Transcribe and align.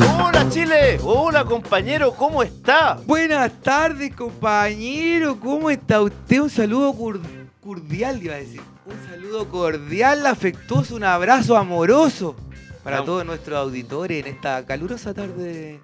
Hola 0.00 0.46
Chile, 0.50 0.98
hola 1.04 1.44
compañero, 1.44 2.12
¿cómo 2.14 2.42
está? 2.42 2.98
Buenas 3.06 3.52
tardes, 3.62 4.14
compañero. 4.14 5.38
¿Cómo 5.38 5.70
está 5.70 6.02
usted? 6.02 6.40
Un 6.40 6.50
saludo 6.50 6.92
cordial, 7.60 8.20
iba 8.22 8.34
a 8.34 8.38
decir. 8.38 8.60
Un 8.86 9.08
saludo 9.08 9.48
cordial, 9.48 10.26
afectuoso, 10.26 10.96
un 10.96 11.04
abrazo 11.04 11.56
amoroso 11.56 12.34
para 12.82 13.04
todos 13.04 13.24
nuestros 13.24 13.56
auditores 13.56 14.26
en 14.26 14.32
esta 14.34 14.66
calurosa 14.66 15.14
tarde. 15.14 15.80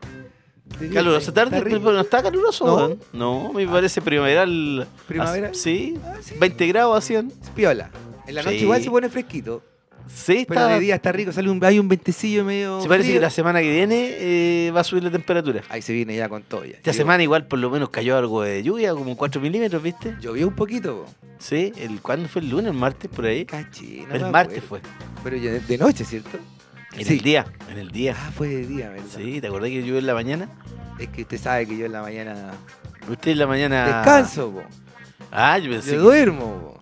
de. 0.80 0.88
Calurosa 0.92 1.32
tarde, 1.32 1.56
Está 1.58 1.68
pero 1.68 1.78
no 1.92 2.00
está 2.00 2.22
caluroso, 2.22 2.96
¿No? 3.12 3.44
No, 3.46 3.52
me 3.52 3.66
parece 3.68 4.00
primaveral. 4.02 4.88
¿Primavera? 5.06 5.48
Ah, 5.52 5.54
Sí, 5.54 5.96
Ah, 6.04 6.14
sí. 6.20 6.34
20 6.38 6.66
grados 6.66 6.98
hacían. 6.98 7.32
Piola. 7.54 7.90
En 8.26 8.34
la 8.34 8.42
noche 8.42 8.58
Sí. 8.58 8.64
igual 8.64 8.82
se 8.82 8.90
pone 8.90 9.08
fresquito. 9.08 9.62
Sí, 10.12 10.44
Pero 10.48 10.60
está. 10.62 10.74
de 10.74 10.80
día 10.80 10.94
está 10.96 11.12
rico. 11.12 11.32
Sale 11.32 11.48
un, 11.50 11.64
hay 11.64 11.78
un 11.78 11.88
ventecillo 11.88 12.44
medio. 12.44 12.80
Se 12.80 12.88
parece 12.88 13.08
frío. 13.08 13.20
que 13.20 13.22
la 13.22 13.30
semana 13.30 13.60
que 13.60 13.70
viene 13.70 14.08
eh, 14.18 14.72
va 14.74 14.80
a 14.80 14.84
subir 14.84 15.02
la 15.04 15.10
temperatura. 15.10 15.62
Ahí 15.68 15.82
se 15.82 15.92
viene 15.92 16.14
ya 16.16 16.28
con 16.28 16.42
todo. 16.42 16.64
Ya. 16.64 16.72
Esta 16.76 16.92
semana 16.92 17.22
igual 17.22 17.46
por 17.46 17.58
lo 17.58 17.70
menos 17.70 17.90
cayó 17.90 18.16
algo 18.18 18.42
de 18.42 18.62
lluvia, 18.62 18.92
como 18.94 19.16
4 19.16 19.40
milímetros, 19.40 19.82
¿viste? 19.82 20.16
Llovió 20.20 20.48
un 20.48 20.54
poquito. 20.54 21.04
po. 21.04 21.14
Sí, 21.38 21.72
el, 21.78 22.00
¿cuándo 22.02 22.28
fue 22.28 22.42
el 22.42 22.50
lunes? 22.50 22.72
¿El 22.72 22.78
martes 22.78 23.10
por 23.10 23.24
ahí? 23.24 23.46
El 24.12 24.30
martes 24.30 24.62
fue. 24.62 24.80
Pero 25.24 25.36
de, 25.40 25.78
noche, 25.78 26.04
¿cierto? 26.04 26.38
En 26.96 27.06
Sí. 27.06 27.14
el 27.14 27.20
día, 27.20 27.46
en 27.70 27.78
el 27.78 27.90
día. 27.90 28.16
Ah, 28.18 28.30
fue 28.36 28.48
de 28.48 28.66
día, 28.66 28.90
¿verdad? 28.90 29.04
Sí, 29.16 29.40
¿te 29.40 29.46
acordás 29.46 29.70
que 29.70 29.80
llovió 29.80 29.98
en 29.98 30.06
la 30.06 30.14
mañana? 30.14 30.48
Es 30.98 31.08
que 31.08 31.22
usted 31.22 31.38
sabe 31.38 31.66
que 31.66 31.78
yo 31.78 31.86
en 31.86 31.92
la 31.92 32.02
mañana 32.02 32.50
Usted 33.08 33.30
en 33.30 33.38
la 33.38 33.46
mañana. 33.46 33.84
descanso, 33.86 34.50
po. 34.50 34.62
Ah, 35.30 35.56
yo 35.58 35.70
pensé. 35.70 35.92
Yo 35.92 35.96
que- 35.98 36.02
duermo, 36.02 36.44
po. 36.74 36.79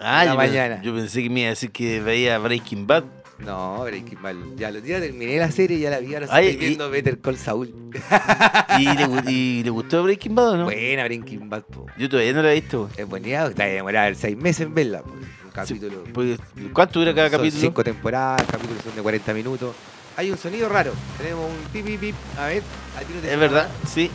Ah, 0.00 0.24
la 0.24 0.32
yo 0.32 0.36
mañana. 0.36 0.82
Yo 0.82 0.94
pensé 0.94 1.22
que 1.22 1.30
me 1.30 1.40
iba 1.40 1.46
a 1.48 1.50
decir 1.50 1.70
que 1.70 2.00
veía 2.00 2.38
Breaking 2.38 2.86
Bad. 2.86 3.04
No, 3.38 3.82
Breaking 3.84 4.22
Bad. 4.22 4.34
Ya 4.56 4.70
los 4.70 4.82
días 4.82 5.00
terminé 5.00 5.36
la 5.38 5.50
serie 5.50 5.76
y 5.78 5.80
ya 5.80 5.90
la 5.90 5.98
vi. 6.00 6.14
Ahora 6.14 6.26
Ay, 6.30 6.48
estoy 6.48 6.64
y- 6.64 6.68
viendo 6.68 6.90
Better 6.90 7.18
Call 7.20 7.36
Saul. 7.36 7.68
¿Y 8.78 8.84
le, 8.84 9.06
gu- 9.06 9.30
y 9.30 9.62
le 9.62 9.70
gustó 9.70 10.02
Breaking 10.02 10.34
Bad 10.34 10.48
o 10.50 10.56
no? 10.56 10.64
Buena 10.64 11.04
Breaking 11.04 11.48
Bad, 11.48 11.62
po. 11.64 11.86
Yo 11.98 12.08
todavía 12.08 12.32
no 12.32 12.42
la 12.42 12.52
he 12.52 12.54
visto. 12.60 12.88
Es 12.96 13.06
bonita. 13.06 13.46
Está 13.48 13.64
demorada 13.66 14.14
seis 14.14 14.36
meses 14.36 14.66
en 14.66 14.74
verla, 14.74 15.02
po. 15.02 15.10
Un 15.10 15.50
capítulo. 15.52 16.04
Porque, 16.14 16.38
¿Cuánto 16.72 16.98
dura 17.00 17.14
cada 17.14 17.28
son 17.30 17.38
capítulo? 17.38 17.60
cinco 17.60 17.84
temporadas, 17.84 18.42
capítulos 18.50 18.82
son 18.82 18.96
de 18.96 19.02
40 19.02 19.34
minutos. 19.34 19.74
Hay 20.16 20.30
un 20.30 20.38
sonido 20.38 20.68
raro. 20.70 20.92
Tenemos 21.18 21.44
un 21.50 21.56
pip, 21.72 21.84
pip, 21.84 22.00
pip. 22.00 22.14
A 22.38 22.46
ver, 22.46 22.62
a 22.96 23.00
ti 23.00 23.12
no 23.14 23.20
te 23.20 23.32
Es 23.34 23.38
verdad, 23.38 23.68
nada. 23.68 23.86
sí. 23.86 24.10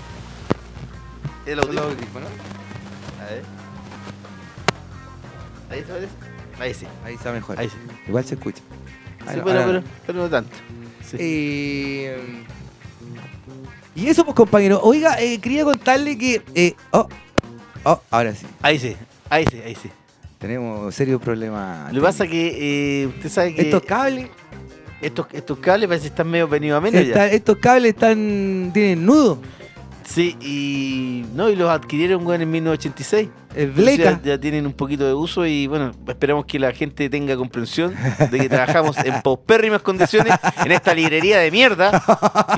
El 1.46 1.60
audífono. 1.60 2.26
Ahí 5.72 5.80
se 5.82 5.86
parece. 5.86 6.08
Ahí 6.60 6.74
sí. 6.74 6.86
Ahí 7.06 7.14
está 7.16 7.32
mejor. 7.32 7.60
Ahí 7.60 7.70
sí. 7.70 7.76
Igual 8.08 8.26
se 8.26 8.36
escucha. 8.36 8.62
Sí, 9.30 9.38
no, 9.38 9.44
pero, 9.44 9.74
no. 9.74 9.84
pero 10.06 10.20
no 10.20 10.30
tanto. 10.30 10.56
Sí. 11.10 11.18
Eh, 11.20 12.44
y 13.96 14.08
eso, 14.08 14.24
pues, 14.24 14.36
compañero. 14.36 14.80
Oiga, 14.84 15.20
eh, 15.22 15.40
quería 15.40 15.64
contarle 15.64 16.18
que. 16.18 16.42
eh, 16.56 16.74
oh, 16.92 17.08
oh, 17.84 18.02
ahora 18.10 18.34
sí. 18.34 18.46
Ahí 18.62 18.80
sí. 18.80 18.96
Ahí 19.30 19.46
sí, 19.50 19.62
ahí 19.66 19.76
sí. 19.76 19.90
Tenemos 20.40 20.94
serios 20.96 21.22
problemas. 21.22 21.94
Lo 21.94 22.02
que 22.02 22.06
pasa 22.06 22.28
que 22.28 23.04
eh, 23.04 23.08
usted 23.08 23.30
sabe 23.30 23.54
que 23.56 23.62
Estos 23.62 23.84
cables. 23.84 24.30
estos, 25.02 25.28
estos 25.34 25.60
cables 25.60 25.88
parece 25.88 26.04
que 26.04 26.10
están 26.10 26.30
medio 26.30 26.48
venidos 26.48 26.78
a 26.78 26.82
menos 26.82 27.06
ya. 27.06 27.28
estos 27.28 27.58
cables 27.58 27.94
están. 27.94 28.72
tienen 28.74 29.06
nudo. 29.06 29.40
Sí, 30.04 30.36
y 30.42 31.26
no, 31.36 31.50
y 31.50 31.56
los 31.56 31.70
adquirieron 31.70 32.26
weón, 32.26 32.42
en 32.42 32.52
1986. 32.52 33.30
El 33.56 33.70
Entonces 33.70 33.96
bleca. 33.98 34.12
Ya, 34.24 34.32
ya 34.36 34.38
tienen 34.40 34.66
un 34.66 34.74
poquito 34.74 35.06
de 35.06 35.14
uso 35.14 35.46
y 35.46 35.68
bueno, 35.68 35.92
esperamos 36.08 36.46
que 36.46 36.60
la 36.60 36.72
gente 36.72 37.10
tenga 37.10 37.36
comprensión 37.36 37.94
de 38.32 38.40
que 38.40 38.50
trabajamos 38.50 38.98
en 38.98 39.22
paupérrimas 39.22 39.82
condiciones 39.82 40.34
en 40.66 40.72
esta 40.72 40.94
librería 40.94 41.40
de 41.40 41.52
mierda. 41.52 41.92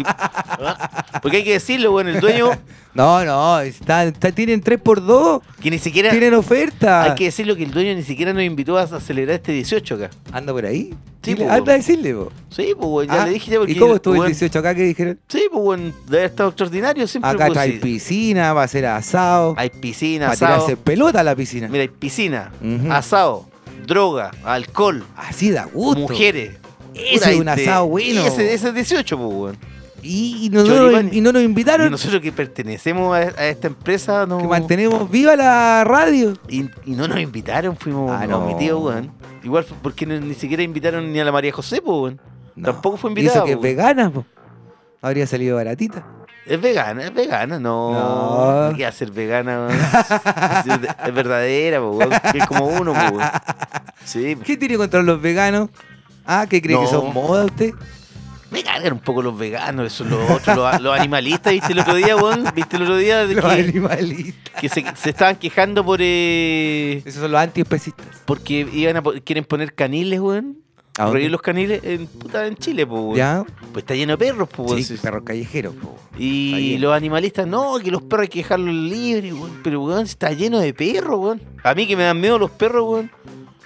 ¿Ah? 0.07 1.19
Porque 1.21 1.37
hay 1.37 1.43
que 1.43 1.53
decirlo, 1.53 1.91
bueno, 1.91 2.09
el 2.09 2.19
dueño 2.19 2.51
No, 2.93 3.23
no. 3.25 3.59
está- 3.61 4.03
está- 4.05 4.31
tienen 4.31 4.61
3x2. 4.61 5.41
que 5.61 5.71
ni 5.71 5.79
siquiera 5.79 6.09
Tienen 6.11 6.33
oferta. 6.35 7.03
hay 7.03 7.15
que 7.15 7.25
decirlo 7.25 7.55
que 7.55 7.63
el 7.63 7.71
dueño 7.71 7.95
ni 7.95 8.03
siquiera 8.03 8.33
nos 8.33 8.43
invitó 8.43 8.77
a 8.77 8.87
celebrar 8.99 9.35
este 9.35 9.51
18 9.51 9.95
acá. 9.95 10.09
Anda 10.31 10.53
por 10.53 10.65
ahí. 10.65 10.93
Sí, 11.23 11.37
anda 11.41 11.71
a 11.73 11.77
decirle, 11.77 12.13
po. 12.13 12.29
Sí, 12.49 12.73
pues 12.77 13.07
ya 13.07 13.21
Ah, 13.23 13.25
le 13.25 13.31
dije 13.31 13.49
ya 13.51 13.57
porque 13.57 13.71
¿Y 13.71 13.75
cómo 13.77 13.95
estuvo 13.95 14.13
el 14.15 14.19
weón, 14.19 14.31
18 14.33 14.59
acá? 14.59 14.75
¿Qué 14.75 14.83
dijeron? 14.83 15.17
Sí, 15.29 15.43
pues 15.49 15.63
bueno, 15.63 15.83
debe 16.05 16.17
haber 16.17 16.29
estado 16.31 16.49
extraordinario 16.49 17.07
siempre. 17.07 17.31
Acá 17.31 17.45
pues, 17.47 17.57
hay 17.59 17.71
sí. 17.73 17.77
piscina, 17.79 18.51
va 18.51 18.63
a 18.63 18.67
ser 18.67 18.85
asado. 18.87 19.55
Hay 19.57 19.69
piscina, 19.69 20.25
para 20.25 20.33
asado. 20.33 20.53
tirarse 20.65 20.75
pelota 20.83 21.21
a 21.21 21.23
la 21.23 21.35
piscina. 21.35 21.67
Mira, 21.67 21.81
hay 21.83 21.87
piscina, 21.89 22.51
Ujú. 22.61 22.91
asado, 22.91 23.45
droga, 23.85 24.31
alcohol, 24.43 25.03
Así 25.15 25.51
da 25.51 25.65
gusto. 25.65 26.01
mujeres. 26.01 26.57
Ese 26.93 27.31
es 27.31 27.35
y 27.37 27.39
un 27.39 27.45
te- 27.45 27.51
asado 27.51 27.87
bueno. 27.87 28.21
Ese, 28.25 28.53
ese 28.53 28.67
es 28.69 28.73
18, 28.75 29.17
pues, 29.17 29.29
weón. 29.33 29.57
Y, 30.05 30.45
y 30.45 30.49
no, 30.49 30.61
y 31.01 31.21
nos 31.21 31.35
Y 31.35 31.39
invitaron. 31.45 31.89
nosotros 31.89 32.21
que 32.21 32.31
pertenecemos 32.33 33.15
a, 33.15 33.19
a 33.19 33.47
esta 33.47 33.67
empresa 33.67 34.25
no, 34.25 34.37
Que 34.37 34.47
mantenemos 34.47 35.09
viva 35.09 35.35
la 35.37 35.83
radio. 35.85 36.33
y, 36.49 36.63
y 36.85 36.91
no 36.91 37.07
nos 37.07 37.19
invitaron, 37.19 37.77
fuimos 37.77 38.11
Ah, 38.11 38.27
no. 38.27 38.39
omitidos, 38.39 38.83
weón. 38.83 39.11
Igual 39.43 39.63
fue 39.63 39.77
porque 39.81 40.05
no- 40.05 40.19
ni 40.19 40.33
siquiera 40.33 40.61
invitaron 40.61 41.11
ni 41.11 41.19
a 41.19 41.25
la 41.25 41.31
María 41.31 41.51
José, 41.53 41.81
pues, 41.81 41.95
weón. 41.97 42.21
No. 42.55 42.71
Tampoco 42.73 42.97
fue 42.97 43.09
Y 43.09 43.13
invitada. 43.13 43.37
eso 43.37 43.45
que 43.45 43.51
es 43.51 43.57
po, 43.57 43.63
weón. 43.63 43.75
vegana, 43.77 44.09
po. 44.11 44.25
Habría 45.01 45.25
salido 45.25 45.55
baratita. 45.55 46.05
Es 46.45 46.59
vegana, 46.59 47.03
es 47.03 47.13
vegana, 47.13 47.57
no. 47.59 47.91
No. 48.69 48.75
¿Qué 48.75 48.83
va 48.83 48.89
a 48.89 48.91
ser 48.91 49.11
vegana, 49.11 49.67
es, 49.69 51.07
es 51.07 51.13
verdadera, 51.13 51.79
po. 51.79 51.99
Es 52.33 52.45
como 52.47 52.65
uno, 52.67 52.93
po. 52.93 53.19
Sí, 54.03 54.35
¿Qué 54.43 54.57
tiene 54.57 54.75
contra 54.77 55.01
los 55.01 55.21
veganos? 55.21 55.69
Ah, 56.25 56.45
¿qué 56.49 56.61
cree 56.61 56.77
que 56.77 56.87
son 56.87 57.13
moda 57.13 57.45
usted? 57.45 57.73
Me 58.51 58.61
cargan 58.63 58.93
un 58.93 58.99
poco 58.99 59.21
los 59.23 59.35
veganos, 59.37 59.87
eso 59.87 60.03
los 60.03 60.29
otros, 60.29 60.55
los, 60.55 60.81
los 60.81 60.99
animalistas, 60.99 61.53
¿viste 61.53 61.73
el 61.73 61.79
otro 61.79 61.95
día, 61.95 62.15
weón? 62.15 62.43
¿Viste 62.53 62.75
el 62.75 62.83
otro 62.83 62.97
día? 62.97 63.25
De 63.25 63.33
Los 63.33 63.45
que, 63.45 63.51
animalistas. 63.61 64.61
que 64.61 64.69
se, 64.69 64.85
se 64.95 65.09
estaban 65.09 65.37
quejando 65.37 65.83
por 65.83 65.99
eh, 66.03 67.01
Esos 67.03 67.21
son 67.23 67.31
los 67.31 67.41
antiespecistas. 67.41 68.05
porque 68.25 68.67
iban 68.71 68.97
a, 68.97 69.01
quieren 69.23 69.43
poner 69.45 69.73
caniles, 69.73 70.19
weón. 70.19 70.57
¿A 70.97 71.05
dónde? 71.05 71.27
Los 71.29 71.41
caniles 71.41 71.83
en, 71.83 72.05
puta, 72.07 72.45
en 72.45 72.55
Chile, 72.55 72.85
pues, 72.85 73.01
weón. 73.01 73.15
¿Ya? 73.15 73.43
Pues 73.71 73.83
está 73.83 73.95
lleno 73.95 74.13
de 74.13 74.17
perros, 74.17 74.47
pues, 74.55 74.69
weón. 74.71 74.83
Sí, 74.83 74.95
perros 75.01 75.23
callejeros, 75.25 75.73
po. 75.75 75.95
Está 76.11 76.19
Y 76.23 76.77
los 76.77 76.93
animalistas, 76.93 77.47
no, 77.47 77.79
que 77.83 77.89
los 77.89 78.03
perros 78.03 78.23
hay 78.23 78.27
que 78.29 78.39
dejarlos 78.39 78.75
libres, 78.75 79.33
weón. 79.33 79.59
Pero, 79.63 79.81
weón, 79.83 80.03
está 80.05 80.31
lleno 80.31 80.59
de 80.59 80.73
perros, 80.73 81.19
weón. 81.19 81.41
A 81.63 81.73
mí 81.73 81.87
que 81.87 81.95
me 81.97 82.03
dan 82.03 82.19
miedo 82.21 82.37
los 82.37 82.51
perros, 82.51 82.83
weón. 82.87 83.11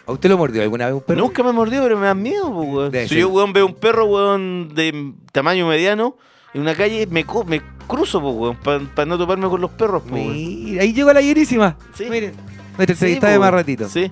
¿A 0.05 0.13
usted 0.13 0.29
lo 0.29 0.37
mordió 0.37 0.61
alguna 0.61 0.85
vez 0.85 0.93
un 0.95 1.01
perro? 1.01 1.19
Nunca 1.19 1.43
me 1.43 1.51
mordió, 1.51 1.83
pero 1.83 1.97
me 1.97 2.05
dan 2.07 2.21
miedo, 2.21 2.53
pues, 2.53 2.69
weón. 2.69 2.91
Debe 2.91 3.03
Si 3.03 3.09
ser. 3.09 3.17
yo, 3.19 3.29
weón, 3.29 3.51
veo 3.51 3.65
un 3.65 3.75
perro, 3.75 4.05
weón, 4.05 4.71
de 4.73 5.13
tamaño 5.33 5.67
mediano 5.67 6.15
en 6.53 6.61
una 6.61 6.75
calle, 6.75 7.07
me, 7.07 7.25
me 7.45 7.61
cruzo, 7.87 8.21
pues, 8.21 8.35
weón, 8.63 8.87
para 8.95 9.05
no 9.05 9.17
toparme 9.17 9.49
con 9.49 9.59
los 9.59 9.71
perros, 9.71 10.01
pues, 10.07 10.21
ahí 10.23 10.93
llegó 10.93 11.11
la 11.11 11.21
llenísima. 11.21 11.75
Sí. 11.93 12.05
Miren, 12.09 12.31
nuestra 12.77 12.95
Sí, 12.95 13.03
entrevista 13.03 13.27
de 13.29 13.37
más 13.39 13.51
ratito. 13.51 13.89
Sí, 13.89 14.09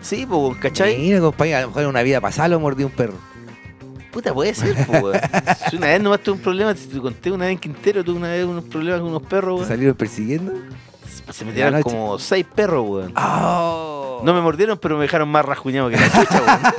sí, 0.00 0.26
pues, 0.26 0.56
¿cachai? 0.58 0.98
Mira, 0.98 1.20
compañero, 1.20 1.58
a 1.58 1.60
lo 1.62 1.66
mejor 1.68 1.82
en 1.82 1.88
una 1.88 2.02
vida 2.02 2.20
pasada 2.20 2.48
lo 2.48 2.60
mordió 2.60 2.86
un 2.86 2.92
perro. 2.92 3.14
Puta, 4.12 4.32
puede 4.32 4.54
ser, 4.54 4.74
pues, 4.86 5.02
weón. 5.02 5.20
Si 5.70 5.76
una 5.76 5.88
vez 5.88 6.00
nomás 6.00 6.20
tuve 6.20 6.36
un 6.36 6.40
problema, 6.40 6.74
si 6.74 6.86
te 6.86 6.98
conté 7.00 7.30
una 7.30 7.44
vez 7.44 7.52
en 7.52 7.58
Quintero, 7.58 8.02
tuve 8.02 8.16
una 8.16 8.28
vez 8.28 8.44
unos 8.46 8.64
problemas 8.64 9.00
con 9.00 9.10
unos 9.10 9.22
perros, 9.22 9.54
¿Te 9.56 9.56
weón. 9.60 9.68
salieron 9.68 9.96
persiguiendo? 9.96 10.52
Se 11.30 11.44
metieron 11.44 11.82
como 11.82 12.18
seis 12.18 12.46
perros, 12.54 12.84
weón. 12.88 13.12
Oh. 13.16 14.20
No 14.24 14.32
me 14.32 14.40
mordieron, 14.40 14.78
pero 14.78 14.96
me 14.96 15.02
dejaron 15.02 15.28
más 15.28 15.44
rasguñado 15.44 15.90
que 15.90 15.96
la 15.96 16.06
chucha, 16.10 16.40
weón. 16.46 16.60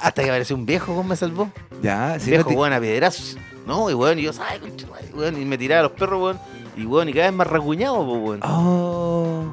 Hasta 0.00 0.22
que 0.22 0.28
apareció 0.30 0.56
un 0.56 0.66
viejo, 0.66 0.92
weón, 0.94 1.06
me 1.08 1.16
salvó. 1.16 1.50
Ya, 1.82 2.12
Un 2.14 2.20
si 2.20 2.30
viejo, 2.30 2.44
no 2.44 2.48
te- 2.50 2.56
weón, 2.56 2.72
a 2.72 2.80
piedrazos. 2.80 3.36
No, 3.66 3.88
y 3.90 3.94
weón, 3.94 4.18
y 4.18 4.22
yo, 4.22 4.30
ay, 4.48 4.58
concha, 4.58 4.86
madre", 4.88 5.10
weón, 5.14 5.40
y 5.40 5.44
me 5.44 5.58
tiraba 5.58 5.80
a 5.80 5.82
los 5.84 5.92
perros, 5.92 6.20
weón. 6.22 6.38
Y 6.76 6.86
weón, 6.86 7.08
y 7.08 7.12
cada 7.12 7.26
vez 7.26 7.36
más 7.36 7.46
rasguñado, 7.46 8.00
weón. 8.00 8.40
Oh. 8.42 9.44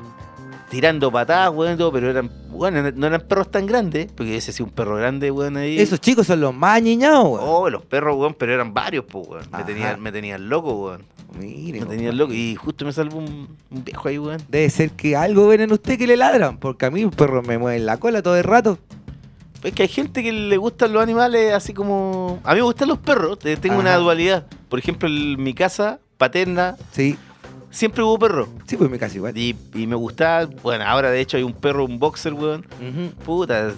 Tirando 0.73 1.11
patadas, 1.11 1.53
weón, 1.53 1.77
todo, 1.77 1.91
pero 1.91 2.09
eran, 2.09 2.31
bueno, 2.49 2.91
no 2.95 3.05
eran 3.05 3.21
perros 3.21 3.51
tan 3.51 3.67
grandes, 3.67 4.11
porque 4.11 4.35
ese 4.35 4.51
sí 4.51 4.63
un 4.63 4.71
perro 4.71 4.95
grande, 4.95 5.29
weón, 5.29 5.55
ahí. 5.55 5.79
Esos 5.79 6.01
chicos 6.01 6.25
son 6.25 6.41
los 6.41 6.51
más 6.51 6.81
ñiñados, 6.81 7.25
weón. 7.25 7.43
Oh, 7.43 7.69
los 7.69 7.85
perros, 7.85 8.17
weón, 8.17 8.33
pero 8.33 8.55
eran 8.55 8.73
varios, 8.73 9.05
pues, 9.05 9.27
weón. 9.27 9.45
Me 9.55 9.63
tenían, 9.63 10.01
me 10.01 10.11
tenían 10.11 10.49
loco, 10.49 10.73
weón. 10.73 11.03
Mire, 11.37 11.79
Me 11.79 11.85
tenían 11.85 12.17
loco. 12.17 12.33
Y 12.33 12.55
justo 12.55 12.85
me 12.85 12.91
salvó 12.91 13.19
un, 13.19 13.55
un 13.69 13.83
viejo 13.83 14.07
ahí, 14.07 14.17
weón. 14.17 14.41
Debe 14.47 14.67
ser 14.71 14.89
que 14.91 15.15
algo 15.15 15.47
ven 15.47 15.61
en 15.61 15.71
usted 15.71 15.95
que 15.99 16.07
le 16.07 16.17
ladran, 16.17 16.57
porque 16.57 16.87
a 16.87 16.89
mí 16.89 17.03
los 17.03 17.13
perros 17.13 17.45
me 17.45 17.59
mueven 17.59 17.85
la 17.85 17.97
cola 17.97 18.23
todo 18.23 18.35
el 18.35 18.43
rato. 18.43 18.79
Es 19.61 19.73
que 19.73 19.83
hay 19.83 19.89
gente 19.89 20.23
que 20.23 20.31
le 20.31 20.57
gustan 20.57 20.91
los 20.91 21.03
animales 21.03 21.53
así 21.53 21.71
como... 21.73 22.39
A 22.43 22.53
mí 22.53 22.61
me 22.61 22.63
gustan 22.63 22.89
los 22.89 22.97
perros, 22.97 23.37
tengo 23.37 23.77
una 23.77 23.95
dualidad. 23.97 24.47
Por 24.69 24.79
ejemplo, 24.79 25.07
en 25.07 25.41
mi 25.41 25.53
casa 25.53 25.99
paterna 26.17 26.77
Sí, 26.91 27.15
siempre 27.73 28.03
hubo 28.03 28.17
perros. 28.17 28.47
sí, 28.65 28.77
pues 28.77 28.89
me 28.89 28.97
casi 28.97 29.17
igual. 29.17 29.37
Y, 29.37 29.55
y 29.73 29.85
me 29.87 29.95
gustaba, 29.95 30.45
bueno, 30.61 30.85
ahora 30.85 31.11
de 31.11 31.19
hecho 31.19 31.35
hay 31.35 31.43
un 31.43 31.53
perro, 31.53 31.83
un 31.85 31.99
boxer, 31.99 32.33
weón. 32.33 32.65
Ujú. 32.79 33.11
Puta, 33.25 33.73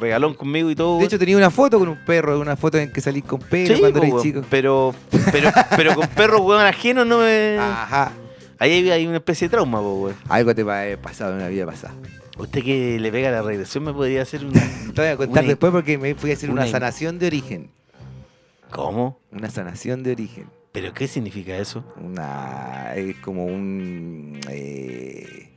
regalón 0.00 0.32
conmigo 0.32 0.70
y 0.70 0.74
todo. 0.74 0.98
De 0.98 1.04
hecho, 1.04 1.18
tenía 1.18 1.36
una 1.36 1.50
foto 1.50 1.78
con 1.78 1.88
un 1.90 1.98
perro, 2.06 2.40
una 2.40 2.56
foto 2.56 2.78
en 2.78 2.90
que 2.90 3.02
salís 3.02 3.24
con 3.24 3.38
pelo 3.40 3.74
Sí, 3.74 3.80
cuando 3.80 4.00
po, 4.00 4.06
eres 4.06 4.22
chico. 4.22 4.42
Pero, 4.48 4.94
pero, 5.30 5.50
pero 5.76 5.94
con 5.94 6.08
perros, 6.08 6.40
weón, 6.40 6.62
ajenos 6.64 7.06
no 7.06 7.18
me... 7.18 7.58
Ajá. 7.60 8.12
Ahí 8.58 8.72
hay, 8.72 8.90
hay 8.90 9.06
una 9.06 9.16
especie 9.18 9.48
de 9.48 9.52
trauma, 9.52 9.78
po, 9.80 9.94
weón. 10.04 10.16
Algo 10.28 10.54
te 10.54 10.62
va 10.62 10.82
pasado 11.02 11.32
en 11.32 11.36
una 11.38 11.48
vida 11.48 11.66
pasada. 11.66 11.94
Usted 12.38 12.62
que 12.64 12.98
le 12.98 13.12
pega 13.12 13.30
la 13.30 13.42
regresión 13.42 13.84
me 13.84 13.92
podría 13.92 14.22
hacer 14.22 14.44
un... 14.46 14.52
Te 14.94 15.02
voy 15.02 15.06
a 15.10 15.16
contar 15.18 15.42
una- 15.44 15.48
después 15.48 15.72
porque 15.72 15.98
me 15.98 16.14
fui 16.14 16.30
a 16.30 16.34
hacer 16.34 16.50
una, 16.50 16.62
una- 16.62 16.70
sanación 16.70 17.18
de 17.18 17.26
origen. 17.26 17.70
¿Cómo? 18.70 19.18
Una 19.32 19.50
sanación 19.50 20.02
de 20.02 20.12
origen. 20.12 20.46
¿Pero 20.72 20.94
qué 20.94 21.08
significa 21.08 21.56
eso? 21.56 21.84
Una. 21.96 22.92
Es 22.94 23.16
como 23.16 23.44
un. 23.46 24.38
eh, 24.48 25.50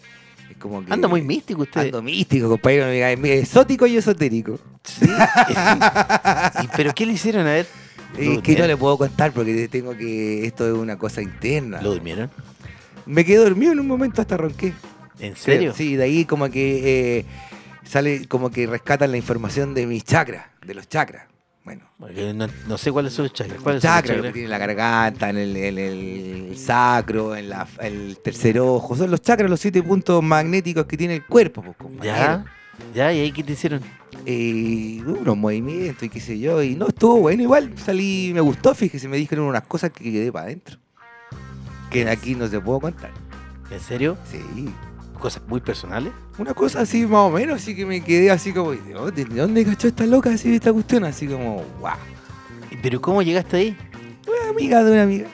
es 0.50 0.58
como 0.58 0.84
que. 0.84 0.92
Anda 0.92 1.08
muy 1.08 1.22
místico 1.22 1.62
usted. 1.62 1.82
Ando 1.82 2.02
místico, 2.02 2.50
compañero. 2.50 2.88
Exótico 2.88 3.86
y 3.86 3.98
esotérico. 3.98 4.60
Sí. 4.84 5.06
¿Y 6.64 6.68
¿Pero 6.76 6.94
qué 6.96 7.06
le 7.06 7.14
hicieron 7.14 7.48
a 7.48 7.54
ver? 7.54 7.68
Es 8.18 8.42
que 8.44 8.56
no 8.56 8.68
le 8.68 8.78
puedo 8.78 8.96
contar 8.98 9.32
porque 9.32 9.68
tengo 9.68 9.98
que. 9.98 10.46
Esto 10.46 10.68
es 10.68 10.74
una 10.74 10.98
cosa 10.98 11.22
interna. 11.22 11.82
¿Lo 11.82 11.94
durmieron? 11.94 12.30
Me 13.08 13.26
quedé 13.26 13.38
dormido 13.38 13.72
en 13.72 13.80
un 13.80 13.88
momento 13.88 14.22
hasta 14.22 14.38
ronqué. 14.38 14.74
¿En 15.20 15.36
serio? 15.36 15.74
Sí, 15.76 15.96
de 15.96 16.04
ahí 16.04 16.26
como 16.26 16.50
que 16.50 17.18
eh, 17.20 17.26
sale 17.84 18.28
como 18.28 18.52
que 18.52 18.68
rescatan 18.68 19.12
la 19.12 19.18
información 19.18 19.74
de 19.74 19.88
mis 19.88 20.04
chakras, 20.04 20.46
de 20.66 20.74
los 20.74 20.88
chakras. 20.88 21.26
Bueno, 21.66 21.86
no, 22.36 22.48
no 22.68 22.78
sé 22.78 22.92
cuáles 22.92 23.14
son 23.14 23.24
los 23.24 23.34
chakras. 23.34 23.56
los 23.56 23.64
¿Cuáles 23.64 23.82
son 23.82 23.90
los 23.92 23.98
chakras, 24.02 24.18
lo 24.18 24.24
que 24.24 24.32
tiene 24.32 24.46
en 24.46 24.52
la 24.52 24.58
garganta, 24.58 25.30
en 25.30 25.38
el, 25.38 25.56
en 25.56 25.78
el 25.80 26.58
sacro, 26.58 27.36
en 27.36 27.50
la- 27.50 27.68
el 27.80 28.18
tercer 28.22 28.60
ojo. 28.60 28.96
Son 28.98 29.10
los 29.10 29.22
chakras, 29.22 29.50
los 29.50 29.60
siete 29.62 29.82
puntos 29.82 30.22
magnéticos 30.22 30.86
que 30.86 30.98
tiene 30.98 31.16
el 31.16 31.26
cuerpo, 31.26 31.62
pues, 31.62 31.78
compañero. 31.78 32.04
Ya, 32.16 32.46
ya, 32.94 33.14
¿y 33.14 33.20
ahí 33.22 33.32
qué 33.32 33.44
te 33.44 33.54
hicieron? 33.54 33.82
Eh, 34.26 35.02
unos 35.06 35.38
movimientos 35.38 36.04
y 36.04 36.10
qué 36.10 36.20
sé 36.20 36.38
yo. 36.40 36.62
Y 36.62 36.76
no, 36.76 36.88
estuvo 36.88 37.20
bueno. 37.22 37.42
Igual 37.44 37.72
salí, 37.78 38.32
me 38.34 38.42
gustó, 38.42 38.76
fíjese, 38.76 39.08
me 39.08 39.18
dijeron 39.18 39.46
unas 39.46 39.64
cosas 39.64 39.92
que 39.92 40.04
quedé 40.04 40.32
para 40.32 40.46
adentro. 40.46 40.78
Que 41.90 42.10
aquí 42.10 42.36
no 42.36 42.48
se 42.48 42.60
puedo 42.60 42.80
contar. 42.80 43.12
¿En 43.72 43.80
serio? 43.80 44.18
Sí. 44.30 44.40
¿Cosas 45.24 45.42
muy 45.48 45.62
personales? 45.62 46.12
Una 46.38 46.54
cosa 46.54 46.82
así 46.82 47.06
más 47.06 47.22
o 47.22 47.30
menos, 47.30 47.56
así 47.56 47.74
que 47.74 47.86
me 47.86 48.04
quedé 48.04 48.30
así 48.30 48.52
como, 48.52 48.72
¿de 48.72 48.92
dónde, 48.92 49.24
de 49.24 49.36
dónde 49.40 49.64
cachó 49.64 49.88
esta 49.88 50.06
loca 50.06 50.32
así 50.32 50.54
esta 50.54 50.74
cuestión? 50.74 51.06
Así 51.06 51.28
como, 51.28 51.64
wow. 51.80 51.92
¿Y 52.70 52.76
¿Pero 52.76 53.00
cómo 53.00 53.22
llegaste 53.22 53.56
ahí? 53.56 53.78
Una 54.28 54.50
amiga 54.50 54.84
de 54.84 54.92
una 54.92 55.04
amiga. 55.04 55.28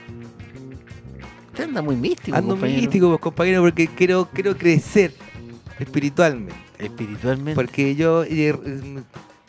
Usted 1.47 1.63
anda 1.63 1.81
muy 1.81 1.95
místico, 1.95 2.37
Ando 2.37 2.49
compañero. 2.51 2.81
místico, 2.81 3.07
pues, 3.07 3.19
compañero, 3.19 3.61
porque 3.63 3.87
quiero, 3.87 4.29
quiero 4.31 4.55
crecer 4.55 5.11
espiritualmente. 5.79 6.53
Espiritualmente. 6.77 7.55
Porque 7.55 7.95
yo 7.95 8.23
eh, 8.25 8.53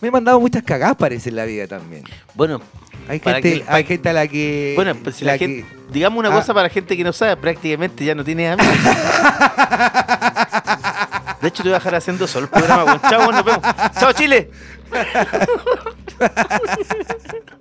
me 0.01 0.09
he 0.09 0.11
mandado 0.11 0.41
muchas 0.41 0.63
cagadas, 0.63 0.97
parece, 0.97 1.29
en 1.31 1.37
la 1.37 1.45
vida 1.45 1.67
también. 1.67 2.05
Bueno, 2.35 2.61
Hay 3.09 3.19
Para 3.19 3.41
gente, 3.43 3.65
que- 3.65 3.71
hay 3.73 3.85
gente 3.85 4.09
a 4.09 4.13
la 4.13 4.29
que... 4.29 4.73
bueno, 4.77 4.95
pues 4.95 5.17
si 5.17 5.25
la, 5.25 5.37
gente... 5.37 5.67
Digamos 5.91 6.19
una 6.21 6.29
Ah. 6.29 6.33
cosa 6.39 6.55
para 6.55 6.69
la 6.69 6.73
gente 6.73 6.97
que 6.97 7.03
no 7.03 7.13
sabe, 7.13 7.37
prácticamente 7.37 8.05
ya 8.05 8.15
no 8.15 8.23
tiene 8.25 8.51
amigos. 8.51 8.73
De 11.43 11.49
hecho, 11.49 11.63
te 11.63 11.71
voy 11.71 11.77
a 11.77 11.79
dejar 11.79 11.95
haciendo 11.97 12.27
solo 12.29 12.45
el 12.45 12.51
programa. 12.51 13.01
Chao, 13.09 13.33
nos 13.33 13.45
vemos. 13.45 13.63
Chao, 13.99 14.13
Chile. 14.13 14.51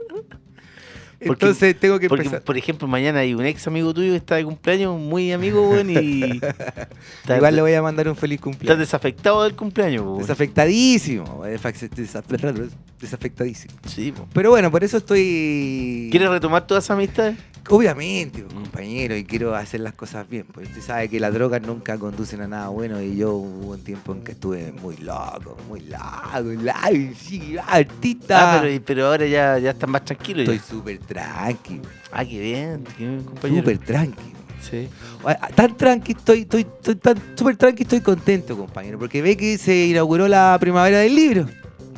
Porque- 1.25 1.45
Entonces 1.45 1.79
tengo 1.79 1.99
que 1.99 2.07
Porque, 2.07 2.23
empezar. 2.25 2.43
por 2.43 2.57
ejemplo, 2.57 2.87
mañana 2.87 3.19
hay 3.19 3.33
un 3.33 3.45
ex 3.45 3.67
amigo 3.67 3.93
tuyo 3.93 4.11
que 4.11 4.17
está 4.17 4.35
de 4.35 4.45
cumpleaños, 4.45 4.97
muy 4.99 5.31
amigo, 5.33 5.69
weón, 5.69 5.89
y. 5.89 6.23
está, 7.23 7.35
Igual 7.37 7.55
le 7.55 7.61
voy 7.61 7.73
a 7.73 7.81
mandar 7.81 8.07
un 8.07 8.15
feliz 8.15 8.39
cumpleaños. 8.39 8.79
desafectado 8.79 9.43
del 9.43 9.53
cumpleaños, 9.55 10.03
weón. 10.03 10.19
Desafectadísimo. 10.19 11.43
desafe- 11.45 11.89
desaf- 11.89 12.69
Desafectadísimo. 12.99 13.73
Sí, 13.87 14.11
po. 14.11 14.27
Pero 14.33 14.49
bueno, 14.49 14.69
por 14.71 14.83
eso 14.83 14.97
estoy... 14.97 16.09
¿Quieres 16.11 16.29
retomar 16.29 16.67
todas 16.67 16.83
esas 16.83 16.95
amistades? 16.97 17.37
Obviamente, 17.71 18.41
pues, 18.41 18.53
compañero, 18.53 19.15
y 19.15 19.23
quiero 19.23 19.55
hacer 19.55 19.81
las 19.81 19.93
cosas 19.93 20.27
bien. 20.27 20.45
Pues 20.51 20.67
usted 20.69 20.81
sabe 20.81 21.07
que 21.07 21.19
las 21.19 21.31
drogas 21.33 21.61
nunca 21.61 21.97
conducen 21.99 22.41
a 22.41 22.47
nada 22.47 22.69
bueno 22.69 23.01
y 23.01 23.15
yo 23.15 23.33
hubo 23.33 23.73
un 23.73 23.83
tiempo 23.83 24.13
en 24.13 24.23
que 24.23 24.31
estuve 24.31 24.71
muy 24.81 24.97
loco, 24.97 25.55
muy 25.67 25.81
loco, 25.81 26.39
loco, 26.41 27.13
sí, 27.19 27.55
artista. 27.67 28.57
Ah, 28.57 28.61
pero, 28.61 28.83
pero 28.85 29.05
ahora 29.07 29.25
ya, 29.27 29.59
ya 29.59 29.71
están 29.71 29.91
más 29.91 30.03
tranquilos. 30.03 30.49
Estoy 30.49 30.59
súper 30.59 30.97
tranqui, 30.99 31.79
Ah, 32.11 32.25
qué 32.25 32.39
bien, 32.39 32.83
qué 32.97 33.05
bien, 33.05 33.23
compañero. 33.23 33.61
súper 33.61 33.77
tranqui. 33.79 34.33
Sí. 34.61 34.89
Ah, 35.23 35.49
Tan 35.55 35.77
tranqui 35.77 36.11
estoy, 36.13 36.41
estoy, 36.41 36.61
estoy 36.61 36.95
tan 36.95 37.17
súper 37.35 37.55
tranqui, 37.55 37.83
estoy 37.83 38.01
contento, 38.01 38.57
compañero, 38.57 38.97
porque 38.97 39.21
ve 39.21 39.37
que 39.37 39.57
se 39.59 39.85
inauguró 39.87 40.27
la 40.27 40.57
primavera 40.59 40.97
del 40.99 41.15
libro. 41.15 41.45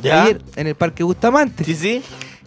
¿Ya? 0.04 0.24
Ayer 0.24 0.42
en 0.56 0.68
el 0.68 0.76
Parque 0.76 1.04
Bustamante. 1.04 1.64
Sí, 1.64 1.76
sí. 1.76 2.02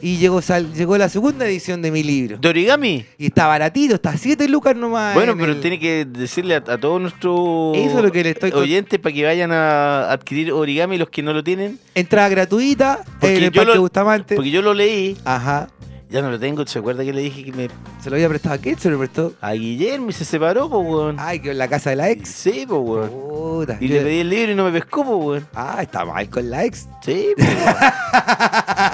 Y 0.04 0.18
llegó, 0.18 0.42
sal- 0.42 0.70
llegó 0.74 0.98
la 0.98 1.08
segunda 1.08 1.46
edición 1.46 1.80
de 1.80 1.90
mi 1.90 2.02
libro. 2.02 2.36
¿De 2.36 2.46
origami? 2.46 3.06
Y 3.16 3.24
está 3.26 3.46
baratito, 3.46 3.94
está 3.94 4.10
a 4.10 4.18
7 4.18 4.46
lucas 4.48 4.76
nomás. 4.76 5.14
Bueno, 5.14 5.32
en 5.32 5.38
pero 5.38 5.52
el- 5.52 5.60
tiene 5.62 5.78
que 5.78 6.04
decirle 6.04 6.56
a, 6.56 6.58
a 6.58 6.76
todos 6.78 7.00
nuestros 7.00 7.74
Eso 7.74 7.96
es 7.98 8.04
lo 8.04 8.12
que 8.12 8.22
le 8.22 8.30
estoy 8.30 8.50
con- 8.50 8.60
oyentes 8.60 9.00
para 9.00 9.14
que 9.14 9.24
vayan 9.24 9.50
a 9.50 10.10
adquirir 10.12 10.52
origami 10.52 10.98
los 10.98 11.08
que 11.08 11.22
no 11.22 11.32
lo 11.32 11.42
tienen. 11.42 11.78
Entrada 11.94 12.28
gratuita 12.28 13.00
Porque 13.18 13.36
en 13.38 13.44
el 13.44 13.50
yo 13.50 13.62
Parque 13.62 13.74
lo- 13.76 13.80
Bustamante. 13.80 14.34
Porque 14.36 14.50
yo 14.50 14.60
lo 14.60 14.74
leí, 14.74 15.16
Ajá. 15.24 15.68
Ya 16.14 16.22
no 16.22 16.30
lo 16.30 16.38
tengo. 16.38 16.64
¿Se 16.66 16.78
acuerda 16.78 17.04
que 17.04 17.12
le 17.12 17.20
dije 17.22 17.44
que 17.44 17.52
me. 17.52 17.68
¿Se 18.00 18.08
lo 18.08 18.16
había 18.16 18.28
prestado 18.28 18.54
a 18.54 18.58
quién? 18.58 18.78
¿Se 18.78 18.88
lo 18.88 18.98
prestó? 18.98 19.34
a 19.40 19.52
Guillermo 19.52 20.10
y 20.10 20.12
se 20.12 20.24
separó, 20.24 20.70
pues, 20.70 20.86
weón? 20.86 21.16
Ay, 21.18 21.40
que 21.40 21.50
en 21.50 21.58
la 21.58 21.68
casa 21.68 21.90
de 21.90 21.96
la 21.96 22.08
ex. 22.10 22.28
Sí, 22.28 22.64
pues, 22.68 22.80
weón. 22.82 23.10
Puta. 23.10 23.76
Y 23.80 23.88
yo- 23.88 23.96
le 23.96 24.02
pedí 24.02 24.20
el 24.20 24.30
libro 24.30 24.52
y 24.52 24.54
no 24.54 24.64
me 24.64 24.72
pescó, 24.72 25.04
pues, 25.04 25.18
weón. 25.18 25.48
Ah, 25.54 25.78
está 25.82 26.04
mal 26.04 26.28
con 26.30 26.48
la 26.48 26.64
ex. 26.64 26.86
Sí, 27.04 27.28
pues, 27.36 27.48
weón. 27.48 27.74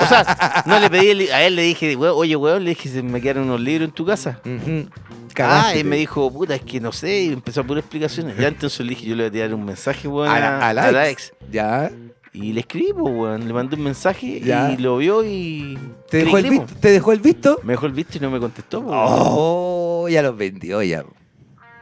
O 0.02 0.06
sea, 0.06 0.62
no 0.66 0.78
le 0.80 0.88
pedí 0.90 1.08
el 1.10 1.32
a 1.32 1.42
él, 1.42 1.56
le 1.56 1.62
dije, 1.62 1.94
weón, 1.96 2.14
oye, 2.16 2.34
weón, 2.36 2.64
le 2.64 2.70
dije, 2.70 2.88
se 2.88 3.02
me 3.02 3.20
quedaron 3.20 3.44
unos 3.44 3.60
libros 3.60 3.88
en 3.90 3.94
tu 3.94 4.06
casa. 4.06 4.40
Ujú. 4.44 4.88
Ah, 4.90 5.32
Cagaste, 5.34 5.78
y 5.80 5.84
me 5.84 5.96
dijo, 5.96 6.30
puta, 6.32 6.54
es 6.56 6.62
que 6.62 6.80
no 6.80 6.90
sé, 6.90 7.20
y 7.22 7.32
empezó 7.32 7.60
a 7.60 7.64
poner 7.64 7.82
explicaciones. 7.84 8.36
Ya 8.36 8.48
entonces 8.48 8.80
le 8.80 8.90
dije, 8.90 9.06
yo 9.06 9.14
le 9.14 9.22
voy 9.24 9.28
a 9.28 9.32
tirar 9.32 9.54
un 9.54 9.64
mensaje, 9.64 10.08
weón, 10.08 10.28
a 10.28 10.38
la, 10.40 10.68
a 10.68 10.72
la 10.92 11.08
ex. 11.08 11.32
Ya. 11.50 11.90
Y 12.32 12.52
le 12.52 12.60
escribí, 12.60 12.92
pues, 12.92 13.12
weón, 13.14 13.46
le 13.48 13.52
mandé 13.52 13.74
un 13.76 13.82
mensaje 13.82 14.40
Ya. 14.40 14.70
y 14.72 14.76
lo 14.76 14.98
vio 14.98 15.24
y... 15.24 15.76
¿Te 16.08 16.18
dejó, 16.18 16.38
el 16.38 16.48
visto? 16.50 16.66
¿Te 16.80 16.90
dejó 16.90 17.12
el 17.12 17.20
visto? 17.20 17.58
Me 17.64 17.72
dejó 17.72 17.86
el 17.86 17.92
visto 17.92 18.18
y 18.18 18.20
no 18.20 18.30
me 18.30 18.38
contestó, 18.38 18.82
pues. 18.82 18.94
Oh, 18.96 20.06
ya 20.08 20.22
los 20.22 20.36
vendió 20.36 20.80
ya. 20.82 21.04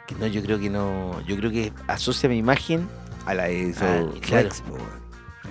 Que 0.06 0.14
No, 0.14 0.26
yo 0.26 0.42
creo 0.42 0.58
que 0.58 0.70
no, 0.70 1.20
yo 1.26 1.36
creo 1.36 1.50
que 1.50 1.70
asocia 1.86 2.28
mi 2.30 2.38
imagen 2.38 2.88
A 3.26 3.34
la 3.34 3.50
ex. 3.50 3.82
Ah, 3.82 4.00
o 4.02 4.18
claro. 4.20 4.48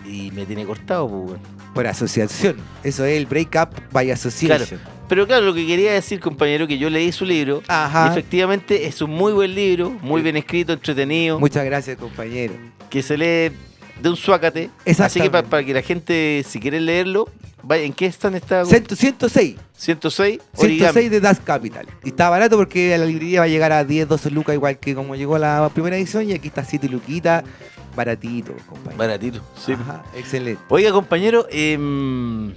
y 0.03 0.31
me 0.31 0.45
tiene 0.47 0.65
cortado, 0.65 1.07
pues, 1.07 1.21
weón. 1.31 1.39
Por 1.75 1.85
asociación. 1.85 2.55
Eso 2.83 3.05
es 3.05 3.17
el 3.17 3.27
break 3.27 3.55
up 3.61 3.69
by 3.91 4.09
association. 4.09 4.79
Pero 5.07 5.27
claro, 5.27 5.45
lo 5.45 5.53
que 5.53 5.65
quería 5.67 5.93
decir, 5.93 6.19
compañero, 6.19 6.65
que 6.67 6.79
yo 6.79 6.89
leí 6.89 7.11
su 7.11 7.23
libro. 7.23 7.59
Y 7.61 7.65
Ajá. 7.67 8.07
efectivamente 8.11 8.87
es 8.87 8.99
un 9.01 9.11
muy 9.11 9.31
buen 9.31 9.53
libro, 9.53 9.91
muy 10.01 10.23
bien 10.23 10.37
escrito, 10.37 10.73
entretenido, 10.73 11.39
Muchas 11.39 11.63
gracias, 11.65 11.97
compañero. 11.97 12.55
que 12.89 13.03
se 13.03 13.15
lee 13.15 13.55
de 14.01 14.09
un 14.09 14.15
suácate. 14.15 14.69
Así 14.99 15.19
que 15.21 15.29
para 15.29 15.63
que 15.63 15.73
la 15.73 15.81
gente, 15.81 16.43
si 16.47 16.59
quiere 16.59 16.79
leerlo, 16.79 17.29
vaya, 17.63 17.83
¿en 17.83 17.93
qué 17.93 18.05
están 18.05 18.35
está? 18.35 18.63
Cento- 18.65 18.95
106. 18.95 19.55
106, 19.75 20.39
106 20.53 20.63
origami. 20.83 21.09
de 21.09 21.19
Das 21.21 21.39
Capital. 21.39 21.85
Y 22.03 22.09
está 22.09 22.29
barato 22.29 22.57
porque 22.57 22.93
a 22.95 22.97
la 22.97 23.05
librería 23.05 23.39
va 23.41 23.45
a 23.45 23.49
llegar 23.49 23.71
a 23.71 23.83
10, 23.83 24.07
12 24.07 24.31
lucas, 24.31 24.55
igual 24.55 24.79
que 24.79 24.95
como 24.95 25.15
llegó 25.15 25.37
la 25.37 25.69
primera 25.73 25.97
edición. 25.97 26.27
Y 26.29 26.33
aquí 26.33 26.47
está 26.47 26.63
7 26.63 26.87
luquitas, 26.89 27.43
baratito, 27.95 28.53
compañero. 28.67 28.97
Baratito, 28.97 29.41
sí. 29.63 29.73
Ajá, 29.73 30.03
excelente. 30.15 30.61
Oiga, 30.69 30.91
compañero, 30.91 31.45
em, 31.51 32.53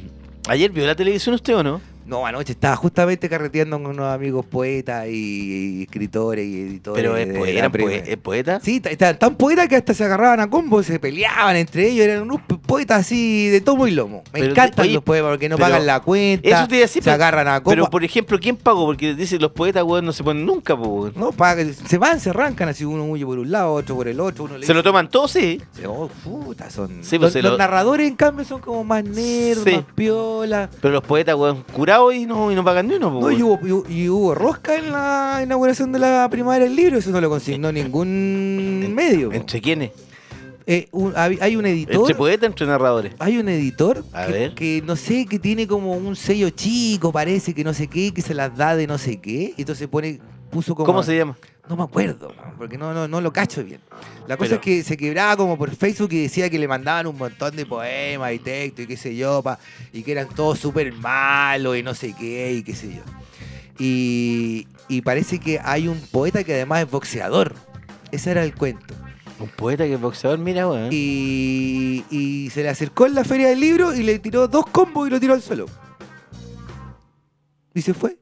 ¿ayer 0.48 0.70
vio 0.70 0.86
la 0.86 0.94
televisión 0.94 1.34
usted 1.34 1.56
o 1.56 1.62
no? 1.62 1.80
No, 2.10 2.26
anoche 2.26 2.52
estaba 2.52 2.74
justamente 2.74 3.28
carreteando 3.28 3.76
con 3.80 3.92
unos 3.92 4.12
amigos 4.12 4.44
poetas 4.44 5.06
y, 5.06 5.78
y 5.78 5.82
escritores 5.84 6.44
y 6.44 6.60
editores. 6.62 7.00
Pero 7.00 7.16
es 7.16 7.28
de 7.28 7.34
poeta, 7.34 7.52
la 7.52 7.58
¿era 7.60 7.70
Premier. 7.70 8.02
poe- 8.04 8.10
es 8.12 8.16
poeta. 8.18 8.60
Sí, 8.60 8.82
estaban 8.84 9.16
tan 9.18 9.36
poetas 9.36 9.68
que 9.68 9.76
hasta 9.76 9.94
se 9.94 10.04
agarraban 10.04 10.40
a 10.40 10.50
combos, 10.50 10.86
se 10.86 10.98
peleaban 10.98 11.54
entre 11.54 11.88
ellos, 11.88 12.04
eran 12.04 12.22
unos 12.22 12.40
po- 12.42 12.58
poetas 12.58 13.00
así 13.02 13.48
de 13.48 13.60
tomo 13.60 13.86
y 13.86 13.92
lomo. 13.92 14.24
Me 14.32 14.40
Pero, 14.40 14.50
encantan 14.52 14.84
oye, 14.86 14.94
los 14.94 15.04
poemas 15.04 15.30
porque 15.30 15.48
no 15.48 15.56
pagan 15.56 15.86
la 15.86 16.00
cuenta, 16.00 16.48
eso 16.48 16.66
te 16.68 16.76
decir, 16.76 17.02
se 17.02 17.10
agarran 17.12 17.46
a 17.46 17.60
combos. 17.62 17.72
Pero 17.74 17.90
por 17.90 18.02
ejemplo, 18.02 18.38
¿quién 18.40 18.56
pagó? 18.56 18.86
Porque 18.86 19.14
dicen 19.14 19.40
los 19.40 19.52
poetas, 19.52 19.84
weón, 19.84 20.04
no 20.04 20.12
se 20.12 20.24
ponen 20.24 20.44
nunca, 20.44 20.74
weón. 20.74 21.12
No, 21.14 21.30
pagan, 21.30 21.72
se 21.72 21.96
van, 21.96 22.18
se 22.18 22.30
arrancan 22.30 22.68
así, 22.68 22.84
uno 22.84 23.04
huye 23.04 23.24
por 23.24 23.38
un 23.38 23.52
lado, 23.52 23.72
otro 23.74 23.94
por 23.94 24.08
el 24.08 24.18
otro, 24.18 24.44
uno 24.44 24.58
le 24.58 24.66
Se 24.66 24.74
lo 24.74 24.82
toman 24.82 25.08
todos, 25.08 25.30
sí. 25.30 25.62
Oh, 25.86 26.08
puta, 26.24 26.70
son. 26.70 26.88
Sí, 27.04 27.18
pues, 27.18 27.20
los, 27.20 27.32
se 27.34 27.42
los 27.42 27.52
lo- 27.52 27.58
narradores, 27.58 28.08
en 28.08 28.16
cambio, 28.16 28.44
son 28.44 28.60
como 28.60 28.82
más 28.82 29.04
nerds, 29.04 29.62
Sí. 29.64 29.76
más 29.76 29.84
piola. 29.94 30.68
Pero 30.80 30.92
los 30.94 31.04
poetas, 31.04 31.36
weón, 31.36 31.62
curados 31.72 31.99
y 32.12 32.26
no, 32.26 32.50
y 32.50 32.54
no 32.54 32.64
pagan 32.64 32.88
ni 32.88 32.94
uno, 32.94 33.10
No, 33.20 33.30
y 33.30 33.42
hubo, 33.42 33.58
y 33.66 33.70
hubo- 33.72 33.84
y 33.88 34.08
hubo 34.08 34.34
rosca 34.34 34.76
en 34.76 34.90
la 34.92 35.40
inauguración 35.44 35.92
de 35.92 35.98
la 35.98 36.28
primaria 36.30 36.64
del 36.66 36.74
libro, 36.76 36.98
eso 36.98 37.10
no 37.10 37.20
lo 37.20 37.28
consignó 37.28 37.70
ningún 37.72 38.92
medio. 38.94 39.32
¿Entre 39.32 39.60
quiénes? 39.60 39.90
Eh, 40.66 40.88
un- 40.92 41.12
hay 41.16 41.56
un 41.56 41.66
editor. 41.66 41.96
¿Entre 41.96 42.14
poetas, 42.14 42.46
entre 42.48 42.66
narradores? 42.66 43.12
Hay 43.18 43.38
un 43.38 43.48
editor 43.48 44.04
A 44.12 44.26
que, 44.26 44.32
ver. 44.32 44.54
que 44.54 44.82
no 44.86 44.94
sé, 44.94 45.26
que 45.26 45.38
tiene 45.38 45.66
como 45.66 45.92
un 45.94 46.14
sello 46.14 46.50
chico, 46.50 47.10
parece 47.12 47.54
que 47.54 47.64
no 47.64 47.74
sé 47.74 47.88
qué, 47.88 48.12
que 48.14 48.22
se 48.22 48.34
las 48.34 48.56
da 48.56 48.76
de 48.76 48.86
no 48.86 48.96
sé 48.98 49.16
qué. 49.20 49.52
Y 49.56 49.62
entonces 49.62 49.88
pone, 49.88 50.20
puso 50.50 50.74
como. 50.74 50.86
¿Cómo 50.86 51.02
se 51.02 51.16
llama? 51.16 51.36
No 51.68 51.76
me 51.76 51.84
acuerdo, 51.84 52.34
porque 52.58 52.76
no, 52.76 52.92
no, 52.92 53.06
no 53.06 53.20
lo 53.20 53.32
cacho 53.32 53.62
bien. 53.62 53.80
La 54.26 54.36
cosa 54.36 54.48
Pero- 54.50 54.54
es 54.56 54.60
que 54.62 54.82
se 54.82 54.96
quebraba 54.96 55.36
como 55.36 55.56
por 55.56 55.70
Facebook 55.74 56.12
y 56.12 56.22
decía 56.22 56.50
que 56.50 56.58
le 56.58 56.66
mandaban 56.66 57.06
un 57.06 57.16
montón 57.16 57.54
de 57.54 57.64
poemas 57.64 58.32
y 58.32 58.38
textos 58.40 58.84
y 58.84 58.88
qué 58.88 58.96
sé 58.96 59.14
yo, 59.14 59.40
pa, 59.42 59.58
y 59.92 60.02
que 60.02 60.10
eran 60.12 60.28
todos 60.28 60.58
súper 60.58 60.92
malos 60.92 61.76
y 61.76 61.82
no 61.84 61.94
sé 61.94 62.12
qué 62.18 62.52
y 62.54 62.62
qué 62.64 62.74
sé 62.74 62.88
yo. 62.94 63.02
Y, 63.78 64.66
y 64.88 65.02
parece 65.02 65.38
que 65.38 65.60
hay 65.62 65.86
un 65.86 66.00
poeta 66.00 66.42
que 66.44 66.54
además 66.54 66.82
es 66.82 66.90
boxeador. 66.90 67.54
Ese 68.10 68.32
era 68.32 68.42
el 68.42 68.54
cuento. 68.54 68.94
Un 69.38 69.48
poeta 69.48 69.84
que 69.84 69.94
es 69.94 70.00
boxeador, 70.00 70.38
mira, 70.38 70.68
weón. 70.68 70.88
Y, 70.92 72.04
y 72.10 72.50
se 72.50 72.62
le 72.64 72.68
acercó 72.68 73.06
en 73.06 73.14
la 73.14 73.24
feria 73.24 73.48
del 73.48 73.60
libro 73.60 73.94
y 73.94 74.02
le 74.02 74.18
tiró 74.18 74.48
dos 74.48 74.66
combos 74.66 75.06
y 75.06 75.10
lo 75.12 75.20
tiró 75.20 75.34
al 75.34 75.40
suelo. 75.40 75.66
Y 77.74 77.82
se 77.82 77.94
fue. 77.94 78.18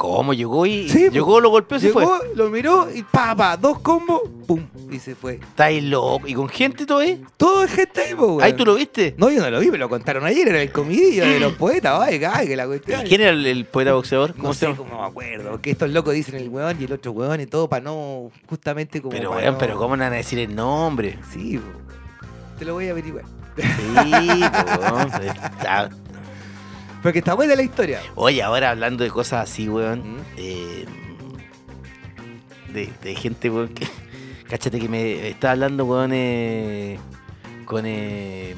¿Cómo 0.00 0.32
llegó 0.32 0.64
y 0.64 0.88
Sí, 0.88 1.08
po. 1.08 1.12
llegó, 1.12 1.40
lo 1.40 1.50
golpeó 1.50 1.76
y 1.76 1.80
se 1.82 1.86
Llegó, 1.88 2.00
fue? 2.00 2.34
lo 2.34 2.48
miró 2.48 2.88
y 2.90 3.02
pa, 3.02 3.36
pa, 3.36 3.58
dos 3.58 3.80
combos, 3.80 4.22
pum, 4.46 4.64
y 4.90 4.98
se 4.98 5.14
fue. 5.14 5.34
Estáis 5.34 5.84
loco. 5.84 6.26
¿Y 6.26 6.32
con 6.32 6.48
gente 6.48 6.86
todo 6.86 7.00
ahí? 7.00 7.22
Todo 7.36 7.64
es 7.64 7.70
gente 7.70 8.00
ahí, 8.00 8.14
po, 8.14 8.26
weón. 8.28 8.42
Ahí 8.42 8.54
tú 8.54 8.64
lo 8.64 8.76
viste. 8.76 9.14
No, 9.18 9.30
yo 9.30 9.42
no 9.42 9.50
lo 9.50 9.60
vi, 9.60 9.70
me 9.70 9.76
lo 9.76 9.90
contaron 9.90 10.24
ayer, 10.24 10.48
era 10.48 10.62
el 10.62 10.72
comidillo 10.72 11.26
de 11.26 11.38
los 11.38 11.52
poetas, 11.52 12.00
ay, 12.00 12.18
ay, 12.32 12.48
que 12.48 12.56
la 12.56 12.64
¿Y 12.64 12.68
cuestión. 12.68 13.02
quién 13.06 13.20
era 13.20 13.30
el, 13.32 13.44
el 13.44 13.66
poeta 13.66 13.92
boxeador? 13.92 14.32
¿Cómo 14.32 14.48
No 14.48 14.54
sé, 14.54 14.74
cómo 14.74 15.02
me 15.02 15.06
acuerdo, 15.06 15.60
que 15.60 15.70
estos 15.72 15.90
locos 15.90 16.14
dicen 16.14 16.36
el 16.36 16.48
weón 16.48 16.78
y 16.80 16.84
el 16.84 16.92
otro 16.94 17.12
weón 17.12 17.38
y 17.42 17.46
todo 17.46 17.68
para 17.68 17.84
no, 17.84 18.30
justamente 18.48 19.02
como 19.02 19.12
Pero, 19.12 19.32
weón, 19.32 19.44
no- 19.52 19.58
pero 19.58 19.76
¿cómo 19.76 19.98
no 19.98 20.04
van 20.04 20.14
a 20.14 20.16
decir 20.16 20.38
el 20.38 20.54
nombre? 20.54 21.18
Sí, 21.30 21.58
po. 21.58 21.78
te 22.58 22.64
lo 22.64 22.72
voy 22.72 22.88
a 22.88 22.92
averiguar. 22.92 23.24
Sí, 23.54 24.40
po, 24.40 25.99
Porque 27.02 27.20
está 27.20 27.34
buena 27.34 27.56
la 27.56 27.62
historia. 27.62 28.00
Oye, 28.14 28.42
ahora 28.42 28.70
hablando 28.70 29.04
de 29.04 29.10
cosas 29.10 29.48
así, 29.50 29.68
weón. 29.68 30.16
¿Mm? 30.16 30.20
eh, 30.36 30.84
de, 32.72 32.92
de 33.02 33.14
gente, 33.14 33.50
weón, 33.50 33.68
que. 33.68 33.86
Cáchate 34.48 34.80
que 34.80 34.88
me 34.88 35.28
está 35.28 35.52
hablando, 35.52 35.84
weón, 35.84 36.10
eh, 36.12 36.98
con 37.64 37.84
eh, 37.86 38.56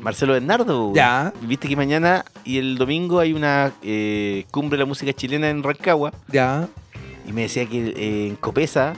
Marcelo 0.00 0.32
Bernardo, 0.32 0.84
weón. 0.84 0.94
Ya. 0.94 1.32
Y 1.42 1.46
Viste 1.46 1.68
que 1.68 1.76
mañana 1.76 2.24
y 2.44 2.58
el 2.58 2.78
domingo 2.78 3.20
hay 3.20 3.32
una 3.34 3.72
eh, 3.82 4.46
cumbre 4.50 4.78
de 4.78 4.84
la 4.84 4.86
música 4.86 5.12
chilena 5.12 5.50
en 5.50 5.62
Rancagua. 5.62 6.12
Ya. 6.28 6.68
Y 7.26 7.32
me 7.32 7.42
decía 7.42 7.66
que 7.66 7.88
eh, 7.88 8.28
en 8.28 8.36
Copesa 8.36 8.94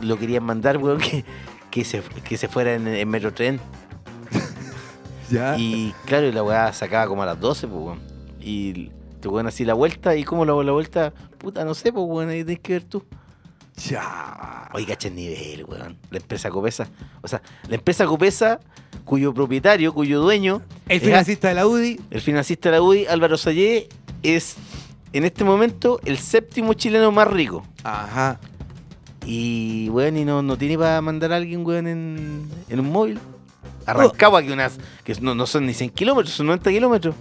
lo 0.00 0.18
querían 0.18 0.44
mandar, 0.44 0.78
weón, 0.78 0.98
que, 1.00 1.24
que, 1.70 1.84
se, 1.84 2.00
que 2.00 2.36
se 2.36 2.48
fuera 2.48 2.74
en, 2.74 2.86
en 2.86 3.08
Metrotren. 3.08 3.60
Ya. 5.30 5.56
Y 5.58 5.94
claro, 6.06 6.26
y 6.28 6.32
la 6.32 6.42
weá 6.42 6.72
sacaba 6.72 7.06
como 7.06 7.22
a 7.22 7.26
las 7.26 7.40
12, 7.40 7.66
pues, 7.68 7.80
weón. 7.82 8.00
Y 8.40 8.90
te 9.20 9.28
weón 9.28 9.46
así 9.46 9.64
la 9.64 9.74
vuelta. 9.74 10.14
¿Y 10.16 10.24
cómo 10.24 10.44
la, 10.44 10.52
la 10.62 10.72
vuelta? 10.72 11.12
Puta, 11.38 11.64
no 11.64 11.74
sé, 11.74 11.92
pues, 11.92 12.04
weón, 12.06 12.28
ahí 12.28 12.44
tienes 12.44 12.60
que 12.62 12.72
ver 12.74 12.84
tú. 12.84 13.04
Ya. 13.88 14.68
Oye, 14.72 14.86
cacha 14.86 15.08
el 15.08 15.16
nivel, 15.16 15.64
weón. 15.64 15.96
La 16.10 16.18
empresa 16.18 16.50
Copesa. 16.50 16.88
O 17.22 17.28
sea, 17.28 17.42
la 17.68 17.74
empresa 17.74 18.06
Copesa, 18.06 18.60
cuyo 19.04 19.34
propietario, 19.34 19.92
cuyo 19.92 20.20
dueño, 20.20 20.62
El 20.88 21.00
financista 21.00 21.48
de 21.48 21.54
la 21.54 21.66
UDI. 21.66 22.00
el 22.10 22.20
financista 22.20 22.70
de 22.70 22.76
la 22.76 22.82
UDI, 22.82 23.06
Álvaro 23.06 23.36
Sayé, 23.36 23.88
es 24.22 24.56
en 25.12 25.24
este 25.24 25.42
momento 25.44 26.00
el 26.04 26.18
séptimo 26.18 26.74
chileno 26.74 27.10
más 27.10 27.28
rico. 27.28 27.66
Ajá. 27.82 28.38
Y, 29.26 29.88
weón, 29.88 30.18
y 30.18 30.24
no, 30.24 30.42
no 30.42 30.56
tiene 30.58 30.76
para 30.78 31.00
mandar 31.00 31.32
a 31.32 31.36
alguien, 31.36 31.64
weón, 31.66 31.86
en, 31.86 32.48
en 32.68 32.80
un 32.80 32.92
móvil. 32.92 33.18
Arrancaba 33.86 34.42
que 34.42 34.52
unas, 34.52 34.78
que 35.04 35.14
no, 35.20 35.34
no 35.34 35.46
son 35.46 35.66
ni 35.66 35.74
100 35.74 35.90
kilómetros, 35.90 36.34
son 36.34 36.46
90 36.46 36.70
kilómetros. 36.70 37.14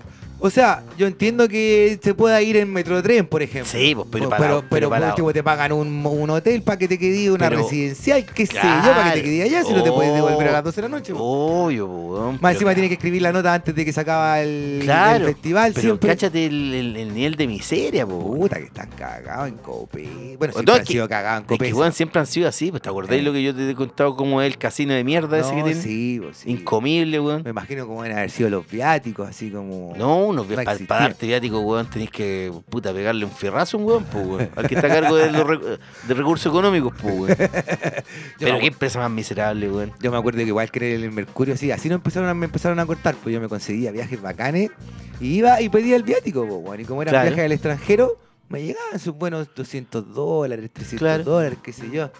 O 0.45 0.49
sea, 0.49 0.83
yo 0.97 1.07
entiendo 1.07 1.47
que 1.47 1.97
se 2.03 2.13
pueda 2.13 2.41
ir 2.41 2.57
en 2.57 2.69
Metrotren, 2.73 3.25
por 3.25 3.41
ejemplo. 3.41 3.71
Sí, 3.71 3.95
pues, 3.95 4.07
pero 4.11 4.27
pero, 4.27 4.29
para- 4.29 4.39
pero, 4.41 4.61
pero 4.69 4.89
pero 4.89 5.07
último 5.07 5.31
te 5.31 5.41
pagan 5.41 5.71
un, 5.71 6.05
un 6.05 6.29
hotel 6.31 6.61
para 6.63 6.77
que 6.77 6.89
te 6.89 6.99
quede 6.99 7.31
una 7.31 7.47
Pero- 7.47 7.61
residencial, 7.61 8.25
qué 8.25 8.45
sé 8.45 8.55
yo, 8.55 8.59
Claro. 8.59 8.91
para 8.93 9.13
que 9.13 9.19
te 9.21 9.23
quede 9.23 9.43
allá, 9.43 9.63
si 9.63 9.71
no 9.71 9.81
te 9.81 9.89
puedes 9.91 10.13
devolver 10.13 10.49
a 10.49 10.51
las 10.51 10.59
Oh. 10.59 10.63
12 10.65 10.81
de 10.81 10.89
la 10.89 10.95
noche. 10.97 11.13
Obvio, 11.15 11.87
weón. 11.87 12.39
Más 12.41 12.53
encima 12.55 12.71
ca- 12.71 12.75
tienes 12.75 12.89
que 12.89 12.95
escribir 12.95 13.21
la 13.21 13.31
nota 13.31 13.53
antes 13.53 13.73
de 13.73 13.85
que 13.85 13.93
se 13.93 14.01
acaba 14.01 14.41
el, 14.41 14.81
Claro, 14.83 15.27
el 15.27 15.33
festival 15.33 15.71
Pero 15.75 15.81
siempre. 15.81 16.09
cáchate 16.09 16.45
el, 16.45 16.73
el- 16.73 16.97
el 16.97 17.13
nivel 17.13 17.35
de 17.35 17.47
miseria, 17.47 18.05
po. 18.05 18.35
Puta 18.35 18.57
que 18.57 18.65
están 18.65 18.89
cagados 18.97 19.47
en 19.47 19.55
Cope. 19.59 20.35
Bueno, 20.37 20.51
No, 20.55 20.59
siempre 20.59 20.73
es 20.73 20.79
han 20.81 20.85
que- 20.85 20.91
sido 20.93 21.07
cagados 21.07 21.37
en 21.37 21.43
Es 21.43 21.47
Cope. 21.47 21.65
que, 21.67 21.73
weón, 21.73 21.93
siempre 21.93 22.19
han 22.19 22.27
sido 22.27 22.49
así. 22.49 22.69
Pues, 22.69 22.81
¿Te 22.81 22.89
acordáis 22.89 23.21
Eh. 23.21 23.23
lo 23.23 23.31
que 23.31 23.41
yo 23.43 23.55
te 23.55 23.69
he 23.69 23.75
contado 23.75 24.13
cómo 24.17 24.41
es 24.41 24.47
el 24.51 24.57
casino 24.57 24.93
de 24.93 25.05
mierda 25.05 25.39
ese 25.39 25.51
que 25.51 25.59
no, 25.61 25.65
tiene? 25.67 25.81
sí, 25.81 26.19
pues, 26.21 26.37
sí. 26.39 26.51
Incomible, 26.51 27.17
weón. 27.21 27.43
Me 27.43 27.51
imagino 27.51 27.87
cómo 27.87 28.03
deben 28.03 28.17
haber 28.17 28.29
sido 28.29 28.49
los 28.49 28.69
viáticos, 28.69 29.29
así 29.29 29.49
como. 29.49 29.93
No, 29.97 30.32
No 30.35 30.43
para 30.43 30.61
existía. 30.73 30.95
darte 30.99 31.27
viático, 31.27 31.59
weón, 31.61 31.89
tenés 31.89 32.09
que, 32.09 32.51
puta, 32.69 32.93
pegarle 32.93 33.25
un 33.25 33.31
fierrazo 33.31 33.77
a 33.77 33.79
un 33.79 33.85
weón, 33.87 34.03
pues, 34.05 34.25
weón. 34.25 34.49
Al 34.55 34.67
que 34.67 34.75
está 34.75 34.87
a 34.87 34.89
cargo 34.89 35.15
de 35.15 35.31
los 35.31 35.47
de 36.07 36.13
recursos 36.13 36.51
económicos, 36.51 36.93
pues, 37.01 37.13
weón. 37.15 37.37
Pero 38.39 38.59
qué 38.59 38.67
empresa 38.67 38.99
más 38.99 39.11
miserable, 39.11 39.69
weón. 39.69 39.91
Yo 40.01 40.11
me 40.11 40.17
acuerdo 40.17 40.39
que 40.39 40.45
igual 40.45 40.71
que 40.71 40.95
en 40.95 41.03
el 41.03 41.11
Mercurio, 41.11 41.55
sí, 41.57 41.71
así 41.71 41.89
no 41.89 41.95
empezaron 41.95 42.29
a, 42.29 42.33
me 42.33 42.45
empezaron 42.45 42.79
a 42.79 42.85
cortar, 42.85 43.15
pues 43.15 43.33
yo 43.33 43.39
me 43.41 43.47
conseguía 43.47 43.91
viajes 43.91 44.21
bacanes 44.21 44.71
y 45.19 45.27
iba 45.35 45.61
y 45.61 45.69
pedía 45.69 45.95
el 45.95 46.03
viático, 46.03 46.47
pues, 46.47 46.61
bueno, 46.61 46.81
y 46.83 46.85
como 46.85 47.01
eran 47.01 47.13
Claro. 47.13 47.27
viajes 47.29 47.45
al 47.45 47.51
extranjero, 47.51 48.17
me 48.49 48.61
llegaban 48.63 48.99
sus 48.99 49.15
buenos 49.15 49.47
200 49.55 50.13
dólares, 50.13 50.69
300 50.73 50.99
Claro. 50.99 51.23
dólares, 51.23 51.57
qué 51.63 51.73
sé 51.73 51.89
yo. 51.91 52.11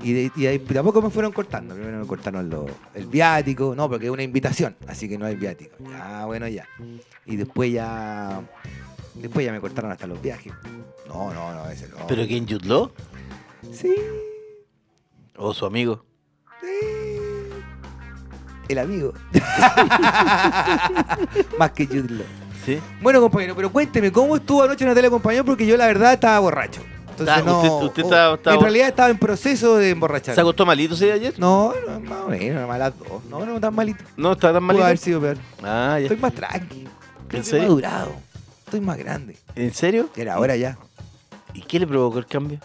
Y 0.00 0.12
de, 0.12 0.32
y 0.34 0.58
tampoco 0.60 1.00
me 1.02 1.10
fueron 1.10 1.32
cortando. 1.32 1.74
Primero 1.74 1.98
me 1.98 2.06
cortaron 2.06 2.48
lo- 2.50 2.66
el 2.94 3.06
viático, 3.06 3.74
no, 3.76 3.88
porque 3.88 4.06
es 4.06 4.10
una 4.10 4.22
invitación, 4.22 4.74
así 4.88 5.08
que 5.08 5.18
no 5.18 5.26
hay 5.26 5.36
viático. 5.36 5.76
Ya, 5.88 6.24
bueno, 6.26 6.48
ya. 6.48 6.66
Y 7.26 7.36
después 7.36 7.72
ya. 7.72 8.40
Después 9.14 9.44
ya 9.46 9.52
me 9.52 9.60
cortaron 9.60 9.92
hasta 9.92 10.06
los 10.06 10.20
viajes. 10.20 10.52
No, 11.06 11.32
no, 11.34 11.54
no, 11.54 11.68
ese 11.68 11.88
no. 11.88 12.06
¿Pero 12.08 12.26
quién, 12.26 12.46
Law? 12.64 12.90
Sí, 13.72 13.94
¿O 15.36 15.52
su 15.54 15.66
amigo? 15.66 16.04
sí. 16.60 16.66
El 18.68 18.78
amigo. 18.78 19.12
Más 21.58 21.70
que 21.72 21.86
Law. 21.86 22.24
¿Sí? 22.64 22.78
Bueno, 23.00 23.20
compañero, 23.20 23.56
pero 23.56 23.72
cuénteme, 23.72 24.12
¿cómo 24.12 24.36
estuvo 24.36 24.62
anoche 24.62 24.84
en 24.84 24.90
la 24.90 24.94
tele, 24.94 25.10
compañero? 25.10 25.44
Porque 25.44 25.66
yo 25.66 25.76
la 25.76 25.86
verdad 25.86 26.12
estaba 26.12 26.38
borracho. 26.38 26.80
Entonces 27.18 27.44
no. 27.44 27.60
usted- 27.60 27.86
usted 27.86 28.02
o- 28.02 28.06
estaba- 28.06 28.34
estaba 28.34 28.56
en 28.56 28.62
realidad 28.62 28.88
estaba 28.88 29.10
en 29.10 29.18
proceso 29.18 29.76
de 29.76 29.90
emborrachar. 29.90 30.34
¿Se 30.34 30.40
acostó 30.40 30.66
malito 30.66 30.94
ese 30.94 31.12
ayer? 31.12 31.38
No, 31.38 31.72
no, 31.86 32.00
más 32.00 32.20
o 32.20 32.28
menos, 32.28 32.66
más 32.66 32.76
a 32.76 32.78
las 32.78 32.98
dos. 32.98 33.24
No, 33.30 33.44
no 33.46 33.60
tan 33.60 33.74
malito. 33.74 34.02
No, 34.16 34.32
está 34.32 34.48
tan 34.52 34.62
Pudo 34.62 34.66
malito. 34.68 34.84
haber 34.84 34.98
sido 34.98 35.20
peor. 35.20 35.36
Ah, 35.62 35.96
ya. 35.98 36.06
Estoy 36.06 36.16
más 36.16 36.32
tranqui. 36.34 36.88
Estoy 37.22 37.38
¿En 37.38 37.44
serio? 37.44 37.68
madurado. 37.68 38.12
Estoy 38.64 38.80
más 38.80 38.98
grande. 38.98 39.36
¿En 39.54 39.72
serio? 39.74 40.08
Era 40.16 40.34
ahora 40.34 40.56
ya. 40.56 40.78
¿Y 41.54 41.60
qué 41.62 41.78
le 41.78 41.86
provocó 41.86 42.18
el 42.18 42.26
cambio? 42.26 42.58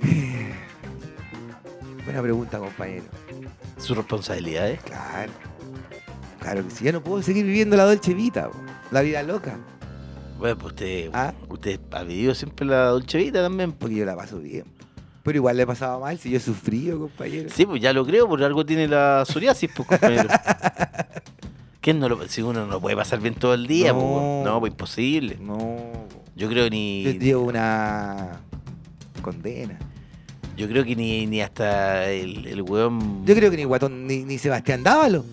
Buena 2.04 2.22
pregunta, 2.22 2.58
compañero. 2.58 3.04
Sus 3.78 3.96
responsabilidades. 3.96 4.80
Claro. 4.82 5.32
Claro 6.40 6.64
que 6.64 6.70
sí. 6.70 6.84
Ya 6.84 6.92
no 6.92 7.02
puedo 7.02 7.22
seguir 7.22 7.44
viviendo 7.44 7.76
la 7.76 7.84
Dolce 7.84 8.14
Vita, 8.14 8.48
po. 8.48 8.58
la 8.90 9.02
vida 9.02 9.22
loca. 9.22 9.56
Bueno, 10.40 10.56
pues 10.56 10.72
usted, 10.72 11.10
Ah. 11.12 11.32
usted 11.48 11.78
ha 11.92 12.02
vivido 12.02 12.34
siempre 12.34 12.66
la 12.66 12.86
Dolce 12.86 13.18
Vita 13.18 13.42
también. 13.42 13.70
pues. 13.72 13.78
Porque 13.80 13.94
yo 13.96 14.04
la 14.06 14.16
paso 14.16 14.38
bien. 14.40 14.64
Pero 15.22 15.36
igual 15.36 15.56
le 15.58 15.66
pasaba 15.66 15.98
mal 15.98 16.18
si 16.18 16.30
yo 16.30 16.38
he 16.38 16.40
sufrido, 16.40 16.98
compañero. 16.98 17.50
Sí, 17.54 17.66
pues 17.66 17.80
ya 17.82 17.92
lo 17.92 18.06
creo, 18.06 18.26
por 18.26 18.42
algo 18.42 18.64
tiene 18.64 18.88
la 18.88 19.24
psoriasis, 19.26 19.70
pues, 19.76 19.86
compañero. 19.86 20.28
¿Quién 21.82 21.98
no 21.98 22.08
lo, 22.08 22.26
si 22.28 22.42
uno 22.42 22.66
no 22.66 22.80
puede 22.80 22.96
pasar 22.96 23.20
bien 23.20 23.34
todo 23.34 23.54
el 23.54 23.66
día, 23.66 23.92
No. 23.92 23.98
pues, 23.98 24.44
no, 24.52 24.60
pues 24.60 24.72
imposible. 24.72 25.36
No. 25.40 25.56
Yo 26.36 26.48
creo 26.48 26.64
Yo 26.64 26.70
ni, 26.70 27.04
llevo 27.18 27.44
una 27.44 28.40
condena. 29.22 29.78
yo 30.56 30.66
creo 30.68 30.84
que 30.84 30.96
ni, 30.96 31.26
ni 31.26 31.42
hasta 31.42 32.10
el, 32.10 32.46
el 32.46 32.62
weón. 32.62 33.24
Yo 33.26 33.34
creo 33.34 33.50
que 33.50 33.56
ni 33.58 33.64
Guatón 33.64 34.06
ni, 34.06 34.24
ni 34.24 34.38
Sebastián 34.38 34.82
Dávalo. 34.82 35.24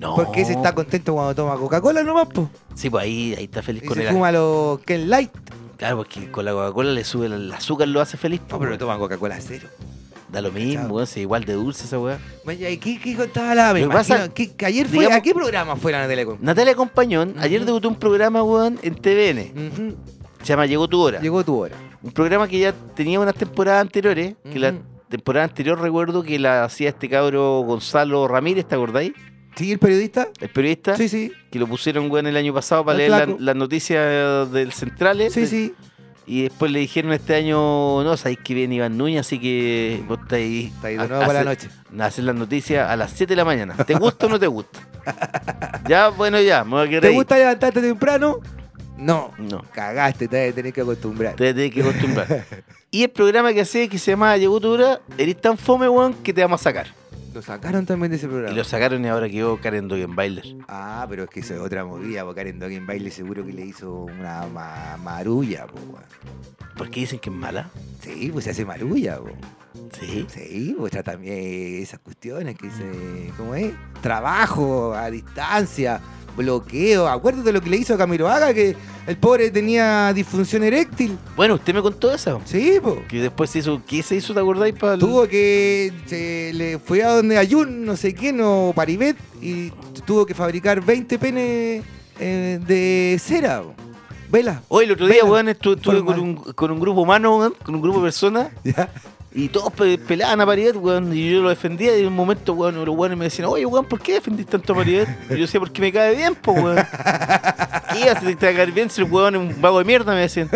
No. 0.00 0.14
Porque 0.16 0.40
ese 0.40 0.52
está 0.52 0.74
contento 0.74 1.12
cuando 1.12 1.34
toma 1.34 1.56
Coca-Cola 1.56 2.02
nomás, 2.02 2.26
po. 2.28 2.48
Sí, 2.74 2.88
pues 2.88 3.04
ahí, 3.04 3.34
ahí 3.36 3.44
está 3.44 3.62
feliz 3.62 3.82
Y 3.84 3.86
con 3.86 3.96
se 3.98 4.06
el 4.06 4.12
fuma 4.14 4.32
los 4.32 4.80
Ken 4.80 5.10
Light. 5.10 5.30
Claro, 5.76 5.98
porque 5.98 6.30
con 6.30 6.44
la 6.44 6.52
Coca-Cola 6.52 6.90
le 6.92 7.04
sube 7.04 7.26
el, 7.26 7.52
azúcar, 7.52 7.86
lo 7.88 8.00
hace 8.00 8.16
feliz. 8.16 8.40
No, 8.48 8.58
pero 8.58 8.78
toma 8.78 8.98
Coca-Cola 8.98 9.38
cero. 9.40 9.68
Da 10.32 10.40
lo 10.40 10.52
mismo, 10.52 10.94
weón, 10.94 11.06
sí, 11.06 11.20
igual 11.20 11.44
de 11.44 11.54
dulce 11.54 11.84
esa 11.84 11.98
weá. 11.98 12.18
¿y 12.46 12.76
qué, 12.78 13.00
qué 13.00 13.16
contaba 13.16 13.54
la 13.54 13.74
me 13.74 13.86
pasa- 13.88 14.28
que, 14.32 14.52
que 14.54 14.64
ayer 14.64 14.86
fue, 14.86 14.98
digamos- 15.00 15.18
¿A 15.18 15.22
qué 15.22 15.34
programa 15.34 15.74
fue 15.76 15.90
la 15.90 16.00
Natalia 16.02 16.24
con? 16.24 16.38
Natalia 16.40 16.74
Compañón, 16.76 17.34
ayer 17.38 17.64
debutó 17.64 17.88
un 17.88 17.96
programa, 17.96 18.42
weón, 18.42 18.78
en 18.82 18.94
TVN. 18.94 19.52
Ujú. 19.68 19.96
Se 20.40 20.46
llama 20.46 20.66
Llegó 20.66 20.88
tu 20.88 21.00
hora. 21.00 21.20
Llegó 21.20 21.44
tu 21.44 21.56
hora. 21.58 21.76
Un 22.02 22.12
programa 22.12 22.46
que 22.48 22.58
ya 22.58 22.72
tenía 22.94 23.18
unas 23.20 23.34
temporadas 23.34 23.82
anteriores. 23.82 24.36
Que 24.50 24.58
la 24.58 24.74
temporada 25.08 25.44
anterior 25.44 25.78
recuerdo 25.80 26.22
que 26.22 26.38
la 26.38 26.64
hacía 26.64 26.90
este 26.90 27.08
cabro 27.08 27.60
Gonzalo 27.60 28.26
Ramírez, 28.28 28.64
¿te 28.66 28.74
acordáis? 28.76 29.12
¿Sí, 29.56 29.72
el 29.72 29.78
periodista? 29.78 30.28
El 30.40 30.48
periodista. 30.50 30.96
Sí, 30.96 31.08
sí. 31.08 31.32
Que 31.50 31.58
lo 31.58 31.66
pusieron, 31.66 32.10
weón, 32.10 32.26
el 32.26 32.36
año 32.36 32.54
pasado 32.54 32.84
para 32.84 33.02
El 33.02 33.10
leer 33.10 33.28
la- 33.28 33.36
las 33.38 33.56
noticias 33.56 34.50
del 34.52 34.72
Centrales. 34.72 35.32
Sí, 35.32 35.46
sí. 35.46 35.74
Y 36.26 36.44
después 36.44 36.70
le 36.70 36.78
dijeron 36.78 37.12
este 37.12 37.34
año, 37.34 38.04
no, 38.04 38.16
sabéis 38.16 38.38
que 38.44 38.54
viene 38.54 38.76
Iván 38.76 38.96
Núñez, 38.96 39.20
así 39.26 39.40
que 39.40 40.00
vos 40.06 40.18
estáis 40.22 40.44
ahí. 40.46 40.72
Está 40.74 40.86
ahí 40.88 40.96
de 40.96 41.02
a- 41.02 41.06
nuevo 41.08 41.26
para 41.26 41.42
la 41.42 41.50
noche. 41.50 41.68
a 41.98 42.04
hacer 42.06 42.24
las 42.24 42.36
noticias 42.36 42.88
a 42.88 42.96
las 42.96 43.10
7 43.10 43.32
de 43.32 43.36
la 43.36 43.44
mañana. 43.44 43.74
¿Te 43.84 43.94
gusta 43.94 44.26
o 44.26 44.28
no 44.28 44.38
te 44.38 44.46
gusta? 44.46 44.78
ya, 45.88 46.08
bueno, 46.10 46.40
ya, 46.40 46.62
me 46.64 46.70
voy 46.72 46.86
a 46.86 46.88
quedar 46.88 47.02
¿Te 47.02 47.08
ahí. 47.08 47.14
gusta 47.14 47.36
levantarte 47.36 47.80
temprano? 47.80 48.38
No. 48.96 49.32
No, 49.38 49.64
Cagaste, 49.72 50.28
te 50.28 50.52
tener 50.52 50.72
que 50.72 50.82
acostumbrar. 50.82 51.34
te 51.34 51.52
tienes 51.54 51.72
que 51.74 51.80
acostumbrar. 51.80 52.46
y 52.90 53.02
el 53.02 53.10
programa 53.10 53.52
que 53.52 53.62
hacía, 53.62 53.88
que 53.88 53.98
se 53.98 54.12
llamaba 54.12 54.36
Llegó 54.36 54.60
tu 54.60 54.68
hora, 54.70 55.00
eres 55.18 55.40
tan 55.40 55.58
fome, 55.58 55.88
weón, 55.88 56.14
que 56.14 56.32
te 56.32 56.42
vamos 56.42 56.60
a 56.60 56.64
sacar. 56.64 56.86
Lo 57.32 57.42
sacaron 57.42 57.86
también 57.86 58.10
de 58.10 58.16
ese 58.16 58.26
programa. 58.26 58.52
Y 58.52 58.56
lo 58.56 58.64
sacaron 58.64 59.04
y 59.04 59.08
ahora 59.08 59.28
quedó 59.28 59.56
Karen 59.60 59.86
Dogenbailer. 59.88 60.44
Ah, 60.68 61.06
pero 61.08 61.24
es 61.24 61.30
que 61.30 61.40
eso 61.40 61.54
es 61.54 61.60
otra 61.60 61.84
movida, 61.84 62.24
porque 62.24 62.40
Karen 62.40 62.58
Dog 62.58 62.70
en 62.72 62.86
baile 62.86 63.10
seguro 63.10 63.46
que 63.46 63.52
le 63.52 63.64
hizo 63.66 63.92
una 64.02 64.46
ma- 64.46 64.96
marulla, 65.02 65.66
po. 65.66 65.78
¿Por 66.76 66.90
qué 66.90 67.00
dicen 67.00 67.18
que 67.20 67.30
es 67.30 67.36
mala? 67.36 67.68
Sí, 68.00 68.30
pues 68.32 68.44
se 68.46 68.50
hace 68.50 68.64
marulla, 68.64 69.18
po. 69.18 69.28
Sí. 69.98 70.26
Sí, 70.28 70.74
pues 70.76 70.92
también 71.04 71.82
esas 71.82 72.00
cuestiones 72.00 72.56
que 72.56 72.68
se. 72.70 73.32
¿Cómo 73.36 73.54
es? 73.54 73.72
Trabajo 74.02 74.94
a 74.94 75.08
distancia, 75.10 76.00
bloqueo. 76.36 77.06
Acuérdate 77.08 77.46
de 77.46 77.52
lo 77.52 77.60
que 77.60 77.70
le 77.70 77.76
hizo 77.78 77.94
a 77.94 77.98
Camiroaga, 77.98 78.52
que 78.54 78.76
el 79.06 79.16
pobre 79.16 79.50
tenía 79.50 80.12
disfunción 80.12 80.62
eréctil. 80.62 81.16
Bueno, 81.36 81.54
usted 81.54 81.74
me 81.74 81.82
contó 81.82 82.12
eso. 82.12 82.40
Sí, 82.44 82.78
pues. 82.82 82.96
Que 83.08 83.20
después 83.22 83.50
se 83.50 83.60
hizo, 83.60 83.80
¿qué 83.86 84.02
se 84.02 84.16
hizo, 84.16 84.32
te 84.34 84.40
acordáis? 84.40 84.74
Para 84.74 84.96
Tuvo 84.98 85.26
que. 85.28 85.92
Se 86.06 86.52
le 86.54 86.78
fue 86.78 87.02
a 87.02 87.14
donde 87.16 87.38
Ayun, 87.38 87.84
no 87.84 87.96
sé 87.96 88.14
quién, 88.14 88.40
o 88.42 88.72
Paribet, 88.74 89.16
y 89.40 89.70
tuvo 90.06 90.26
que 90.26 90.34
fabricar 90.34 90.80
20 90.84 91.18
penes 91.18 91.84
eh, 92.18 92.60
de 92.66 93.18
cera. 93.22 93.62
po. 93.62 93.74
Vela. 94.30 94.62
Hoy 94.68 94.84
el 94.84 94.92
otro 94.92 95.08
día, 95.08 95.24
weón, 95.24 95.48
estu- 95.48 95.74
estuve 95.76 96.04
con 96.04 96.20
un, 96.20 96.34
con 96.36 96.70
un 96.70 96.78
grupo 96.78 97.00
humano, 97.00 97.36
weón, 97.38 97.54
con 97.64 97.74
un 97.74 97.80
grupo 97.82 97.98
de 97.98 98.04
personas, 98.04 98.48
¿Ya? 98.64 98.88
Y 99.32 99.48
todos 99.48 99.72
pe- 99.72 99.96
pelaban 99.98 100.40
a 100.40 100.46
Paribet, 100.46 100.76
weón, 100.76 101.16
y 101.16 101.30
yo 101.30 101.40
lo 101.42 101.48
defendía, 101.50 101.96
y 101.96 102.00
en 102.00 102.08
un 102.08 102.14
momento, 102.14 102.52
weón, 102.54 102.84
los 102.84 102.88
weones 102.96 103.16
me 103.18 103.24
decían, 103.26 103.46
oye, 103.48 103.64
weón, 103.66 103.84
¿por 103.86 104.00
qué 104.00 104.14
defendís 104.14 104.46
tanto 104.46 104.72
a 104.72 104.76
Paribet? 104.76 105.08
Y 105.28 105.34
yo 105.34 105.40
decía, 105.42 105.60
porque 105.60 105.80
me 105.80 105.92
cae 105.92 106.16
bien, 106.16 106.34
po, 106.34 106.52
weón. 106.52 106.76
¿Qué 107.92 108.08
hace 108.08 108.36
te 108.36 108.46
va 108.46 108.52
a 108.52 108.54
caer 108.54 108.70
bien 108.72 108.88
si 108.88 109.00
el 109.02 109.10
weón 109.10 109.34
es 109.34 109.40
un 109.40 109.60
vago 109.60 109.78
de 109.80 109.84
mierda? 109.84 110.14
Me 110.14 110.20
decían. 110.20 110.48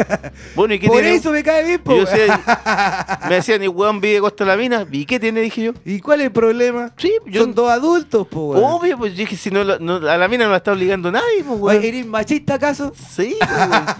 Bueno, 0.54 0.74
¿y 0.74 0.78
qué 0.78 0.86
Por 0.86 0.98
tiene? 1.00 1.16
eso 1.16 1.32
me 1.32 1.42
cae 1.42 1.64
bien, 1.64 1.74
Y 1.74 1.78
po. 1.78 1.96
yo 1.96 2.04
decía, 2.04 2.40
me 3.28 3.34
decían, 3.36 3.60
y 3.62 3.64
el 3.64 3.70
weón 3.70 4.00
vive 4.00 4.20
Costa 4.20 4.44
de 4.44 4.50
la 4.50 4.56
Mina, 4.56 4.86
¿y 4.90 5.04
qué 5.04 5.18
tiene? 5.18 5.40
Dije 5.40 5.62
yo. 5.64 5.72
¿Y 5.84 5.98
cuál 6.00 6.20
es 6.20 6.26
el 6.26 6.32
problema? 6.32 6.92
Sí, 6.96 7.12
yo, 7.26 7.42
Son 7.42 7.54
dos 7.54 7.70
adultos, 7.70 8.26
po. 8.28 8.50
weón. 8.52 8.64
obvio, 8.64 8.98
pues 8.98 9.16
dije, 9.16 9.36
si 9.36 9.50
no, 9.50 9.64
no- 9.64 9.96
a 10.08 10.16
la 10.16 10.28
mina 10.28 10.44
no 10.44 10.52
la 10.52 10.58
está 10.58 10.72
obligando 10.72 11.10
nadie, 11.10 11.42
pues, 11.44 11.58
weón. 11.60 11.82
¿Eres 11.84 12.06
machista 12.06 12.54
acaso? 12.54 12.92
Sí, 13.14 13.36
pues, 13.38 13.50
weón. 13.50 13.84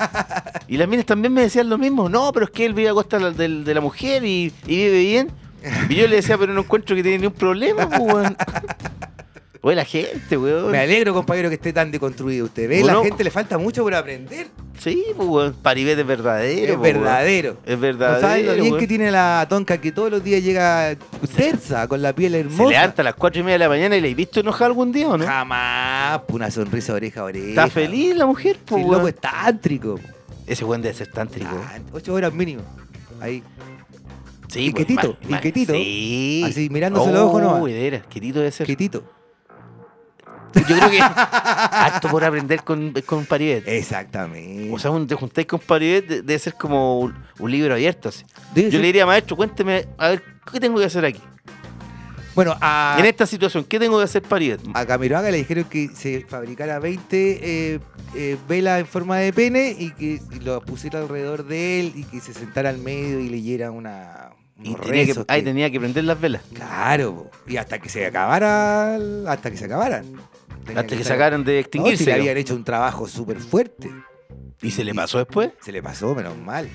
Y 0.66 0.78
las 0.78 0.88
minas 0.88 1.04
también 1.04 1.32
me 1.32 1.42
decían 1.42 1.68
lo 1.68 1.76
mismo. 1.76 2.08
No, 2.08 2.32
pero 2.32 2.46
es 2.46 2.50
que 2.50 2.64
él 2.64 2.72
vive 2.72 2.88
a 2.88 2.94
costa 2.94 3.18
de, 3.18 3.24
la- 3.24 3.30
del- 3.32 3.64
de 3.64 3.74
la 3.74 3.80
mujer 3.82 4.24
y, 4.24 4.50
y 4.66 4.76
vive 4.76 4.98
bien. 5.00 5.30
Y 5.88 5.94
yo 5.94 6.06
le 6.06 6.16
decía, 6.16 6.36
pero 6.36 6.52
no 6.52 6.60
encuentro 6.60 6.94
que 6.94 7.02
tiene 7.02 7.18
ningún 7.18 7.36
problema, 7.36 7.88
pues, 7.88 8.00
weón. 8.00 8.36
Oye, 9.62 9.76
la 9.76 9.86
gente, 9.86 10.36
weón. 10.36 10.70
Me 10.70 10.78
alegro, 10.78 11.14
compañero, 11.14 11.48
que 11.48 11.54
esté 11.54 11.72
tan 11.72 11.90
deconstruido 11.90 12.44
usted. 12.44 12.68
¿Ve? 12.68 12.80
Bueno. 12.82 12.98
La 12.98 13.04
gente 13.06 13.24
le 13.24 13.30
falta 13.30 13.56
mucho 13.56 13.82
por 13.82 13.94
aprender. 13.94 14.48
Sí, 14.78 15.02
pues, 15.16 15.26
weón. 15.26 15.54
Paribet 15.62 15.98
es 15.98 16.06
verdadero. 16.06 16.72
es 16.74 16.78
pues, 16.78 16.92
verdadero. 16.92 17.56
Es 17.64 17.76
No 17.76 17.80
verdadero. 17.80 18.20
sabes 18.20 18.44
lo 18.44 18.52
bien 18.52 18.66
weón. 18.66 18.78
que 18.80 18.86
tiene 18.86 19.10
la 19.10 19.46
tonca 19.48 19.78
que 19.78 19.90
todos 19.90 20.10
los 20.10 20.22
días 20.22 20.42
llega 20.42 20.94
tersa, 21.34 21.88
con 21.88 22.02
la 22.02 22.12
piel 22.12 22.34
hermosa. 22.34 22.62
Se 22.64 22.68
levanta 22.68 23.00
a 23.00 23.04
las 23.06 23.14
cuatro 23.14 23.40
y 23.40 23.44
media 23.44 23.54
de 23.54 23.58
la 23.60 23.68
mañana 23.70 23.96
y 23.96 24.02
le 24.02 24.10
he 24.10 24.14
visto 24.14 24.40
enojada 24.40 24.66
algún 24.66 24.92
día, 24.92 25.08
¿o 25.08 25.16
no? 25.16 25.24
Jamás, 25.24 26.20
una 26.28 26.50
sonrisa 26.50 26.92
oreja 26.92 27.20
a 27.20 27.24
oreja. 27.24 27.48
Está 27.48 27.68
feliz 27.68 28.14
la 28.16 28.26
mujer, 28.26 28.58
pues, 28.66 28.82
loco 28.82 28.96
weón. 28.96 29.08
es 29.08 29.16
tántrico. 29.16 29.98
Ese 30.46 30.62
weón 30.66 30.82
debe 30.82 30.94
ser 30.94 31.06
tántrico. 31.06 31.48
Ah, 31.58 31.78
ocho 31.90 32.12
horas 32.12 32.34
mínimo. 32.34 32.60
Ahí. 33.18 33.42
Sí, 34.54 34.66
y 34.66 34.70
pues, 34.70 34.86
quietito, 34.86 35.16
y 35.28 35.34
quietito. 35.36 35.72
Sí. 35.74 36.42
Así, 36.46 36.68
mirándose 36.70 37.10
los 37.12 37.20
ojos 37.20 37.42
nomás. 37.42 37.60
Uy, 37.62 37.72
de 37.72 37.80
veras, 37.82 38.06
quietito 38.08 38.38
debe 38.38 38.50
ser. 38.52 38.66
Quietito. 38.66 39.04
Yo 40.54 40.62
creo 40.76 40.88
que 40.90 41.00
harto 41.00 42.08
por 42.08 42.22
aprender 42.22 42.62
con, 42.62 42.94
con 43.04 43.26
Paribet. 43.26 43.66
Exactamente. 43.66 44.70
O 44.72 44.78
sea, 44.78 44.92
un, 44.92 45.06
te 45.06 45.16
juntáis 45.16 45.48
con 45.48 45.58
Paribet, 45.58 46.06
de- 46.06 46.22
debe 46.22 46.38
ser 46.38 46.54
como 46.54 47.00
un, 47.00 47.14
un 47.40 47.50
libro 47.50 47.74
abierto. 47.74 48.08
así. 48.10 48.24
Yo 48.54 48.62
ser- 48.70 48.74
le 48.74 48.86
diría, 48.86 49.04
maestro, 49.04 49.36
cuénteme, 49.36 49.88
a 49.98 50.10
ver, 50.10 50.22
¿qué 50.52 50.60
tengo 50.60 50.78
que 50.78 50.84
hacer 50.84 51.04
aquí? 51.04 51.20
Bueno, 52.36 52.56
a, 52.60 52.96
En 52.98 53.04
esta 53.04 53.26
situación, 53.26 53.64
¿qué 53.64 53.78
tengo 53.80 53.98
que 53.98 54.04
hacer 54.04 54.22
Paribet? 54.22 54.60
a 54.74 54.86
Camiroaga 54.86 55.30
le 55.32 55.38
dijeron 55.38 55.64
que 55.64 55.88
se 55.88 56.20
fabricara 56.28 56.78
20 56.78 57.16
eh, 57.74 57.80
eh, 58.14 58.36
velas 58.48 58.80
en 58.80 58.86
forma 58.86 59.18
de 59.18 59.32
pene 59.32 59.74
y 59.78 59.90
que 59.92 60.20
lo 60.40 60.60
pusiera 60.60 61.00
alrededor 61.00 61.44
de 61.46 61.80
él 61.80 61.92
y 61.96 62.04
que 62.04 62.20
se 62.20 62.32
sentara 62.32 62.70
al 62.70 62.78
medio 62.78 63.18
y 63.20 63.28
leyera 63.28 63.70
una. 63.72 64.30
Y 64.62 64.74
tenía 64.76 65.04
que, 65.06 65.24
ahí 65.28 65.40
que- 65.40 65.44
tenía 65.44 65.70
que 65.70 65.80
prender 65.80 66.04
las 66.04 66.20
velas. 66.20 66.42
Claro, 66.52 67.14
po. 67.14 67.30
y 67.46 67.56
hasta 67.56 67.78
que 67.80 67.88
se 67.88 68.06
acabara, 68.06 68.96
hasta 69.28 69.50
que 69.50 69.56
se 69.56 69.64
acabaran. 69.64 70.04
Tenía 70.64 70.80
Hasta 70.80 70.96
que 70.96 71.02
estar- 71.02 71.14
sacaran 71.16 71.44
de 71.44 71.52
No, 71.52 71.56
si 71.56 71.60
extinguirse. 71.60 72.04
le 72.06 72.10
¿no? 72.12 72.16
habían 72.20 72.36
hecho 72.38 72.54
un 72.54 72.64
trabajo 72.64 73.06
súper 73.08 73.38
fuerte. 73.38 73.90
¿Y 74.62 74.70
se 74.70 74.84
le 74.84 74.94
pasó 74.94 75.18
después? 75.18 75.50
Se 75.60 75.72
le 75.72 75.82
pasó, 75.82 76.14
menos 76.14 76.36
mal. 76.38 76.68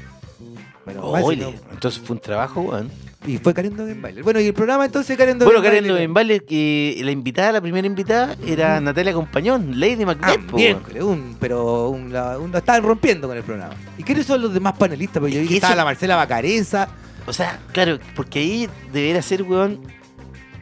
Menos 0.85 1.11
mal, 1.11 1.23
Oye, 1.23 1.37
no- 1.41 1.53
entonces 1.71 2.01
fue 2.03 2.15
un 2.15 2.21
trabajo, 2.21 2.61
weón. 2.61 2.91
Y 3.27 3.37
fue 3.37 3.53
Karen 3.53 3.75
Dogenbailer. 3.75 4.23
Bueno, 4.23 4.39
y 4.39 4.47
el 4.47 4.53
programa 4.53 4.85
entonces 4.85 5.17
Karen 5.17 5.37
Bueno, 5.39 5.53
Dogenbailer. 5.55 5.81
Karen 5.83 5.95
Dovenvale, 5.95 6.39
que 6.45 6.99
la 7.03 7.11
invitada, 7.11 7.51
la 7.53 7.61
primera 7.61 7.85
invitada, 7.85 8.35
era 8.45 8.79
Natalia 8.79 9.13
Compañón, 9.13 9.79
Lady 9.79 10.03
Ah, 10.03 10.05
Macbeth. 10.05 10.45
po, 10.47 10.55
bien, 10.57 10.77
un, 11.01 11.35
pero 11.39 11.89
un, 11.89 12.13
la, 12.13 12.37
un- 12.39 12.51
la 12.51 12.59
estaban 12.59 12.83
rompiendo 12.83 13.27
con 13.27 13.35
el 13.37 13.43
programa. 13.43 13.75
¿Y 13.97 14.03
quiénes 14.03 14.25
son 14.25 14.41
los 14.41 14.53
demás 14.53 14.73
panelistas? 14.77 15.19
Porque 15.19 15.35
yo 15.35 15.41
vi 15.41 15.47
que 15.47 15.53
que 15.53 15.57
estaba 15.57 15.73
eso- 15.73 15.77
la 15.77 15.85
Marcela 15.85 16.15
Bacarenza. 16.15 16.87
O 17.29 17.33
sea, 17.33 17.59
claro, 17.71 17.99
porque 18.15 18.39
ahí 18.39 18.69
debería 18.91 19.21
ser, 19.21 19.43
weón, 19.43 19.79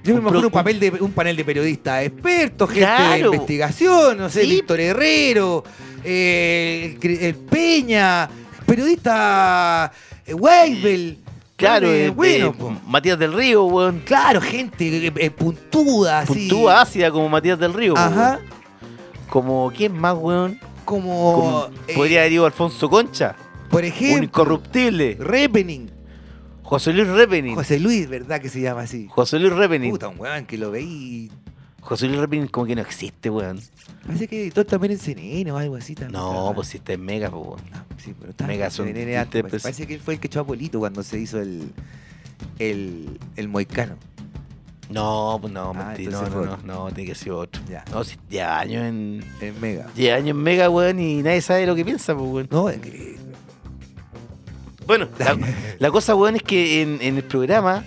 Yo 0.03 0.13
me 0.15 0.19
imagino 0.19 0.47
un, 0.47 0.51
papel 0.51 0.80
de, 0.82 0.89
un 0.99 1.13
panel 1.13 1.38
de 1.38 1.45
periodistas 1.45 2.03
expertos, 2.03 2.69
gente 2.69 2.86
de 3.13 3.19
investigación, 3.19 4.17
no 4.17 4.30
sé, 4.30 4.41
Sí. 4.43 4.49
Víctor 4.49 4.82
Herrero, 4.82 5.63
eh, 6.03 6.97
el, 7.01 7.36
Peña, 7.36 8.30
periodista 8.65 9.93
eh, 10.25 10.34
Weibel. 10.34 11.17
claro, 11.56 11.88
Eh, 11.88 12.10
bueno, 12.10 12.51
po. 12.51 12.75
Matías 12.86 13.17
del 13.17 13.32
Río, 13.32 13.63
weón. 13.63 14.01
claro, 14.06 14.41
gente 14.41 15.10
puntuda, 15.38 16.19
así. 16.19 16.49
Puntúa 16.49 16.82
ácida 16.82 17.10
como 17.12 17.30
Matías 17.30 17.58
del 17.58 17.73
Río, 17.73 17.93
Ajá, 17.95 18.39
weón. 18.41 18.58
Como, 19.30 19.71
¿quién 19.73 19.97
más, 19.97 20.17
weón? 20.17 20.60
como, 20.84 21.34
Como 21.34 21.95
podría 21.95 22.21
haber 22.21 22.34
ido 22.34 22.45
Alfonso 22.45 22.89
Concha, 22.89 23.36
por 23.69 23.84
un 23.84 23.88
ejemplo, 23.88 24.23
incorruptible. 24.25 25.17
Repening, 25.19 25.97
José 26.67 26.91
Luis 26.91 27.08
Repening. 27.08 27.56
José, 27.56 27.75
José 27.75 27.80
Luis, 27.80 28.10
¿verdad 28.10 28.41
que 28.41 28.49
se 28.49 28.60
llama 28.60 28.82
así? 28.82 29.08
Luis 29.15 29.53
Repening. 29.53 29.89
Puta, 29.91 30.10
un 30.10 30.19
weón 30.19 30.45
que 30.45 30.58
lo 30.58 30.69
veí. 30.69 31.32
José 31.80 32.08
Luis 32.08 32.19
Repening 32.19 32.47
como 32.47 32.65
que 32.65 32.75
no 32.75 32.82
existe, 32.82 33.30
weón. 33.30 33.60
Parece 34.06 34.27
que 34.27 34.41
editó 34.41 34.65
también 34.65 34.91
en 34.91 34.99
CNN 34.99 35.49
o 35.53 35.58
algo 35.58 35.77
así 35.77 35.95
también. 35.95 36.21
No, 36.21 36.51
pues 36.53 36.67
si 36.67 36.77
está 36.77 36.91
en 36.91 37.06
Mega, 37.06 37.30
po, 37.30 37.39
weón. 37.39 37.62
No, 37.71 37.86
sí, 37.97 38.13
pero 38.19 38.32
está 38.32 38.45
Mega 38.47 38.69
son 38.69 38.88
CNN 38.88 39.17
antes, 39.17 39.43
parece, 39.43 39.60
parece 39.63 39.88
que 39.88 39.93
él 39.93 40.01
fue 40.01 40.15
el 40.15 40.19
que 40.19 40.27
echó 40.27 40.41
a 40.41 40.45
Polito 40.45 40.80
cuando 40.80 41.01
se 41.03 41.17
hizo 41.19 41.39
el, 41.39 41.71
el, 42.60 43.17
el 43.38 43.47
moicano. 43.47 43.95
No, 44.89 45.38
pues 45.41 45.51
no, 45.53 45.71
Ah, 45.75 45.86
mentira. 45.88 46.12
No, 46.12 46.30
no, 46.30 46.45
no, 46.45 46.58
no, 46.65 46.91
tiene 46.93 47.10
que 47.10 47.15
ser 47.15 47.32
otro. 47.32 47.62
Ya. 47.69 47.84
No, 47.91 48.03
si 48.03 48.17
lleva 48.30 48.60
años 48.60 48.84
en. 48.84 49.23
En 49.41 49.60
Mega. 49.62 49.88
Lleva 49.95 50.17
años 50.17 50.30
en 50.32 50.38
Mega, 50.43 50.69
weón, 50.69 50.99
y 50.99 51.21
nadie 51.23 51.41
sabe 51.41 51.65
lo 51.65 51.75
que 51.75 51.84
piensa, 51.86 52.13
pues, 52.15 52.30
weón. 52.30 52.47
No, 52.51 52.69
es 52.69 52.80
que- 52.80 53.17
Bueno, 54.88 55.08
la, 55.19 55.38
la 55.78 55.91
cosa, 55.91 56.15
weón, 56.15 56.38
es 56.38 56.43
que 56.43 56.82
en, 56.82 56.97
en 57.02 57.17
el 57.17 57.23
programa 57.23 57.84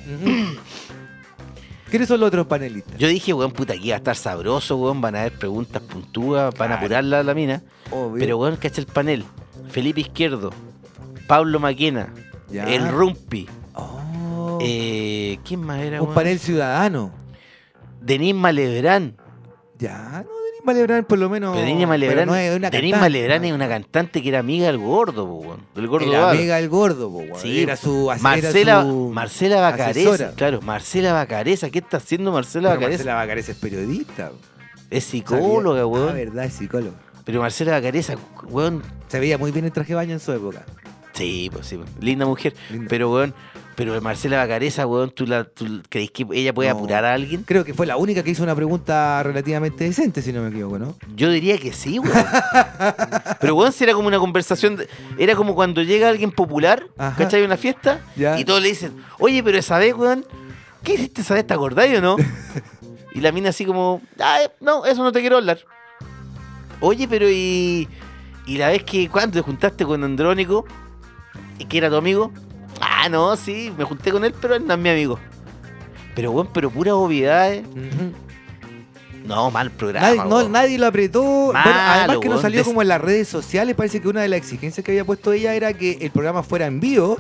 ¿Quiénes 1.90 2.06
son 2.06 2.20
los 2.20 2.28
otros 2.28 2.46
panelistas? 2.46 2.96
yo 2.98 3.08
dije, 3.08 3.32
weón, 3.34 3.50
puta, 3.50 3.72
aquí 3.72 3.88
va 3.88 3.96
a 3.96 3.98
estar 3.98 4.14
sabroso, 4.14 4.76
weón, 4.76 5.00
van 5.00 5.16
a 5.16 5.20
haber 5.22 5.32
preguntas 5.38 5.82
puntúas, 5.82 6.54
van 6.56 6.70
a 6.70 6.76
apurarla 6.76 7.18
a 7.20 7.22
la 7.24 7.34
mina. 7.34 7.62
Obvio. 7.90 8.20
Pero, 8.20 8.38
weón, 8.38 8.56
cacha 8.56 8.80
el 8.80 8.86
panel. 8.86 9.24
Felipe 9.70 10.00
Izquierdo, 10.00 10.52
Pablo 11.26 11.58
Maquena, 11.58 12.12
Ya. 12.50 12.64
el 12.64 12.88
Rumpi, 12.88 13.48
Oh, 13.74 14.58
eh, 14.60 15.38
¿quién 15.44 15.62
más 15.62 15.80
era, 15.80 16.00
un 16.00 16.06
weón? 16.08 16.14
panel 16.14 16.38
ciudadano. 16.38 17.12
Denis 18.00 18.34
Malebrán, 18.36 19.16
Ya, 19.78 20.24
no, 20.24 20.30
Malebrán 20.64 21.04
por 21.04 21.18
lo 21.18 21.28
menos. 21.30 21.54
Pero 21.54 21.66
Denis 21.66 21.86
Malebrán, 21.86 22.26
no 22.26 22.34
es 22.36 22.56
una 22.56 22.68
es 22.68 23.52
una 23.52 23.68
cantante 23.68 24.22
que 24.22 24.28
era 24.28 24.38
amiga 24.40 24.66
del 24.66 24.78
gordo, 24.78 25.26
po, 25.26 25.56
del 25.74 25.86
gordo 25.88 26.10
Era 26.12 26.30
amiga 26.30 26.56
del 26.56 26.68
gordo, 26.68 27.10
po. 27.10 27.38
Sí, 27.38 27.62
era 27.62 27.76
su 27.76 28.10
era 28.10 28.20
Marcela, 28.22 28.82
su- 28.82 29.10
Marcela 29.12 29.60
Bacareza, 29.60 30.10
asesora. 30.10 30.32
claro, 30.36 30.60
Marcela 30.62 31.12
Bacareza, 31.12 31.70
¿qué 31.70 31.78
está 31.80 31.96
haciendo 31.98 32.32
Marcela 32.32 32.68
Bacareza? 32.70 32.90
Marcela 32.98 33.14
Bacareza 33.14 33.52
es 33.52 33.58
periodista. 33.58 34.32
Es 34.90 35.04
psicóloga, 35.04 35.82
Ah, 35.82 35.86
weón. 35.86 36.14
verdad, 36.14 36.44
es 36.46 36.54
psicóloga. 36.54 36.96
Pero 37.24 37.40
Marcela 37.40 37.72
Bacareza, 37.72 38.14
weón, 38.48 38.82
Se 39.08 39.18
veía 39.20 39.38
muy 39.38 39.52
bien 39.52 39.64
el 39.64 39.72
traje 39.72 39.90
de 39.90 39.94
baño 39.96 40.12
en 40.14 40.20
su 40.20 40.32
época. 40.32 40.64
sí, 41.12 41.48
pues 41.52 41.66
sí, 41.66 41.76
pues, 41.76 41.88
linda 42.00 42.24
mujer. 42.26 42.54
Linda. 42.70 42.86
Pero, 42.88 43.12
weón, 43.12 43.34
pero 43.76 43.98
Marcela 44.02 44.36
Bacareza, 44.36 44.86
weón, 44.86 45.10
¿tú, 45.10 45.26
la, 45.26 45.44
tú 45.44 45.82
crees 45.88 46.10
que 46.10 46.26
ella 46.32 46.52
puede 46.52 46.68
No. 46.70 46.76
apurar 46.76 47.04
a 47.04 47.14
alguien? 47.14 47.44
Creo 47.44 47.64
que 47.64 47.72
fue 47.72 47.86
la 47.86 47.96
única 47.96 48.22
que 48.22 48.30
hizo 48.30 48.42
una 48.42 48.54
pregunta 48.54 49.22
relativamente 49.22 49.84
decente, 49.84 50.20
si 50.22 50.32
no 50.32 50.42
me 50.42 50.48
equivoco, 50.50 50.78
¿no? 50.78 50.96
Yo 51.16 51.30
diría 51.30 51.56
que 51.58 51.72
sí, 51.72 51.98
weón. 51.98 52.12
Pero, 53.40 53.54
weón, 53.54 53.72
si 53.72 53.84
era 53.84 53.94
como 53.94 54.08
una 54.08 54.18
conversación. 54.18 54.76
de- 54.76 54.88
era 55.18 55.34
como 55.34 55.54
cuando 55.54 55.82
llega 55.82 56.08
alguien 56.08 56.30
popular, 56.30 56.84
Ajá. 56.98 57.16
¿cachai? 57.16 57.42
Una 57.42 57.56
fiesta, 57.56 58.00
Ya. 58.16 58.38
y 58.38 58.44
todos 58.44 58.60
le 58.60 58.68
dicen, 58.68 58.92
oye, 59.18 59.42
pero 59.42 59.56
esa 59.58 59.78
vez, 59.78 59.94
weón, 59.94 60.26
¿qué 60.82 60.94
hiciste 60.94 61.22
esa 61.22 61.34
vez? 61.34 61.46
¿Te 61.46 61.54
acordáis 61.54 61.96
o 61.98 62.00
no? 62.02 62.16
y 63.14 63.20
la 63.20 63.32
mina 63.32 63.48
así 63.50 63.64
como, 63.64 64.02
ah, 64.18 64.38
no, 64.60 64.84
eso 64.84 65.02
no 65.02 65.10
te 65.12 65.20
quiero 65.20 65.38
hablar. 65.38 65.58
Oye, 66.80 67.06
pero 67.08 67.26
y. 67.30 67.88
Y 68.46 68.56
la 68.58 68.68
vez 68.68 68.82
que, 68.82 69.08
¿cuándo 69.08 69.34
te 69.34 69.42
juntaste 69.42 69.84
con 69.84 70.02
Andrónico? 70.02 70.64
¿Y 71.58 71.66
que 71.66 71.78
era 71.78 71.88
tu 71.88 71.96
amigo? 71.96 72.32
Ah, 72.80 73.08
no, 73.08 73.36
sí, 73.36 73.72
me 73.76 73.84
junté 73.84 74.10
con 74.10 74.24
él, 74.24 74.34
pero 74.40 74.54
él 74.54 74.66
no 74.66 74.74
es 74.74 74.80
mi 74.80 74.88
amigo. 74.88 75.18
Pero, 76.14 76.32
weón, 76.32 76.48
pero 76.52 76.70
pura 76.70 76.94
obviedad, 76.94 77.52
¿eh? 77.52 77.62
No, 79.24 79.50
mal 79.50 79.70
programa. 79.70 80.08
Nadie, 80.08 80.28
no, 80.30 80.48
nadie 80.48 80.78
lo 80.78 80.86
apretó. 80.86 81.22
Bueno, 81.22 81.60
además 81.64 82.18
que 82.18 82.28
no 82.28 82.40
salió 82.40 82.64
como 82.64 82.82
en 82.82 82.88
las 82.88 83.00
redes 83.00 83.28
sociales. 83.28 83.76
Parece 83.76 84.00
que 84.00 84.08
una 84.08 84.22
de 84.22 84.28
las 84.28 84.38
exigencias 84.38 84.84
que 84.84 84.92
había 84.92 85.04
puesto 85.04 85.32
ella 85.32 85.54
era 85.54 85.72
que 85.72 85.98
el 86.00 86.10
programa 86.10 86.42
fuera 86.42 86.66
en 86.66 86.80
vivo 86.80 87.18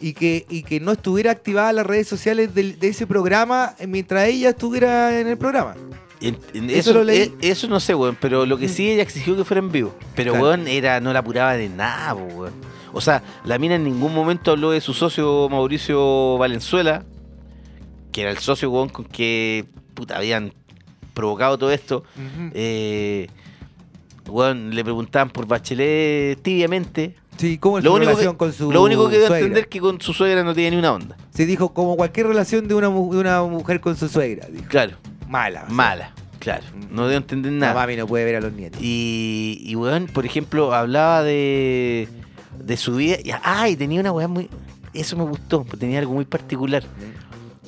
y 0.00 0.14
que, 0.14 0.46
y 0.48 0.62
que 0.62 0.80
no 0.80 0.92
estuviera 0.92 1.32
activada 1.32 1.72
las 1.72 1.84
redes 1.86 2.08
sociales 2.08 2.54
de 2.54 2.76
ese 2.80 3.06
programa 3.06 3.74
mientras 3.86 4.28
ella 4.28 4.50
estuviera 4.50 5.18
en 5.20 5.26
el 5.28 5.36
programa. 5.36 5.74
En- 6.22 6.38
en 6.54 6.70
Eso 6.70 6.78
eso, 6.90 6.92
lo 6.94 7.04
leí. 7.04 7.18
eh, 7.20 7.32
eso 7.42 7.66
no 7.66 7.80
sé, 7.80 7.94
weón, 7.94 8.16
pero 8.20 8.46
lo 8.46 8.56
que 8.58 8.68
sí 8.68 8.88
ella 8.90 9.02
exigió 9.02 9.36
que 9.36 9.44
fuera 9.44 9.58
en 9.60 9.72
vivo. 9.72 9.94
Pero, 10.14 10.32
Claro. 10.32 10.46
weón, 10.46 10.68
era, 10.68 11.00
no 11.00 11.12
la 11.12 11.18
apuraba 11.18 11.54
de 11.54 11.68
nada, 11.68 12.14
weón. 12.14 12.52
O 12.92 13.00
sea, 13.00 13.22
la 13.44 13.58
mina 13.58 13.74
en 13.76 13.84
ningún 13.84 14.14
momento 14.14 14.50
habló 14.52 14.70
de 14.70 14.80
su 14.80 14.94
socio 14.94 15.48
Mauricio 15.48 16.38
Valenzuela, 16.38 17.04
que 18.12 18.22
era 18.22 18.30
el 18.30 18.38
socio, 18.38 18.70
con 18.70 18.88
que 19.04 19.64
puta, 19.94 20.16
habían 20.16 20.52
provocado 21.14 21.58
todo 21.58 21.70
esto. 21.70 22.02
Eh, 22.54 23.28
weón, 24.28 24.74
le 24.74 24.82
preguntaban 24.84 25.30
por 25.30 25.46
Bachelet 25.46 26.40
tibiamente. 26.42 27.16
Sí, 27.36 27.56
¿cómo 27.58 27.78
es 27.78 27.84
Lo 27.84 27.90
su 27.92 27.96
único, 27.96 28.10
relación 28.10 28.34
que, 28.34 28.38
con 28.38 28.52
su 28.52 28.70
lo 28.70 28.82
único 28.82 29.08
que 29.08 29.16
suegra? 29.18 29.38
entender 29.38 29.68
que 29.68 29.80
con 29.80 30.00
su 30.00 30.12
suegra 30.12 30.44
no 30.44 30.52
tenía 30.54 30.70
ni 30.70 30.76
una 30.76 30.92
onda. 30.92 31.16
Se 31.30 31.46
dijo 31.46 31.72
como 31.72 31.96
cualquier 31.96 32.26
relación 32.26 32.68
de 32.68 32.74
una, 32.74 32.90
mu- 32.90 33.12
de 33.14 33.18
una 33.20 33.42
mujer 33.44 33.80
con 33.80 33.96
su 33.96 34.08
suegra. 34.08 34.46
Dijo. 34.50 34.66
Claro, 34.68 34.96
Mala. 35.26 35.62
o 35.62 35.66
sea, 35.66 35.74
mala, 35.74 36.14
claro. 36.38 36.64
No 36.90 37.04
a 37.06 37.14
entender 37.14 37.50
La 37.52 37.58
nada. 37.68 37.74
mami 37.74 37.96
no 37.96 38.06
puede 38.06 38.26
ver 38.26 38.36
a 38.36 38.40
los 38.40 38.52
nietos. 38.52 38.78
Y, 38.82 39.62
y 39.64 39.74
weón, 39.74 40.06
por 40.12 40.26
ejemplo, 40.26 40.74
hablaba 40.74 41.22
de, 41.22 42.08
de 42.58 42.76
su 42.76 42.96
vida. 42.96 43.16
Y, 43.22 43.30
ah, 43.42 43.68
y 43.68 43.76
tenía 43.76 44.00
una 44.00 44.12
weá 44.12 44.28
muy. 44.28 44.48
Eso 44.92 45.16
me 45.16 45.24
gustó, 45.24 45.62
porque 45.64 45.78
tenía 45.78 45.98
algo 46.00 46.14
muy 46.14 46.24
particular. 46.24 46.82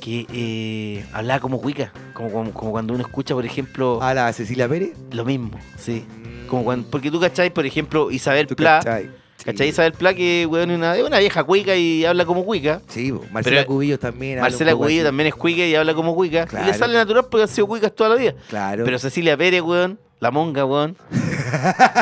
Que 0.01 0.27
eh, 0.33 1.05
hablaba 1.13 1.41
como 1.41 1.61
cuica. 1.61 1.93
Como, 2.15 2.31
como, 2.33 2.51
como 2.53 2.71
cuando 2.73 2.95
uno 2.95 3.03
escucha, 3.05 3.35
por 3.35 3.45
ejemplo, 3.47 4.03
A 4.03 4.13
la 4.15 4.33
Cecilia 4.33 4.69
Pérez. 4.69 4.93
lo 5.13 5.25
mismo. 5.25 5.51
Sí. 5.79 6.05
Como 6.49 6.65
cuando, 6.65 6.91
porque 6.91 7.11
tú 7.11 7.21
cachai, 7.21 7.51
por 7.55 7.65
ejemplo, 7.67 8.11
Isabel 8.11 8.47
¿Tú 8.47 8.57
Pla. 8.57 8.81
cachai? 8.83 9.11
¿Cachai? 9.45 9.69
Isabel 9.69 9.93
Pla, 9.93 10.15
que 10.15 10.47
weón, 10.49 10.71
es 10.71 10.77
una, 10.77 11.19
vieja 11.19 11.43
cuica 11.45 11.75
y 11.75 12.05
habla 12.05 12.25
como 12.25 12.45
cuica. 12.45 12.81
Sí. 12.89 13.13
Marcela 13.33 13.57
Pero- 13.57 13.67
Cubillos 13.67 13.99
también. 13.99 14.41
Marcela 14.41 14.73
poco 14.73 14.85
Cubillo 14.85 15.01
así. 15.03 15.07
también 15.09 15.27
es 15.29 15.35
cuica 15.35 15.65
y 15.67 15.75
habla 15.75 15.95
como 15.95 16.15
cuica. 16.15 16.43
Y 16.45 16.47
Claro. 16.47 16.67
le 16.67 16.75
sale 16.75 16.95
natural 16.95 17.27
porque 17.31 17.43
han 17.43 17.49
sido 17.49 17.67
cuicas 17.67 17.93
toda 17.95 18.11
la 18.11 18.17
vida. 18.17 18.35
Claro. 18.49 18.85
Pero 18.85 18.99
Cecilia 18.99 19.37
Pérez, 19.37 19.63
weón, 19.63 19.99
la 20.21 20.31
monga, 20.31 20.65
weón. 20.65 20.97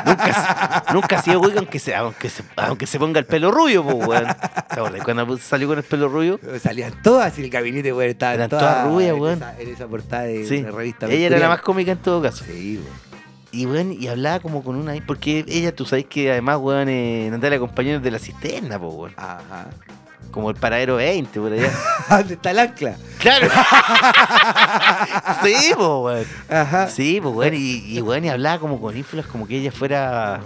nunca, 0.07 0.85
nunca 0.93 1.19
ha 1.19 1.23
sido 1.23 1.41
cuica, 1.41 1.59
aunque 1.59 1.79
se, 1.79 1.95
aunque, 1.95 2.29
se, 2.29 2.43
aunque 2.57 2.87
se 2.87 2.99
ponga 2.99 3.19
el 3.19 3.27
pelo 3.27 3.51
rubio, 3.51 3.83
pues, 3.85 4.07
weón. 4.07 4.27
¿Te 4.27 4.75
acuerdas 4.81 5.03
cuando 5.05 5.39
salió 5.39 5.69
con 5.69 5.79
el 5.79 5.85
pelo 5.85 6.09
rubio? 6.09 6.39
Salían 6.63 6.93
todas 7.03 7.39
y 7.39 7.43
el 7.45 7.51
gabinete, 7.51 7.93
weón, 7.93 8.11
estaba 8.11 8.35
Eran 8.35 8.51
todas 8.51 8.85
rubias, 8.87 9.15
en 9.15 9.21
weón. 9.21 9.37
esa- 9.39 9.61
En 9.61 9.69
esa 9.69 9.87
portada 9.87 10.23
de 10.25 10.47
Sí. 10.47 10.59
una 10.59 10.71
revista. 10.73 11.07
Ella 11.07 11.27
era 11.29 11.39
la 11.39 11.49
más 11.49 11.61
cómica 11.63 11.93
en 11.93 11.99
todo 11.99 12.21
caso. 12.23 12.45
Sí, 12.45 12.79
weón. 12.83 13.10
Y, 13.53 13.67
weón, 13.67 13.93
y 13.93 14.07
hablaba 14.07 14.41
como 14.41 14.63
con 14.63 14.77
una... 14.77 14.95
Porque 15.07 15.45
ella, 15.49 15.75
tú 15.75 15.85
sabes 15.85 16.07
que 16.07 16.31
además, 16.31 16.59
weón, 16.59 16.89
eh, 16.89 17.29
Natalia 17.31 17.59
compañeros 17.59 18.03
de 18.03 18.11
la 18.11 18.19
cisterna, 18.19 18.79
pues, 18.79 18.95
weón. 18.95 19.15
Ajá. 19.17 19.71
Como 20.31 20.51
el 20.51 20.57
paradero 20.57 20.97
20, 20.97 21.41
por 21.41 21.53
allá. 21.53 21.73
¿Dónde 22.09 22.35
está 22.35 22.53
el 22.53 22.59
ancla? 22.61 22.97
¡Claro! 23.19 23.49
sí, 25.43 25.73
pues, 25.75 25.79
weón. 25.79 26.27
Ajá. 26.49 26.89
Sí, 26.89 27.19
pues, 27.21 27.35
weón. 27.35 27.55
Y, 27.55 27.97
y, 27.97 28.01
weón, 28.01 28.25
y 28.25 28.29
hablaba 28.29 28.61
como 28.61 28.81
con 28.81 28.97
ínfulas, 28.97 29.27
como 29.27 29.47
que 29.47 29.59
ella 29.59 29.73
fuera... 29.73 30.37
Ah. 30.37 30.41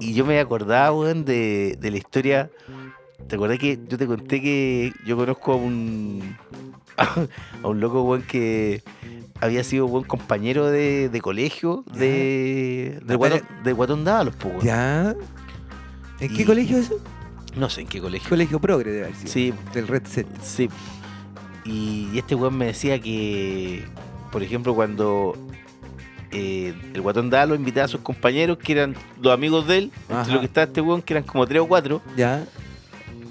Y 0.00 0.14
yo 0.14 0.24
me 0.24 0.38
acordaba, 0.40 0.92
weón, 0.92 1.24
de, 1.24 1.76
de 1.78 1.90
la 1.90 1.96
historia. 1.98 2.50
¿Te 3.28 3.36
acordás 3.36 3.58
que 3.58 3.78
yo 3.88 3.98
te 3.98 4.06
conté 4.06 4.40
que 4.40 4.92
yo 5.04 5.16
conozco 5.16 5.52
a 5.52 5.56
un. 5.56 6.36
a 6.96 7.68
un 7.68 7.80
loco, 7.80 8.02
weón, 8.02 8.22
que 8.22 8.82
había 9.40 9.62
sido 9.64 9.86
buen 9.88 10.04
compañero 10.04 10.66
de, 10.66 11.08
de 11.08 11.20
colegio 11.20 11.84
de. 11.94 13.00
de 13.04 13.14
Guatón, 13.16 13.40
de 13.64 13.72
Guatón 13.72 14.04
Dávalos, 14.04 14.34
pues. 14.36 14.62
¿Ya? 14.62 15.14
¿En 16.20 16.34
qué 16.34 16.42
Y- 16.42 16.44
colegio 16.44 16.78
eso? 16.78 16.94
No 17.56 17.70
sé 17.70 17.82
en 17.82 17.86
qué 17.86 18.00
colegio. 18.00 18.28
Colegio 18.28 18.60
Progre 18.60 18.90
debe 18.90 19.04
haber 19.06 19.16
sido. 19.16 19.32
Sí. 19.32 19.54
Del 19.72 19.88
Red 19.88 20.06
Set. 20.06 20.26
Sí. 20.42 20.68
Y, 21.64 22.08
y 22.12 22.18
este 22.18 22.34
weón 22.34 22.56
me 22.56 22.66
decía 22.66 23.00
que, 23.00 23.84
por 24.30 24.42
ejemplo, 24.42 24.74
cuando 24.74 25.36
eh, 26.30 26.74
el 26.94 27.00
guatón 27.00 27.30
Dalo 27.30 27.54
invitaba 27.54 27.86
a 27.86 27.88
sus 27.88 28.00
compañeros, 28.02 28.58
que 28.58 28.72
eran 28.72 28.94
los 29.22 29.32
amigos 29.32 29.66
de 29.66 29.78
él, 29.78 29.92
entre 30.02 30.16
Ajá. 30.16 30.30
los 30.32 30.40
que 30.40 30.46
estaba 30.46 30.64
este 30.66 30.80
weón, 30.80 31.00
que 31.02 31.14
eran 31.14 31.24
como 31.24 31.46
tres 31.46 31.60
o 31.62 31.66
cuatro, 31.66 32.02
¿Ya? 32.16 32.44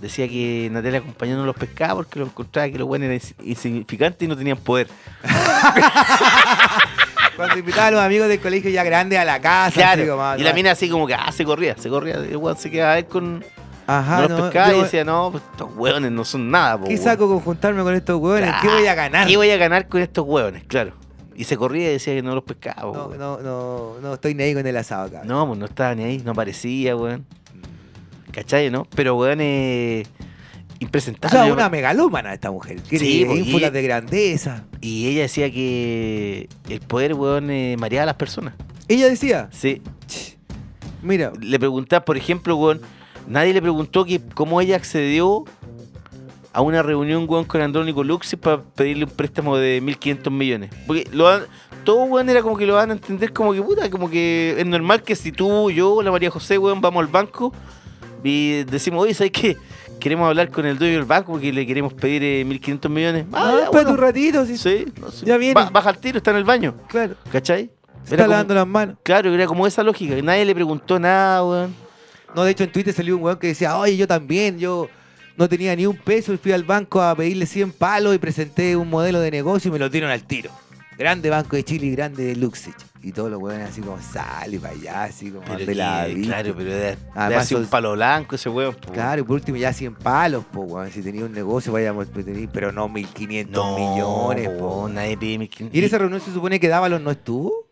Decía 0.01 0.27
que 0.27 0.69
Natalia 0.71 0.99
acompañó 0.99 1.38
no 1.38 1.45
los 1.45 1.55
pescaba 1.55 1.95
porque 1.95 2.19
lo 2.19 2.25
encontraba 2.25 2.69
que 2.69 2.77
los 2.77 2.88
buenos 2.88 3.05
eran 3.08 3.19
ins- 3.19 3.36
insignificantes 3.43 4.25
y 4.25 4.27
no 4.27 4.36
tenían 4.38 4.58
poder. 4.58 4.88
Cuando 7.36 7.58
invitaba 7.58 7.88
a 7.88 7.91
los 7.91 7.99
amigos 7.99 8.27
del 8.29 8.39
colegio 8.39 8.69
ya 8.69 8.84
grandes 8.84 9.19
a 9.19 9.25
la 9.25 9.41
casa. 9.41 9.91
así 9.91 10.01
como, 10.05 10.15
Claro. 10.17 10.39
Y 10.39 10.43
la 10.43 10.53
mina 10.53 10.71
así 10.71 10.89
como 10.89 11.05
que, 11.05 11.15
ah, 11.15 11.31
se 11.31 11.43
corría, 11.43 11.75
se 11.77 11.89
corría. 11.89 12.15
El 12.15 12.38
weón 12.38 12.58
se 12.58 12.71
quedaba 12.71 12.97
él 12.97 13.05
con. 13.08 13.43
Ajá, 13.88 14.21
no 14.21 14.29
los 14.29 14.31
no, 14.31 14.38
pescaba 14.45 14.73
y 14.73 14.77
yo- 14.77 14.84
decía, 14.84 15.03
no, 15.03 15.29
pues 15.31 15.43
estos 15.51 15.69
hueones 15.75 16.12
no 16.12 16.25
son 16.25 16.49
nada, 16.49 16.77
po, 16.77 16.86
¿Qué 16.86 16.93
weón". 16.95 17.03
saco 17.03 17.27
con 17.27 17.39
juntarme 17.41 17.84
con 17.84 17.93
estos 17.93 18.19
hueones? 18.19 18.51
¿Qué 18.62 18.67
voy 18.67 18.88
a 18.88 18.95
ganar? 18.95 19.27
¿Qué 19.27 19.38
voy 19.38 19.51
a 19.51 19.58
ganar 19.58 19.88
con 19.88 20.01
estos 20.01 20.25
hueones? 20.25 20.63
Claro. 20.63 20.93
Y 21.36 21.43
se 21.43 21.58
corría 21.58 21.89
y 21.89 21.93
decía 21.93 22.13
que 22.15 22.21
no 22.23 22.34
los 22.34 22.45
pescaba, 22.45 22.81
No, 22.93 23.10
no, 23.10 23.38
no, 23.41 23.95
no 24.01 24.13
estoy 24.13 24.34
ni 24.34 24.43
ahí 24.43 24.53
con 24.53 24.65
el 24.65 24.77
asado 24.77 25.08
acá. 25.08 25.21
No, 25.25 25.45
pues 25.45 25.60
no 25.60 25.65
estaba 25.65 25.93
ni 25.93 26.03
ahí, 26.05 26.21
no 26.23 26.31
aparecía, 26.31 26.95
weón. 26.95 27.25
¿Cachai, 28.36 28.69
no? 28.69 28.86
Pero, 28.95 29.15
weón, 29.15 29.39
eh, 29.41 30.04
O 30.19 30.76
impresentable. 30.80 31.38
sea, 31.39 31.52
una 31.54 31.69
megalómana 31.69 32.34
esta 32.34 32.52
mujer. 32.52 32.82
Quiere 32.82 33.06
Sí, 33.06 33.21
ínfulas 33.21 33.71
de 33.71 33.82
grandeza. 33.82 34.65
Y 34.82 35.08
ella 35.08 35.21
decía 35.21 35.50
que 35.50 36.50
el 36.69 36.82
poder, 36.82 37.13
weón, 37.13 37.50
eh, 37.50 37.78
mareaba 37.80 38.04
a 38.04 38.08
las 38.08 38.15
personas. 38.15 38.54
Ella 38.89 39.08
decía, 39.08 39.48
Sí. 39.52 39.82
"Ch, 40.08 40.36
mira, 41.02 41.32
Le 41.39 41.58
preguntaba, 41.60 42.04
por 42.04 42.17
ejemplo, 42.17 42.58
weón, 42.58 42.82
nadie 43.28 43.54
le 43.54 43.62
preguntó 43.62 44.04
que 44.04 44.19
cómo 44.34 44.60
ella 44.60 44.76
accedió 44.76 45.45
a 46.52 46.62
una 46.62 46.84
reunión, 46.84 47.26
weón, 47.30 47.45
con 47.45 47.62
Andrónico 47.62 48.04
Luxi 48.04 48.36
para 48.36 48.62
pedirle 48.62 49.06
un 49.06 49.12
préstamo 49.12 49.56
de 49.58 49.80
1.500 49.82 50.32
millones. 50.32 50.71
Porque 50.86 51.08
lo 51.13 51.26
dan- 51.26 51.45
todo, 51.86 52.04
weón, 52.04 52.30
era 52.30 52.41
como 52.41 52.58
que 52.58 52.65
lo 52.65 52.74
van 52.76 52.89
a 52.89 52.93
entender 52.93 53.32
como 53.32 53.54
que, 53.54 53.62
puta, 53.62 53.89
como 53.89 54.10
que 54.10 54.56
es 54.58 54.65
normal 54.65 55.04
que 55.04 55.15
si 55.15 55.32
tú, 55.32 55.71
yo, 55.71 56.02
la 56.04 56.12
María 56.12 56.30
José, 56.30 56.58
weón, 56.58 56.82
vamos 56.82 57.02
al 57.02 57.08
banco 57.12 57.54
y 58.25 58.63
decimos, 58.63 59.03
oye, 59.03 59.13
¿sabes 59.13 59.31
qué? 59.31 59.55
Queremos 59.99 60.27
hablar 60.27 60.49
con 60.49 60.65
el 60.65 60.77
dueño 60.77 60.95
del 60.95 61.05
banco 61.05 61.33
porque 61.33 61.53
le 61.53 61.65
queremos 61.65 61.93
pedir 61.93 62.23
eh, 62.23 62.45
1.500 62.45 62.89
millones. 62.89 63.25
ah, 63.31 63.51
ya, 63.51 63.63
espérate 63.65 63.71
bueno. 63.71 63.89
un 63.91 63.97
ratito. 63.97 64.45
Sí, 64.45 64.57
Sí, 64.57 64.85
no 64.99 65.11
sé. 65.11 65.25
Ya 65.25 65.38
viene. 65.38 65.53
Ba- 65.53 65.69
baja 65.69 65.89
al 65.91 65.97
tiro, 65.99 66.17
está 66.17 66.31
en 66.31 66.38
el 66.38 66.43
baño, 66.43 66.75
Claro, 66.89 67.15
¿cachai? 67.31 67.69
se 68.03 68.13
Era 68.13 68.15
está 68.15 68.17
como- 68.23 68.29
lavando 68.31 68.53
las 68.55 68.67
manos. 68.67 68.97
Claro, 69.03 69.33
era 69.33 69.45
como 69.47 69.65
esa 69.65 69.83
lógica. 69.83 70.15
Nadie 70.21 70.43
le 70.45 70.53
preguntó 70.53 70.99
nada, 70.99 71.43
weón. 71.45 71.75
No, 72.35 72.43
de 72.43 72.51
hecho 72.51 72.63
en 72.65 72.71
Twitter 72.71 72.93
salió 72.93 73.15
un 73.15 73.23
weón 73.23 73.38
que 73.39 73.47
decía, 73.47 73.77
oye, 73.77 73.95
yo 73.95 74.07
también, 74.07 74.59
yo 74.59 74.89
no 75.38 75.47
tenía 75.47 75.75
ni 75.75 75.85
un 75.85 75.95
peso 75.97 76.33
y 76.33 76.38
fui 76.38 76.51
al 76.51 76.63
banco 76.63 77.01
a 77.01 77.15
pedirle 77.15 77.45
100 77.45 77.71
palos 77.71 78.13
y 78.13 78.17
presenté 78.17 78.75
un 78.75 78.89
modelo 78.89 79.19
de 79.21 79.31
negocio 79.31 79.69
y 79.69 79.71
me 79.71 79.79
lo 79.79 79.89
dieron 79.89 80.11
al 80.11 80.23
tiro. 80.23 80.49
Grande 80.97 81.29
Banco 81.29 81.55
de 81.55 81.63
Chile 81.63 81.88
y 81.88 81.91
grande 81.91 82.23
de 82.25 82.36
Luxich. 82.36 82.75
Y 83.03 83.12
todos 83.12 83.29
los 83.29 83.39
weones 83.41 83.69
así 83.69 83.81
como, 83.81 84.01
sale 84.01 84.60
para 84.60 84.73
allá, 84.73 85.03
así 85.03 85.29
como, 85.29 85.43
Pero 85.45 85.65
de 85.65 85.75
la 85.75 86.05
que- 86.08 86.13
vida. 86.15 86.27
claro, 86.27 86.53
pero 86.58 86.69
de, 86.71 86.79
de 86.79 86.97
Además 87.13 87.51
un 87.51 87.65
palo 87.67 87.91
blanco 87.93 88.36
ese 88.36 88.49
po. 88.75 88.91
Claro, 88.93 89.21
y 89.21 89.23
por 89.23 89.36
último 89.36 89.58
ya 89.58 89.71
100 89.73 89.93
palos, 89.95 90.43
po, 90.45 90.62
weón. 90.62 90.89
Si 90.91 91.01
tenía 91.01 91.25
un 91.25 91.31
negocio, 91.34 91.71
vayamos 91.71 92.08
a 92.08 92.12
pedir, 92.12 92.49
pero 92.51 92.71
no 92.71 92.88
1500 92.89 93.53
No, 93.63 93.77
millones, 93.77 94.49
po, 94.49 94.81
po. 94.84 94.89
nadie 94.89 95.17
pide 95.17 95.38
1500. 95.38 95.75
¿Y 95.75 95.79
en 95.79 95.86
esa 95.86 95.97
reunión 95.99 96.21
se 96.21 96.34
supone 96.34 96.60
que 96.60 96.67
Dávalos 96.67 97.01
no 97.01 97.12
estuvo? 97.12 97.67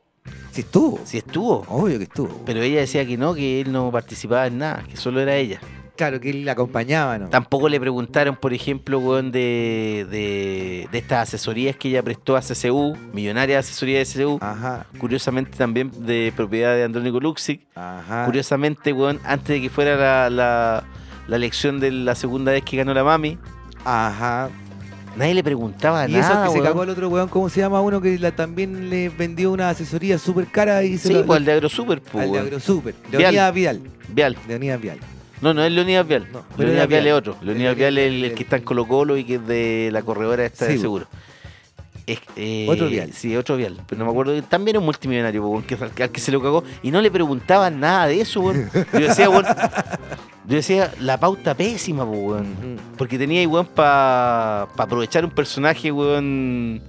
Sí 0.52 0.62
estuvo. 0.62 1.00
Sí 1.04 1.18
estuvo. 1.18 1.66
Obvio 1.68 1.98
que 1.98 2.04
estuvo. 2.04 2.42
Pero 2.46 2.62
ella 2.62 2.82
decía 2.82 3.06
que 3.08 3.18
no, 3.18 3.34
que 3.34 3.62
él 3.62 3.72
no 3.72 3.92
participaba 3.92 4.46
en 4.46 4.60
nada, 4.60 4.84
que 4.88 4.96
solo 4.98 5.20
era 5.20 5.36
ella. 5.36 5.60
Claro, 5.96 6.20
que 6.20 6.32
él 6.32 6.44
la 6.44 6.54
acompañaba, 6.54 7.20
¿no? 7.20 7.30
Tampoco 7.30 7.70
le 7.70 7.80
preguntaron, 7.80 8.36
por 8.36 8.52
ejemplo, 8.52 8.98
weón, 8.98 9.32
de, 9.32 10.08
de, 10.10 10.88
de 10.92 10.98
estas 10.98 11.28
asesorías 11.30 11.76
que 11.76 11.90
ella 11.90 12.02
prestó 12.02 12.36
a 12.36 12.42
CCU, 12.42 12.98
millonaria 13.14 13.60
asesoría 13.60 14.00
de 14.00 14.06
CCU, 14.06 14.40
Ajá, 14.42 14.88
curiosamente 15.00 15.56
también 15.56 15.92
de 16.06 16.34
propiedad 16.36 16.74
de 16.76 16.84
Andrónico 16.84 17.20
Luxic. 17.20 17.62
ajá. 17.76 18.26
Curiosamente, 18.26 18.92
weón, 18.92 19.20
antes 19.24 19.50
de 19.50 19.62
que 19.62 19.70
fuera 19.70 19.96
la, 19.96 20.30
la, 20.32 20.84
la 21.28 21.36
elección 21.36 21.80
de 21.80 21.92
la 21.92 22.16
segunda 22.16 22.52
vez 22.52 22.64
que 22.64 22.76
ganó 22.78 22.92
la 22.96 23.04
Mami, 23.04 23.38
Ajá. 23.86 24.50
nadie 25.16 25.36
le 25.36 25.44
preguntaba 25.44 26.08
Y 26.10 26.16
eso 26.16 26.28
nada, 26.34 26.48
que 26.48 26.54
se 26.54 26.62
cagó 26.64 26.82
el 26.84 26.90
otro 26.90 27.08
weón, 27.10 27.28
¿cómo 27.30 27.50
se 27.50 27.60
llama? 27.60 27.82
Uno 27.82 28.02
que 28.02 28.18
la, 28.18 28.32
también 28.36 28.90
le 28.90 29.10
vendió 29.10 29.52
una 29.52 29.70
asesoría 29.70 30.18
súper 30.18 30.48
cara 30.48 30.84
y 30.84 30.98
se 30.98 31.10
Sí, 31.10 31.14
lo- 31.14 31.26
pues 31.28 31.38
al 31.38 31.46
de 31.46 31.52
AgroSuper, 31.52 32.02
pues, 32.02 32.26
al 32.26 32.32
de. 32.32 32.40
AgroSuper. 32.40 32.96
Vial. 33.12 33.22
Leonidas 33.22 33.54
Vial. 33.54 33.82
Vial. 34.10 34.38
Leonidas 34.48 34.82
Vial. 34.82 34.98
No, 35.44 35.54
no 35.54 35.64
es 35.64 35.72
Leonidas 35.72 36.08
Vial. 36.08 36.24
No, 36.32 36.40
Leonidas 36.40 36.58
Leonidas 36.58 36.88
Vial 36.88 37.08
es 37.08 37.14
otro. 37.14 37.38
Leonidas 37.42 37.76
Vial 37.76 37.98
es 37.98 38.08
el, 38.08 38.24
el 38.24 38.34
que 38.34 38.44
está 38.44 38.56
en 38.58 38.64
Colo 38.64 38.88
Colo 38.88 39.18
y 39.18 39.24
que 39.26 39.36
es 39.36 39.46
de 39.48 39.90
la 39.92 40.02
corredora 40.02 40.46
esta 40.46 40.66
de 40.66 40.78
seguro. 40.78 41.06
Es, 42.06 42.20
eh, 42.36 42.66
Otro 42.70 42.88
Vial. 42.88 43.14
Sí, 43.14 43.36
otro 43.38 43.56
Vial. 43.56 43.80
Pero 43.88 44.00
no 44.00 44.06
me 44.06 44.12
acuerdo. 44.12 44.42
También 44.44 44.76
un 44.78 44.84
multimillonario, 44.84 45.42
po, 45.42 45.64
que, 45.66 45.76
al, 46.04 46.12
que- 46.12 46.20
se 46.20 46.32
lo 46.34 46.42
cagó. 46.42 46.64
Y 46.82 46.92
no 46.92 47.02
le 47.02 47.10
preguntaban 47.10 47.80
nada 47.80 48.08
de 48.08 48.20
eso, 48.20 48.42
weón. 48.42 48.70
Yo 48.94 49.00
decía, 49.00 49.30
weón. 49.30 49.46
Yo 50.46 50.56
decía, 50.58 50.92
la 51.00 51.18
pauta 51.18 51.56
pésima, 51.56 52.04
po, 52.06 52.12
weón. 52.12 52.78
Porque 52.98 53.18
tenía 53.18 53.40
ahí, 53.40 53.46
weón, 53.46 53.68
para 53.68 54.64
aprovechar 54.64 55.24
un 55.24 55.32
personaje, 55.32 55.92
weón. 55.94 56.82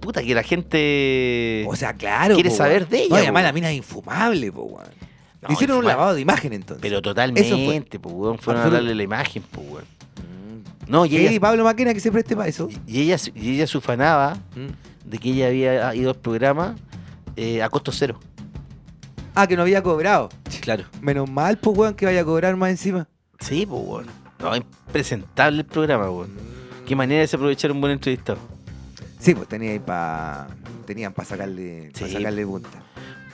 Puta, 0.00 0.22
que 0.22 0.34
la 0.34 0.42
gente. 0.42 1.64
O 1.68 1.76
sea, 1.76 1.92
claro. 1.92 2.34
Quiere 2.34 2.48
po, 2.50 2.56
saber 2.56 2.88
de 2.88 2.98
ella, 3.00 3.08
No, 3.10 3.16
además 3.16 3.42
po. 3.42 3.46
la 3.48 3.52
mina 3.52 3.70
es 3.70 3.76
infumable, 3.76 4.52
po, 4.52 4.62
weón. 4.62 4.88
No, 5.48 5.52
hicieron 5.54 5.78
un 5.78 5.84
lavado 5.84 6.14
de 6.14 6.20
imagen 6.20 6.52
entonces. 6.52 6.82
Pero 6.82 6.96
Eso 6.96 7.02
totalmente, 7.02 7.98
pues, 7.98 8.14
weón. 8.14 8.38
Fueron 8.38 8.62
a 8.62 8.70
darle 8.70 8.94
la 8.94 9.02
imagen, 9.02 9.42
pues, 9.50 9.66
weón. 9.68 9.84
No, 10.88 11.04
y 11.04 11.16
ella, 11.16 11.40
Pablo 11.40 11.64
Maquena 11.64 11.92
que 11.92 12.00
se 12.00 12.12
preste 12.12 12.36
para 12.36 12.48
eso. 12.48 12.68
y 12.86 13.00
ella, 13.02 13.16
y 13.34 13.54
ella 13.56 13.66
se 13.66 13.76
ufanaba 13.78 14.34
Mm. 14.54 15.08
de 15.10 15.18
que 15.18 15.30
ella 15.30 15.48
había 15.48 15.94
ido 15.94 16.10
al 16.10 16.16
programa 16.16 16.76
eh, 17.36 17.62
a 17.62 17.68
costo 17.68 17.90
cero. 17.92 18.18
Ah, 19.34 19.46
que 19.46 19.56
no 19.56 19.62
había 19.62 19.82
cobrado. 19.82 20.28
Claro. 20.62 20.84
Menos 21.02 21.28
mal, 21.30 21.58
pues, 21.58 21.76
weón, 21.76 21.94
que 21.94 22.06
vaya 22.06 22.20
a 22.20 22.24
cobrar 22.24 22.56
más 22.56 22.70
encima. 22.70 23.08
Sí, 23.40 23.66
pues, 23.66 23.82
weón. 23.84 24.06
No, 24.38 24.54
impresentable 24.56 25.60
el 25.60 25.66
programa, 25.66 26.08
weón. 26.10 26.30
Qué 26.86 26.94
manera 26.94 27.16
de 27.16 27.22
desaprovechar 27.22 27.72
un 27.72 27.80
buen 27.80 27.92
entrevistado. 27.92 28.38
Sí, 29.18 29.34
pues 29.34 29.48
tenía 29.48 29.72
ahí 29.72 29.78
pa... 29.80 30.46
tenían 30.86 31.12
para 31.12 31.26
sacarle, 31.28 31.90
pa 31.92 32.06
Sí. 32.06 32.12
sacarle 32.12 32.46
punta. 32.46 32.82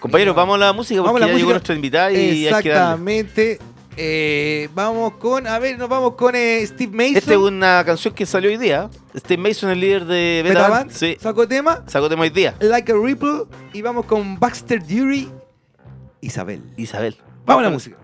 Compañeros, 0.03 0.35
vamos 0.37 0.57
a 0.57 0.59
la 0.59 0.73
música 0.73 1.01
porque 1.01 1.07
Vamos 1.09 1.23
a 1.23 1.27
la 1.27 1.27
ya 1.33 1.33
llegó 1.39 1.47
música. 1.47 1.53
nuestra 1.55 1.75
invitada 1.75 2.13
y 2.13 2.17
hay 2.17 2.63
que 2.63 2.69
darle. 2.69 2.71
Exactamente. 2.71 3.59
Eh, 3.97 4.69
vamos 4.75 5.13
con, 5.15 5.47
a 5.47 5.59
ver, 5.59 5.79
nos 5.79 5.89
vamos 5.89 6.15
con 6.15 6.35
eh, 6.35 6.67
Steve 6.67 6.91
Mason. 6.93 7.17
Esta 7.17 7.33
es 7.33 7.39
una 7.39 7.85
canción 7.85 8.13
que 8.15 8.25
salió 8.27 8.51
hoy 8.51 8.57
día. 8.57 8.91
Steve 9.17 9.41
Mason, 9.43 9.71
el 9.71 9.81
líder 9.81 10.05
de 10.07 10.41
Beta 10.45 10.63
Band, 10.63 10.73
Band, 10.87 10.91
sí, 10.91 11.17
sacó 11.21 11.47
tema, 11.47 11.85
sacó 11.87 12.09
tema 12.09 12.23
hoy 12.23 12.31
día. 12.31 12.55
Like 12.61 12.91
a 12.91 12.95
Ripple, 12.97 13.45
y 13.75 13.83
vamos 13.83 14.07
con 14.07 14.41
Baxter 14.41 14.83
Dury, 14.85 15.31
Isabel. 16.21 16.63
Isabel. 16.77 17.17
Vamos 17.45 17.61
a 17.61 17.65
la 17.65 17.71
música. 17.71 17.97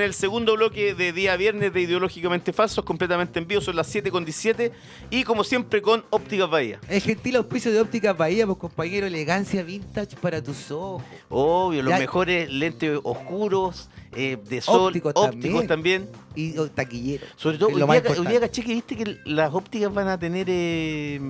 En 0.00 0.06
el 0.06 0.14
segundo 0.14 0.54
bloque 0.56 0.94
de 0.94 1.12
día 1.12 1.36
viernes 1.36 1.72
de 1.72 1.80
Ideológicamente 1.82 2.52
Falsos, 2.52 2.84
completamente 2.84 3.38
en 3.38 3.46
vivo, 3.46 3.60
son 3.60 3.76
las 3.76 3.86
7 3.86 4.10
con 4.10 4.24
17 4.24 4.72
y 5.10 5.24
como 5.24 5.44
siempre 5.44 5.82
con 5.82 6.04
Ópticas 6.10 6.48
Bahía. 6.48 6.80
El 6.88 7.00
gentil 7.02 7.36
auspicio 7.36 7.70
de 7.70 7.80
óptica 7.80 8.12
Bahía, 8.12 8.46
pues 8.46 8.58
compañero, 8.58 9.06
elegancia 9.06 9.62
vintage 9.62 10.16
para 10.16 10.42
tus 10.42 10.70
ojos. 10.70 11.02
Obvio, 11.28 11.82
los 11.82 11.90
Ya- 11.92 11.98
mejores 11.98 12.50
lentes 12.50 12.98
oscuros, 13.02 13.88
eh, 14.16 14.38
de 14.48 14.60
sol, 14.60 14.88
Ópticos 14.88 15.12
ópticos, 15.16 15.66
también. 15.66 16.06
también. 16.06 16.08
Y 16.34 16.52
taquillero. 16.68 17.26
Sobre 17.36 17.58
todo, 17.58 17.70
hoy 17.70 17.74
día, 17.76 17.84
hoy 17.86 18.38
caché 18.38 18.62
que 18.62 18.74
viste 18.74 18.96
que 18.96 19.18
las 19.24 19.52
ópticas 19.52 19.92
van 19.92 20.08
a 20.08 20.18
tener... 20.18 20.46
eh, 20.48 21.20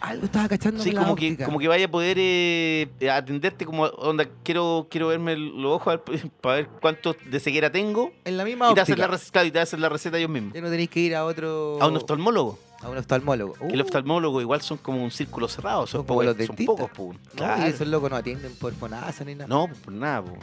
Algo 0.00 0.24
estaba 0.26 0.48
cachando 0.48 0.82
sí, 0.82 0.92
como 0.92 1.14
que, 1.14 1.28
óptica. 1.28 1.44
como 1.46 1.58
que 1.58 1.68
vaya 1.68 1.86
a 1.86 1.90
poder 1.90 2.16
eh, 2.20 2.88
atenderte 3.10 3.64
como, 3.64 3.84
onda, 3.84 4.26
quiero, 4.42 4.86
quiero 4.90 5.08
verme 5.08 5.36
los 5.36 5.72
ojos 5.72 6.00
para 6.40 6.56
ver 6.56 6.68
cuánto 6.80 7.16
de 7.30 7.40
ceguera 7.40 7.70
tengo. 7.70 8.12
En 8.24 8.36
la 8.36 8.44
misma 8.44 8.70
Y 8.70 8.74
te, 8.74 8.80
hacen 8.80 8.98
la 8.98 9.04
óptica. 9.06 9.16
receta, 9.16 9.32
claro, 9.32 9.46
y 9.48 9.50
te 9.52 9.60
hacen 9.60 9.80
la 9.80 9.88
receta 9.88 10.18
ellos 10.18 10.30
mismos. 10.30 10.52
Ya 10.52 10.60
no 10.60 10.68
tenéis 10.70 10.90
que 10.90 11.00
ir 11.00 11.14
a 11.14 11.24
otro... 11.24 11.78
A 11.80 11.86
un 11.86 11.96
oftalmólogo. 11.96 12.58
A 12.82 12.88
un 12.90 12.98
oftalmólogo. 12.98 13.54
Que 13.54 13.66
el 13.68 13.80
Uh, 13.80 13.84
oftalmólogo 13.84 14.40
igual 14.42 14.60
son 14.60 14.76
como 14.78 15.02
un 15.02 15.10
círculo 15.10 15.48
cerrado. 15.48 15.86
Son, 15.86 16.00
Son 16.00 16.06
como 16.06 16.20
pocos- 16.20 16.24
los 16.26 16.36
son 16.36 16.56
dentistas. 16.56 16.76
pocos, 16.76 16.90
po. 16.90 17.14
no, 17.38 17.66
y 17.66 17.70
esos 17.70 17.86
locos 17.88 18.10
no 18.10 18.16
atienden 18.16 18.52
por 18.56 18.74
FONASA 18.74 19.24
ni 19.24 19.34
nada. 19.36 19.46
No, 19.46 19.68
por 19.84 19.92
nada, 19.94 20.22
po. 20.22 20.36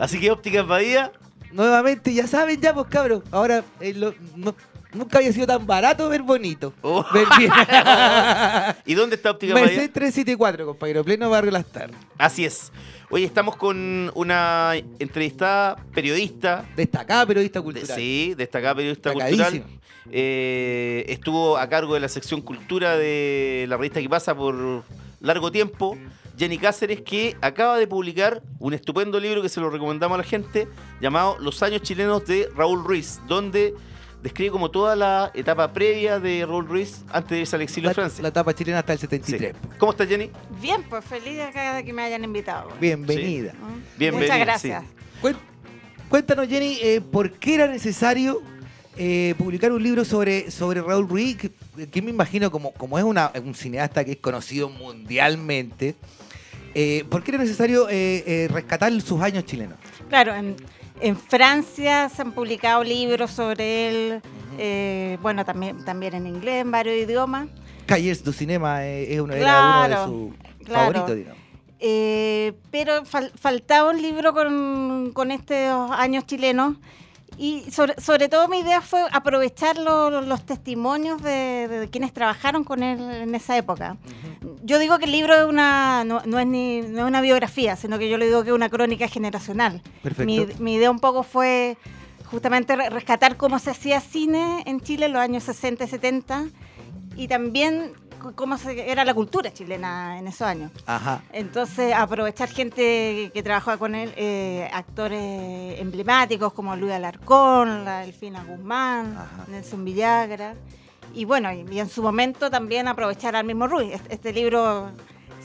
Así 0.00 0.18
que 0.18 0.30
ópticas 0.30 0.66
Bahía, 0.66 1.12
Nuevamente, 1.54 2.12
ya 2.12 2.26
saben 2.26 2.60
ya, 2.60 2.74
pues 2.74 2.86
cabros. 2.88 3.22
Ahora, 3.30 3.64
eh, 3.80 3.94
lo- 3.94 4.14
no- 4.36 4.54
Nunca 4.92 5.18
había 5.18 5.32
sido 5.32 5.48
tan 5.48 5.66
barato 5.66 6.08
ver 6.08 6.22
bonito. 6.22 6.72
Oh. 6.80 7.04
Ver 7.12 7.26
bien. 7.36 7.50
¿Y 8.86 8.94
dónde 8.94 9.16
está 9.16 9.32
Óptica? 9.32 9.52
Merced 9.52 9.90
374, 9.90 10.64
compañero. 10.66 11.02
Pleno 11.02 11.28
barrio 11.30 11.50
Las 11.50 11.66
Tardes. 11.66 11.96
Así 12.16 12.44
es. 12.44 12.70
Oye, 13.10 13.24
estamos 13.24 13.56
con 13.56 14.12
una 14.14 14.74
entrevistada 15.00 15.74
periodista. 15.92 16.64
Destacada 16.76 17.26
periodista 17.26 17.58
de- 17.58 17.64
cultural. 17.64 17.96
sí, 17.98 18.34
destacada 18.36 18.76
periodista 18.76 19.10
Destacadísima. 19.10 19.50
cultural. 19.50 19.80
Eh, 20.12 21.04
estuvo 21.08 21.58
a 21.58 21.68
cargo 21.68 21.94
de 21.94 22.00
la 22.00 22.08
sección 22.08 22.40
cultura 22.40 22.96
de 22.96 23.66
la 23.68 23.76
revista 23.76 24.00
que 24.00 24.08
pasa 24.08 24.32
por 24.32 24.84
largo 25.20 25.50
tiempo. 25.50 25.98
Jenny 26.38 26.58
Cáceres, 26.58 27.00
que 27.02 27.36
acaba 27.40 27.78
de 27.78 27.86
publicar 27.86 28.42
un 28.58 28.74
estupendo 28.74 29.20
libro 29.20 29.40
que 29.42 29.48
se 29.48 29.60
lo 29.60 29.70
recomendamos 29.70 30.16
a 30.16 30.18
la 30.18 30.24
gente, 30.24 30.68
llamado 31.00 31.36
Los 31.38 31.62
años 31.62 31.82
chilenos 31.82 32.24
de 32.26 32.48
Raúl 32.56 32.82
Ruiz, 32.84 33.20
donde 33.28 33.74
describe 34.22 34.50
como 34.50 34.70
toda 34.70 34.96
la 34.96 35.30
etapa 35.34 35.72
previa 35.72 36.18
de 36.18 36.44
Raúl 36.46 36.66
Ruiz 36.66 37.04
antes 37.12 37.30
de 37.30 37.40
irse 37.40 37.54
al 37.56 37.62
exilio 37.62 37.90
La, 37.90 37.94
Francia. 37.94 38.22
la 38.22 38.28
etapa 38.28 38.54
chilena 38.54 38.78
hasta 38.80 38.94
el 38.94 38.98
Sí. 38.98 39.06
73. 39.06 39.54
¿Cómo 39.78 39.92
estás, 39.92 40.08
Jenny? 40.08 40.30
Bien, 40.60 40.82
pues 40.88 41.04
feliz 41.04 41.34
de 41.34 41.42
acá 41.42 41.74
de 41.76 41.84
que 41.84 41.92
me 41.92 42.02
hayan 42.02 42.24
invitado. 42.24 42.70
Bienvenida. 42.80 43.52
¿Mm? 43.52 43.98
Bienvenida, 43.98 44.34
Muchas 44.34 44.46
gracias. 44.46 44.84
Cuéntanos, 46.08 46.48
Jenny, 46.48 46.78
eh, 46.82 47.00
¿por 47.00 47.30
qué 47.32 47.54
era 47.54 47.66
necesario 47.66 48.40
eh, 48.96 49.34
publicar 49.38 49.72
un 49.72 49.82
libro 49.82 50.04
sobre, 50.04 50.50
sobre 50.50 50.80
Raúl 50.80 51.08
Ruiz? 51.08 51.36
Que, 51.90 52.02
me 52.02 52.10
imagino, 52.10 52.50
como, 52.50 52.72
como 52.72 52.98
es 52.98 53.04
una- 53.04 53.32
un 53.44 53.54
cineasta 53.54 54.04
que 54.04 54.12
es 54.12 54.16
conocido 54.18 54.68
mundialmente, 54.68 55.94
eh, 56.74 57.04
¿por 57.10 57.22
qué 57.22 57.32
era 57.32 57.38
necesario 57.38 57.88
eh, 57.88 58.22
eh, 58.26 58.48
rescatar 58.50 58.92
sus 59.00 59.20
años 59.20 59.44
chilenos? 59.44 59.76
Claro, 60.08 60.34
en, 60.34 60.56
en 61.00 61.16
Francia 61.16 62.08
se 62.08 62.22
han 62.22 62.32
publicado 62.32 62.84
libros 62.84 63.30
sobre 63.32 63.88
él, 63.88 64.22
eh, 64.58 65.18
bueno, 65.22 65.44
también, 65.44 65.84
también 65.84 66.14
en 66.14 66.26
inglés, 66.26 66.62
en 66.62 66.70
varios 66.70 66.96
idiomas. 66.96 67.48
Calles 67.86 68.22
du 68.24 68.32
Cinema 68.32 68.84
eh, 68.86 69.12
es 69.14 69.20
uno, 69.20 69.34
era 69.34 69.42
Claro, 69.44 69.68
uno 69.68 69.88
de 69.88 70.04
sus 70.36 70.66
claro. 70.66 70.80
favoritos, 70.92 71.16
digamos. 71.16 71.38
Eh, 71.80 72.54
pero 72.70 73.04
fal- 73.04 73.32
faltaba 73.38 73.90
un 73.90 74.00
libro 74.00 74.32
con, 74.32 75.10
con 75.12 75.30
estos 75.30 75.90
años 75.90 76.24
chilenos 76.24 76.76
y 77.38 77.70
sobre, 77.70 78.00
sobre 78.00 78.28
todo 78.28 78.48
mi 78.48 78.60
idea 78.60 78.80
fue 78.80 79.02
aprovechar 79.12 79.76
lo- 79.78 80.20
los 80.22 80.46
testimonios 80.46 81.22
de, 81.22 81.66
de 81.68 81.88
quienes 81.90 82.12
trabajaron 82.12 82.64
con 82.64 82.82
él 82.82 83.00
en 83.00 83.34
esa 83.34 83.56
época. 83.56 83.96
Yo 84.62 84.78
digo 84.78 84.98
que 84.98 85.04
el 85.06 85.12
libro 85.12 85.34
es 85.34 85.44
una, 85.44 86.04
no, 86.04 86.22
no 86.24 86.38
es 86.38 86.46
ni, 86.46 86.80
no 86.82 87.00
es 87.00 87.04
una 87.04 87.20
biografía, 87.20 87.76
sino 87.76 87.98
que 87.98 88.08
yo 88.08 88.18
le 88.18 88.26
digo 88.26 88.42
que 88.44 88.50
es 88.50 88.54
una 88.54 88.68
crónica 88.68 89.08
generacional. 89.08 89.82
Perfecto. 90.02 90.24
Mi, 90.24 90.46
mi 90.58 90.74
idea 90.74 90.90
un 90.90 91.00
poco 91.00 91.22
fue 91.22 91.76
justamente 92.30 92.74
re- 92.76 92.88
rescatar 92.90 93.36
cómo 93.36 93.58
se 93.58 93.70
hacía 93.70 94.00
cine 94.00 94.62
en 94.66 94.80
Chile 94.80 95.06
en 95.06 95.12
los 95.12 95.20
años 95.22 95.42
60 95.44 95.84
y 95.84 95.88
70 95.88 96.44
y 97.16 97.28
también 97.28 97.92
cómo 98.34 98.56
se- 98.58 98.90
era 98.90 99.04
la 99.04 99.14
cultura 99.14 99.52
chilena 99.52 100.18
en 100.18 100.26
esos 100.28 100.42
años. 100.42 100.70
Ajá. 100.86 101.22
Entonces, 101.32 101.92
aprovechar 101.94 102.48
gente 102.48 103.30
que 103.34 103.42
trabajaba 103.42 103.76
con 103.76 103.94
él, 103.94 104.12
eh, 104.16 104.68
actores 104.72 105.80
emblemáticos 105.80 106.52
como 106.52 106.74
Luis 106.76 106.92
Alarcón, 106.92 107.84
la 107.84 108.00
Delfina 108.00 108.44
Guzmán, 108.44 109.16
Ajá. 109.16 109.44
Nelson 109.48 109.84
Villagra. 109.84 110.54
Y 111.12 111.24
bueno, 111.26 111.52
y, 111.52 111.64
y 111.70 111.78
en 111.80 111.88
su 111.88 112.02
momento 112.02 112.50
también 112.50 112.88
aprovechar 112.88 113.36
al 113.36 113.44
mismo 113.44 113.66
Ruiz. 113.66 113.92
Este, 113.94 114.14
este 114.14 114.32
libro 114.32 114.90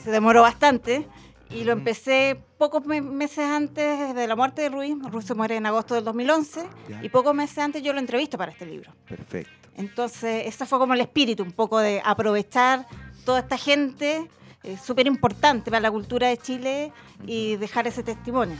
se 0.02 0.10
demoró 0.10 0.42
bastante 0.42 1.06
y 1.50 1.64
lo 1.64 1.72
empecé 1.72 2.40
pocos 2.58 2.84
me- 2.86 3.00
meses 3.02 3.44
antes 3.44 4.14
de 4.14 4.26
la 4.26 4.34
muerte 4.36 4.62
de 4.62 4.68
Ruiz. 4.70 4.96
Ruiz 5.10 5.26
se 5.26 5.34
muere 5.34 5.56
en 5.56 5.66
agosto 5.66 5.94
del 5.94 6.04
2011 6.04 6.64
Ya. 6.88 7.04
y 7.04 7.08
pocos 7.08 7.34
meses 7.34 7.58
antes 7.58 7.82
yo 7.82 7.92
lo 7.92 7.98
entrevisto 8.00 8.36
para 8.38 8.52
este 8.52 8.66
libro. 8.66 8.92
Perfecto. 9.08 9.50
Entonces, 9.80 10.46
eso 10.46 10.66
fue 10.66 10.78
como 10.78 10.94
el 10.94 11.00
espíritu, 11.00 11.42
un 11.42 11.52
poco 11.52 11.78
de 11.78 12.00
aprovechar 12.04 12.86
toda 13.24 13.40
esta 13.40 13.56
gente 13.56 14.28
eh, 14.62 14.76
súper 14.82 15.06
importante 15.06 15.70
para 15.70 15.80
la 15.80 15.90
cultura 15.90 16.28
de 16.28 16.36
Chile 16.36 16.92
y 17.26 17.56
dejar 17.56 17.86
ese 17.86 18.02
testimonio. 18.02 18.56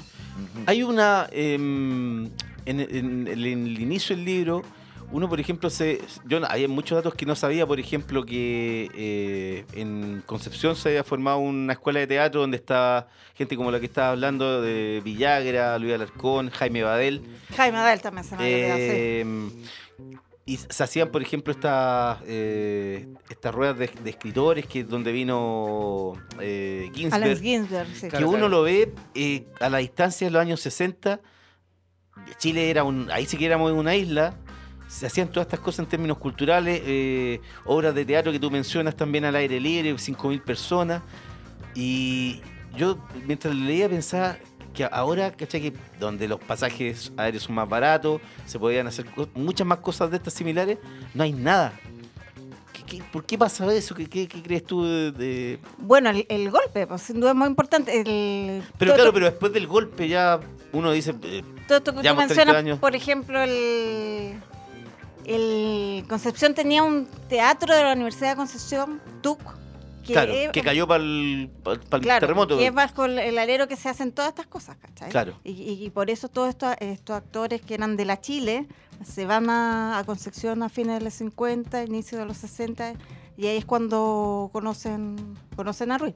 Hay 0.66 0.82
una. 0.82 1.28
em, 1.30 2.24
en, 2.64 2.80
en- 2.80 3.28
en 3.28 3.28
el 3.28 3.80
inicio 3.80 4.16
del 4.16 4.24
libro, 4.24 4.62
uno, 5.12 5.28
por 5.28 5.40
ejemplo, 5.40 5.68
se. 5.70 6.00
Yo, 6.26 6.40
hay 6.48 6.66
muchos 6.68 6.96
datos 6.96 7.14
que 7.14 7.26
no 7.26 7.34
sabía, 7.34 7.66
por 7.66 7.78
ejemplo, 7.80 8.24
que 8.24 8.88
eh, 8.94 9.64
en 9.74 10.22
Concepción 10.24 10.74
se 10.76 10.88
había 10.90 11.04
formado 11.04 11.38
una 11.38 11.72
escuela 11.74 12.00
de 12.00 12.06
teatro 12.06 12.40
donde 12.42 12.56
estaba 12.56 13.08
gente 13.34 13.56
como 13.56 13.70
la 13.70 13.80
que 13.80 13.86
estaba 13.86 14.10
hablando 14.10 14.62
de 14.62 15.02
Villagra, 15.04 15.78
Luis 15.78 15.94
Alarcón, 15.94 16.48
Jaime 16.50 16.82
Badel. 16.84 17.22
Jaime 17.56 17.78
Adel 17.78 18.00
también 18.00 18.24
se 18.24 18.36
me 18.36 18.44
olvidó, 18.44 18.76
sí. 18.76 19.68
Y 20.50 20.56
se 20.56 20.82
hacían, 20.82 21.10
por 21.10 21.22
ejemplo, 21.22 21.52
estas 21.52 22.18
eh, 22.26 23.06
estas 23.28 23.54
ruedas 23.54 23.78
de, 23.78 23.88
de 24.02 24.10
escritores 24.10 24.66
que 24.66 24.82
donde 24.82 25.12
vino 25.12 26.14
eh, 26.40 26.90
Ginsberg 26.92 27.40
Ginsberg, 27.40 27.88
sí. 27.94 28.08
que 28.08 28.24
uno 28.24 28.48
lo 28.48 28.62
ve 28.62 28.92
eh, 29.14 29.46
a 29.60 29.68
la 29.68 29.78
distancia 29.78 30.26
de 30.26 30.32
los 30.32 30.42
años 30.42 30.60
60. 30.60 31.20
Chile 32.38 32.68
era 32.68 32.82
un. 32.82 33.08
Ahí 33.12 33.26
sí 33.26 33.36
que 33.36 33.46
éramos 33.46 33.70
una 33.70 33.94
isla. 33.94 34.34
Se 34.88 35.06
hacían 35.06 35.28
todas 35.28 35.46
estas 35.46 35.60
cosas 35.60 35.84
en 35.84 35.86
términos 35.86 36.18
culturales, 36.18 36.82
eh, 36.84 37.40
obras 37.64 37.94
de 37.94 38.04
teatro 38.04 38.32
que 38.32 38.40
tú 38.40 38.50
mencionas 38.50 38.96
también 38.96 39.24
al 39.26 39.36
aire 39.36 39.60
libre, 39.60 39.94
5.000 39.94 40.42
personas. 40.42 41.00
Y 41.76 42.40
yo, 42.76 42.98
mientras 43.24 43.54
leía, 43.54 43.88
pensaba 43.88 44.36
que 44.74 44.88
ahora, 44.90 45.32
¿cachai? 45.32 45.60
Que 45.60 45.72
donde 45.98 46.28
los 46.28 46.40
pasajes 46.40 47.12
aéreos 47.16 47.42
son 47.44 47.54
más 47.56 47.68
baratos, 47.68 48.20
se 48.46 48.58
podían 48.58 48.86
hacer 48.86 49.06
muchas 49.34 49.66
más 49.66 49.78
cosas 49.78 50.10
de 50.10 50.16
estas 50.18 50.34
similares, 50.34 50.78
no 51.14 51.22
hay 51.24 51.32
nada. 51.32 51.72
¿Qué- 52.72 52.84
qué- 52.98 53.02
por 53.12 53.24
qué 53.24 53.36
pasa 53.36 53.72
eso? 53.74 53.94
¿Qué, 53.94 54.06
qué- 54.08 54.28
crees 54.28 54.64
tú 54.64 54.84
de- 54.84 55.12
de, 55.12 55.58
Bueno, 55.78 56.10
el, 56.10 56.24
el 56.28 56.50
golpe, 56.50 56.86
pues 56.86 57.02
sin 57.02 57.20
duda 57.20 57.30
es 57.30 57.36
muy 57.36 57.48
importante. 57.48 58.00
El, 58.00 58.62
Pero 58.78 58.92
todo- 58.92 58.96
claro, 58.96 59.12
pero 59.12 59.26
después 59.26 59.52
del 59.52 59.66
golpe 59.66 60.08
ya 60.08 60.40
uno 60.72 60.92
dice, 60.92 61.14
eh, 61.22 61.42
todo 61.66 61.78
esto 61.78 61.92
que 61.92 61.96
tú 61.98 62.02
llevamos 62.02 62.26
30 62.28 62.52
mencionas, 62.52 62.78
por 62.78 62.94
ejemplo, 62.94 63.42
el, 63.42 64.34
el 65.24 66.04
Concepción 66.08 66.54
tenía 66.54 66.82
un 66.82 67.06
teatro 67.28 67.74
de 67.74 67.82
la 67.82 67.92
Universidad 67.92 68.30
de 68.30 68.36
Concepción, 68.36 69.00
TUC, 69.20 69.40
que, 70.06 70.12
claro, 70.12 70.32
es- 70.32 70.50
que 70.50 70.62
cayó 70.62 70.86
para 70.86 71.02
el, 71.04 71.50
claro, 72.00 72.20
terremoto. 72.20 72.56
que 72.58 72.66
es 72.66 72.74
bajo 72.74 73.04
el, 73.04 73.18
el 73.18 73.38
alero 73.38 73.68
que 73.68 73.76
se 73.76 73.88
hacen 73.88 74.12
todas 74.12 74.30
estas 74.30 74.46
cosas, 74.46 74.76
¿cachai? 74.78 75.10
Claro. 75.10 75.34
Y, 75.44 75.50
y- 75.52 75.84
y 75.84 75.90
por 75.90 76.10
eso 76.10 76.28
todos 76.28 76.48
estos, 76.48 76.74
estos 76.80 77.16
actores 77.16 77.60
que 77.62 77.74
eran 77.74 77.96
de 77.96 78.04
la 78.04 78.20
Chile 78.20 78.66
se 79.04 79.24
van 79.26 79.48
a, 79.50 79.98
a 79.98 80.04
Concepción 80.04 80.62
a 80.62 80.68
fines 80.68 80.98
de 80.98 81.04
los 81.04 81.14
50, 81.14 81.84
inicio 81.84 82.18
de 82.18 82.26
los 82.26 82.36
60, 82.38 82.94
y 83.36 83.46
ahí 83.46 83.56
es 83.56 83.64
cuando 83.64 84.50
conocen, 84.52 85.16
conocen 85.56 85.90
a 85.92 85.98
Ruiz. 85.98 86.14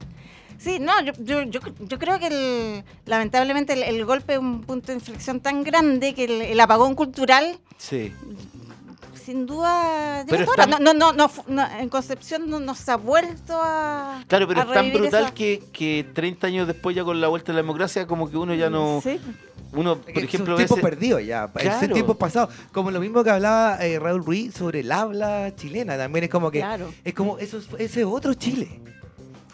Sí, 0.57 0.77
no, 0.79 0.93
yo, 1.03 1.11
yo, 1.19 1.41
yo, 1.43 1.59
yo 1.79 1.99
creo 1.99 2.17
que 2.19 2.27
el- 2.27 2.83
lamentablemente 3.05 3.73
el, 3.73 3.83
el 3.83 4.05
golpe 4.05 4.33
es 4.33 4.39
un 4.39 4.61
punto 4.61 4.87
de 4.87 4.93
inflexión 4.93 5.39
tan 5.41 5.63
grande 5.63 6.13
que 6.13 6.51
el 6.51 6.59
apagón 6.59 6.95
cultural 6.95 7.59
Sí. 7.77 8.13
Sin 9.25 9.45
duda 9.45 10.23
Pero 10.29 10.43
está- 10.43 10.65
no, 10.67 10.79
no, 10.93 11.11
no, 11.13 11.29
no 11.47 11.67
en 11.79 11.89
Concepción 11.89 12.49
no, 12.49 12.59
no 12.59 12.75
se 12.75 12.91
ha 12.91 12.97
vuelto 12.97 13.59
a 13.61 14.23
Claro, 14.27 14.47
pero 14.47 14.61
a 14.61 14.63
es 14.63 14.71
tan 14.73 14.93
brutal 14.93 15.23
esa- 15.23 15.33
que, 15.33 15.63
que 15.73 16.05
30 16.13 16.47
años 16.47 16.67
después, 16.67 16.95
ya 16.95 17.03
con 17.03 17.19
la 17.19 17.27
vuelta 17.27 17.51
de 17.51 17.53
la 17.57 17.61
democracia, 17.63 18.05
como 18.07 18.29
que 18.29 18.37
uno 18.37 18.53
ya 18.53 18.69
no. 18.69 19.01
Sí. 19.03 19.19
Uno, 19.73 19.99
Es 20.07 20.13
por 20.13 20.23
ejemplo, 20.23 20.55
tiempos 20.55 20.77
ese- 20.77 20.87
perdidos 20.87 21.25
ya, 21.25 21.49
ese 21.55 21.63
Claro. 21.69 21.93
tiempos 21.93 22.15
pasados. 22.17 22.53
Como 22.71 22.91
lo 22.91 23.01
mismo 23.01 23.23
que 23.25 23.29
hablaba 23.31 23.77
eh, 23.85 23.99
Raúl 23.99 24.23
Ruiz 24.23 24.53
sobre 24.53 24.79
el 24.81 24.91
habla 24.91 25.53
chilena, 25.57 25.97
también 25.97 26.23
es 26.25 26.29
como 26.29 26.49
que 26.49 26.59
Claro. 26.59 26.93
es 27.03 27.13
como 27.13 27.37
eso 27.39 27.57
es- 27.57 27.67
ese 27.77 28.01
es 28.01 28.05
otro 28.05 28.33
Chile. 28.35 28.79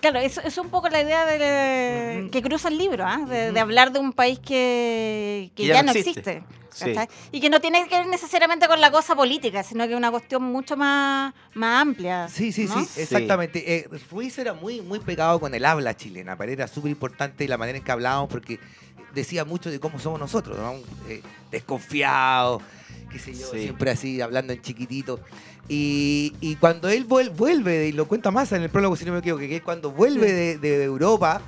Claro, 0.02 0.20
eso 0.20 0.42
es 0.42 0.58
un 0.58 0.70
poco 0.70 0.90
la 0.90 1.02
idea 1.02 1.26
de, 1.26 2.30
que 2.32 2.42
cruza 2.42 2.70
el 2.70 2.78
libro, 2.78 3.06
¿ah? 3.06 3.20
de, 3.28 3.52
de 3.52 3.60
hablar 3.60 3.92
de 3.92 4.00
un 4.00 4.14
país 4.14 4.40
que, 4.40 5.52
ya 5.56 5.76
ya, 5.76 5.84
no 5.84 5.92
existe. 5.92 6.44
Sí. 6.74 6.94
Y 7.32 7.42
que 7.42 7.50
no 7.50 7.60
tiene 7.60 7.88
que 7.88 7.98
ver 7.98 8.08
necesariamente 8.08 8.68
con 8.68 8.80
la 8.80 8.92
cosa 8.92 9.16
política, 9.16 9.62
sino 9.62 9.86
que 9.86 9.92
es 9.92 9.98
una 9.98 10.10
cuestión 10.10 10.42
mucho 10.44 10.78
más, 10.78 11.34
más 11.54 11.82
amplia. 11.82 12.30
Sí, 12.30 12.52
sí, 12.52 12.66
¿no? 12.66 12.84
sí, 12.84 13.02
exactamente. 13.02 13.76
Eh, 13.76 13.90
Ruiz 14.10 14.38
era 14.38 14.54
muy, 14.54 14.82
muy 14.82 15.00
pegado 15.00 15.40
con 15.40 15.54
el 15.54 15.66
habla 15.66 15.96
chilena, 15.96 16.38
él 16.40 16.50
era 16.50 16.68
súper 16.68 16.92
importante 16.92 17.48
la 17.48 17.58
manera 17.58 17.78
en 17.78 17.84
que 17.84 17.92
hablábamos 17.92 18.30
porque 18.30 18.60
decía 19.14 19.46
mucho 19.46 19.70
de 19.70 19.80
cómo 19.80 20.00
somos 20.00 20.20
nosotros, 20.20 20.58
¿no? 20.58 20.74
Eh, 21.10 21.22
desconfiados, 21.52 22.64
qué 23.12 23.20
sé 23.20 23.34
yo, 23.34 23.48
Sí. 23.52 23.62
siempre 23.64 23.92
así, 23.92 24.22
hablando 24.22 24.54
en 24.54 24.62
chiquitito. 24.62 25.20
Y, 25.68 26.34
y 26.42 26.56
cuando 26.56 26.90
él 26.90 27.08
vuel- 27.08 27.32
vuelve, 27.36 27.88
y 27.88 27.92
lo 27.92 28.08
cuenta 28.08 28.32
más 28.32 28.52
en 28.52 28.64
el 28.64 28.70
prólogo, 28.70 28.96
si 28.96 29.06
no 29.06 29.14
me 29.14 29.20
equivoco, 29.20 29.40
que 29.42 29.56
es 29.58 29.62
cuando 29.62 29.92
vuelve 29.92 30.32
de, 30.32 30.58
de 30.58 30.84
Europa, 30.84 31.42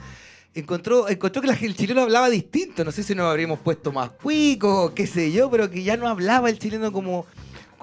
encontró, 0.56 1.10
encontró 1.10 1.42
que 1.42 1.48
la- 1.48 1.54
el 1.60 1.76
chileno 1.76 2.02
hablaba 2.02 2.30
distinto. 2.30 2.84
No 2.84 2.92
sé 2.92 3.04
si 3.04 3.16
nos 3.16 3.26
habríamos 3.30 3.60
puesto 3.60 3.92
más 3.92 4.12
cuicos, 4.12 4.92
qué 4.92 5.08
sé 5.08 5.32
yo, 5.32 5.50
pero 5.50 5.70
que 5.70 5.84
ya 5.84 5.98
no 5.98 6.08
hablaba 6.08 6.50
el 6.50 6.60
chileno 6.60 6.92
como, 6.92 7.26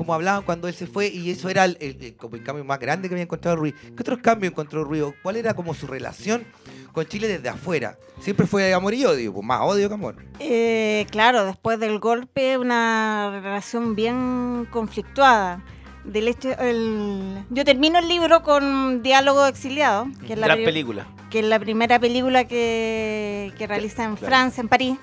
como 0.00 0.14
hablaban 0.14 0.42
cuando 0.44 0.66
él 0.66 0.72
se 0.74 0.86
fue. 0.86 1.08
Y 1.08 1.30
eso 1.30 1.50
era 1.50 1.66
el, 1.66 1.76
el- 1.80 2.02
el- 2.02 2.16
como 2.16 2.36
el 2.36 2.42
cambio 2.42 2.64
más 2.64 2.78
grande 2.78 3.06
que 3.08 3.14
había 3.14 3.24
encontrado 3.24 3.56
Ruiz. 3.58 3.74
¿Qué 3.82 4.00
otros 4.00 4.18
cambios 4.20 4.50
encontró 4.52 4.82
Ruiz? 4.82 5.02
¿O 5.02 5.14
¿Cuál 5.22 5.36
era 5.36 5.52
como 5.52 5.74
su 5.74 5.86
relación 5.86 6.44
con 6.92 7.04
Chile 7.06 7.28
desde 7.28 7.50
afuera? 7.50 7.98
Siempre 8.20 8.46
fue 8.46 8.72
amor 8.72 8.94
y 8.94 9.04
odio, 9.04 9.34
pues 9.34 9.44
más 9.46 9.60
odio 9.60 9.88
que 9.88 9.94
amor. 9.94 10.16
Eh, 10.38 11.06
claro, 11.10 11.44
después 11.44 11.78
del 11.78 11.98
golpe, 11.98 12.56
una 12.56 13.40
relación 13.42 13.94
bien 13.94 14.66
conflictuada. 14.70 15.62
del 16.02 16.28
hecho, 16.28 16.48
el- 16.58 17.44
yo 17.50 17.62
termino 17.62 17.98
el 17.98 18.08
libro 18.08 18.42
con 18.42 19.02
Diálogo 19.02 19.44
exiliado, 19.46 20.06
que 20.26 20.32
es 20.32 20.38
la, 20.38 20.46
Gran 20.46 20.64
película. 20.64 21.06
que 21.30 21.40
es 21.40 21.44
la 21.44 21.58
primera 21.60 21.98
película 21.98 22.44
que, 22.48 23.52
que 23.58 23.66
realiza 23.66 24.04
en 24.04 24.16
Claro. 24.16 24.26
Francia, 24.26 24.62
en 24.62 24.68
París, 24.68 24.96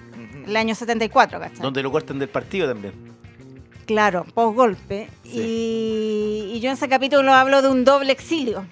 el 0.47 0.55
año 0.57 0.73
74, 0.73 1.39
¿cachai? 1.39 1.59
Donde 1.59 1.83
lo 1.83 1.91
cortan 1.91 2.17
del 2.17 2.29
partido 2.29 2.67
también. 2.67 2.93
Claro, 3.87 4.25
post 4.33 4.55
golpe. 4.55 5.09
Y, 5.23 6.51
y 6.53 6.59
yo 6.59 6.69
en 6.69 6.73
ese 6.75 6.87
capítulo 6.87 7.33
hablo 7.33 7.61
de 7.61 7.69
un 7.69 7.83
doble 7.85 8.11
exilio, 8.11 8.65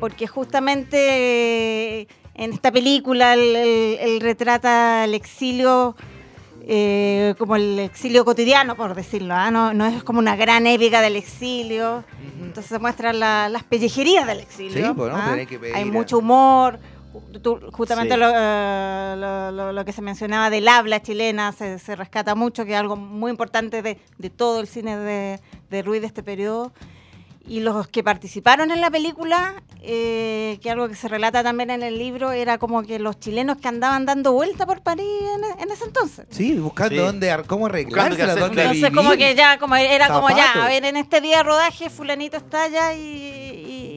porque 0.00 0.26
justamente 0.26 2.00
eh, 2.00 2.08
en 2.34 2.52
esta 2.52 2.70
película 2.72 3.34
él, 3.34 3.56
él- 3.56 3.98
él 4.00 4.20
retrata 4.20 5.04
el 5.04 5.14
exilio 5.14 5.94
eh, 6.64 7.34
como 7.38 7.56
el 7.56 7.76
exilio 7.80 8.24
cotidiano, 8.24 8.76
por 8.76 8.94
decirlo, 8.94 9.34
¿ah? 9.34 9.50
no, 9.50 9.74
no 9.74 9.84
es 9.84 10.04
como 10.04 10.20
una 10.20 10.36
gran 10.36 10.64
épica 10.68 11.00
del 11.00 11.16
exilio. 11.16 12.04
Entonces 12.40 12.66
se 12.70 12.78
muestran 12.78 13.18
la- 13.18 13.48
las 13.48 13.64
pellejerías 13.64 14.26
del 14.28 14.40
exilio. 14.40 14.86
Sí, 14.86 14.92
pues, 14.96 15.12
¿no? 15.12 15.18
¿ah? 15.18 15.36
Que 15.48 15.58
pedir 15.58 15.74
Hay 15.74 15.84
mucho 15.86 16.18
humor. 16.18 16.78
Tú- 17.42 17.60
justamente 17.72 18.14
Sí. 18.14 18.20
lo, 18.20 18.30
eh, 18.34 19.14
lo- 19.18 19.50
lo- 19.52 19.72
lo 19.72 19.84
que 19.84 19.92
se 19.92 20.02
mencionaba 20.02 20.48
del 20.50 20.68
habla 20.68 21.00
chilena 21.02 21.52
se, 21.52 21.78
se 21.78 21.96
rescata 21.96 22.34
mucho, 22.34 22.64
que 22.64 22.72
es 22.72 22.78
algo 22.78 22.96
muy 22.96 23.30
importante 23.30 23.82
de, 23.82 23.98
de 24.18 24.30
todo 24.30 24.60
el 24.60 24.66
cine 24.66 24.96
de, 24.96 25.40
de 25.70 25.82
Ruiz 25.82 26.00
de 26.00 26.06
este 26.06 26.22
periodo. 26.22 26.72
Y 27.44 27.58
los 27.58 27.88
que 27.88 28.04
participaron 28.04 28.70
en 28.70 28.80
la 28.80 28.88
película, 28.88 29.60
eh, 29.82 30.60
que 30.62 30.70
algo 30.70 30.86
que 30.88 30.94
se 30.94 31.08
relata 31.08 31.42
también 31.42 31.70
en 31.70 31.82
el 31.82 31.98
libro, 31.98 32.30
era 32.30 32.56
como 32.58 32.84
que 32.84 33.00
los 33.00 33.18
chilenos 33.18 33.56
que 33.56 33.66
andaban 33.66 34.06
dando 34.06 34.32
vuelta 34.32 34.64
por 34.64 34.80
París 34.80 35.04
en, 35.34 35.60
en 35.60 35.70
ese 35.72 35.84
entonces. 35.86 36.24
Sí, 36.30 36.54
buscando 36.60 36.94
Sí. 36.94 37.00
dónde, 37.00 37.32
ar- 37.32 37.44
cómo 37.44 37.66
arreglarse, 37.66 38.22
Entonces 38.22 38.70
vivir. 38.70 38.92
como 38.94 39.10
que 39.16 39.34
ya, 39.34 39.58
como 39.58 39.74
era 39.74 40.06
como 40.08 40.30
ya, 40.30 40.52
a 40.52 40.68
ver, 40.68 40.84
en 40.84 40.96
este 40.96 41.20
día 41.20 41.38
de 41.38 41.42
rodaje 41.42 41.90
fulanito 41.90 42.36
está 42.36 42.62
allá 42.62 42.94
y, 42.94 43.41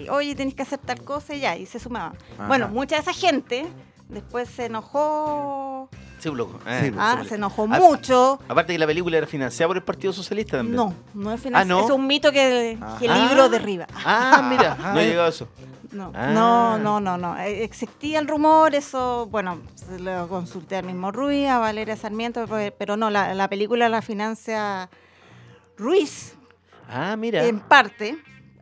y, 0.06 0.10
oye, 0.10 0.36
tenés 0.36 0.54
que 0.56 0.62
hacer 0.64 0.80
tal 0.80 1.02
cosa 1.04 1.34
y 1.36 1.40
ya, 1.42 1.56
y 1.58 1.66
se 1.66 1.80
sumaba. 1.80 2.14
Ajá. 2.36 2.48
Bueno, 2.48 2.68
mucha 2.70 2.96
de 2.96 3.02
esa 3.02 3.14
gente 3.14 3.68
después 4.10 4.50
se 4.50 4.66
enojó, 4.66 5.90
Sí, 6.20 6.30
un 6.30 6.38
loco. 6.38 6.60
Sí, 6.64 6.70
Eh, 6.88 6.94
ah, 6.98 7.20
sí, 7.22 7.30
se 7.30 7.36
enojó 7.36 7.64
Ah, 7.70 7.80
mucho. 7.80 8.40
Aparte 8.48 8.74
que 8.74 8.80
la 8.80 8.88
película 8.88 9.18
era 9.18 9.28
financiada 9.28 9.68
por 9.68 9.78
el 9.78 9.84
Partido 9.84 10.12
Socialista 10.14 10.58
también. 10.58 10.76
No, 10.78 10.94
no 11.14 11.32
es 11.34 11.42
financiero, 11.42 11.78
Ah, 11.78 11.82
¿no? 11.82 11.86
es 11.86 11.92
un 11.92 12.08
mito 12.08 12.32
que, 12.32 12.78
que 13.00 13.06
el 13.06 13.12
Ah. 13.12 13.28
libro 13.28 13.50
derriba. 13.50 13.86
Ah, 14.06 14.48
mira, 14.50 14.76
no 14.94 15.00
he 15.00 15.06
llegado 15.08 15.28
a 15.28 15.30
eso. 15.30 15.48
No, 15.92 16.12
Ah. 16.16 16.32
no, 16.34 16.78
no, 16.78 17.00
no, 17.00 17.18
no. 17.18 17.38
Eh, 17.38 17.64
Existía 17.64 18.20
el 18.20 18.28
rumor, 18.28 18.74
eso, 18.76 19.28
bueno, 19.30 19.60
lo 20.00 20.28
consulté 20.28 20.78
al 20.78 20.86
mismo 20.86 21.12
Ruiz, 21.12 21.48
a 21.48 21.60
Valeria 21.60 21.96
Sarmiento, 21.96 22.46
pero- 22.48 22.74
pero 22.78 22.98
no, 22.98 23.10
la, 23.10 23.34
la 23.34 23.48
película 23.48 23.88
la 23.90 24.02
financia 24.02 24.90
Ruiz, 25.78 26.36
Ah, 26.90 27.16
mira. 27.18 27.44
en 27.46 27.60
parte. 27.60 28.18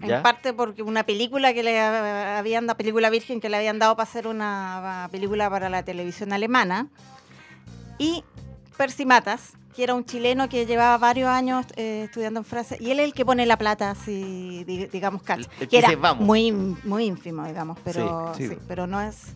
Ya. 0.07 0.17
En 0.17 0.23
parte 0.23 0.53
porque 0.53 0.81
una 0.83 1.03
película 1.05 1.53
que 1.53 1.63
le 1.63 1.79
ha- 1.79 2.37
habían 2.37 2.67
dado, 2.67 2.77
película 2.77 3.09
virgen 3.09 3.39
que 3.39 3.49
le 3.49 3.57
habían 3.57 3.79
dado 3.79 3.95
para 3.95 4.09
hacer 4.09 4.27
una 4.27 5.07
película 5.11 5.49
para 5.49 5.69
la 5.69 5.83
televisión 5.83 6.33
alemana. 6.33 6.87
Y 7.97 8.23
Percy 8.77 9.05
Matas, 9.05 9.53
que 9.75 9.83
era 9.83 9.93
un 9.93 10.05
chileno 10.05 10.49
que 10.49 10.65
llevaba 10.65 10.97
varios 10.97 11.29
años 11.29 11.65
eh, 11.75 12.03
estudiando 12.05 12.39
en 12.39 12.45
Francia. 12.45 12.77
Y 12.79 12.91
él 12.91 12.99
es 12.99 13.05
el 13.05 13.13
que 13.13 13.25
pone 13.25 13.45
la 13.45 13.57
plata, 13.57 13.91
así, 13.91 14.63
di- 14.65 14.87
digamos, 14.87 15.21
que 15.23 15.33
que 15.67 15.77
era 15.77 15.87
muy, 16.15 16.51
muy 16.51 17.05
ínfimo, 17.05 17.45
digamos, 17.47 17.77
pero, 17.83 18.33
Sí, 18.35 18.43
sí. 18.43 18.49
sí, 18.49 18.57
pero 18.67 18.87
no 18.87 19.01
es... 19.01 19.33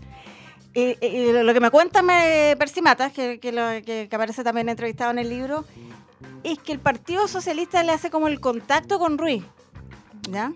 Eh, 0.74 0.96
eh, 1.02 1.42
lo 1.44 1.54
que 1.54 1.60
me 1.60 1.72
cuenta 1.72 2.04
me, 2.04 2.56
Percy 2.60 2.82
Matas, 2.84 3.12
que, 3.12 3.40
que, 3.40 3.52
lo- 3.52 3.84
que- 3.84 4.08
que 4.10 4.16
aparece 4.16 4.44
también 4.44 4.70
entrevistado 4.70 5.10
en 5.12 5.18
el 5.20 5.30
libro, 5.30 5.66
es 6.44 6.60
que 6.60 6.72
el 6.72 6.80
Partido 6.80 7.28
Socialista 7.28 7.82
le 7.84 7.92
hace 7.94 8.12
como 8.12 8.28
el 8.28 8.40
contacto 8.40 9.00
con 9.00 9.18
Ruiz, 9.18 9.44
¿ya? 10.30 10.52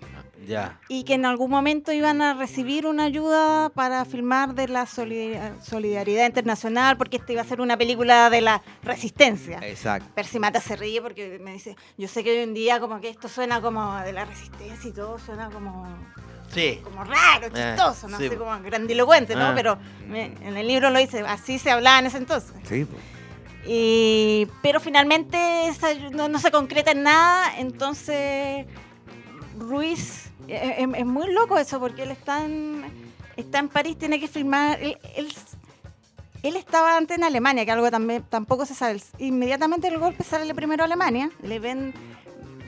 Ya. 0.46 0.80
Y 0.88 1.04
que 1.04 1.14
en 1.14 1.24
algún 1.24 1.50
momento 1.50 1.92
iban 1.92 2.20
a 2.20 2.34
recibir 2.34 2.84
una 2.86 3.04
ayuda 3.04 3.68
para 3.68 4.04
filmar 4.04 4.54
de 4.54 4.66
la 4.66 4.86
solidar- 4.86 5.54
solidaridad 5.62 6.26
internacional, 6.26 6.96
porque 6.96 7.18
esta 7.18 7.32
iba 7.32 7.42
a 7.42 7.44
ser 7.44 7.60
una 7.60 7.76
película 7.76 8.28
de 8.28 8.40
la 8.40 8.60
resistencia. 8.82 9.60
Exacto. 9.62 10.08
Percy 10.16 10.40
Mata 10.40 10.60
se 10.60 10.74
ríe 10.74 11.00
porque 11.00 11.38
me 11.40 11.52
dice, 11.52 11.76
yo 11.96 12.08
sé 12.08 12.24
que 12.24 12.32
hoy 12.32 12.38
en 12.38 12.54
día 12.54 12.80
como 12.80 13.00
que 13.00 13.08
esto 13.08 13.28
suena 13.28 13.60
como 13.60 13.94
de 14.00 14.12
la 14.12 14.24
resistencia 14.24 14.90
y 14.90 14.92
todo 14.92 15.16
suena 15.20 15.48
como, 15.48 15.86
Sí. 16.52 16.80
como 16.82 17.04
raro, 17.04 17.46
Eh, 17.46 17.50
chistoso, 17.74 18.08
no 18.08 18.18
sí, 18.18 18.28
sé, 18.28 18.36
como 18.36 18.58
grandilocuente, 18.62 19.36
¿no? 19.36 19.46
Ah. 19.46 19.52
Pero 19.54 19.78
me- 20.08 20.24
en 20.42 20.56
el 20.56 20.66
libro 20.66 20.90
lo 20.90 20.98
dice, 20.98 21.20
así 21.20 21.60
se 21.60 21.70
hablaba 21.70 22.00
en 22.00 22.06
ese 22.06 22.18
entonces. 22.18 22.52
Sí, 22.64 22.84
pues. 22.84 23.00
Y, 23.64 24.48
pero 24.60 24.80
finalmente 24.80 25.68
esa 25.68 25.94
no, 26.10 26.28
no 26.28 26.40
se 26.40 26.50
concreta 26.50 26.90
en 26.90 27.04
nada, 27.04 27.58
entonces 27.58 28.66
Ruiz, 29.62 30.26
eh, 30.48 30.76
eh, 30.84 30.88
es, 30.98 31.06
muy 31.06 31.32
loco 31.32 31.56
eso, 31.58 31.78
porque 31.80 32.02
él 32.02 32.10
está 32.10 32.44
en, 32.44 32.84
está 33.36 33.58
en 33.58 33.68
París, 33.68 33.96
tiene 33.98 34.20
que 34.20 34.28
filmar, 34.28 34.80
él, 34.82 34.98
él, 35.16 35.32
él 36.42 36.56
estaba 36.56 36.96
antes 36.96 37.16
en 37.16 37.24
Alemania, 37.24 37.64
que 37.64 37.70
algo 37.72 37.90
también 37.90 38.22
tampoco 38.28 38.66
se 38.66 38.74
sabe. 38.74 39.00
Inmediatamente 39.18 39.88
el 39.88 39.98
golpe 39.98 40.24
sale 40.24 40.54
primero 40.54 40.82
a 40.82 40.86
Alemania, 40.86 41.30
le 41.42 41.58
ven, 41.58 41.94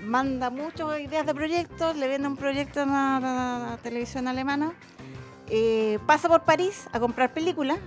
manda 0.06 0.50
muchas 0.50 1.00
ideas 1.00 1.26
de 1.26 1.34
proyectos, 1.34 1.96
le 1.96 2.08
vende 2.08 2.28
un 2.28 2.36
proyecto 2.36 2.82
a 2.82 2.86
la, 2.86 3.20
la- 3.20 3.66
la 3.70 3.76
televisión 3.82 4.28
alemana, 4.28 4.72
eh, 5.50 5.98
pasa 6.06 6.28
por 6.28 6.42
París 6.44 6.88
a 6.92 7.00
comprar 7.00 7.34
películas, 7.34 7.78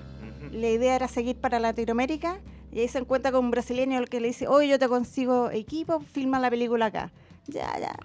la 0.52 0.70
idea 0.70 0.96
era 0.96 1.08
seguir 1.08 1.36
para 1.38 1.60
Latinoamérica 1.60 2.38
y 2.72 2.80
ahí 2.82 2.88
se 2.88 3.00
encuentra 3.00 3.32
con 3.32 3.46
un 3.46 3.52
brasileño 3.52 3.98
el 4.00 4.10
que 4.10 4.20
le 4.20 4.28
dice, 4.28 4.48
oye, 4.48 4.68
yo 4.68 4.80
te 4.80 4.88
consigo 4.88 5.50
equipo, 5.52 6.00
filma 6.00 6.40
la 6.40 6.50
película 6.50 6.88
acá. 6.88 7.12
Ya, 7.48 7.78
ya. 7.80 7.96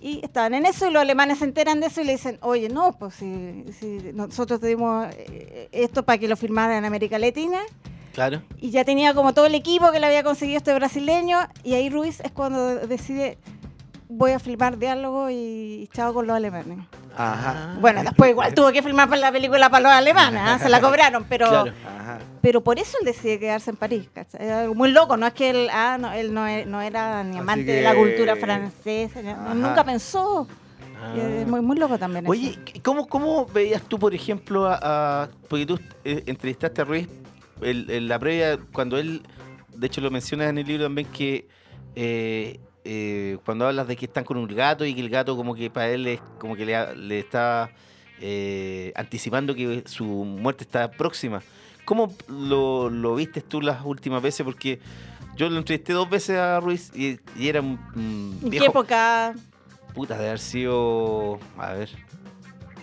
Y 0.00 0.20
estaban 0.24 0.54
en 0.54 0.66
eso 0.66 0.88
y 0.88 0.92
los 0.92 1.02
alemanes 1.02 1.38
se 1.38 1.44
enteran 1.44 1.80
de 1.80 1.86
eso 1.86 2.00
y 2.00 2.04
le 2.04 2.12
dicen, 2.12 2.38
oye, 2.42 2.68
no, 2.68 2.92
pues 2.92 3.14
si, 3.14 3.64
si 3.78 4.12
nosotros 4.14 4.60
te 4.60 4.68
dimos 4.68 5.06
eh, 5.16 5.68
esto 5.72 6.04
para 6.04 6.18
que 6.18 6.28
lo 6.28 6.36
filmara 6.36 6.78
en 6.78 6.84
América 6.84 7.18
Latina. 7.18 7.58
Claro. 8.12 8.42
Y 8.58 8.70
ya 8.70 8.84
tenía 8.84 9.14
como 9.14 9.34
todo 9.34 9.46
el 9.46 9.54
equipo 9.54 9.92
que 9.92 10.00
le 10.00 10.06
había 10.06 10.22
conseguido 10.22 10.58
este 10.58 10.74
brasileño 10.74 11.38
y 11.62 11.74
ahí 11.74 11.88
Ruiz 11.88 12.20
es 12.20 12.32
cuando 12.32 12.76
decide, 12.76 13.38
voy 14.08 14.32
a 14.32 14.38
filmar 14.38 14.78
diálogo 14.78 15.30
y 15.30 15.88
chao 15.92 16.12
con 16.14 16.26
los 16.26 16.36
alemanes. 16.36 16.78
Ajá. 17.16 17.76
Bueno, 17.80 18.02
después 18.02 18.30
igual 18.30 18.54
tuvo 18.54 18.72
que 18.72 18.82
filmar 18.82 19.08
para 19.08 19.20
la 19.20 19.32
película 19.32 19.70
para 19.70 19.82
los 19.82 19.92
alemanes, 19.92 20.40
¿ah? 20.44 20.58
se 20.58 20.68
la 20.68 20.80
cobraron, 20.80 21.26
pero... 21.28 21.48
Claro. 21.48 21.72
Pero 22.48 22.62
por 22.62 22.78
eso 22.78 22.96
él 22.98 23.04
decide 23.04 23.38
quedarse 23.38 23.68
en 23.68 23.76
París. 23.76 24.08
¿cachai? 24.14 24.42
Era 24.46 24.60
algo 24.62 24.74
muy 24.74 24.90
loco, 24.90 25.18
no 25.18 25.26
es 25.26 25.34
que 25.34 25.50
él, 25.50 25.68
ah, 25.70 25.98
no, 26.00 26.10
él 26.14 26.32
no, 26.32 26.46
no 26.64 26.80
era 26.80 27.22
ni 27.22 27.36
amante 27.36 27.66
que- 27.66 27.72
de 27.74 27.82
la 27.82 27.94
cultura 27.94 28.36
francesa, 28.36 29.20
Ajá. 29.20 29.52
nunca 29.54 29.84
pensó. 29.84 30.48
Y 31.14 31.20
es 31.20 31.46
muy, 31.46 31.60
muy 31.60 31.76
loco 31.76 31.98
también. 31.98 32.24
eso. 32.24 32.32
Ah. 32.32 32.36
Oye, 32.38 32.58
¿cómo, 32.82 33.06
¿cómo 33.06 33.44
veías 33.44 33.82
tú, 33.82 33.98
por 33.98 34.14
ejemplo, 34.14 34.64
a, 34.66 34.78
a- 35.24 35.28
porque 35.46 35.66
tú 35.66 35.78
eh, 36.06 36.22
entrevistaste 36.24 36.80
a 36.80 36.84
Ruiz 36.86 37.06
el- 37.60 37.90
en 37.90 38.08
la 38.08 38.18
previa, 38.18 38.58
cuando 38.72 38.96
él, 38.96 39.20
de 39.76 39.86
hecho 39.86 40.00
lo 40.00 40.10
mencionas 40.10 40.48
en 40.48 40.56
el 40.56 40.66
libro 40.66 40.84
también, 40.84 41.06
que 41.08 41.46
eh, 41.96 42.58
eh, 42.86 43.36
cuando 43.44 43.66
hablas 43.66 43.86
de 43.88 43.94
que 43.94 44.06
están 44.06 44.24
con 44.24 44.38
un 44.38 44.46
gato 44.48 44.86
y 44.86 44.94
que 44.94 45.02
el 45.02 45.10
gato 45.10 45.36
como 45.36 45.54
que 45.54 45.68
para 45.68 45.90
él 45.90 46.06
es 46.06 46.20
como 46.38 46.56
que 46.56 46.64
le, 46.64 46.96
le 46.96 47.18
está 47.18 47.68
eh, 48.22 48.90
anticipando 48.96 49.54
que 49.54 49.82
su 49.84 50.06
muerte 50.06 50.64
está 50.64 50.90
próxima. 50.90 51.42
¿Cómo 51.88 52.14
lo, 52.28 52.90
lo 52.90 53.14
viste 53.14 53.40
tú 53.40 53.62
las 53.62 53.82
últimas 53.82 54.20
veces? 54.20 54.44
Porque 54.44 54.78
yo 55.36 55.48
lo 55.48 55.56
entrevisté 55.56 55.94
dos 55.94 56.10
veces 56.10 56.36
a 56.38 56.60
Ruiz 56.60 56.92
y, 56.94 57.18
y 57.34 57.48
era 57.48 57.62
un, 57.62 57.80
un 57.96 58.40
¿En 58.42 58.50
viejo... 58.50 58.64
qué 58.64 58.70
época? 58.70 59.34
Puta, 59.94 60.18
de 60.18 60.26
haber 60.26 60.38
sido. 60.38 61.38
A 61.56 61.72
ver. 61.72 61.88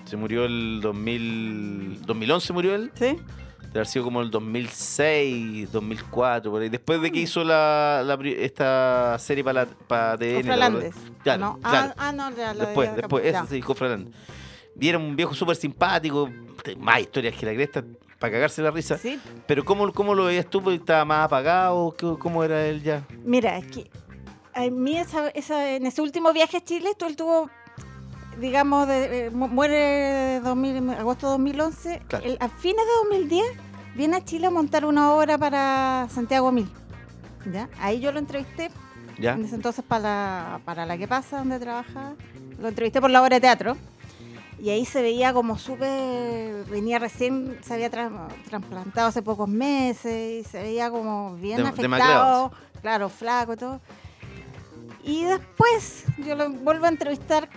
Se 0.05 0.17
murió 0.17 0.45
el 0.45 0.79
2000. 0.81 2.01
2011 2.03 2.53
murió 2.53 2.73
él. 2.73 2.91
¿Sí? 2.95 3.15
De 3.71 3.79
haber 3.79 3.85
sido 3.85 4.05
como 4.05 4.21
el 4.21 4.31
2006, 4.31 5.71
2004, 5.71 6.49
por 6.49 6.63
ahí. 6.63 6.69
Después 6.69 6.99
de 6.99 7.11
que 7.11 7.19
hizo 7.19 7.43
la, 7.43 8.17
esta 8.37 9.17
serie 9.19 9.43
para, 9.43 9.67
para 9.67 10.17
TN. 10.17 10.41
¿te 10.41 10.55
Landes. 10.57 10.95
acordás? 10.95 11.11
Claro, 11.21 11.39
¿no? 11.41 11.59
claro. 11.59 11.93
Ah, 11.97 12.07
ah, 12.07 12.11
no, 12.11 12.35
ya 12.35 12.53
la 12.55 12.65
después, 12.65 12.89
ya- 12.89 12.95
después, 12.95 13.23
eso 13.25 13.45
sí, 13.47 13.61
Cofre 13.61 13.89
Landes. 13.89 14.15
Y 14.81 14.89
era 14.89 14.97
un 14.97 15.15
viejo 15.15 15.35
súper 15.35 15.55
simpático. 15.55 16.27
Más 16.79 17.01
historias 17.01 17.35
que 17.35 17.45
la 17.45 17.53
cresta, 17.53 17.83
para 18.25 18.31
cagarse 18.37 18.61
la 18.61 18.71
risa. 18.71 18.97
Sí. 18.97 19.19
Pero 19.47 19.63
¿cómo, 19.63 19.91
¿cómo 19.93 20.13
lo 20.15 20.25
veías 20.25 20.47
tú? 20.47 20.61
Porque 20.61 20.77
¿Estaba 20.77 21.05
más 21.05 21.25
apagado? 21.25 21.93
¿Qué- 21.97 22.15
¿Cómo 22.19 22.43
era 22.43 22.65
él 22.65 22.81
ya? 22.83 23.03
Mira, 23.23 23.57
es 23.57 23.67
que 23.67 23.89
a 24.53 24.61
mí 24.69 24.97
esa, 24.97 25.29
esa- 25.29 25.71
en 25.71 25.85
ese 25.85 26.01
último 26.01 26.33
viaje 26.33 26.57
a 26.57 26.61
Chile, 26.63 26.89
tú, 26.97 27.05
él 27.05 27.15
tuvo, 27.15 27.49
digamos, 28.39 28.87
de, 28.87 29.27
eh, 29.27 29.29
muere 29.31 30.39
2000, 30.41 30.89
agosto 30.91 31.27
de 31.27 31.31
2011. 31.33 32.01
Claro. 32.07 32.25
A 32.39 32.49
fines 32.49 32.83
de 32.85 32.91
2010 33.03 33.45
viene 33.95 34.17
a 34.17 34.25
Chile 34.25 34.47
a 34.47 34.51
montar 34.51 34.85
una 34.85 35.13
obra 35.13 35.37
para 35.37 36.07
Santiago 36.09 36.51
Mil. 36.51 36.67
¿Ya? 37.51 37.69
Ahí 37.79 37.99
yo 37.99 38.11
lo 38.11 38.17
entrevisté, 38.17 38.71
¿Ya? 39.19 39.33
en 39.33 39.45
ese 39.45 39.53
entonces 39.55 39.85
para 39.87 40.01
la, 40.01 40.59
para 40.65 40.85
la 40.87 40.97
que 40.97 41.07
pasa, 41.07 41.37
donde 41.37 41.59
trabaja. 41.59 42.13
Lo 42.59 42.67
entrevisté 42.69 42.99
por 43.01 43.11
la 43.11 43.21
obra 43.21 43.35
de 43.35 43.41
teatro. 43.41 43.77
Y 44.61 44.69
ahí 44.69 44.85
se 44.85 45.01
veía 45.01 45.33
como 45.33 45.57
súper, 45.57 46.63
venía 46.65 46.97
recién, 46.97 47.57
se 47.61 47.73
había 47.73 47.91
tra- 47.91 48.27
trasplantado 48.47 49.09
hace 49.09 49.21
pocos 49.21 49.49
meses 49.49 50.45
y 50.45 50.49
se 50.49 50.61
veía 50.61 50.89
como 50.89 51.35
bien 51.35 51.57
afectado, 52.07 52.51
claro, 52.81 53.09
flaco 53.09 53.53
y 53.53 53.57
todo. 53.57 53.81
Y 55.03 55.23
después 55.25 56.05
yo 56.25 56.35
lo 56.35 56.49
vuelvo 56.49 56.85
a 56.85 56.89
entrevistar 56.89 57.49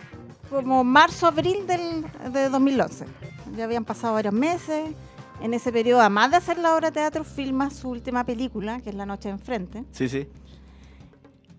como 0.51 0.82
marzo-abril 0.84 1.66
del, 1.66 2.05
de 2.32 2.49
2011. 2.49 3.07
Ya 3.57 3.64
habían 3.64 3.84
pasado 3.84 4.14
varios 4.14 4.34
meses. 4.34 4.92
En 5.40 5.55
ese 5.55 5.70
periodo, 5.70 6.01
además 6.01 6.32
de 6.32 6.36
hacer 6.38 6.59
la 6.59 6.74
obra 6.74 6.88
de 6.90 6.94
teatro, 6.94 7.22
filma 7.22 7.70
su 7.70 7.90
última 7.90 8.24
película, 8.24 8.80
que 8.80 8.90
es 8.90 8.96
La 8.96 9.07
Noche 9.07 9.28
Enfrente. 9.28 9.84
Sí, 9.92 10.09
sí. 10.09 10.26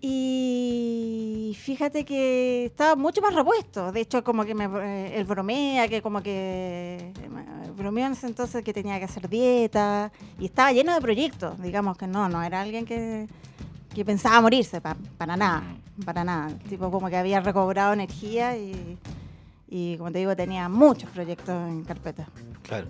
Y 0.02 1.56
fíjate 1.60 2.04
que 2.04 2.66
estaba 2.66 2.96
mucho 2.96 3.20
más 3.20 3.34
repuesto. 3.34 3.92
De 3.92 4.00
hecho, 4.00 4.24
como 4.24 4.44
que 4.44 4.54
me, 4.54 4.64
eh, 4.64 5.18
él 5.18 5.24
bromea, 5.24 5.88
que 5.88 6.00
como 6.02 6.22
que 6.22 7.12
eh, 7.14 7.70
bromeó 7.76 8.06
en 8.06 8.12
ese 8.12 8.26
entonces 8.26 8.62
que 8.64 8.72
tenía 8.72 8.98
que 8.98 9.04
hacer 9.04 9.28
dieta. 9.28 10.10
Y 10.38 10.46
estaba 10.46 10.72
lleno 10.72 10.94
de 10.94 11.00
proyectos, 11.00 11.60
digamos 11.62 11.96
que 11.98 12.06
no, 12.06 12.28
no 12.28 12.42
era 12.42 12.60
alguien 12.62 12.84
que, 12.86 13.28
que 13.94 14.04
pensaba 14.04 14.40
morirse, 14.40 14.80
pa- 14.80 14.96
para 15.18 15.36
nada, 15.36 15.62
para 16.04 16.24
nada. 16.24 16.48
Tipo 16.68 16.90
como 16.90 17.08
que 17.08 17.16
había 17.16 17.40
recobrado 17.40 17.92
energía 17.92 18.56
y, 18.56 18.96
y 19.68 19.96
como 19.98 20.10
te 20.12 20.18
digo, 20.18 20.34
tenía 20.34 20.68
muchos 20.68 21.10
proyectos 21.10 21.68
en 21.68 21.84
carpeta. 21.84 22.26
Claro. 22.62 22.86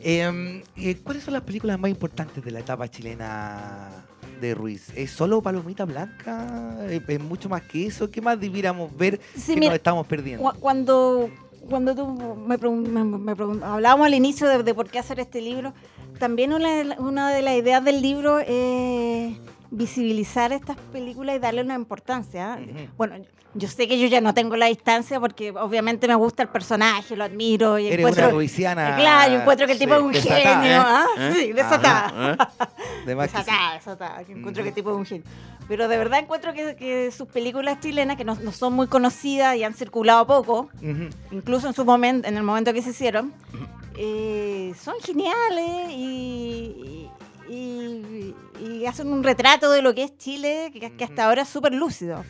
Eh, 0.00 0.62
eh, 0.76 0.96
¿Cuáles 1.02 1.24
son 1.24 1.34
las 1.34 1.42
películas 1.42 1.78
más 1.78 1.90
importantes 1.90 2.44
de 2.44 2.50
la 2.50 2.60
etapa 2.60 2.88
chilena 2.88 3.88
de 4.40 4.54
Ruiz? 4.54 4.88
¿Es 4.96 5.10
solo 5.10 5.40
Palomita 5.42 5.84
Blanca? 5.84 6.78
¿Es, 6.88 7.20
mucho 7.20 7.48
más 7.48 7.62
que 7.62 7.86
eso? 7.86 8.10
¿Qué 8.10 8.20
más 8.20 8.38
debiéramos 8.40 8.96
ver 8.96 9.20
Sí, 9.36 9.54
que 9.54 9.60
mira, 9.60 9.70
nos 9.72 9.76
estamos 9.76 10.06
perdiendo? 10.06 10.42
Cu- 10.50 10.58
Cuando, 10.60 11.30
cuando 11.68 11.94
tú 11.94 12.06
me, 12.06 12.56
me- 13.04 13.64
hablábamos 13.64 14.06
al 14.06 14.14
inicio 14.14 14.48
de, 14.48 14.62
de 14.62 14.74
por 14.74 14.88
qué 14.90 14.98
hacer 14.98 15.20
este 15.20 15.40
libro, 15.40 15.72
también 16.18 16.52
una 16.52 16.96
una 16.98 17.30
de 17.32 17.42
las 17.42 17.54
ideas 17.56 17.84
del 17.84 18.00
libro 18.02 18.38
es 18.38 19.36
visibilizar 19.76 20.52
estas 20.52 20.76
películas 20.92 21.36
y 21.36 21.38
darle 21.38 21.62
una 21.62 21.74
importancia. 21.74 22.54
¿ah? 22.54 22.58
Bueno, 22.96 23.16
yo 23.54 23.68
sé 23.68 23.86
que 23.86 23.98
yo 23.98 24.06
ya 24.08 24.20
no 24.20 24.34
tengo 24.34 24.56
la 24.56 24.66
distancia 24.66 25.20
porque 25.20 25.50
obviamente 25.50 26.08
me 26.08 26.14
gusta 26.14 26.42
el 26.42 26.48
personaje, 26.48 27.16
lo 27.16 27.24
admiro 27.24 27.78
y 27.78 27.86
Eres 27.86 27.98
encuentro... 27.98 28.24
una 28.26 28.32
ruisiana. 28.34 28.96
Claro, 28.96 29.32
yo 29.32 29.40
encuentro 29.40 29.66
que 29.66 29.72
el 29.72 29.78
tipo 29.78 29.94
sí, 29.94 30.18
es 30.18 30.24
un 30.24 30.30
genio. 30.32 30.72
¿eh? 30.72 30.74
¿ah? 30.76 31.06
¿Eh? 31.18 31.32
Sí, 31.36 31.52
desatada. 31.52 32.32
¿eh? 32.32 32.36
De 33.06 33.12
sí. 33.28 33.36
Desatada, 33.36 34.22
Encuentro 34.28 34.62
que 34.62 34.68
el 34.70 34.74
tipo 34.74 34.90
es 34.90 34.96
un 34.96 35.06
genio. 35.06 35.24
Pero 35.68 35.88
de 35.88 35.96
verdad 35.96 36.18
encuentro 36.20 36.52
que, 36.52 36.76
que 36.76 37.10
sus 37.10 37.26
películas 37.28 37.80
chilenas, 37.80 38.16
que 38.16 38.24
no, 38.24 38.34
no 38.34 38.52
son 38.52 38.74
muy 38.74 38.86
conocidas 38.86 39.56
y 39.56 39.64
han 39.64 39.74
circulado 39.74 40.26
poco, 40.26 40.68
incluso 41.30 41.66
en 41.68 41.74
su 41.74 41.84
momento, 41.84 42.28
en 42.28 42.36
el 42.36 42.42
momento 42.42 42.72
que 42.72 42.82
se 42.82 42.90
hicieron, 42.90 43.32
eh, 43.96 44.74
son 44.82 44.94
geniales 45.02 45.90
y, 45.90 47.08
y- 47.48 47.54
y 47.54 48.34
hacen 48.86 49.12
un 49.12 49.22
retrato 49.24 49.70
de 49.70 49.82
lo 49.82 49.94
que 49.94 50.04
es 50.04 50.16
Chile, 50.18 50.70
que, 50.72 50.92
que 50.96 51.04
hasta 51.04 51.26
ahora 51.26 51.42
es 51.42 51.48
súper 51.48 51.72
lúcido. 51.74 52.24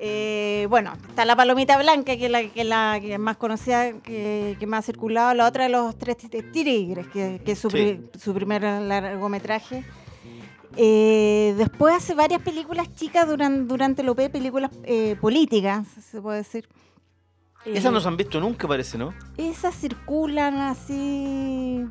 Eh, 0.00 0.66
bueno, 0.68 0.92
está 1.08 1.24
la 1.24 1.34
palomita 1.36 1.78
blanca, 1.78 2.16
que 2.16 2.26
es 2.26 2.30
la 2.30 2.42
que, 2.42 2.60
es 2.60 2.66
la 2.66 2.98
que 3.00 3.14
es 3.14 3.18
más 3.18 3.36
conocida, 3.36 3.92
que, 4.00 4.56
que 4.58 4.66
más 4.66 4.80
ha 4.80 4.82
circulado. 4.82 5.32
La 5.34 5.46
otra 5.46 5.64
de 5.64 5.70
los 5.70 5.96
tres 5.96 6.16
Tigres, 6.52 7.06
que, 7.08 7.40
que 7.44 7.52
es 7.52 7.58
su, 7.58 7.70
Sí. 7.70 7.76
pri- 7.76 8.20
su 8.20 8.34
primer 8.34 8.62
largometraje. 8.62 9.84
Eh, 10.76 11.54
después 11.56 11.94
hace 11.94 12.14
varias 12.14 12.42
películas 12.42 12.92
chicas 12.94 13.28
durante, 13.28 13.62
durante 13.64 14.02
el 14.02 14.08
OP, 14.08 14.28
películas 14.30 14.70
eh, 14.82 15.16
políticas, 15.20 15.86
se 16.10 16.20
puede 16.20 16.38
decir. 16.38 16.68
Esas 17.64 17.92
no 17.92 18.00
se 18.00 18.08
han 18.08 18.16
visto 18.16 18.40
nunca, 18.40 18.68
parece, 18.68 18.98
¿no? 18.98 19.14
esas 19.38 19.74
circulan 19.76 20.56
así. 20.58 21.84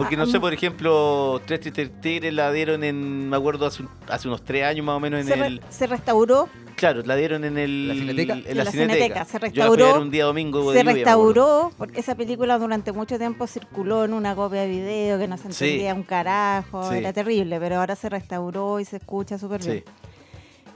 Porque 0.00 0.16
Ah, 0.16 0.18
no 0.18 0.26
sé, 0.26 0.38
mm. 0.38 0.40
por 0.40 0.52
ejemplo, 0.52 1.40
Tres 1.46 1.60
Tigres 2.00 2.32
la 2.34 2.50
dieron 2.52 2.82
en, 2.84 3.28
me 3.28 3.36
acuerdo, 3.36 3.66
hace, 3.66 3.82
un- 3.82 3.88
hace 4.08 4.26
unos 4.28 4.42
tres 4.44 4.64
años 4.64 4.84
más 4.84 4.96
o 4.96 5.00
menos 5.00 5.20
en 5.20 5.26
se, 5.26 5.36
re- 5.36 5.46
el... 5.46 5.60
se 5.70 5.86
restauró, 5.86 6.48
Claro, 6.76 7.02
la 7.04 7.14
dieron 7.14 7.44
en 7.44 7.58
el... 7.58 7.88
¿La 7.88 7.94
Cineteca? 7.94 8.32
En 8.32 8.42
la, 8.44 8.50
En 8.50 8.56
la 8.56 8.64
Cineteca. 8.70 8.94
Cineteca, 8.94 9.24
se 9.26 9.32
Yo 9.32 9.38
la 9.38 9.50
fui 9.50 9.60
a 9.60 9.66
restauró, 9.66 9.92
ver 9.92 10.02
un 10.02 10.10
día 10.10 10.24
domingo 10.24 10.72
de 10.72 10.78
se 10.78 10.82
lluvia, 10.84 10.94
restauró, 10.94 11.72
porque 11.76 12.00
esa 12.00 12.14
película 12.14 12.58
durante 12.58 12.92
mucho 12.92 13.18
tiempo 13.18 13.46
circuló 13.46 14.04
en 14.06 14.14
una 14.14 14.34
copia 14.34 14.62
de 14.62 14.68
video 14.68 15.18
que 15.18 15.28
no 15.28 15.36
se 15.36 15.52
Sí. 15.52 15.64
entendía 15.66 15.94
un 15.94 16.04
carajo, 16.04 16.88
Sí. 16.90 16.96
era 16.96 17.12
terrible, 17.12 17.60
pero 17.60 17.76
ahora 17.80 17.96
se 17.96 18.08
restauró 18.08 18.80
y 18.80 18.86
se 18.86 18.96
escucha 18.96 19.38
súper 19.38 19.62
bien. 19.62 19.84
Sí. 19.86 19.92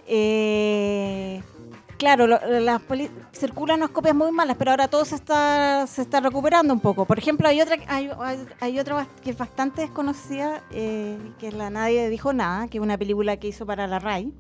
Eh, 0.07 1.43
claro, 1.99 2.27
circulan 3.33 3.79
unas 3.81 3.91
copias 3.91 4.15
muy 4.15 4.31
malas, 4.33 4.57
pero 4.59 4.71
ahora 4.73 4.89
todo 4.89 5.05
se 5.05 5.15
está, 5.15 5.87
se 5.87 6.03
está 6.03 6.21
recuperando 6.21 6.73
un 6.75 6.81
poco. 6.81 7.05
Por 7.05 7.19
ejemplo, 7.19 7.49
hay 7.49 7.61
otra, 7.61 7.77
hay, 7.89 8.11
hay- 8.61 8.79
otra 8.79 9.07
que 9.23 9.31
es 9.31 9.39
bastante 9.39 9.83
desconocida, 9.83 10.63
eh, 10.71 11.19
que 11.39 11.49
es 11.49 11.55
la 11.55 11.71
Nadie 11.71 12.09
dijo 12.09 12.33
nada, 12.33 12.69
que 12.69 12.79
es 12.79 12.83
una 12.83 12.99
película 12.99 13.37
que 13.37 13.49
hizo 13.49 13.67
para 13.67 13.87
la 13.87 13.99
RAI. 13.99 14.33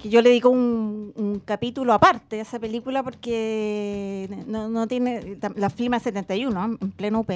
Que 0.00 0.08
yo 0.08 0.22
le 0.22 0.30
dedico 0.30 0.48
un, 0.48 1.12
un 1.14 1.40
capítulo 1.40 1.92
aparte 1.92 2.38
a 2.38 2.42
esa 2.42 2.58
película 2.58 3.02
porque 3.02 4.28
no, 4.46 4.86
tiene. 4.86 5.36
La 5.56 5.68
filma 5.68 5.96
en 5.98 6.02
71, 6.02 6.78
en 6.80 6.90
pleno 6.92 7.20
UP, 7.20 7.30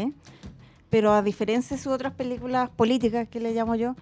pero 0.89 1.12
a 1.12 1.20
diferencia 1.20 1.77
de 1.77 1.83
sus 1.83 1.93
otras 1.93 2.14
películas 2.14 2.70
políticas, 2.70 3.29
que 3.29 3.39
le 3.39 3.53
llamo 3.53 3.75
yo, 3.75 3.95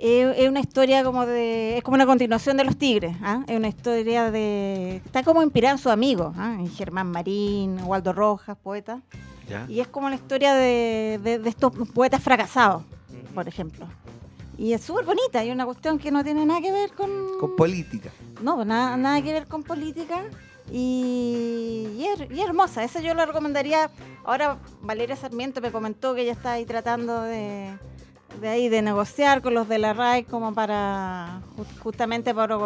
es, 0.00 0.38
es 0.38 0.48
una 0.48 0.60
historia 0.60 1.04
como 1.04 1.26
de. 1.26 1.76
Es 1.78 1.82
como 1.84 1.94
una 1.96 2.06
continuación 2.06 2.56
de 2.56 2.64
Los 2.64 2.76
Tigres. 2.76 3.16
¿ah? 3.22 3.42
Es 3.46 3.56
una 3.56 3.68
historia 3.68 4.30
de. 4.30 4.96
Está 5.04 5.22
como 5.22 5.42
inspirada 5.42 5.72
en 5.74 5.78
sus 5.78 5.92
amigos, 5.92 6.34
¿ah? 6.38 6.56
en 6.58 6.68
Germán 6.70 7.10
Marín, 7.10 7.78
Waldo 7.84 8.12
Rojas, 8.12 8.56
poeta. 8.62 9.00
Ya. 9.48 9.66
Y 9.68 9.80
es 9.80 9.88
como 9.88 10.08
la 10.08 10.14
historia 10.14 10.54
de, 10.54 11.20
de- 11.22 11.38
de 11.38 11.48
estos 11.48 11.72
poetas 11.94 12.22
fracasados, 12.22 12.82
por 13.34 13.46
ejemplo. 13.48 13.86
Y 14.56 14.72
es 14.74 14.82
súper 14.82 15.04
bonita, 15.04 15.44
y 15.44 15.50
una 15.50 15.64
cuestión 15.64 15.98
que 15.98 16.10
no 16.10 16.22
tiene 16.22 16.44
nada 16.46 16.60
que 16.60 16.70
ver 16.70 16.92
con. 16.92 17.10
Con 17.40 17.56
política. 17.56 18.10
No, 18.42 18.64
nada, 18.64 18.96
nada 18.96 19.20
que 19.22 19.32
ver 19.32 19.46
con 19.46 19.62
política. 19.62 20.22
Y, 20.72 21.88
y 21.98 22.04
es, 22.06 22.30
y 22.30 22.40
es 22.40 22.46
hermosa, 22.46 22.84
esa 22.84 23.00
yo 23.00 23.12
la 23.14 23.26
recomendaría. 23.26 23.90
Ahora 24.24 24.56
Valeria 24.82 25.16
Sarmiento 25.16 25.60
me 25.60 25.72
comentó 25.72 26.14
que 26.14 26.22
ella 26.22 26.32
está 26.32 26.52
ahí 26.52 26.64
tratando 26.64 27.22
de, 27.22 27.70
de 28.40 28.48
ahí 28.48 28.68
de 28.68 28.82
negociar 28.82 29.42
con 29.42 29.54
los 29.54 29.68
de 29.68 29.78
la 29.78 29.92
RAI 29.92 30.24
como 30.24 30.54
para 30.54 31.40
ju- 31.56 31.78
justamente 31.80 32.34
para, 32.34 32.58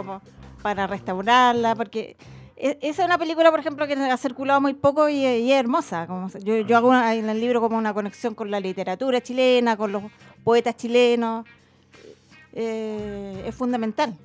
para 0.63 0.87
restaurarla, 0.87 1.75
porque 1.75 2.17
e- 2.57 2.79
esa 2.83 3.03
es 3.03 3.07
una 3.07 3.19
película, 3.19 3.51
por 3.51 3.61
ejemplo, 3.61 3.87
que 3.87 3.95
ha 3.95 4.17
circulado 4.17 4.61
muy 4.61 4.75
poco 4.75 5.09
y, 5.09 5.25
y 5.25 5.53
es 5.53 5.59
hermosa. 5.61 6.07
Como 6.07 6.29
yo, 6.43 6.59
yo 6.59 6.77
hago 6.77 6.89
una- 6.89 7.15
en 7.15 7.29
el 7.29 7.41
libro 7.41 7.61
como 7.61 7.77
una 7.77 7.93
conexión 7.95 8.35
con 8.35 8.51
la 8.51 8.61
literatura 8.61 9.21
chilena, 9.21 9.77
con 9.77 9.93
los 9.93 10.03
poetas 10.45 10.77
chilenos. 10.77 11.45
Eh, 12.57 13.43
es 13.49 13.55
fundamental. 13.55 14.17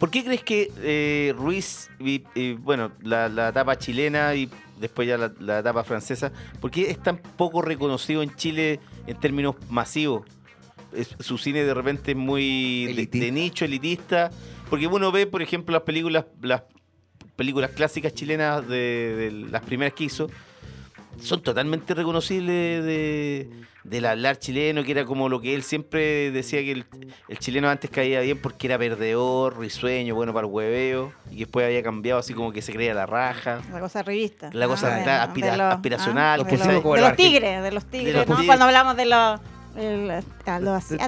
¿Por 0.00 0.10
qué 0.10 0.24
crees 0.24 0.42
que 0.42 0.72
eh, 0.78 1.34
Ruiz, 1.36 1.90
y, 1.98 2.22
y, 2.34 2.54
bueno, 2.54 2.92
la, 3.02 3.28
la 3.28 3.48
etapa 3.50 3.76
chilena 3.76 4.34
y 4.34 4.48
después 4.80 5.06
ya 5.06 5.18
la, 5.18 5.32
la 5.38 5.58
etapa 5.58 5.84
francesa, 5.84 6.32
¿por 6.62 6.70
qué 6.70 6.90
es 6.90 6.98
tan 7.02 7.18
poco 7.18 7.60
reconocido 7.60 8.22
en 8.22 8.34
Chile 8.36 8.80
en 9.06 9.20
términos 9.20 9.56
masivos? 9.68 10.22
Es- 10.94 11.14
su 11.20 11.38
cine 11.38 11.64
de 11.64 11.74
repente 11.74 12.12
es 12.12 12.16
muy 12.16 12.86
de- 13.10 13.30
nicho, 13.32 13.64
elitista, 13.64 14.30
porque 14.70 14.86
uno 14.86 15.10
ve, 15.12 15.26
por 15.26 15.42
ejemplo, 15.42 15.72
las 15.72 15.82
películas, 15.82 16.24
las 16.42 16.62
películas 17.36 17.70
clásicas 17.70 18.14
chilenas 18.14 18.66
de, 18.68 18.76
de 19.16 19.30
las 19.50 19.62
primeras 19.62 19.94
que 19.94 20.04
hizo, 20.04 20.28
son 21.20 21.42
totalmente 21.42 21.94
reconocibles 21.94 22.84
de, 22.84 23.48
del 23.84 24.06
hablar 24.06 24.38
chileno, 24.38 24.82
que 24.82 24.90
era 24.92 25.04
como 25.04 25.28
lo 25.28 25.40
que 25.40 25.54
él 25.54 25.62
siempre 25.62 26.30
decía 26.32 26.60
que 26.62 26.72
el, 26.72 26.84
el 27.28 27.38
chileno 27.38 27.68
antes 27.70 27.88
caía 27.90 28.20
bien 28.20 28.38
porque 28.40 28.66
era 28.66 28.78
perdedor, 28.78 29.58
risueño, 29.58 30.14
bueno 30.16 30.32
para 30.32 30.46
el 30.46 30.52
hueveo, 30.52 31.12
y 31.30 31.38
después 31.40 31.66
había 31.66 31.82
cambiado 31.84 32.18
así 32.18 32.34
como 32.34 32.52
que 32.52 32.62
se 32.62 32.72
creía 32.72 32.94
la 32.94 33.06
raja. 33.06 33.62
La 33.72 33.78
cosa 33.80 34.02
revista. 34.02 34.50
La 34.52 34.66
cosa 34.66 34.94
de- 34.96 35.02
claro, 35.04 35.30
aspira- 35.32 35.50
de 35.52 35.56
los- 35.58 35.74
aspiracional, 35.74 36.44
de, 36.44 36.56
los, 36.56 36.82
Como 36.82 36.94
de 36.96 37.00
los 37.02 37.16
tigres, 37.16 37.62
de 37.62 37.72
los 37.72 37.84
tigres, 37.84 38.14
los 38.14 38.26
¿no? 38.28 38.34
tigres. 38.34 38.46
Cuando 38.46 38.64
hablamos 38.64 38.96
de 38.96 39.06
los, 39.06 39.40
el- 39.76 40.24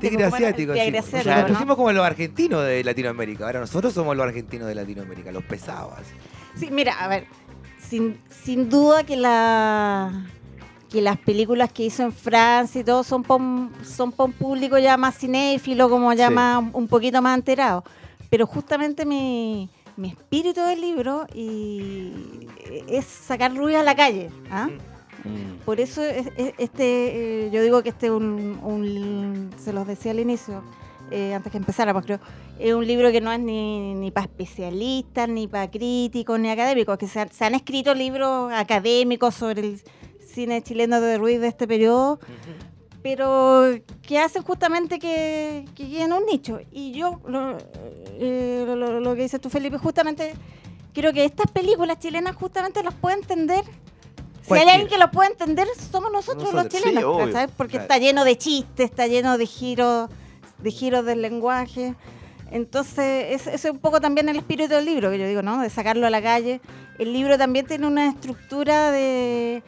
tigre 0.01 0.25
asiático. 0.25 0.73
El 0.73 0.81
tigre 0.85 0.99
asiático, 0.99 1.35
nos 1.35 1.43
¿no? 1.43 1.55
pusimos 1.55 1.77
como 1.77 1.93
los 1.93 2.05
argentinos 2.05 2.65
de 2.65 2.83
Latinoamérica. 2.85 3.47
Ahora 3.47 3.61
nosotros 3.61 3.93
somos 3.93 4.17
los 4.17 4.27
argentinos 4.27 4.69
de 4.69 4.75
Latinoamérica, 4.75 5.33
los 5.33 5.45
pesados. 5.45 5.93
así. 5.99 6.13
Sí, 6.57 6.69
mira, 6.71 6.95
a 6.99 7.09
ver, 7.09 7.27
sin, 7.81 8.19
sin 8.45 8.69
duda 8.69 9.05
que 9.05 9.17
la 9.17 10.27
que 10.91 11.03
las 11.03 11.19
películas 11.19 11.73
que 11.73 11.85
hizo 11.85 12.05
en 12.05 12.13
Francia 12.13 12.81
y 12.81 12.85
todo 12.85 13.03
son 13.03 13.25
un, 13.29 13.73
son 13.85 14.13
público 14.33 14.79
ya 14.79 14.97
más 14.97 15.19
cinéfilo, 15.19 15.91
como 15.91 16.13
ya 16.13 16.29
Sí. 16.29 16.35
más, 16.35 16.65
un 16.73 16.87
poquito 16.87 17.21
más 17.21 17.37
enterado. 17.37 17.83
Pero 18.31 18.47
justamente 18.47 19.05
mi, 19.05 19.69
mi 19.97 20.09
espíritu 20.11 20.61
del 20.61 20.81
libro 20.81 21.27
y 21.35 22.13
es 22.89 23.05
sacar 23.05 23.55
ruido 23.55 23.81
a 23.81 23.83
la 23.83 23.97
calle. 23.97 24.31
¿ah? 24.51 24.69
Mm. 25.27 25.65
Por 25.65 25.81
eso 25.81 26.03
es- 26.03 26.29
es- 26.37 26.55
este, 26.59 27.47
eh, 27.47 27.51
yo 27.51 27.63
digo 27.63 27.83
que 27.83 27.89
este 27.91 28.07
es 28.07 28.13
un, 28.13 28.59
un- 28.63 29.51
se 29.59 29.73
los 29.73 29.87
decía 29.87 30.13
al 30.13 30.21
inicio, 30.21 30.63
eh, 31.11 31.35
antes 31.35 31.51
que 31.53 31.59
empezáramos 31.59 32.05
creo, 32.05 32.19
es 32.59 32.73
un 32.75 32.87
libro 32.87 33.11
que 33.13 33.21
no 33.21 33.31
es 33.33 33.39
ni, 33.41 33.95
ni 33.95 34.11
para 34.11 34.27
especialistas, 34.27 35.29
ni 35.29 35.47
para 35.47 35.71
críticos, 35.71 36.39
ni 36.41 36.51
académicos, 36.51 36.99
que 36.99 37.07
se 37.07 37.21
han, 37.21 37.31
se 37.31 37.45
han 37.45 37.55
escrito 37.55 37.95
libros 37.95 38.53
académicos 38.53 39.35
sobre 39.35 39.61
el 39.63 39.83
cine 40.27 40.63
chileno 40.63 41.01
de 41.01 41.19
Ruiz 41.19 41.41
de 41.41 41.49
este 41.49 41.67
periodo, 41.69 42.19
pero 43.03 43.63
que 44.03 44.19
hacen 44.19 44.43
justamente 44.43 44.99
que, 44.99 45.65
que 45.75 45.85
un 46.05 46.27
nicho. 46.27 46.59
Y 46.73 46.93
yo, 46.93 47.21
lo, 47.27 47.57
eh, 48.19 48.65
lo- 48.67 48.75
lo- 48.77 49.01
lo 49.01 49.15
que 49.15 49.23
dices 49.23 49.41
tú, 49.41 49.49
Felipe, 49.49 49.79
justamente 49.79 50.35
creo 50.93 51.13
que 51.13 51.25
estas 51.25 51.51
películas 51.53 51.99
chilenas 52.01 52.35
justamente 52.35 52.83
las 52.83 52.95
puede 52.95 53.17
entender. 53.17 53.63
Si 54.47 54.55
hay 54.55 54.69
alguien 54.69 54.89
que 54.89 54.99
las 54.99 55.11
puede 55.11 55.31
entender, 55.31 55.67
somos 55.91 56.11
nosotros, 56.13 56.53
Nosotros, 56.53 56.73
los 56.83 56.83
chilenos, 56.93 57.19
¿cachai? 57.27 57.49
Porque 57.57 57.73
claro. 57.73 57.83
está 57.85 57.99
lleno 57.99 58.25
de 58.25 58.39
chistes, 58.39 58.91
está 58.91 59.07
lleno 59.07 59.39
de 59.39 59.47
giros, 59.47 60.09
de 60.59 60.71
giros 60.71 61.05
del 61.05 61.23
lenguaje. 61.23 61.95
Entonces, 62.51 63.27
ese 63.31 63.55
es 63.55 63.65
un 63.65 63.79
poco 63.79 64.01
también 64.01 64.29
el 64.29 64.37
espíritu 64.37 64.75
del 64.75 64.85
libro, 64.85 65.11
que 65.11 65.19
yo 65.19 65.27
digo, 65.27 65.43
¿no? 65.43 65.61
De 65.61 65.69
sacarlo 65.71 66.07
a 66.07 66.11
la 66.11 66.23
calle. 66.23 66.61
El 66.99 67.13
libro 67.13 67.37
también 67.37 67.67
tiene 67.67 67.87
una 67.87 68.09
estructura 68.09 68.91
de 68.93 69.63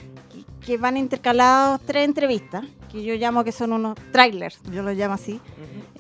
que- 0.65 0.77
van 0.79 0.97
intercalados 0.97 1.81
tres 1.85 2.05
entrevistas, 2.05 2.65
que 2.93 3.03
yo 3.03 3.15
llamo 3.15 3.43
que 3.43 3.53
son 3.53 3.73
unos 3.73 3.97
trailers, 4.13 4.61
yo 4.73 4.83
los 4.83 4.95
llamo 4.95 5.15
así. 5.15 5.41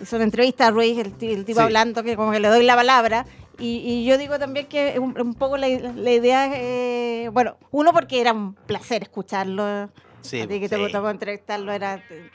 Son 0.07 0.22
entrevistas 0.22 0.68
a 0.68 0.70
Ruiz, 0.70 0.99
el, 0.99 1.14
el 1.20 1.45
tipo 1.45 1.59
Sí. 1.59 1.64
hablando, 1.64 2.03
que 2.05 2.14
como 2.16 2.31
que 2.31 2.39
le 2.41 2.49
doy 2.49 2.62
la 2.64 2.76
palabra. 2.76 3.26
Y, 3.59 3.79
y 3.85 4.05
yo 4.05 4.17
digo 4.19 4.39
también 4.39 4.67
que 4.67 4.99
un, 4.99 5.21
un 5.21 5.35
poco 5.35 5.57
la, 5.57 5.67
la 5.69 6.11
idea, 6.13 6.49
eh, 6.55 7.29
bueno, 7.33 7.57
uno 7.73 7.93
porque 7.93 8.21
era 8.21 8.33
un 8.33 8.55
placer 8.55 9.03
escucharlo. 9.03 9.91
Sí, 10.21 10.41
a 10.41 10.47
ti 10.47 10.61
que 10.61 10.69
te 10.69 10.77
sí. 10.77 10.93
tocó 10.93 11.11
entrevistarlo, 11.11 11.73
era 11.73 11.97
eh, 12.11 12.31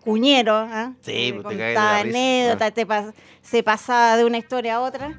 cuñero, 0.00 0.54
¿ah? 0.54 0.92
Sí, 1.00 1.12
Eh, 1.12 1.32
pues, 1.42 1.56
te 1.56 1.64
contaba 1.64 1.98
anécdotas, 2.00 2.74
te 2.74 2.86
pas- 2.86 3.12
se 3.42 3.62
pasaba 3.62 4.16
de 4.16 4.24
una 4.24 4.38
historia 4.38 4.76
a 4.76 4.80
otra. 4.80 5.18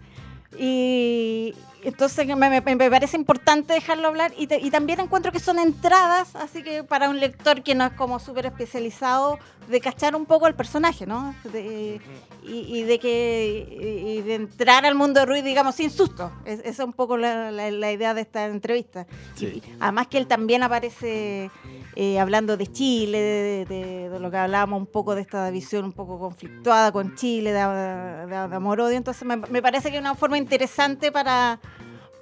Y 0.58 1.56
entonces 1.84 2.26
me, 2.28 2.36
me- 2.50 2.62
me 2.76 2.90
parece 2.90 3.18
importante 3.18 3.74
dejarlo 3.74 4.08
hablar 4.08 4.34
y, 4.38 4.48
te- 4.48 4.60
y 4.60 4.70
también 4.72 5.00
encuentro 5.00 5.32
que 5.32 5.40
son 5.40 5.60
entradas, 5.60 6.36
así 6.36 6.64
que 6.64 6.84
para 6.84 7.10
un 7.10 7.20
lector 7.20 7.62
que 7.64 7.76
no 7.76 7.86
es 7.86 7.94
como 7.94 8.20
súper 8.20 8.46
especializado, 8.48 9.40
de 9.70 9.80
cachar 9.80 10.14
un 10.16 10.26
poco 10.26 10.46
al 10.46 10.56
personaje, 10.56 11.06
¿no? 11.06 11.34
De- 11.46 12.02
y, 12.46 12.80
y 12.80 12.84
de 12.84 13.00
que 13.00 14.18
y 14.20 14.22
de 14.22 14.36
entrar 14.36 14.86
al 14.86 14.96
mundo 14.96 15.22
de 15.22 15.26
Ruiz, 15.26 15.44
digamos, 15.44 15.76
sin 15.76 15.90
susto. 15.90 16.32
Es- 16.46 16.60
esa 16.60 16.70
es 16.70 16.80
un 16.80 16.92
poco 16.94 17.16
la, 17.18 17.50
la- 17.52 17.72
la 17.72 17.92
idea 17.92 18.14
de 18.14 18.22
esta 18.22 18.46
entrevista. 18.46 19.06
Sí. 19.36 19.46
Y- 19.46 19.64
además 19.80 20.08
que 20.08 20.18
él 20.18 20.28
también 20.28 20.64
aparece 20.64 21.50
eh, 21.96 22.20
hablando 22.20 22.58
de 22.58 22.68
Chile, 22.68 23.20
de, 23.20 23.66
de- 23.66 24.10
de 24.10 24.20
lo 24.20 24.30
que 24.32 24.38
hablábamos 24.38 24.80
un 24.80 24.88
poco 24.88 25.16
de 25.16 25.22
esta 25.22 25.50
visión 25.52 25.86
un 25.86 25.94
poco 25.94 26.20
conflictuada 26.20 26.92
con 26.92 27.16
Chile, 27.16 27.54
de, 27.54 27.60
amor-odio. 27.62 28.98
Entonces 28.98 29.26
me, 29.26 29.38
me 29.38 29.62
parece 29.62 29.90
que 29.92 29.96
es 29.98 30.02
una 30.02 30.16
forma 30.16 30.38
interesante 30.38 31.12
para, 31.12 31.60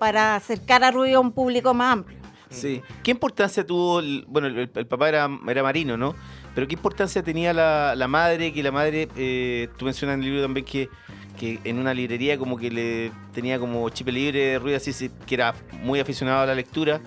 para 0.01 0.35
acercar 0.35 0.83
a 0.83 0.89
Ruiz 0.89 1.13
a 1.13 1.19
un 1.19 1.31
público 1.31 1.75
más 1.75 1.93
amplio. 1.93 2.17
Sí. 2.49 2.81
¿Qué 3.03 3.11
importancia 3.11 3.63
tuvo? 3.63 3.99
el- 3.99 4.25
bueno, 4.27 4.47
el, 4.47 4.67
papá 4.67 5.07
era, 5.09 5.29
era 5.47 5.61
marino, 5.61 5.95
¿no? 5.95 6.15
Pero 6.55 6.67
¿qué 6.67 6.73
importancia 6.73 7.21
tenía 7.21 7.53
la, 7.53 7.93
la 7.95 8.07
madre? 8.07 8.51
Que 8.51 8.63
la 8.63 8.71
madre, 8.71 9.09
eh, 9.15 9.69
tú 9.77 9.85
mencionas 9.85 10.15
en 10.15 10.21
el 10.21 10.25
libro 10.25 10.41
también 10.41 10.65
que, 10.65 10.89
que 11.39 11.59
en 11.65 11.77
una 11.77 11.93
librería 11.93 12.35
como 12.39 12.57
que 12.57 12.71
le 12.71 13.11
tenía 13.31 13.59
como 13.59 13.87
chip 13.89 14.07
libre 14.07 14.39
de 14.39 14.57
ruido, 14.59 14.77
así 14.77 14.91
sí, 14.91 15.11
que 15.27 15.35
era 15.35 15.53
muy 15.83 15.99
aficionado 15.99 16.41
a 16.41 16.45
la 16.47 16.55
lectura. 16.55 16.99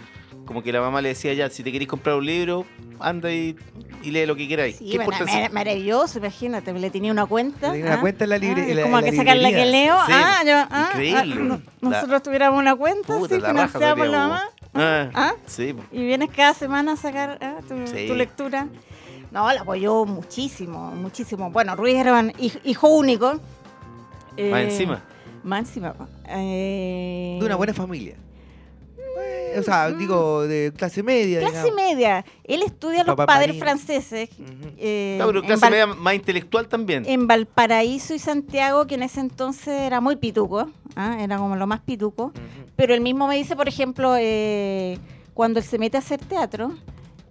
Como 0.46 0.62
que 0.62 0.72
la 0.72 0.80
mamá 0.80 1.00
le 1.00 1.08
decía 1.10 1.32
ya, 1.32 1.48
si 1.48 1.62
te 1.62 1.72
queréis 1.72 1.88
comprar 1.88 2.16
un 2.16 2.26
libro, 2.26 2.66
anda 3.00 3.32
y, 3.32 3.56
y 4.02 4.10
lee 4.10 4.26
lo 4.26 4.36
que 4.36 4.46
queráis. 4.46 4.76
Sí, 4.76 4.90
¿Qué 4.90 4.98
bueno, 4.98 5.24
mar- 5.24 5.52
maravilloso, 5.52 6.18
imagínate, 6.18 6.72
le 6.74 6.90
tenía 6.90 7.12
una 7.12 7.24
cuenta. 7.24 7.68
Le 7.68 7.72
tenía 7.78 7.86
una 7.86 7.94
¿ah? 7.94 8.00
cuenta 8.00 8.24
en 8.24 8.30
la 8.30 8.38
libre- 8.38 8.62
Ah, 8.78 8.82
como 8.82 8.98
en 8.98 9.04
la 9.06 9.10
que 9.10 9.16
sacar 9.16 9.36
la 9.38 9.48
que 9.48 9.54
librería. 9.64 9.84
leo. 9.84 9.96
Sí, 10.06 10.12
ah, 10.14 10.42
yo, 10.46 10.54
ah, 10.70 10.88
increíble. 10.92 11.34
ah, 11.50 11.58
La- 11.80 11.88
nosotros 11.90 12.22
tuviéramos 12.22 12.60
una 12.60 12.76
cuenta, 12.76 13.16
Puta, 13.16 13.34
sí, 13.36 13.40
la 13.40 13.48
financiada 13.48 13.96
por 13.96 14.06
la 14.06 14.18
mamá. 14.18 14.42
Ah, 14.74 15.08
¿Ah? 15.14 15.32
Sí. 15.46 15.74
Y 15.92 16.04
vienes 16.06 16.28
cada 16.34 16.52
semana 16.52 16.92
a 16.92 16.96
sacar 16.96 17.38
ah, 17.40 17.60
tu, 17.66 17.86
Sí. 17.86 18.06
tu 18.06 18.14
lectura. 18.14 18.68
No, 19.30 19.50
la 19.52 19.62
apoyó 19.62 20.04
muchísimo, 20.04 20.90
muchísimo. 20.92 21.50
Bueno, 21.50 21.74
Ruiz 21.74 21.96
era 21.96 22.22
hijo 22.64 22.88
único. 22.88 23.32
Más 23.32 23.40
Eh, 24.36 24.62
encima. 24.64 25.02
Más 25.42 25.60
encima. 25.60 25.94
eh, 26.28 27.36
De 27.40 27.46
una 27.46 27.56
buena 27.56 27.72
familia. 27.72 28.16
Eh, 29.20 29.56
o 29.58 29.62
sea, 29.62 29.90
digo, 29.90 30.42
de 30.42 30.72
clase 30.76 31.02
media. 31.02 31.40
Clase 31.40 31.56
digamos. 31.58 31.76
media. 31.76 32.24
Él 32.44 32.62
estudia 32.62 33.02
a 33.02 33.04
los 33.04 33.14
Papá 33.14 33.26
padres 33.26 33.48
marino. 33.56 33.64
franceses. 33.64 34.28
Eh, 34.78 35.14
Claro, 35.16 35.30
pero 35.32 35.42
clase 35.42 35.60
Val- 35.60 35.70
media 35.70 35.86
más 35.86 36.14
intelectual 36.14 36.66
también. 36.68 37.04
en 37.06 37.26
Valparaíso 37.26 38.14
y 38.14 38.18
Santiago, 38.18 38.86
que 38.86 38.96
en 38.96 39.02
ese 39.04 39.20
entonces 39.20 39.68
era 39.68 40.00
muy 40.00 40.16
pituco, 40.16 40.68
¿ah? 40.96 41.16
era 41.20 41.38
como 41.38 41.56
lo 41.56 41.66
más 41.66 41.80
pituco. 41.80 42.32
Pero 42.76 42.94
él 42.94 43.00
mismo 43.00 43.28
me 43.28 43.36
dice, 43.36 43.54
por 43.54 43.68
ejemplo, 43.68 44.14
eh, 44.18 44.98
cuando 45.34 45.60
él 45.60 45.64
se 45.64 45.78
mete 45.78 45.96
a 45.96 46.00
hacer 46.00 46.18
teatro, 46.20 46.72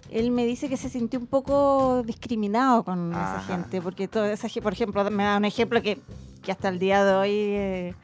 él 0.09 0.31
me 0.31 0.45
dice 0.45 0.69
que 0.69 0.77
se 0.77 0.89
sintió 0.89 1.19
un 1.19 1.27
poco 1.27 2.03
discriminado 2.05 2.83
con 2.83 3.11
esa 3.11 3.41
gente, 3.47 3.81
porque 3.81 4.07
toda 4.07 4.31
esa 4.31 4.47
gente, 4.47 4.61
por 4.61 4.73
ejemplo, 4.73 5.03
me 5.11 5.23
da 5.23 5.37
un 5.37 5.45
ejemplo 5.45 5.81
que, 5.81 5.97
que 6.41 6.51
hasta 6.51 6.69
el 6.69 6.79
día 6.79 7.03
de 7.03 7.13
hoy 7.15 7.95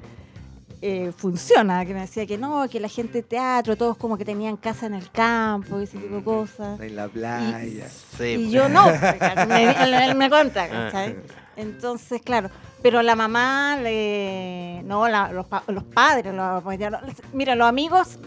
eh, 0.82 1.12
funciona, 1.16 1.86
que 1.86 1.94
me 1.94 2.02
decía 2.02 2.26
que 2.26 2.38
no, 2.38 2.68
que 2.70 2.80
la 2.80 2.88
gente 2.88 3.14
de 3.14 3.24
teatro, 3.24 3.76
todos 3.76 3.98
como 3.98 4.18
que 4.18 4.24
tenían 4.26 4.56
casa 4.58 4.86
en 4.86 4.94
el 4.94 5.12
campo 5.12 5.80
y 5.80 5.84
ese 5.84 5.98
tipo 5.98 6.16
de 6.16 6.24
cosas. 6.24 6.80
En 6.80 6.96
la 6.96 7.08
playa. 7.08 7.88
Sí, 7.90 8.24
Y 8.24 8.36
pues. 8.38 8.52
yo 8.52 8.70
no, 8.70 8.86
me, 9.48 10.14
me 10.16 10.30
cuenta, 10.30 10.64
Ah. 10.64 10.90
¿cachai? 10.92 11.16
Entonces, 11.58 12.22
claro, 12.22 12.50
pero 12.82 13.02
la 13.02 13.16
mamá, 13.16 13.78
le, 13.82 14.82
no, 14.86 15.08
la- 15.10 15.32
los, 15.34 15.46
pa- 15.48 15.64
los 15.68 15.84
padres 15.84 16.34
lo 16.34 16.44
apoyaron. 16.44 17.02
Mira, 17.34 17.56
los 17.56 17.68
amigos 17.68 18.18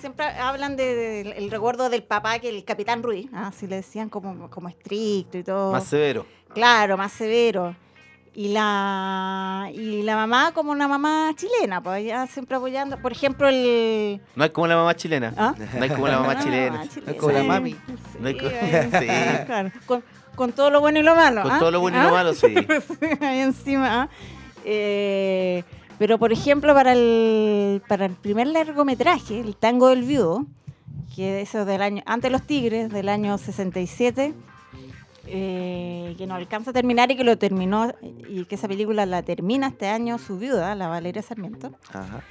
siempre 0.00 0.24
hablan 0.24 0.76
del 0.76 0.96
de, 1.26 1.34
el 1.36 1.50
recuerdo 1.50 1.90
del 1.90 2.02
papá, 2.04 2.38
que 2.38 2.48
el 2.48 2.64
capitán 2.64 3.02
Ruiz, 3.02 3.28
¿ah? 3.34 3.48
así 3.48 3.66
le 3.66 3.76
decían 3.76 4.08
como, 4.08 4.48
como 4.48 4.68
estricto 4.70 5.36
y 5.36 5.42
todo. 5.44 5.72
Más 5.72 5.84
severo. 5.84 6.24
Claro, 6.54 6.96
más 6.96 7.12
severo. 7.12 7.76
Y 8.38 8.52
la, 8.52 9.68
y 9.74 10.02
la 10.02 10.14
mamá 10.14 10.52
como 10.54 10.70
una 10.70 10.86
mamá 10.86 11.32
chilena, 11.34 11.80
pues 11.82 12.04
ella 12.04 12.24
siempre 12.28 12.56
apoyando. 12.56 12.96
Por 12.98 13.10
ejemplo, 13.10 13.48
el... 13.48 14.20
No 14.36 14.44
es 14.44 14.50
como 14.52 14.68
la 14.68 14.76
mamá 14.76 14.94
chilena. 14.94 15.34
¿Ah? 15.36 15.56
No 15.76 15.84
es 15.84 15.90
como 15.90 16.06
la 16.06 16.20
mamá 16.20 16.34
Ah, 16.38 16.40
chilena. 16.44 16.76
No 17.04 17.10
es 17.10 17.16
como 17.18 17.32
la 17.32 17.40
Sí, 17.40 17.46
mami. 17.48 17.76
No 18.20 18.28
hay 18.28 18.38
co- 18.38 18.48
Sí. 18.48 19.06
claro, 19.44 19.72
con, 19.86 20.04
con 20.36 20.52
todo 20.52 20.70
lo 20.70 20.80
bueno 20.80 21.00
y 21.00 21.02
lo 21.02 21.16
malo. 21.16 21.42
Con 21.42 21.50
¿ah? 21.50 21.58
todo 21.58 21.72
lo 21.72 21.80
bueno 21.80 21.96
y 21.96 22.00
¿Ah? 22.00 22.04
lo 22.04 22.10
malo, 22.12 22.32
sí. 22.34 22.54
Ahí 23.20 23.40
encima. 23.40 24.02
¿ah? 24.02 24.08
Eh, 24.64 25.64
pero, 25.98 26.16
por 26.18 26.30
ejemplo, 26.30 26.72
para 26.74 26.92
el, 26.92 27.82
para 27.88 28.04
el 28.06 28.12
primer 28.12 28.46
largometraje, 28.46 29.40
El 29.40 29.56
Tango 29.56 29.88
del 29.88 30.04
Viudo, 30.04 30.46
que 31.16 31.42
es 31.42 31.48
eso 31.48 31.64
del 31.64 31.82
año, 31.82 32.04
antes 32.06 32.30
de 32.30 32.38
los 32.38 32.42
Tigres, 32.46 32.88
del 32.90 33.08
año 33.08 33.36
67, 33.36 34.32
eh, 35.30 36.14
que 36.16 36.26
no 36.26 36.34
alcanza 36.34 36.70
a 36.70 36.72
terminar 36.72 37.10
y 37.10 37.16
que 37.16 37.24
lo 37.24 37.36
terminó, 37.38 37.92
y 38.28 38.44
que 38.44 38.54
esa 38.54 38.68
película 38.68 39.06
la 39.06 39.22
termina 39.22 39.68
este 39.68 39.88
año 39.88 40.18
su 40.18 40.38
viuda, 40.38 40.74
la 40.74 40.88
Valeria 40.88 41.22
Sarmiento. 41.22 41.72
Ajá. 41.92 42.22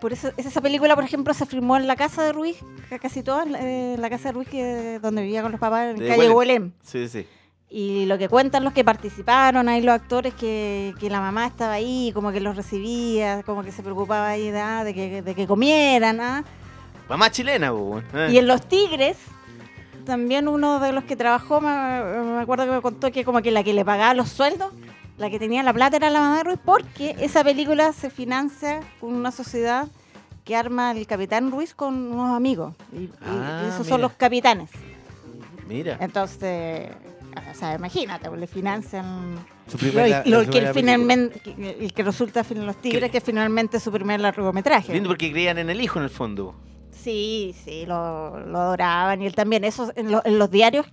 Por 0.00 0.12
eso 0.12 0.30
esa 0.36 0.60
película, 0.60 0.94
por 0.94 1.04
ejemplo, 1.04 1.32
se 1.32 1.46
filmó 1.46 1.76
en 1.76 1.86
la 1.86 1.96
casa 1.96 2.22
de 2.22 2.32
Ruiz, 2.32 2.58
casi 3.00 3.22
toda 3.22 3.44
eh, 3.58 3.96
la 3.98 4.10
casa 4.10 4.28
de 4.28 4.32
Ruiz, 4.32 4.48
que, 4.48 4.98
donde 5.00 5.22
vivía 5.22 5.42
con 5.42 5.50
los 5.50 5.60
papás, 5.60 5.90
en 5.90 5.96
De 5.96 6.08
calle. 6.08 6.30
Huelén. 6.30 6.74
Sí, 6.82 7.08
sí. 7.08 7.26
Y 7.70 8.04
lo 8.04 8.18
que 8.18 8.28
cuentan 8.28 8.64
los 8.64 8.74
que 8.74 8.84
participaron, 8.84 9.66
ahí 9.70 9.80
los 9.80 9.94
actores, 9.94 10.34
que, 10.34 10.92
que 11.00 11.08
la 11.08 11.20
mamá 11.20 11.46
estaba 11.46 11.72
ahí, 11.72 12.10
como 12.12 12.30
que 12.30 12.40
los 12.40 12.54
recibía, 12.54 13.42
como 13.44 13.62
que 13.62 13.72
se 13.72 13.82
preocupaba 13.82 14.28
ahí 14.28 14.50
de, 14.50 14.60
ah, 14.60 14.84
de, 14.84 14.92
que, 14.92 15.22
de 15.22 15.34
que 15.34 15.46
comieran. 15.46 16.20
ah. 16.20 16.44
Mamá 17.08 17.30
chilena. 17.30 17.72
Eh. 18.14 18.28
Y 18.32 18.38
en 18.38 18.46
Los 18.46 18.68
Tigres, 18.68 19.16
también 20.04 20.48
uno 20.48 20.80
de 20.80 20.92
los 20.92 21.04
que 21.04 21.16
trabajó, 21.16 21.60
me, 21.60 21.68
me 21.68 22.40
acuerdo 22.40 22.64
que 22.66 22.70
me 22.72 22.80
contó 22.82 23.10
que 23.12 23.24
como 23.24 23.40
que 23.42 23.50
la 23.50 23.62
que 23.62 23.72
le 23.74 23.84
pagaba 23.84 24.14
los 24.14 24.28
sueldos, 24.28 24.72
la 25.18 25.30
que 25.30 25.38
tenía 25.38 25.62
la 25.62 25.72
plata 25.72 25.96
era 25.96 26.10
la 26.10 26.20
mamá 26.20 26.38
de 26.38 26.44
Ruiz, 26.44 26.58
porque 26.64 27.16
esa 27.20 27.44
película 27.44 27.92
se 27.92 28.10
financia 28.10 28.80
con 29.00 29.14
una 29.14 29.30
sociedad 29.30 29.88
que 30.44 30.56
arma 30.56 30.90
el 30.92 31.06
capitán 31.06 31.50
Ruiz 31.50 31.74
con 31.74 31.94
unos 31.94 32.36
amigos. 32.36 32.74
Y, 32.92 33.02
y 33.04 33.10
Ah, 33.24 33.64
esos 33.68 33.80
mira. 33.80 33.88
son 33.90 34.00
los 34.00 34.12
capitanes. 34.14 34.70
Mira. 35.68 35.96
Entonces, 36.00 36.90
o 37.50 37.54
sea, 37.54 37.74
imagínate, 37.76 38.28
le 38.36 38.46
financian 38.46 39.36
Su 39.68 39.72
lo, 39.76 39.78
primera- 39.78 40.22
lo 40.26 40.44
su 40.44 40.50
que 40.50 40.72
finalmente, 40.74 41.40
el 41.80 41.92
que 41.92 42.02
resulta 42.02 42.42
fin 42.42 42.66
los 42.66 42.76
tigres, 42.76 43.10
que 43.10 43.20
finalmente 43.20 43.76
es 43.76 43.82
su 43.82 43.92
primer 43.92 44.18
largometraje. 44.20 44.92
Lindo 44.94 45.08
porque 45.10 45.30
creían 45.30 45.58
en 45.58 45.70
el 45.70 45.80
hijo 45.80 45.98
en 45.98 46.04
el 46.04 46.10
fondo. 46.10 46.54
Sí, 47.02 47.54
sí, 47.64 47.84
lo, 47.86 48.38
lo 48.46 48.58
adoraban 48.58 49.22
y 49.22 49.26
él 49.26 49.34
también. 49.34 49.64
Eso 49.64 49.92
en, 49.96 50.10
lo- 50.12 50.24
en 50.24 50.38
los 50.38 50.50
diarios 50.50 50.86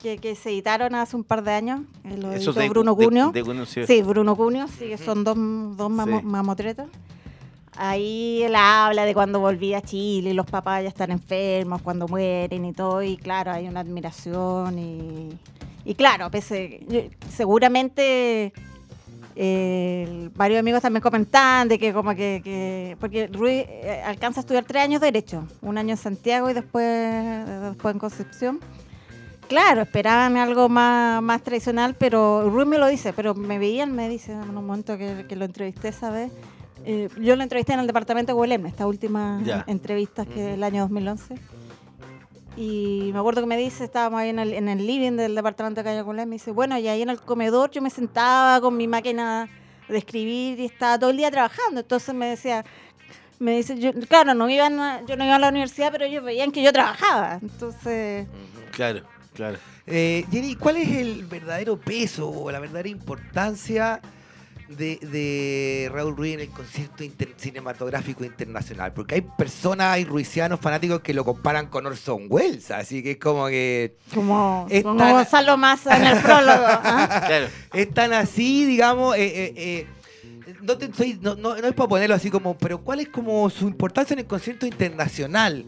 que, 0.00 0.18
que 0.18 0.34
se 0.34 0.50
editaron 0.50 0.94
hace 0.94 1.14
un 1.16 1.24
par 1.24 1.44
de 1.44 1.52
años, 1.52 1.80
lo 2.04 2.32
Eso 2.32 2.50
editó 2.50 2.60
de 2.60 2.68
Bruno 2.70 2.96
Cunio. 2.96 3.30
de 3.32 3.42
Cunio, 3.44 3.66
sí. 3.66 3.86
Sí, 3.86 4.02
Bruno 4.02 4.34
Cunio, 4.36 4.66
sí, 4.68 4.86
que 4.88 4.98
son 4.98 5.24
dos, 5.24 5.36
dos 5.36 5.90
mamo- 5.90 6.20
Sí. 6.20 6.26
mamotretos. 6.26 6.86
Ahí 7.76 8.42
él 8.42 8.54
habla 8.54 9.04
de 9.06 9.14
cuando 9.14 9.40
volvía 9.40 9.78
a 9.78 9.80
Chile 9.82 10.30
y 10.30 10.34
los 10.34 10.44
papás 10.46 10.82
ya 10.82 10.88
están 10.88 11.10
enfermos, 11.10 11.80
cuando 11.80 12.06
mueren 12.06 12.64
y 12.66 12.72
todo, 12.72 13.02
y 13.02 13.16
claro, 13.16 13.50
hay 13.52 13.66
una 13.66 13.80
admiración 13.80 14.78
y, 14.78 15.30
y 15.84 15.94
claro, 15.94 16.30
pese, 16.30 16.80
seguramente 17.30 18.52
eh, 19.36 20.28
varios 20.34 20.60
amigos 20.60 20.82
también 20.82 21.02
comentan 21.02 21.68
de 21.68 21.78
que 21.78 21.92
como 21.92 22.10
que, 22.14 22.40
que- 22.44 22.96
porque 23.00 23.26
Ruiz 23.28 23.64
eh, 23.68 24.02
alcanza 24.04 24.40
a 24.40 24.42
estudiar 24.42 24.64
tres 24.64 24.82
años 24.82 25.00
de 25.00 25.06
Derecho, 25.06 25.44
un 25.62 25.78
año 25.78 25.90
en 25.92 25.96
Santiago 25.96 26.50
y 26.50 26.54
después, 26.54 27.46
después 27.62 27.94
en 27.94 27.98
Concepción. 27.98 28.60
claro, 29.48 29.82
esperaban 29.82 30.36
algo 30.36 30.68
más, 30.68 31.22
más 31.22 31.42
tradicional, 31.42 31.94
pero 31.98 32.48
Ruiz 32.50 32.66
me 32.66 32.78
lo 32.78 32.86
dice, 32.86 33.12
pero 33.12 33.34
me 33.34 33.58
veían, 33.58 33.92
me 33.94 34.08
dice 34.08 34.32
en 34.32 34.40
un 34.40 34.54
momento 34.54 34.96
que, 34.98 35.26
que 35.28 35.36
lo 35.36 35.44
entrevisté 35.44 35.88
esa 35.88 36.10
vez. 36.10 36.30
eh, 36.84 37.08
yo 37.20 37.36
lo 37.36 37.42
entrevisté 37.42 37.72
en 37.74 37.80
el 37.80 37.86
departamento 37.86 38.32
de 38.32 38.38
Huelem, 38.38 38.66
esta 38.66 38.86
última 38.86 39.40
entrevista 39.66 40.24
que 40.26 40.48
es 40.50 40.54
el 40.54 40.62
año 40.64 40.82
2011. 40.82 41.34
Y 42.56 43.10
me 43.12 43.18
acuerdo 43.18 43.40
que 43.40 43.46
me 43.46 43.56
dice, 43.56 43.84
estábamos 43.84 44.20
ahí 44.20 44.28
en 44.30 44.38
el, 44.38 44.52
en 44.52 44.68
el 44.68 44.86
living 44.86 45.12
del 45.12 45.34
departamento 45.34 45.80
de 45.80 45.84
Calle 45.84 46.02
Huelem, 46.02 46.28
me 46.28 46.34
dice, 46.36 46.50
bueno, 46.50 46.76
y 46.78 46.86
ahí 46.88 47.00
en 47.02 47.08
el 47.10 47.18
comedor 47.20 47.70
yo 47.70 47.80
me 47.80 47.88
sentaba 47.90 48.60
con 48.60 48.76
mi 48.76 48.86
máquina 48.86 49.48
de 49.88 49.98
escribir 49.98 50.60
y 50.60 50.66
estaba 50.66 50.98
todo 50.98 51.10
el 51.10 51.16
día 51.16 51.30
trabajando. 51.30 51.80
Entonces 51.80 52.14
me 52.14 52.26
decía, 52.26 52.64
me 53.38 53.56
dice, 53.56 53.78
yo, 53.78 53.92
claro, 54.08 54.34
no 54.34 54.48
iban 54.50 54.78
a- 54.80 55.00
yo 55.06 55.16
no 55.16 55.24
iba 55.24 55.36
a 55.36 55.38
la 55.38 55.48
universidad, 55.48 55.90
pero 55.90 56.04
ellos 56.04 56.22
veían 56.24 56.52
que 56.52 56.62
yo 56.62 56.72
trabajaba. 56.72 57.38
Entonces, 57.42 58.26
Claro, 58.70 59.02
claro. 59.34 59.58
Eh, 59.86 60.24
Jenny, 60.30 60.54
¿cuál 60.56 60.76
es 60.76 60.88
el 60.90 61.24
verdadero 61.26 61.76
peso 61.78 62.28
o 62.30 62.50
la 62.50 62.60
verdadera 62.60 62.88
importancia 62.88 64.00
de, 64.68 64.96
de 64.96 65.90
Raúl 65.92 66.16
Ruiz 66.16 66.34
en 66.34 66.40
el 66.40 66.48
concierto 66.50 67.04
inter- 67.04 67.34
cinematográfico 67.36 68.24
internacional? 68.24 68.92
Porque 68.92 69.16
hay 69.16 69.20
personas, 69.22 69.88
hay 69.94 70.04
ruisianos 70.04 70.60
fanáticos 70.60 71.00
que 71.00 71.14
lo 71.14 71.24
comparan 71.24 71.66
con 71.68 71.86
Orson 71.86 72.26
Welles, 72.28 72.70
así 72.70 73.02
que 73.02 73.12
es 73.12 73.16
como 73.18 73.46
que 73.48 73.96
como, 74.14 74.66
como 74.82 74.96
tan- 74.98 75.12
Gonzalo 75.12 75.56
Massa 75.56 75.96
en 75.96 76.04
el 76.06 76.18
prólogo. 76.22 76.64
¿ah? 76.66 77.22
Claro. 77.26 77.46
es 77.72 77.94
tan 77.94 78.12
así, 78.12 78.64
digamos, 78.64 79.16
eh, 79.16 79.20
eh, 79.24 79.52
eh, 79.56 79.86
no, 80.62 80.76
te 80.78 80.86
estoy- 80.86 81.18
no, 81.20 81.34
no- 81.34 81.56
no 81.56 81.66
es 81.68 81.74
para 81.74 81.88
ponerlo 81.88 82.14
así 82.14 82.30
como, 82.30 82.56
pero 82.56 82.80
¿cuál 82.82 83.00
es 83.00 83.08
como 83.08 83.48
su 83.50 83.66
importancia 83.68 84.14
en 84.14 84.20
el 84.20 84.26
concierto 84.26 84.66
internacional? 84.66 85.64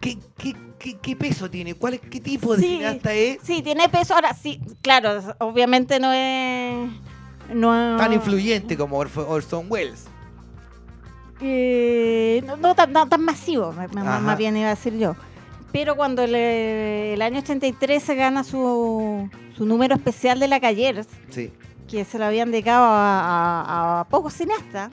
¿Qué, 0.00 0.16
qué, 0.38 0.54
qué- 0.78 0.96
qué 1.00 1.14
peso 1.16 1.50
tiene? 1.50 1.74
¿Cuál 1.74 1.94
es, 1.94 2.00
¿Qué 2.00 2.20
tipo 2.20 2.56
de 2.56 2.62
Sí. 2.62 2.68
cineasta 2.68 3.12
es? 3.12 3.38
Sí, 3.42 3.60
tiene 3.62 3.88
peso. 3.90 4.14
Ahora 4.14 4.32
sí, 4.34 4.58
claro, 4.80 5.20
obviamente 5.40 6.00
no 6.00 6.10
es. 6.12 6.88
No, 7.54 7.96
Tan 7.96 8.12
influyente 8.12 8.76
como 8.76 8.96
Orson 8.98 9.66
Welles. 9.68 10.04
eh, 11.40 12.42
no, 12.46 12.56
no 12.56 12.74
tan, 12.74 12.92
no 12.92 13.08
tan 13.08 13.22
masivo, 13.24 13.74
Ajá. 13.76 14.20
más 14.20 14.38
bien 14.38 14.56
iba 14.56 14.66
a 14.68 14.74
decir 14.74 14.96
yo. 14.98 15.16
Pero 15.72 15.96
cuando 15.96 16.26
le- 16.26 17.14
el 17.14 17.22
año 17.22 17.38
83 17.38 18.02
se 18.02 18.14
gana 18.14 18.44
su, 18.44 19.28
su 19.56 19.64
número 19.66 19.94
especial 19.94 20.38
de 20.40 20.48
la 20.48 20.60
Callers, 20.60 21.06
Sí. 21.30 21.52
que 21.88 22.04
se 22.04 22.18
lo 22.18 22.24
habían 22.26 22.50
dedicado 22.50 22.84
a, 22.84 23.20
a- 23.60 24.00
a 24.00 24.04
pocos 24.04 24.34
cineastas, 24.34 24.90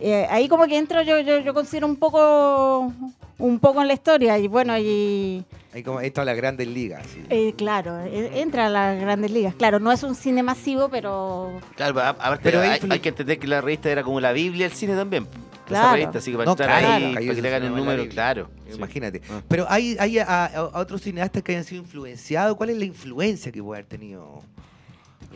eh, 0.00 0.26
ahí 0.30 0.48
como 0.48 0.66
que 0.66 0.76
entro 0.76 1.00
yo, 1.02 1.20
yo, 1.20 1.38
yo 1.38 1.54
considero 1.54 1.86
un 1.86 1.96
poco 1.96 2.92
un 3.38 3.58
poco 3.58 3.80
en 3.82 3.88
la 3.88 3.94
historia 3.94 4.38
y 4.38 4.46
bueno 4.48 4.76
y 4.78 5.44
Ahí 5.74 5.82
como 5.82 6.00
entra 6.00 6.22
a 6.22 6.26
las 6.26 6.36
grandes 6.36 6.68
ligas. 6.68 7.04
sí. 7.12 7.20
eh, 7.30 7.52
claro 7.56 7.98
eh, 8.00 8.30
entra 8.40 8.66
a 8.66 8.68
las 8.70 9.00
grandes 9.00 9.30
ligas 9.32 9.54
claro 9.56 9.80
no 9.80 9.90
es 9.90 10.02
un 10.04 10.14
cine 10.14 10.42
masivo 10.42 10.88
pero 10.88 11.52
Claro, 11.76 11.98
a- 12.00 12.38
Pero 12.42 12.60
hay, 12.60 12.78
que 13.00 13.08
entender 13.08 13.38
que 13.38 13.46
la 13.48 13.60
revista 13.60 13.90
era 13.90 14.02
como 14.04 14.20
la 14.20 14.32
Biblia 14.32 14.68
del 14.68 14.76
cine 14.76 14.94
también. 14.94 15.26
Claro. 15.66 15.86
Esa 15.86 15.92
revista, 15.96 16.18
así 16.18 16.30
que 16.30 16.36
para 16.36 16.44
No, 16.44 16.52
estar 16.52 16.66
claro, 16.68 16.86
ahí, 16.86 17.14
cayó 17.14 17.26
para 17.26 17.34
que 17.36 17.42
le 17.42 17.48
hagan 17.48 17.62
el 17.62 17.68
en 17.70 17.74
número, 17.76 18.06
claro. 18.08 18.50
sí. 18.68 18.76
Imagínate. 18.76 19.22
Ah. 19.30 19.40
Pero 19.48 19.64
hay, 19.70 19.96
hay 19.98 20.18
a, 20.18 20.24
a- 20.44 20.46
a 20.56 20.78
otros 20.78 21.00
cineastas 21.00 21.42
que 21.42 21.52
hayan 21.52 21.64
sido 21.64 21.80
influenciados. 21.82 22.54
¿Cuál 22.56 22.68
es 22.70 22.76
la 22.76 22.84
influencia 22.84 23.50
que 23.50 23.62
puede 23.62 23.80
haber 23.80 23.88
tenido 23.88 24.42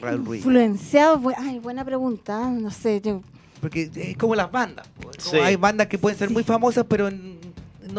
Raúl 0.01 0.25
Ruiz? 0.27 0.45
influenciado 0.45 1.19
bu- 1.19 1.35
ay 1.37 1.59
buena 1.59 1.83
pregunta 1.85 2.49
no 2.51 2.71
sé 2.71 3.01
yo 3.01 3.23
Porque 3.61 3.91
es 3.95 4.17
como 4.19 4.35
las 4.35 4.53
bandas. 4.53 4.87
como 5.01 5.13
Sí. 5.19 5.39
Hay 5.39 5.57
bandas 5.57 5.87
que 5.89 5.97
pueden 5.99 6.17
ser 6.19 6.29
muy 6.31 6.45
famosas, 6.45 6.85
pero 6.89 7.09
n- 7.09 7.38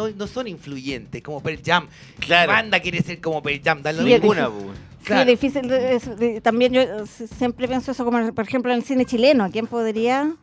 no, 0.08 0.14
no 0.16 0.26
son 0.26 0.46
influyentes, 0.48 1.22
como 1.22 1.42
Pearl 1.42 1.60
Jam. 1.64 1.88
Claro. 2.18 2.50
¿Qué 2.50 2.54
banda 2.56 2.80
quiere 2.80 3.02
ser 3.02 3.20
como 3.20 3.42
Pearl 3.42 3.60
Jam? 3.64 3.82
Dale 3.82 4.02
Sí. 4.02 4.08
Ninguna, 4.08 4.48
pues. 4.50 4.64
Claro. 5.04 5.24
sí 5.24 5.32
es 5.32 5.40
difícil 5.40 5.70
es- 5.72 6.18
de- 6.18 6.40
también 6.42 6.72
yo 6.74 6.82
eh, 6.82 7.04
siempre 7.38 7.66
pienso 7.66 7.90
eso 7.92 8.04
como 8.04 8.32
por 8.34 8.44
ejemplo 8.46 8.70
en 8.70 8.78
el 8.78 8.84
cine 8.84 9.06
chileno 9.06 9.48
quién 9.50 9.66
podría 9.66 10.34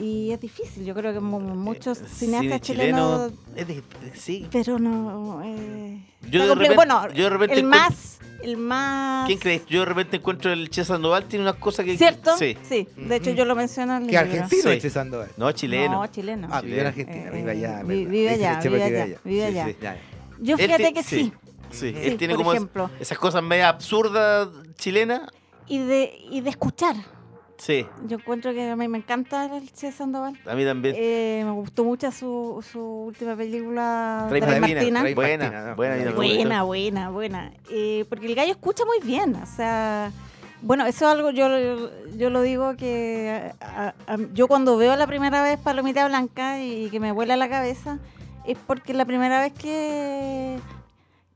y 0.00 0.32
es 0.32 0.40
difícil 0.40 0.84
yo 0.84 0.94
creo 0.94 1.12
que 1.12 1.20
mu- 1.20 1.38
muchos 1.40 2.00
Eh, 2.00 2.04
cineastas 2.08 2.40
cine 2.40 2.60
chilenos 2.60 3.32
chileno, 3.32 3.56
es 3.56 3.66
de- 3.68 3.82
sí. 4.14 4.48
pero 4.50 4.78
no 4.78 5.42
eh, 5.44 6.00
Yo 6.30 6.46
de 6.48 6.54
repente- 6.54 6.74
bueno 6.76 7.08
yo 7.12 7.24
de 7.24 7.30
repente 7.30 7.54
el 7.56 7.64
más 7.64 8.18
el 8.42 8.56
más 8.56 9.26
¿Quién 9.26 9.38
crees? 9.38 9.66
Yo 9.66 9.80
de 9.80 9.86
repente 9.86 10.16
encuentro 10.16 10.50
el 10.52 10.70
Che 10.70 10.82
Sandoval 10.84 11.26
tiene 11.26 11.42
unas 11.44 11.56
cosas 11.56 11.84
que... 11.84 11.98
¿Cierto? 11.98 12.34
Sí. 12.38 12.56
De 12.96 13.16
hecho, 13.16 13.30
yo 13.32 13.44
lo 13.44 13.54
menciono 13.54 13.96
en 13.98 14.04
el 14.04 14.08
¿Qué 14.08 14.16
libro. 14.16 14.32
argentino 14.32 14.62
Sí. 14.62 14.68
es 14.70 14.82
Che 14.82 14.88
Sandoval? 14.90 15.28
No, 15.36 15.52
chileno. 15.52 16.00
No, 16.00 16.06
chileno. 16.06 16.48
Ah, 16.50 16.62
vive 16.62 16.80
en. 16.80 16.86
Argentina, 16.86 17.26
Eh, 17.26 17.30
vive 17.34 17.50
allá. 17.50 17.82
vive 17.82 18.28
allá, 18.30 18.60
vive 18.60 18.78
que 18.78 18.84
allá, 18.84 19.18
vive 19.22 19.40
Sí, 19.52 19.58
allá. 19.58 19.66
sí. 19.66 19.76
Yo 20.42 20.56
fíjate 20.56 20.92
que 20.94 21.02
sí. 21.02 21.32
Sí, 21.70 21.92
Sí, 21.92 21.94
él 22.02 22.16
tiene 22.16 22.34
por 22.34 22.44
como 22.44 22.90
esas 22.98 23.18
cosas 23.18 23.42
medio 23.42 23.66
absurdas 23.66 24.48
chilenas. 24.76 25.20
Y 25.66 25.78
de, 25.80 26.10
y 26.30 26.40
de 26.40 26.48
escuchar. 26.48 26.96
Sí, 27.60 27.86
Yo 28.06 28.16
encuentro 28.16 28.52
que 28.54 28.70
a 28.70 28.74
mí 28.74 28.88
me 28.88 28.96
encanta 28.98 29.44
el 29.54 29.70
Che 29.70 29.92
Sandoval. 29.92 30.34
a 30.46 30.54
mí 30.54 30.64
también. 30.64 30.94
Eh, 30.98 31.42
me 31.44 31.50
gustó 31.52 31.84
mucho 31.84 32.10
su, 32.10 32.64
su 32.72 32.80
última 32.80 33.36
película, 33.36 34.24
Trae 34.30 34.40
Trae 34.40 34.60
Martina, 34.60 34.78
Martina. 34.80 35.00
Trae 35.00 35.14
buena, 35.14 35.44
Martina, 35.44 35.64
¿no? 35.70 35.76
buena, 35.76 35.94
me 35.96 36.10
Buena, 36.12 36.62
buena, 36.62 37.10
buena. 37.10 37.52
Eh, 37.70 38.06
porque 38.08 38.26
el 38.26 38.34
gallo 38.34 38.52
escucha 38.52 38.84
muy 38.86 39.06
bien. 39.06 39.34
O 39.36 39.44
sea, 39.46 40.10
bueno, 40.62 40.86
eso 40.86 41.04
es 41.04 41.10
algo, 41.12 41.30
yo, 41.30 41.48
yo 42.16 42.30
lo 42.30 42.40
digo 42.42 42.76
que 42.76 43.52
a- 43.60 43.94
a- 44.06 44.16
yo 44.32 44.48
cuando 44.48 44.76
veo 44.78 44.96
la 44.96 45.06
primera 45.06 45.42
vez 45.42 45.58
Palomita 45.58 46.08
Blanca 46.08 46.62
y 46.62 46.88
que 46.90 46.98
me 46.98 47.12
vuela 47.12 47.36
la 47.36 47.48
cabeza, 47.50 47.98
es 48.46 48.56
porque 48.66 48.94
la 48.94 49.04
primera 49.04 49.38
vez 49.40 49.52
que, 49.52 50.58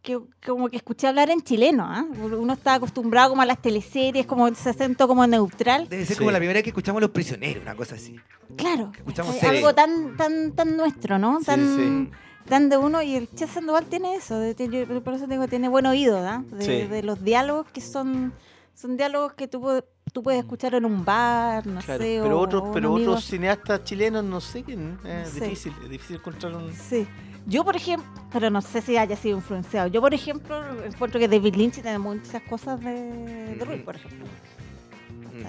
que 0.05 0.21
como 0.45 0.69
que 0.69 0.77
escuché 0.77 1.07
hablar 1.09 1.31
en 1.31 1.41
chileno. 1.41 1.85
¿ah? 1.89 2.05
Uno 2.23 2.53
está 2.53 2.75
acostumbrado 2.75 3.31
como 3.31 3.41
a 3.43 3.47
las 3.47 3.61
teleseries, 3.61 4.27
como 4.27 4.47
ese 4.47 4.69
acento 4.71 5.09
como 5.09 5.27
neutral. 5.27 5.89
Debe 5.89 6.05
ser 6.05 6.17
Sí. 6.17 6.19
como 6.21 6.31
la 6.31 6.39
primera 6.39 6.59
vez 6.59 6.63
que 6.63 6.71
escuchamos 6.71 7.01
Los 7.01 7.11
Prisioneros, 7.11 7.63
una 7.63 7.75
cosa 7.75 7.95
así. 7.97 8.15
Claro, 8.57 8.93
escuchamos 8.95 9.43
eh, 9.43 9.47
algo 9.47 9.75
tan 9.75 10.17
tan 10.17 10.53
tan 10.53 10.77
nuestro, 10.77 11.19
¿no? 11.19 11.39
Sí, 11.41 11.47
tan, 11.47 11.77
sí. 11.77 12.11
tan 12.49 12.69
de 12.69 12.77
uno 12.77 13.01
y 13.03 13.17
el 13.17 13.29
Che 13.31 13.47
Sandoval 13.47 13.87
tiene 13.87 14.15
eso, 14.17 14.39
de- 14.39 14.55
yo 14.87 15.03
por 15.03 15.15
eso 15.15 15.27
digo, 15.27 15.49
tiene 15.49 15.69
buen 15.71 15.87
oído, 15.87 16.21
¿da? 16.21 16.45
De, 16.53 16.65
Sí. 16.65 16.87
de 16.87 17.03
los 17.03 17.25
diálogos 17.25 17.67
que 17.73 17.81
son 17.81 18.33
son 18.75 18.97
diálogos 18.99 19.33
que 19.35 19.47
tú, 19.49 19.83
tú 20.13 20.23
puedes 20.23 20.41
escuchar 20.41 20.75
en 20.75 20.85
un 20.85 21.05
bar, 21.05 21.65
no 21.67 21.81
Claro, 21.81 22.03
sé, 22.03 22.19
pero 22.23 22.39
o- 22.39 22.43
otros, 22.43 22.63
pero 22.75 22.93
amigo. 22.93 23.13
otros 23.13 23.25
cineastas 23.25 23.85
chilenos 23.85 24.23
no 24.25 24.41
sé 24.41 24.63
quién. 24.65 24.99
Es 25.05 25.31
Sí. 25.31 25.41
difícil, 25.41 25.73
es 25.85 25.89
difícil 25.89 26.17
encontrar 26.17 26.55
un. 26.57 26.75
Sí. 26.75 27.07
Yo, 27.47 27.63
por 27.65 27.77
ejemplo, 27.77 28.09
pero 28.33 28.49
no 28.51 28.63
sé 28.63 28.81
si 28.81 28.97
haya 28.97 29.17
sido 29.17 29.37
influenciado. 29.37 29.89
Yo, 29.89 30.01
por 30.01 30.15
ejemplo, 30.15 30.57
encuentro 30.85 31.21
que 31.21 31.29
David 31.29 31.55
Lynch 31.57 31.75
tiene 31.75 31.99
muchas 31.99 32.43
cosas 32.43 32.81
de, 32.81 33.55
de 33.57 33.65
Ruiz, 33.65 33.83
por 33.83 33.97
ejemplo. 33.97 34.27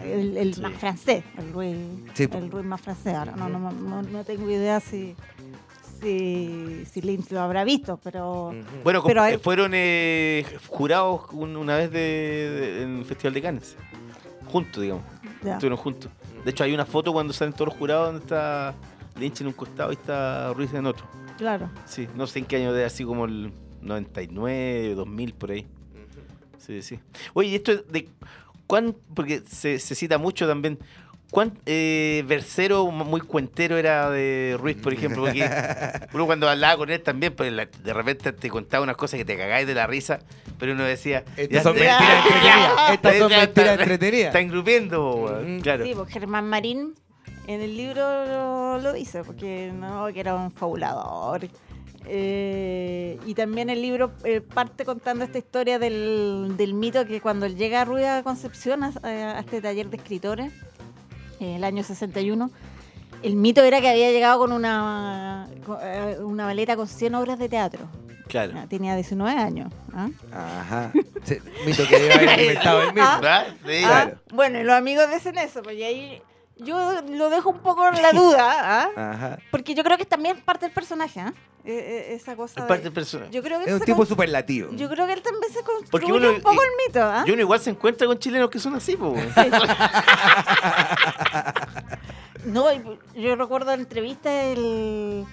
El, 0.03 0.35
el 0.37 0.53
Sí. 0.55 0.61
más 0.61 0.73
francés, 0.73 1.23
el 1.37 1.53
Ruiz, 1.53 1.77
Sí. 2.13 2.27
el 2.31 2.51
Ruiz 2.51 2.65
más 2.65 2.81
francés. 2.81 3.13
Ahora 3.15 3.33
no, 3.35 3.47
no, 3.47 3.71
no, 3.71 4.01
no 4.01 4.23
tengo 4.23 4.49
idea 4.49 4.79
si, 4.79 5.15
si, 6.01 6.83
si 6.91 7.01
Lynch 7.01 7.31
lo 7.31 7.39
habrá 7.41 7.63
visto, 7.63 7.97
pero... 8.03 8.53
Bueno, 8.83 9.01
Pero 9.03 9.21
comp- 9.21 9.23
hay- 9.23 9.33
eh, 9.35 9.37
fueron 9.37 9.71
eh, 9.73 10.45
jurados 10.67 11.21
un- 11.31 11.55
una 11.55 11.77
vez 11.77 11.91
de, 11.91 11.99
de- 11.99 12.83
en 12.83 12.97
el 12.99 13.05
Festival 13.05 13.33
de 13.35 13.41
Cannes. 13.41 13.75
Juntos, 14.51 14.81
digamos. 14.81 15.03
ya. 15.43 15.53
Estuvieron 15.53 15.77
juntos. 15.77 16.11
De 16.43 16.51
hecho, 16.51 16.63
hay 16.63 16.73
una 16.73 16.85
foto 16.85 17.13
cuando 17.13 17.31
salen 17.33 17.53
todos 17.53 17.69
los 17.69 17.77
jurados 17.77 18.07
donde 18.07 18.21
está 18.21 18.73
Lynch 19.19 19.41
en 19.41 19.47
un 19.47 19.53
costado 19.53 19.91
y 19.91 19.95
está 19.95 20.51
Ruiz 20.53 20.73
en 20.73 20.85
otro. 20.87 21.05
Claro. 21.37 21.69
Sí, 21.85 22.07
no 22.15 22.27
sé 22.27 22.39
en 22.39 22.45
qué 22.45 22.57
año 22.57 22.73
de 22.73 22.85
así 22.85 23.03
como 23.03 23.25
el 23.25 23.51
99, 23.81 24.95
2000, 24.95 25.33
por 25.33 25.51
ahí. 25.51 25.67
Sí, 26.57 26.81
sí. 26.81 26.99
Oye, 27.33 27.49
y 27.49 27.55
esto 27.55 27.71
es 27.71 27.87
de. 27.91 28.09
¿Cuán, 28.67 28.95
porque 29.13 29.41
se, 29.47 29.77
se 29.79 29.95
cita 29.95 30.17
mucho 30.17 30.47
también. 30.47 30.79
¿Cuán 31.31 31.57
eh, 31.65 32.23
versero, 32.27 32.85
muy 32.91 33.19
cuentero 33.19 33.77
era 33.77 34.09
de 34.09 34.55
Ruiz, 34.59 34.77
por 34.77 34.93
ejemplo? 34.93 35.23
Porque 35.23 35.43
uno 36.13 36.25
cuando 36.27 36.47
hablaba 36.49 36.77
con 36.77 36.89
él 36.89 37.01
también, 37.01 37.33
pues 37.33 37.51
la- 37.51 37.65
de 37.65 37.93
repente 37.93 38.31
te 38.31 38.49
contaba 38.49 38.83
unas 38.83 38.95
cosas 38.95 39.17
que 39.17 39.25
te 39.25 39.35
cagáis 39.35 39.67
de 39.67 39.73
la 39.73 39.85
risa, 39.85 40.19
pero 40.57 40.71
uno 40.73 40.83
decía. 40.83 41.23
Estas 41.35 41.63
son 41.63 41.73
mentiras 41.73 42.01
entretenidas. 42.25 42.91
Estas 42.93 43.17
son 43.17 43.29
mentiras 43.31 43.79
entretenidas. 43.79 44.27
Está 44.27 44.39
engrupiendo, 44.39 45.15
weón. 45.15 45.57
Mm. 45.57 45.61
claro. 45.61 45.83
Sí, 45.85 45.93
porque 45.95 46.13
Germán 46.13 46.47
Marín 46.47 46.93
en 47.47 47.61
el 47.61 47.75
libro 47.77 48.25
lo, 48.25 48.77
lo 48.79 48.93
dice, 48.93 49.23
porque 49.23 49.71
no, 49.73 50.07
que 50.13 50.19
era 50.19 50.35
un 50.35 50.51
fabulador. 50.51 51.47
Eh, 52.07 53.19
y 53.25 53.33
también 53.33 53.69
el 53.69 53.81
libro 53.81 54.11
eh, 54.23 54.39
parte 54.41 54.85
contando 54.85 55.23
esta 55.25 55.37
historia 55.39 55.79
del, 55.79 56.53
del 56.55 56.73
mito 56.75 57.05
que 57.05 57.19
cuando 57.19 57.45
él 57.47 57.55
llega 57.55 57.81
a 57.81 57.85
Ruida 57.85 58.21
Concepción, 58.23 58.83
a, 58.83 58.93
a 59.03 59.39
este 59.39 59.61
taller 59.61 59.89
de 59.89 59.97
escritores, 59.97 60.53
en 61.39 61.49
el 61.55 61.63
año 61.63 61.83
61, 61.83 62.51
el 63.23 63.35
mito 63.35 63.63
era 63.63 63.81
que 63.81 63.89
había 63.89 64.11
llegado 64.11 64.37
con 64.39 64.51
una, 64.51 65.47
con, 65.65 65.77
eh, 65.81 66.17
una 66.19 66.45
maleta 66.45 66.75
con 66.75 66.87
100 66.87 67.15
obras 67.15 67.39
de 67.39 67.49
teatro. 67.49 67.87
Claro. 68.27 68.53
Ah, 68.55 68.65
Tenía 68.67 68.95
19 68.95 69.31
años. 69.39 69.71
¿ah? 69.93 70.09
Ajá. 70.31 70.91
Sí, 71.23 71.37
mito 71.65 71.83
que 71.87 71.95
haber 72.11 72.39
inventado 72.39 72.81
el 72.81 72.93
mismo. 72.93 73.01
Ah. 73.09 73.19
¿Verdad? 73.21 73.47
Sí. 73.65 73.81
Ah, 73.83 73.87
Claro. 74.03 74.17
bueno, 74.33 74.59
y 74.59 74.63
los 74.63 74.75
amigos 74.75 75.05
dicen 75.11 75.37
eso, 75.39 75.61
pues 75.63 75.75
y 75.77 75.83
ahí 75.83 76.21
yo 76.57 77.01
lo 77.09 77.29
dejo 77.29 77.49
un 77.49 77.59
poco 77.59 77.87
en 77.87 78.01
la 78.01 78.11
duda, 78.11 78.83
¿ah? 78.83 78.89
Ajá. 79.13 79.37
porque 79.51 79.73
yo 79.75 79.83
creo 79.83 79.97
que 79.97 80.03
es 80.03 80.09
también 80.09 80.39
parte 80.41 80.65
del 80.65 80.73
personaje, 80.73 81.19
¿ah? 81.19 81.33
Eh, 81.67 81.73
eh, 82.11 82.13
esa 82.15 82.35
cosa. 82.35 82.59
Es 82.59 82.65
parte 82.67 82.83
del 82.83 82.93
personaje. 82.93 83.31
Yo 83.31 83.41
creo 83.41 83.59
que 83.59 83.65
Es 83.71 83.73
un 83.73 83.79
tipo 83.81 84.05
superlativo. 84.05 84.69
Yo 84.73 84.87
creo 84.87 85.07
que 85.07 85.13
él 85.13 85.21
también 85.23 85.51
se 85.51 85.63
construye 85.63 85.89
Porque 85.89 86.11
uno- 86.13 86.29
un 86.29 86.41
poco 86.41 86.61
y- 86.63 86.65
el 86.67 86.71
mito, 86.87 87.01
¿ah? 87.03 87.23
Y 87.25 87.31
uno 87.31 87.41
igual 87.41 87.59
se 87.59 87.71
encuentra 87.71 88.05
con 88.05 88.19
chilenos 88.19 88.49
que 88.51 88.59
son 88.59 88.75
así, 88.75 88.95
po. 88.95 89.09
weón. 89.09 89.33
No, 92.45 92.71
y 92.71 92.79
yo 93.19 93.35
recuerdo 93.35 93.71
en 93.73 93.79
entrevistas 93.79 94.31
el 94.31 95.25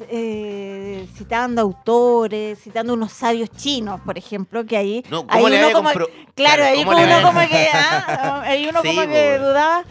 eh, 0.00 1.08
citando 1.16 1.62
autores, 1.62 2.58
citando 2.60 2.92
unos 2.94 3.12
sabios 3.12 3.50
chinos, 3.52 4.00
por 4.00 4.18
ejemplo, 4.18 4.66
que 4.66 4.76
ahí, 4.76 5.04
No, 5.10 5.24
¿cómo 5.26 5.46
ahí 5.46 5.52
le 5.52 5.58
uno 5.58 5.66
vaya 5.66 5.68
a 5.68 5.72
como, 5.74 5.90
compro- 5.90 6.10
claro, 6.34 6.34
Claro, 6.34 6.64
ahí 6.64 6.78
¿cómo 6.84 6.92
como 6.92 7.06
le 7.06 7.14
uno 7.16 7.22
como 7.28 7.40
que, 7.48 7.68
ah, 7.72 8.42
ahí 8.44 8.66
uno 8.68 8.82
Sí, 8.82 8.88
como 8.88 9.02
que 9.02 9.38
dudaba. 9.38 9.84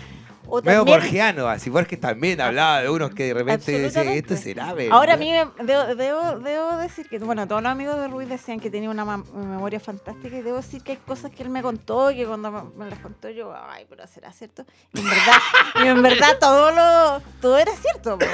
O 0.50 0.62
Medio 0.62 0.80
también- 0.80 1.00
borgiano, 1.00 1.48
así 1.48 1.70
Borges 1.70 2.00
también 2.00 2.40
hablaba 2.40 2.82
de 2.82 2.90
unos 2.90 3.12
que 3.14 3.26
de 3.26 3.34
repente 3.34 3.72
decía, 3.72 3.86
Absolutamente. 3.88 4.34
esto 4.34 4.44
será 4.44 4.74
verdad?". 4.74 4.96
Ahora 4.96 5.14
a 5.14 5.18
mí 5.18 5.32
me- 5.32 5.66
debo, 5.66 5.96
debo, 5.96 6.40
debo 6.40 6.78
decir 6.78 7.08
que, 7.10 7.20
bueno, 7.20 7.48
todos 7.48 7.62
los 7.62 7.72
amigos 7.72 7.98
de 8.00 8.08
Ruiz 8.08 8.30
decían 8.30 8.60
que 8.60 8.70
tenía 8.70 8.90
una 8.90 9.04
memoria 9.06 9.80
fantástica 9.80 10.38
y 10.38 10.42
debo 10.42 10.58
decir 10.58 10.82
que 10.84 10.94
hay 10.94 10.98
cosas 10.98 11.32
que 11.32 11.44
él 11.44 11.50
me 11.50 11.62
contó 11.62 12.12
y 12.12 12.16
que 12.16 12.26
cuando 12.26 12.52
me, 12.52 12.64
me 12.86 12.90
las 12.90 13.00
contó 13.00 13.30
yo, 13.30 13.54
ay, 13.56 13.86
pero 13.90 14.08
será 14.08 14.32
cierto. 14.32 14.66
Y 14.94 15.00
en 15.00 15.06
verdad, 15.10 15.38
y 15.84 15.88
en 15.88 16.02
verdad 16.02 16.38
todo 16.40 16.72
lo, 16.72 17.22
todo 17.42 17.58
era 17.58 17.72
cierto, 17.76 18.18
po. 18.18 18.26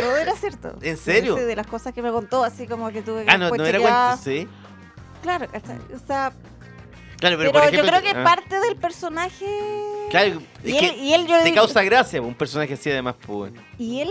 todo 0.00 0.16
era 0.16 0.34
cierto. 0.34 0.74
¿En 0.82 0.96
serio? 0.96 1.36
Sí, 1.36 1.42
de 1.44 1.56
las 1.56 1.66
cosas 1.66 1.94
que 1.94 2.02
me 2.02 2.10
contó, 2.10 2.42
así 2.44 2.66
como 2.66 2.90
que 2.90 3.02
tuve 3.02 3.24
que 3.24 3.30
Ah, 3.30 3.38
no, 3.38 3.50
no 3.50 3.64
era 3.64 3.78
cuento, 3.78 4.16
sí. 4.24 4.48
Claro, 5.22 5.46
o 5.94 6.06
sea, 6.06 6.32
Claro, 7.20 7.36
pero, 7.38 7.52
pero, 7.52 7.64
por 7.66 7.72
yo 7.72 7.82
creo 7.84 8.02
que 8.02 8.10
ah, 8.18 8.24
parte 8.24 8.58
del 8.60 8.76
personaje... 8.76 9.46
Claro, 10.10 10.40
es 10.64 10.70
y, 10.72 10.76
él, 10.78 10.80
que 10.80 10.96
y 10.96 11.12
él, 11.14 11.26
yo 11.26 11.36
te 11.38 11.44
digo- 11.44 11.56
causa 11.56 11.82
gracia 11.84 12.20
po, 12.20 12.26
un 12.26 12.34
personaje 12.34 12.74
así 12.74 12.90
además, 12.90 13.14
pues. 13.26 13.52
Y 13.78 14.00
él 14.00 14.10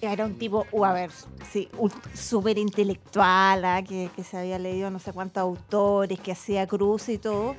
era 0.00 0.24
un 0.24 0.38
tipo, 0.38 0.66
uh, 0.72 0.84
a 0.84 0.92
ver, 0.94 1.10
sí, 1.52 1.68
súper 2.14 2.56
intelectual, 2.56 3.64
ah, 3.64 3.82
que, 3.86 4.08
que 4.16 4.24
se 4.24 4.38
había 4.38 4.58
leído 4.58 4.88
no 4.90 4.98
sé 4.98 5.12
cuántos 5.12 5.42
autores, 5.42 6.18
que 6.20 6.32
hacía 6.32 6.66
cruz 6.66 7.08
y 7.10 7.18
todo. 7.18 7.54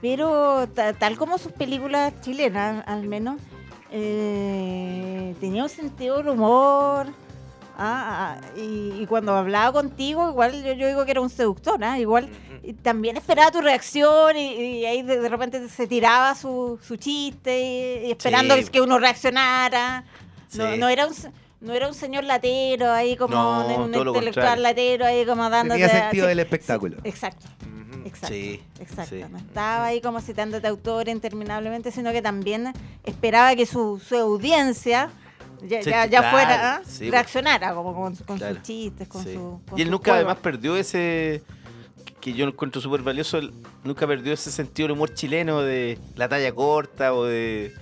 Pero 0.00 0.66
ta- 0.74 0.92
tal 0.94 1.18
como 1.18 1.36
sus 1.38 1.52
películas 1.52 2.14
chilenas, 2.22 2.82
al 2.86 3.02
menos, 3.06 3.40
eh, 3.90 5.34
tenía 5.40 5.64
un 5.64 5.68
sentido 5.68 6.18
del 6.18 6.28
humor. 6.30 7.06
ah, 7.78 8.38
ah, 8.38 8.40
y, 8.56 8.92
y 9.02 9.06
cuando 9.06 9.34
hablaba 9.34 9.72
contigo, 9.72 10.30
igual 10.30 10.62
yo, 10.64 10.72
yo 10.72 10.86
digo 10.86 11.04
que 11.04 11.10
era 11.10 11.20
un 11.20 11.28
seductor, 11.30 11.82
ah, 11.84 11.98
igual 11.98 12.28
y 12.66 12.72
también 12.74 13.16
esperaba 13.16 13.50
tu 13.50 13.60
reacción 13.60 14.36
y, 14.36 14.54
y 14.80 14.84
ahí 14.86 15.02
de, 15.02 15.18
de 15.20 15.28
repente 15.28 15.68
se 15.68 15.86
tiraba 15.86 16.34
su, 16.34 16.78
su 16.82 16.96
chiste 16.96 17.60
y, 17.60 18.08
y 18.08 18.10
esperando 18.10 18.56
Sí. 18.56 18.64
que 18.64 18.80
uno 18.80 18.98
reaccionara. 18.98 20.04
No, 20.54 20.72
Sí. 20.72 20.78
no 20.78 20.88
era 20.88 21.06
un 21.06 21.14
no 21.58 21.72
era 21.72 21.88
un 21.88 21.94
señor 21.94 22.22
latero 22.24 22.92
ahí 22.92 23.16
como 23.16 23.34
No, 23.34 23.66
un, 23.84 23.94
intelectual 23.94 24.62
latero 24.62 25.06
ahí 25.06 25.24
como 25.24 25.48
dándote 25.48 25.80
Tenía 25.80 26.02
sentido 26.02 26.26
del 26.26 26.38
espectáculo. 26.40 26.96
sí, 27.02 27.08
exacto, 27.08 27.46
exacto. 28.04 28.34
Sí, 28.34 28.62
Exacto, 28.78 29.16
sí. 29.16 29.24
no 29.30 29.38
estaba 29.38 29.86
ahí 29.86 30.00
como 30.00 30.20
citándote 30.20 30.66
autor 30.68 31.08
interminablemente, 31.08 31.90
sino 31.90 32.12
que 32.12 32.20
también 32.22 32.72
esperaba 33.04 33.56
que 33.56 33.64
su, 33.66 33.98
su 34.06 34.16
audiencia 34.16 35.10
ya, 35.62 35.82
Sí, 35.82 35.90
ya, 35.90 36.04
ya 36.06 36.18
claro, 36.20 36.30
fuera, 36.36 36.74
¿ah? 36.76 36.82
sí, 36.84 36.98
pues. 36.98 37.10
reaccionara 37.12 37.74
como 37.74 37.94
con, 37.94 38.14
con 38.16 38.36
Claro, 38.36 38.54
sus 38.56 38.62
chistes, 38.62 39.08
con 39.08 39.24
Sí. 39.24 39.32
su 39.34 39.60
con 39.68 39.78
y 39.78 39.82
él 39.82 39.90
nunca 39.90 40.12
juego. 40.12 40.16
además 40.28 40.36
perdió 40.42 40.76
ese 40.76 41.42
que 42.26 42.32
yo 42.32 42.44
encuentro 42.44 42.80
súper 42.80 43.02
valioso, 43.02 43.38
él 43.38 43.52
nunca 43.84 44.04
perdió 44.04 44.32
ese 44.32 44.50
sentido 44.50 44.88
del 44.88 44.96
humor 44.96 45.14
chileno 45.14 45.62
de 45.62 45.96
la 46.16 46.28
talla 46.28 46.52
corta 46.52 47.14
o 47.14 47.22
de, 47.22 47.72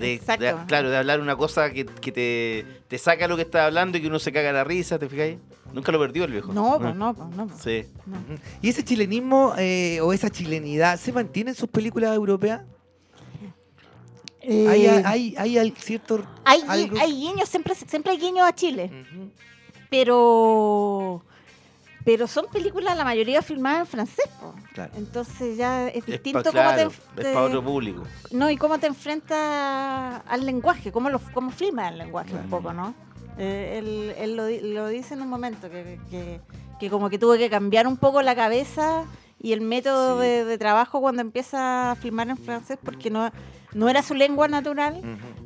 de, 0.00 0.14
Exacto. 0.14 0.44
de- 0.44 0.56
claro, 0.66 0.90
de 0.90 0.96
hablar 0.96 1.20
una 1.20 1.36
cosa 1.36 1.70
que, 1.70 1.86
que 1.86 2.10
te, 2.10 2.66
te 2.88 2.98
saca 2.98 3.28
lo 3.28 3.36
que 3.36 3.42
estás 3.42 3.62
hablando 3.62 3.96
y 3.96 4.00
que 4.00 4.08
uno 4.08 4.18
se 4.18 4.32
caga 4.32 4.50
la 4.52 4.64
risa, 4.64 4.98
¿te 4.98 5.08
fijáis? 5.08 5.38
Nunca 5.72 5.92
lo 5.92 6.00
perdió 6.00 6.24
el 6.24 6.32
viejo. 6.32 6.52
No, 6.52 6.80
pues 6.80 6.96
no, 6.96 7.14
pues 7.14 7.28
no. 7.28 7.48
Sí. 7.60 7.84
no. 8.06 8.16
¿Y 8.60 8.70
ese 8.70 8.84
chilenismo 8.84 9.54
eh, 9.56 10.00
o 10.00 10.12
esa 10.12 10.30
chilenidad 10.30 10.98
se 10.98 11.12
mantiene 11.12 11.50
en 11.50 11.56
sus 11.56 11.68
películas 11.68 12.12
europeas? 12.12 12.62
¿Hay, 14.42 14.86
Eh, 14.86 15.02
hay, 15.04 15.34
hay 15.36 15.70
cierto... 15.78 16.24
Hay, 16.44 16.60
algo? 16.66 16.98
hay 17.00 17.12
guiños, 17.12 17.48
siempre, 17.48 17.72
siempre 17.76 18.10
hay 18.12 18.18
guiños 18.18 18.48
a 18.48 18.52
Chile, 18.52 18.90
pero 19.90 21.22
pero 22.06 22.26
son 22.26 22.46
películas 22.52 22.96
la 22.96 23.04
mayoría 23.04 23.42
filmadas 23.42 23.80
en 23.80 23.86
francés, 23.86 24.24
po. 24.40 24.54
Claro. 24.72 24.92
entonces 24.96 25.56
ya 25.58 25.88
es 25.88 25.96
Es 25.96 26.06
distinto 26.06 26.44
pa- 26.44 26.50
cómo 26.52 26.68
te, 26.70 26.74
claro, 26.76 26.90
es 26.90 26.98
te- 27.16 27.22
para 27.34 27.42
otro 27.42 27.62
público. 27.64 28.02
no 28.30 28.48
y 28.48 28.56
cómo 28.56 28.78
te 28.78 28.86
enfrentas 28.86 30.22
al 30.26 30.46
lenguaje, 30.46 30.92
cómo 30.92 31.10
lo 31.10 31.18
cómo 31.34 31.50
filmas 31.50 31.92
el 31.92 31.98
lenguaje 31.98 32.34
un 32.34 32.48
poco, 32.48 32.72
¿no? 32.72 32.94
Eh, 33.38 33.74
él 33.78 34.14
él 34.16 34.36
lo, 34.36 34.48
lo 34.48 34.88
dice 34.88 35.14
en 35.14 35.22
un 35.22 35.28
momento 35.28 35.68
que, 35.68 35.98
que, 36.10 36.40
que 36.80 36.88
como 36.90 37.10
que 37.10 37.18
tuvo 37.18 37.34
que 37.36 37.50
cambiar 37.50 37.86
un 37.86 37.96
poco 37.98 38.22
la 38.22 38.34
cabeza 38.34 39.04
y 39.38 39.52
el 39.52 39.60
método 39.60 40.20
Sí. 40.20 40.26
de, 40.26 40.44
de 40.44 40.58
trabajo 40.58 41.00
cuando 41.00 41.20
empieza 41.22 41.90
a 41.90 41.94
filmar 41.96 42.28
en 42.30 42.38
francés 42.38 42.78
porque 42.82 43.10
no 43.10 43.30
no 43.74 43.88
era 43.90 44.00
su 44.02 44.14
lengua 44.14 44.48
natural. 44.48 45.02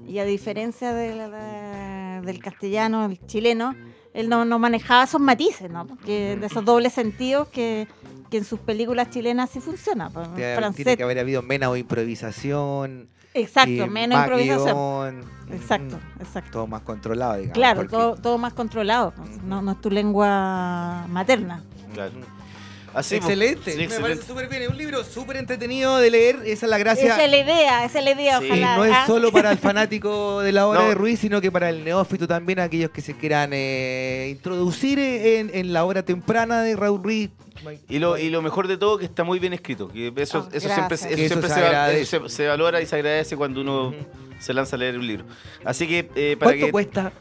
Y 0.07 0.19
a 0.21 0.25
diferencia 0.25 0.93
de 0.93 1.17
la- 1.17 1.29
de- 1.31 2.27
del 2.27 2.39
castellano, 2.41 3.07
el 3.07 3.19
chileno, 3.27 3.75
él 4.15 4.29
no, 4.29 4.45
no 4.45 4.59
manejaba 4.59 5.05
esos 5.05 5.21
matices, 5.21 5.71
¿no? 5.71 5.87
Que, 6.05 6.37
de 6.37 6.47
esos 6.47 6.65
dobles 6.65 6.93
sentidos 6.93 7.49
que, 7.49 7.87
que 8.31 8.39
en 8.39 8.45
sus 8.45 8.59
películas 8.61 9.11
chilenas 9.11 9.51
sí 9.51 9.61
funciona. 9.61 10.11
pues, 10.11 10.27
en 10.29 10.35
Tiene, 10.35 10.73
tiene 10.73 10.97
que 10.97 11.03
haber 11.03 11.19
habido 11.19 11.43
menos 11.43 11.77
improvisación. 11.79 13.09
exacto, 13.35 13.71
y 13.71 13.89
menos 13.89 14.19
improvisación. 14.21 15.21
guion, 15.21 15.25
Exacto, 15.53 15.99
exacto. 16.21 16.51
Todo 16.53 16.67
más 16.67 16.83
controlado, 16.83 17.35
digamos. 17.37 17.55
Claro, 17.55 17.81
porque- 17.81 17.97
todo, 17.97 18.15
todo 18.17 18.39
más 18.39 18.53
controlado. 18.55 19.13
pues, 19.17 19.43
No, 19.43 19.63
no 19.63 19.73
es 19.73 19.81
tu 19.81 19.91
lengua 19.91 21.07
materna. 21.09 21.63
Claro. 21.93 22.13
Así, 22.93 23.17
pues, 23.17 23.31
excelente, 23.31 23.71
sí, 23.71 23.77
me 23.79 23.85
excelente. 23.85 24.01
parece 24.03 24.27
súper 24.27 24.49
bien. 24.49 24.63
Es 24.63 24.69
un 24.69 24.77
libro 24.77 25.05
súper 25.05 25.37
entretenido 25.37 25.97
de 25.99 26.11
leer. 26.11 26.37
Esa 26.45 26.67
es 26.67 26.71
la 26.71 26.79
gracia. 26.79 27.15
Esa 27.15 27.25
es 27.25 27.31
la 27.31 27.37
idea, 27.39 27.85
esa 27.85 27.99
es 28.01 28.05
la 28.05 28.11
idea, 28.11 28.39
Sí, 28.41 28.47
Y 28.47 28.51
ojalá. 28.51 28.77
no 28.77 28.85
es 28.85 28.93
¿ah? 28.95 29.05
solo 29.07 29.31
para 29.31 29.53
el 29.53 29.59
fanático 29.71 30.41
de 30.41 30.53
la 30.53 30.67
obra 30.67 30.81
No. 30.83 30.89
de 30.89 30.95
Ruiz, 30.95 31.21
sino 31.21 31.41
que 31.41 31.53
para 31.53 31.71
el 31.71 31.85
neófito 31.85 32.27
también, 32.27 32.59
aquellos 32.59 32.91
que 32.91 33.01
se 33.01 33.15
quieran 33.17 33.51
eh, 33.53 34.29
introducir 34.33 34.99
en, 34.99 35.51
en 35.55 35.73
la 35.73 35.85
obra 35.85 36.03
temprana 36.05 36.63
de 36.63 36.75
Raúl 36.77 37.03
Ruiz. 37.03 37.31
Y 37.89 37.99
lo, 37.99 38.17
y 38.19 38.31
lo 38.31 38.41
mejor 38.43 38.67
de 38.69 38.77
todo 38.79 38.97
que 38.99 39.05
está 39.05 39.23
muy 39.23 39.39
bien 39.39 39.53
escrito. 39.53 39.89
Que 39.89 40.13
eso, 40.17 40.47
Ah, 40.47 40.57
eso 40.57 40.69
siempre, 40.69 40.95
eso 40.97 41.07
Que 41.09 41.15
eso 41.15 41.27
siempre 41.35 41.49
se 41.49 41.55
se, 41.55 41.61
va- 41.61 41.67
agradece. 41.69 42.01
eso 42.17 42.29
se- 42.29 42.37
se 42.37 42.47
valora 42.49 42.81
y 42.81 42.87
se 42.87 42.97
agradece 42.97 43.37
cuando 43.37 43.61
uno 43.61 43.95
se 44.41 44.55
lanza 44.55 44.77
a 44.77 44.79
leer 44.79 44.99
un 44.99 45.07
libro. 45.07 45.27
Así 45.65 45.87
que 45.87 46.11
eh, 46.15 46.37
para 46.39 46.53
¿Cuánto 46.53 46.67
que 46.67 46.73
cuesta? 46.73 47.13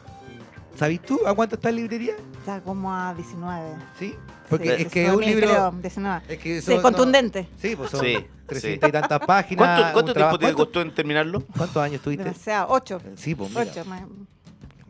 ¿Sabes 0.76 1.02
tú 1.02 1.20
a 1.26 1.34
cuánto 1.34 1.56
está 1.56 1.68
en 1.68 1.76
librería? 1.76 2.14
Está 2.38 2.60
como 2.62 2.92
a 2.92 3.12
19. 3.14 3.74
¿Sí? 3.98 4.14
Porque 4.50 4.76
Sí, 4.76 4.82
es 4.82 4.92
que 4.92 5.06
es 5.06 5.12
un 5.12 5.20
19.000 5.20 5.26
libro. 5.26 5.48
creo, 5.48 5.70
19. 5.80 6.22
Es 6.28 6.38
que 6.38 6.60
Sí, 6.60 6.66
son- 6.72 6.82
contundente. 6.82 7.42
no- 7.42 7.58
sí, 7.58 7.76
pues 7.76 7.90
son 7.90 8.00
Sí, 8.04 8.26
300 8.46 8.88
y 8.88 8.92
tantas 8.92 9.20
páginas. 9.20 9.92
¿Cuánto, 9.92 10.12
trabajo- 10.12 10.38
tiempo 10.38 10.38
te 10.38 10.44
¿cuánto- 10.44 10.56
costó 10.64 10.80
en 10.82 10.94
terminarlo? 10.94 11.42
¿Cuántos 11.56 11.76
años 11.82 12.02
tuviste? 12.02 12.24
Demasiado. 12.24 12.66
8. 12.70 13.00
Sí, 13.16 13.34
pues 13.34 13.50
mira. 13.50 13.62
8. 13.62 13.84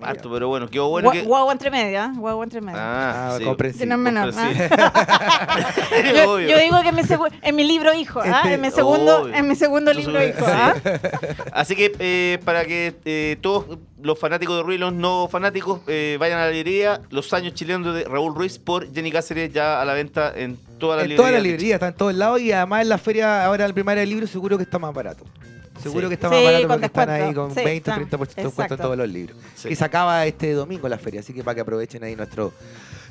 Harto, 0.03 0.31
pero 0.33 0.49
bueno, 0.49 0.69
quedó 0.69 0.89
bueno 0.89 1.11
que. 1.11 1.23
Guagua 1.23 1.53
entre 1.53 1.71
medio, 1.71 2.01
¿ah? 2.01 2.13
Guagua 2.17 2.45
entre 2.45 2.61
medio. 2.61 2.79
Ah, 2.81 3.31
Ah, 3.33 3.35
sí. 3.39 3.45
comprensible. 3.45 3.85
Que 3.85 3.89
no 3.89 3.95
es 3.95 4.01
menor, 4.01 4.33
comprensible. 4.35 4.71
yo, 6.49 6.59
digo 6.59 6.83
que 6.83 6.89
en 6.89 6.95
mi, 6.95 7.03
segu- 7.03 7.33
en 7.43 7.57
mi 7.57 7.65
libro 7.65 7.93
hijo, 7.95 8.21
¿ah? 8.21 8.41
Este- 8.43 8.55
en 8.55 8.61
mi 8.61 8.71
segundo, 8.71 9.23
Obvio. 9.23 9.35
en 9.35 9.49
mi 9.49 9.55
segundo 9.57 9.93
libro 9.93 10.25
hijo, 10.25 10.39
sí. 10.45 10.51
¿ah? 10.53 10.75
Así 11.53 11.77
que 11.77 11.93
eh, 11.99 12.39
para 12.45 12.65
que 12.65 12.95
eh, 13.05 13.37
todos 13.41 13.79
los 14.03 14.19
fanáticos 14.19 14.57
de 14.57 14.63
Ruiz, 14.63 14.81
los 14.81 14.93
no 14.93 15.29
fanáticos, 15.31 15.81
eh, 15.87 16.17
vayan 16.19 16.39
a 16.39 16.47
la 16.47 16.51
librería 16.51 17.01
Los 17.11 17.33
años 17.35 17.55
chilenos 17.55 17.95
de 17.95 18.05
Raúl 18.05 18.35
Ruiz 18.35 18.59
por 18.59 18.91
Jenny 18.93 19.11
Cáceres 19.13 19.53
ya 19.53 19.81
a 19.81 19.85
la 19.85 19.93
venta 19.95 20.33
en 20.35 20.57
todas 20.79 20.97
las 20.97 21.05
En 21.05 21.11
librerías. 21.11 21.17
todas 21.17 21.33
las 21.33 21.43
librerías, 21.43 21.75
está 21.75 21.89
en 21.89 21.95
todos 21.95 22.15
lados 22.15 22.41
y 22.41 22.53
además 22.53 22.83
en 22.83 22.89
la 22.89 22.99
feria, 22.99 23.45
ahora 23.45 23.67
el 23.67 23.75
primaria 23.75 24.01
del 24.01 24.11
libro, 24.11 24.27
seguro 24.27 24.57
que 24.57 24.63
está 24.65 24.79
más 24.79 24.95
barato. 24.95 25.25
Seguro 25.83 26.07
Sí. 26.07 26.09
que 26.09 26.15
está 26.15 26.29
más 26.29 26.39
Sí, 26.39 26.45
barato 26.45 26.69
porque 26.69 26.87
están 26.87 27.11
ahí 27.11 27.35
con 27.35 27.55
Sí, 27.55 27.61
20 27.65 27.91
o 27.91 27.95
están. 27.95 28.09
30% 28.09 28.35
de 28.37 28.43
descuento 28.45 28.75
en 28.75 28.81
todos 28.81 28.97
los 28.97 29.09
libros. 29.09 29.37
Sí. 29.55 29.69
Y 29.71 29.77
se 29.77 29.85
acaba 29.85 30.27
este 30.27 30.53
domingo 30.53 30.89
la 30.89 30.99
feria, 30.99 31.21
así 31.21 31.33
que 31.33 31.43
para 31.43 31.55
que 31.55 31.61
aprovechen 31.63 32.03
ahí 32.05 32.15
nuestro, 32.17 32.53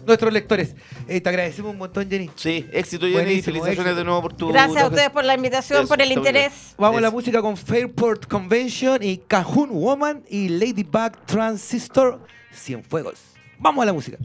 nuestros 0.05 0.31
lectores. 0.31 0.75
Eh, 1.07 1.19
te 1.21 1.29
agradecemos 1.29 1.71
un 1.71 1.77
montón, 1.79 2.09
Jenny. 2.09 2.29
Sí, 2.35 2.67
éxito 2.71 3.01
Jenny, 3.05 3.13
Buenísimo, 3.13 3.43
felicitaciones 3.45 3.79
éxito. 3.91 3.95
de 3.95 4.03
nuevo 4.03 4.21
por 4.21 4.33
tu... 4.33 4.49
Gracias 4.49 4.83
a 4.83 4.87
ustedes 4.87 5.09
por 5.09 5.25
la 5.25 5.35
invitación, 5.35 5.79
Eso, 5.79 5.87
por 5.87 6.01
el 6.01 6.07
bien. 6.09 6.19
interés. 6.19 6.75
Vamos 6.77 6.97
a 6.97 7.01
la 7.01 7.11
música 7.11 7.41
con 7.41 7.57
Fairport 7.57 8.25
Convention 8.27 9.01
y 9.01 9.17
Cajun 9.17 9.69
Woman 9.71 10.23
y 10.29 10.49
Ladybug 10.49 11.25
Transistor 11.25 12.21
Cienfuegos. 12.53 13.19
Vamos 13.57 13.83
a 13.83 13.85
la 13.87 13.93
música. 13.93 14.17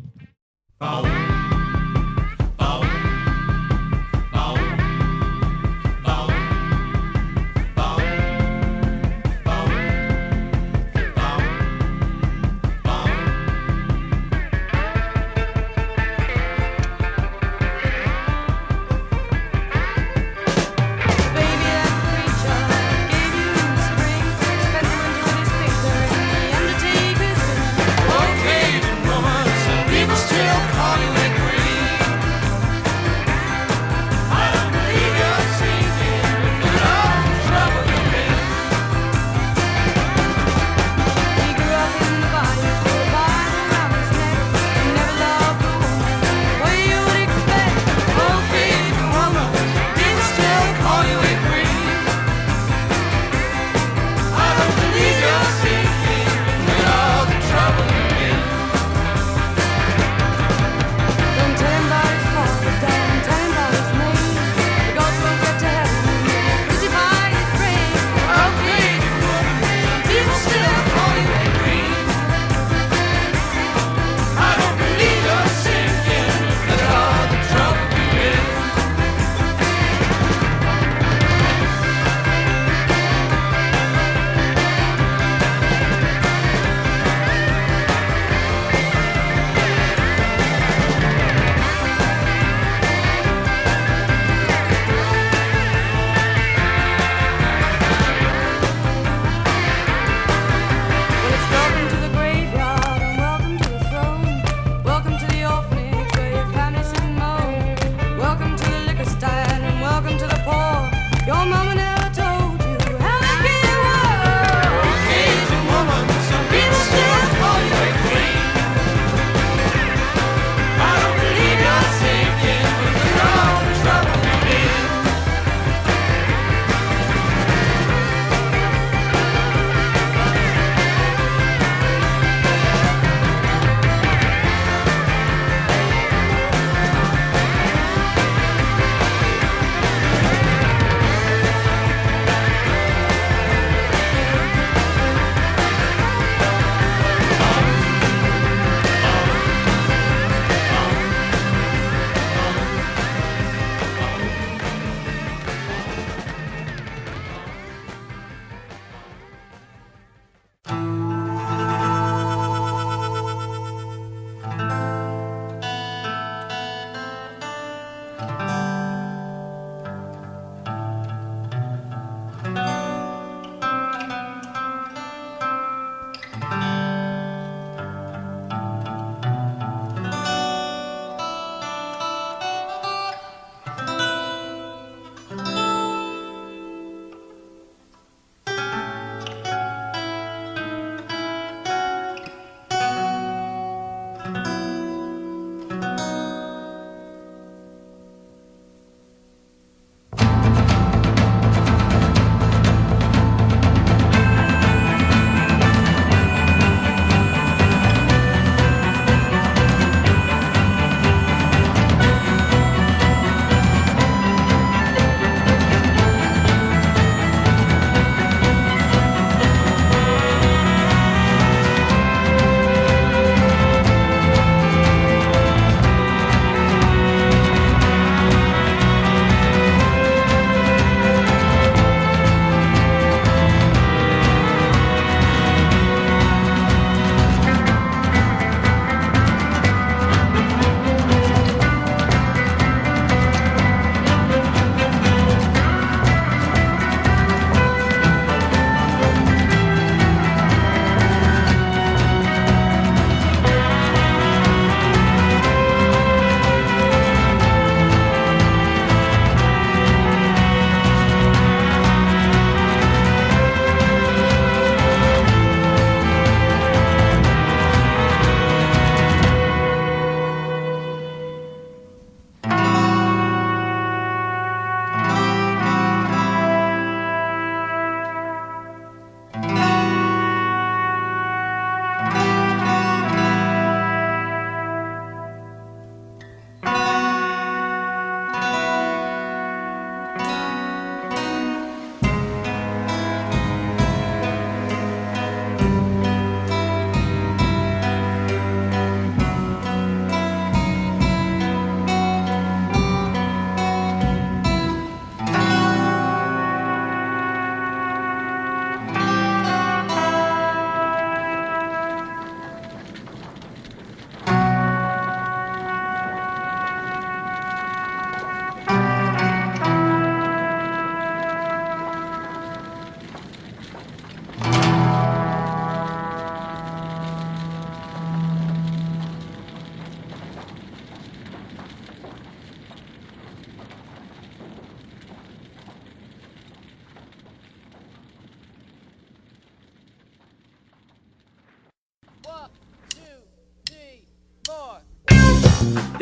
Baby, 0.79 1.09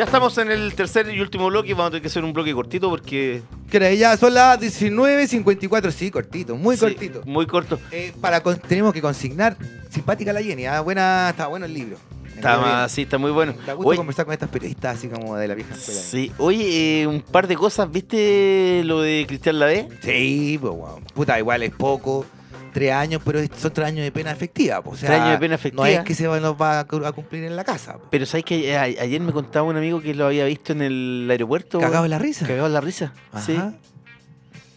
Ya 0.02 0.06
estamos 0.06 0.36
en 0.38 0.50
el 0.50 0.74
tercer 0.74 1.08
y 1.14 1.20
último 1.20 1.46
bloque. 1.46 1.74
Vamos 1.74 1.86
a 1.86 1.90
tener 1.90 2.02
que 2.02 2.08
hacer 2.08 2.24
un 2.24 2.32
bloque 2.32 2.52
cortito 2.52 2.90
porque. 2.90 3.40
Que 3.70 3.76
era 3.76 3.94
ya 3.94 4.16
son 4.16 4.34
las 4.34 4.58
19.54, 4.58 5.92
sí, 5.92 6.10
cortito, 6.10 6.56
muy 6.56 6.74
Sí, 6.74 6.80
cortito. 6.80 7.22
Muy 7.24 7.46
corto. 7.46 7.78
Eh, 7.92 8.12
para 8.20 8.40
con- 8.42 8.58
tenemos 8.58 8.92
que 8.92 9.00
consignar, 9.00 9.56
simpática 9.90 10.32
la 10.32 10.42
Jenny, 10.42 10.66
ah, 10.66 10.80
buena, 10.80 11.28
está 11.30 11.46
bueno 11.46 11.66
el 11.66 11.72
libro. 11.74 11.98
Está, 12.34 12.58
más- 12.58 12.90
sí, 12.90 13.02
está 13.02 13.16
muy 13.16 13.30
bueno. 13.30 13.54
Da 13.64 13.74
gusto 13.74 13.90
Oye, 13.90 13.96
conversar 13.96 14.24
con 14.24 14.32
estas 14.34 14.48
periodistas 14.48 14.98
así 14.98 15.06
como 15.06 15.36
de 15.36 15.46
la 15.46 15.54
vieja 15.54 15.72
escuela. 15.72 16.00
sí. 16.00 16.32
Oye, 16.38 17.02
eh, 17.02 17.06
un 17.06 17.20
par 17.22 17.46
de 17.46 17.54
cosas. 17.54 17.88
¿Viste 17.88 18.82
lo 18.84 19.02
de 19.02 19.24
Cristian 19.28 19.60
Lavé? 19.60 19.88
Sí, 20.02 20.58
pues, 20.60 20.72
weón. 20.74 21.04
Puta, 21.14 21.38
igual 21.38 21.62
es 21.62 21.70
poco. 21.70 22.26
Tres 22.72 22.92
años, 22.92 23.20
pero 23.24 23.40
son 23.56 23.72
tres 23.72 23.86
años 23.88 24.02
de 24.04 24.10
pena 24.12 24.30
efectiva. 24.32 24.80
O 24.84 24.96
sea, 24.96 25.08
Tres 25.08 25.20
años 25.20 25.32
de 25.32 25.38
pena 25.38 25.52
No 25.52 25.54
efectiva. 25.56 25.88
es 25.90 26.00
que 26.00 26.14
se 26.14 26.24
nos 26.24 26.60
va 26.60 26.80
a 26.80 26.86
cu- 26.86 27.04
a 27.04 27.12
cumplir 27.12 27.44
en 27.44 27.54
la 27.54 27.64
casa. 27.64 27.98
Pero 28.10 28.24
¿sabes 28.26 28.44
que 28.44 28.76
ayer 28.76 29.20
me 29.20 29.32
contaba 29.32 29.66
un 29.68 29.76
amigo 29.76 30.00
que 30.00 30.14
lo 30.14 30.26
había 30.26 30.44
visto 30.46 30.72
en 30.72 30.82
el 30.82 31.28
aeropuerto? 31.30 31.78
Cagado 31.80 32.04
en 32.04 32.10
la 32.10 32.18
risa. 32.18 32.46
Cagado 32.46 32.66
en 32.68 32.72
la 32.72 32.80
risa. 32.80 33.12
Sí. 33.44 33.58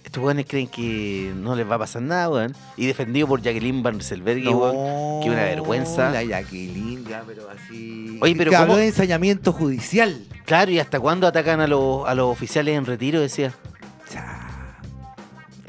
Estos 0.04 0.24
weones 0.24 0.46
creen 0.48 0.68
que 0.68 1.34
no 1.36 1.56
les 1.56 1.70
va 1.70 1.76
a 1.76 1.80
pasar 1.80 2.02
nada, 2.02 2.30
weón. 2.30 2.56
Y 2.78 2.86
defendido 2.86 3.28
por 3.28 3.42
Jacqueline 3.42 3.82
Van 3.82 3.96
Rieselberghe, 3.96 4.48
weón. 4.50 4.76
No, 4.76 5.20
que 5.24 5.30
una 5.30 5.44
vergüenza. 5.44 6.12
La 6.12 6.24
Jacqueline, 6.24 7.04
ya, 7.06 7.24
pero 7.26 7.50
así. 7.50 8.18
Oye, 8.22 8.36
pero 8.38 8.56
habló 8.56 8.76
de 8.78 8.88
ensañamiento 8.88 9.52
judicial. 9.52 10.22
Claro, 10.46 10.72
¿y 10.72 10.80
hasta 10.80 11.00
cuándo 11.00 11.28
atacan 11.28 11.60
a 11.60 11.68
los, 11.68 12.08
a 12.08 12.14
los 12.14 12.28
oficiales 12.32 12.78
en 12.78 12.86
retiro? 12.86 13.20
Decía. 13.20 13.52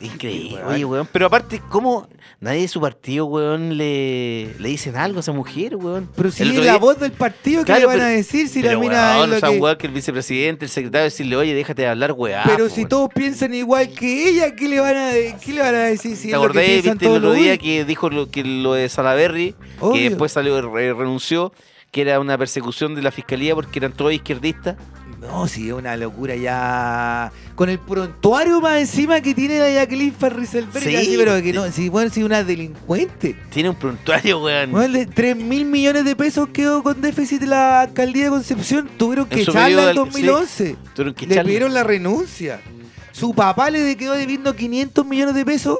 Increíble, 0.00 0.56
weón. 0.56 0.74
oye, 0.74 0.84
weón. 0.84 1.08
Pero 1.10 1.26
aparte, 1.26 1.60
¿cómo 1.70 2.08
nadie 2.40 2.62
de 2.62 2.68
su 2.68 2.80
partido, 2.80 3.26
weón, 3.26 3.76
le, 3.78 4.54
le 4.58 4.68
dicen 4.68 4.94
algo 4.96 5.18
a 5.18 5.20
esa 5.20 5.32
mujer, 5.32 5.76
weón? 5.76 6.08
Pero 6.14 6.30
si 6.30 6.42
El 6.42 6.50
es 6.50 6.56
la 6.56 6.62
día- 6.62 6.76
voz 6.78 6.98
del 7.00 7.12
partido, 7.12 7.60
¿qué 7.62 7.66
Claro, 7.66 7.80
le 7.80 7.86
van 7.86 7.96
pero- 7.96 8.06
a 8.06 8.10
decir 8.10 8.48
si 8.48 8.60
la 8.62 8.68
pero, 8.68 8.80
mina 8.80 9.16
weón, 9.18 9.32
es 9.34 9.42
lo 9.42 9.50
que... 9.52 9.58
weón, 9.58 9.76
que 9.78 9.86
el 9.86 9.92
vicepresidente, 9.94 10.64
el 10.66 10.70
secretario, 10.70 11.04
decirle, 11.04 11.36
oye, 11.36 11.54
déjate 11.54 11.82
de 11.82 11.88
hablar, 11.88 12.12
weá. 12.12 12.42
Pero 12.44 12.64
po, 12.64 12.70
si 12.70 12.80
weón. 12.82 12.88
todos 12.88 13.10
piensan 13.14 13.54
igual 13.54 13.88
que 13.90 14.28
ella, 14.28 14.54
¿qué 14.54 14.68
le 14.68 14.80
van 14.80 14.96
a, 14.96 15.10
qué 15.42 15.52
le 15.52 15.60
van 15.60 15.74
a 15.74 15.84
decir 15.84 16.16
si 16.16 16.28
¿Te 16.28 16.34
acordás, 16.34 16.64
viste, 16.66 16.90
el 17.06 17.12
otro 17.12 17.32
día 17.32 17.56
que 17.56 17.84
dijo 17.84 18.10
lo, 18.10 18.30
que 18.30 18.44
lo 18.44 18.74
de 18.74 18.88
Salaberry, 18.88 19.54
Obvio. 19.80 19.92
que 19.94 20.08
después 20.10 20.30
salió, 20.32 20.60
re- 20.70 20.92
renunció, 20.92 21.52
que 21.90 22.02
era 22.02 22.20
una 22.20 22.36
persecución 22.36 22.94
de 22.94 23.00
la 23.02 23.10
fiscalía 23.10 23.54
porque 23.54 23.78
eran 23.78 23.92
todos 23.92 24.12
izquierdistas? 24.12 24.76
No, 25.20 25.48
sí, 25.48 25.68
es 25.68 25.72
una 25.74 25.96
locura 25.96 26.36
ya. 26.36 27.32
Con 27.54 27.70
el 27.70 27.78
prontuario 27.78 28.60
más 28.60 28.78
encima 28.80 29.20
que 29.20 29.34
tiene 29.34 29.58
la 29.58 29.70
Jacqueline 29.70 30.12
Farriselberg. 30.12 30.84
Sí, 30.84 30.94
así, 30.94 31.14
pero 31.16 31.34
que 31.36 31.50
sí. 31.50 31.52
no, 31.52 31.70
si 31.72 31.88
bueno, 31.88 32.10
si 32.10 32.22
una 32.22 32.44
delincuente. 32.44 33.34
Tiene 33.50 33.70
un 33.70 33.76
prontuario, 33.76 34.42
weón. 34.42 34.72
Bueno, 34.72 34.92
de 34.98 35.06
3 35.06 35.36
mil 35.36 35.64
millones 35.64 36.04
de 36.04 36.14
pesos 36.14 36.48
quedó 36.52 36.82
con 36.82 37.00
déficit 37.00 37.42
la 37.44 37.80
alcaldía 37.82 38.24
de 38.24 38.30
Concepción. 38.30 38.88
Tuvieron 38.98 39.26
que 39.26 39.36
En 39.36 39.40
echarla 39.42 39.68
en 39.68 39.76
de 39.76 39.82
al- 39.90 39.94
2011. 39.96 40.76
Tuvieron 40.94 41.14
que 41.14 41.26
Le 41.26 41.42
pidieron 41.44 41.72
la 41.74 41.82
renuncia. 41.82 42.60
Su 43.12 43.34
papá 43.34 43.70
le 43.70 43.96
quedó 43.96 44.12
debiendo 44.12 44.54
500 44.54 45.06
millones 45.06 45.34
de 45.34 45.44
pesos 45.46 45.78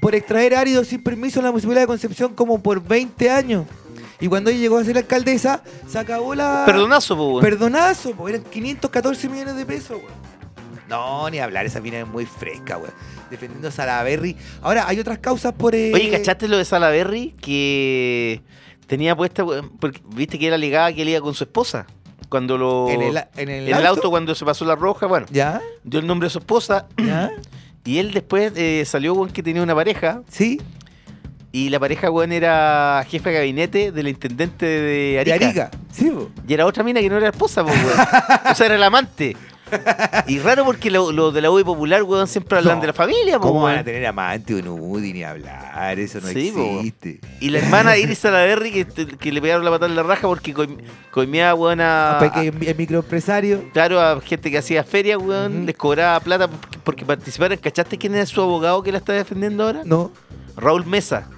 por 0.00 0.14
extraer 0.14 0.54
áridos 0.54 0.86
sin 0.86 1.02
permiso 1.02 1.40
en 1.40 1.46
la 1.46 1.50
municipalidad 1.50 1.82
de 1.82 1.86
Concepción 1.88 2.32
como 2.34 2.62
por 2.62 2.80
20 2.80 3.28
años. 3.30 3.66
Y 4.20 4.26
cuando 4.28 4.50
ella 4.50 4.58
llegó 4.60 4.78
a 4.78 4.84
ser 4.84 4.96
alcaldesa, 4.98 5.62
se 5.86 5.98
acabó 5.98 6.34
la... 6.34 6.64
Perdonazo, 6.66 7.16
po, 7.16 7.28
weón. 7.28 7.40
Perdonazo, 7.42 8.12
po, 8.12 8.28
eran 8.28 8.42
514 8.42 9.28
millones 9.28 9.56
de 9.56 9.64
pesos, 9.64 9.98
weón. 9.98 10.28
No, 10.88 11.28
ni 11.30 11.38
hablar, 11.38 11.66
esa 11.66 11.80
mina 11.80 12.00
es 12.00 12.06
muy 12.08 12.24
fresca, 12.26 12.78
weón. 12.78 12.92
Defendiendo 13.30 13.68
a 13.68 13.70
Salaberry. 13.70 14.36
Ahora, 14.62 14.88
hay 14.88 14.98
otras 14.98 15.18
causas 15.18 15.52
por... 15.52 15.74
eh, 15.74 15.92
Oye, 15.94 16.10
¿cachaste 16.10 16.48
lo 16.48 16.56
de 16.56 16.64
Salaberry? 16.64 17.34
Que 17.40 18.42
tenía 18.86 19.14
puesta, 19.14 19.44
weón, 19.44 19.70
porque 19.78 20.00
viste 20.14 20.38
que 20.38 20.48
él 20.48 20.54
alegaba 20.54 20.92
que 20.92 21.02
él 21.02 21.10
iba 21.10 21.20
con 21.20 21.34
su 21.34 21.44
esposa. 21.44 21.86
Cuando 22.28 22.58
lo. 22.58 22.88
En 22.90 23.00
el, 23.02 23.16
en 23.36 23.48
el 23.48 23.68
en 23.68 23.74
el 23.76 23.86
auto 23.86 24.10
cuando 24.10 24.34
se 24.34 24.44
pasó 24.44 24.64
la 24.66 24.74
roja, 24.76 25.06
bueno, 25.06 25.26
¿Ya? 25.30 25.62
dio 25.84 26.00
el 26.00 26.06
nombre 26.06 26.26
de 26.26 26.30
su 26.30 26.38
esposa. 26.38 26.86
¿Ya? 26.96 27.30
Y 27.84 27.96
él 28.00 28.12
después 28.12 28.52
eh, 28.54 28.82
salió, 28.84 29.14
weón, 29.14 29.30
que 29.30 29.42
tenía 29.42 29.62
una 29.62 29.74
pareja. 29.74 30.20
¿Sí? 30.28 30.60
Y 31.50 31.70
la 31.70 31.80
pareja, 31.80 32.10
weón, 32.10 32.32
era 32.32 33.04
jefe 33.08 33.30
de 33.30 33.36
gabinete 33.36 33.90
del 33.92 34.08
intendente 34.08 34.66
de 34.66 35.12
De 35.24 35.32
Arica. 35.32 35.34
Arica. 35.46 35.70
Sí, 35.90 36.10
po. 36.10 36.28
Y 36.46 36.52
era 36.54 36.66
otra 36.66 36.84
mina 36.84 37.00
que 37.00 37.08
no 37.08 37.16
era 37.16 37.30
esposa, 37.30 37.64
po, 37.64 37.70
weón. 37.70 37.98
o 38.50 38.54
sea, 38.54 38.66
era 38.66 38.74
el 38.76 38.82
amante. 38.82 39.34
Y 40.26 40.38
raro 40.38 40.64
porque 40.64 40.90
los 40.90 41.12
lo 41.14 41.30
de 41.30 41.42
la 41.42 41.50
UI 41.50 41.62
Popular, 41.62 42.02
weón, 42.02 42.26
siempre 42.26 42.56
hablan 42.58 42.76
No. 42.76 42.80
de 42.80 42.86
la 42.86 42.92
familia, 42.94 43.38
po, 43.38 43.48
¿Cómo 43.48 43.62
van 43.64 43.78
a 43.78 43.84
tener 43.84 44.06
amante 44.06 44.54
o 44.54 44.62
Nudi 44.62 45.12
ni 45.12 45.22
hablar? 45.24 45.98
Eso 45.98 46.20
no 46.22 46.28
Sí, 46.28 46.52
po. 46.54 46.76
existe. 46.78 47.20
Y 47.40 47.50
la 47.50 47.58
hermana 47.58 47.96
Iris 47.98 48.18
Salaberry 48.18 48.70
que, 48.70 48.86
que 49.18 49.30
le 49.32 49.42
pegaron 49.42 49.64
la 49.66 49.70
patada 49.70 49.90
en 49.90 49.96
la 49.96 50.02
raja 50.02 50.26
porque 50.26 50.54
coim- 50.54 50.78
coimía, 51.10 51.54
weón, 51.54 51.80
a, 51.82 52.16
Para 52.18 52.32
que 52.32 52.48
el 52.48 52.76
microempresario. 52.76 53.64
Claro, 53.74 54.00
a 54.00 54.18
gente 54.22 54.50
que 54.50 54.56
hacía 54.58 54.84
feria, 54.84 55.18
weón, 55.18 55.66
les 55.66 55.76
cobraba 55.76 56.18
plata 56.20 56.48
porque, 56.48 56.78
porque 56.82 57.04
participaron. 57.04 57.58
¿Cachaste 57.58 57.98
quién 57.98 58.14
era 58.14 58.24
su 58.24 58.40
abogado 58.40 58.82
que 58.82 58.90
la 58.92 58.98
está 58.98 59.12
defendiendo 59.12 59.64
ahora? 59.64 59.82
No. 59.84 60.10
Raúl 60.56 60.86
Mesa. 60.86 61.28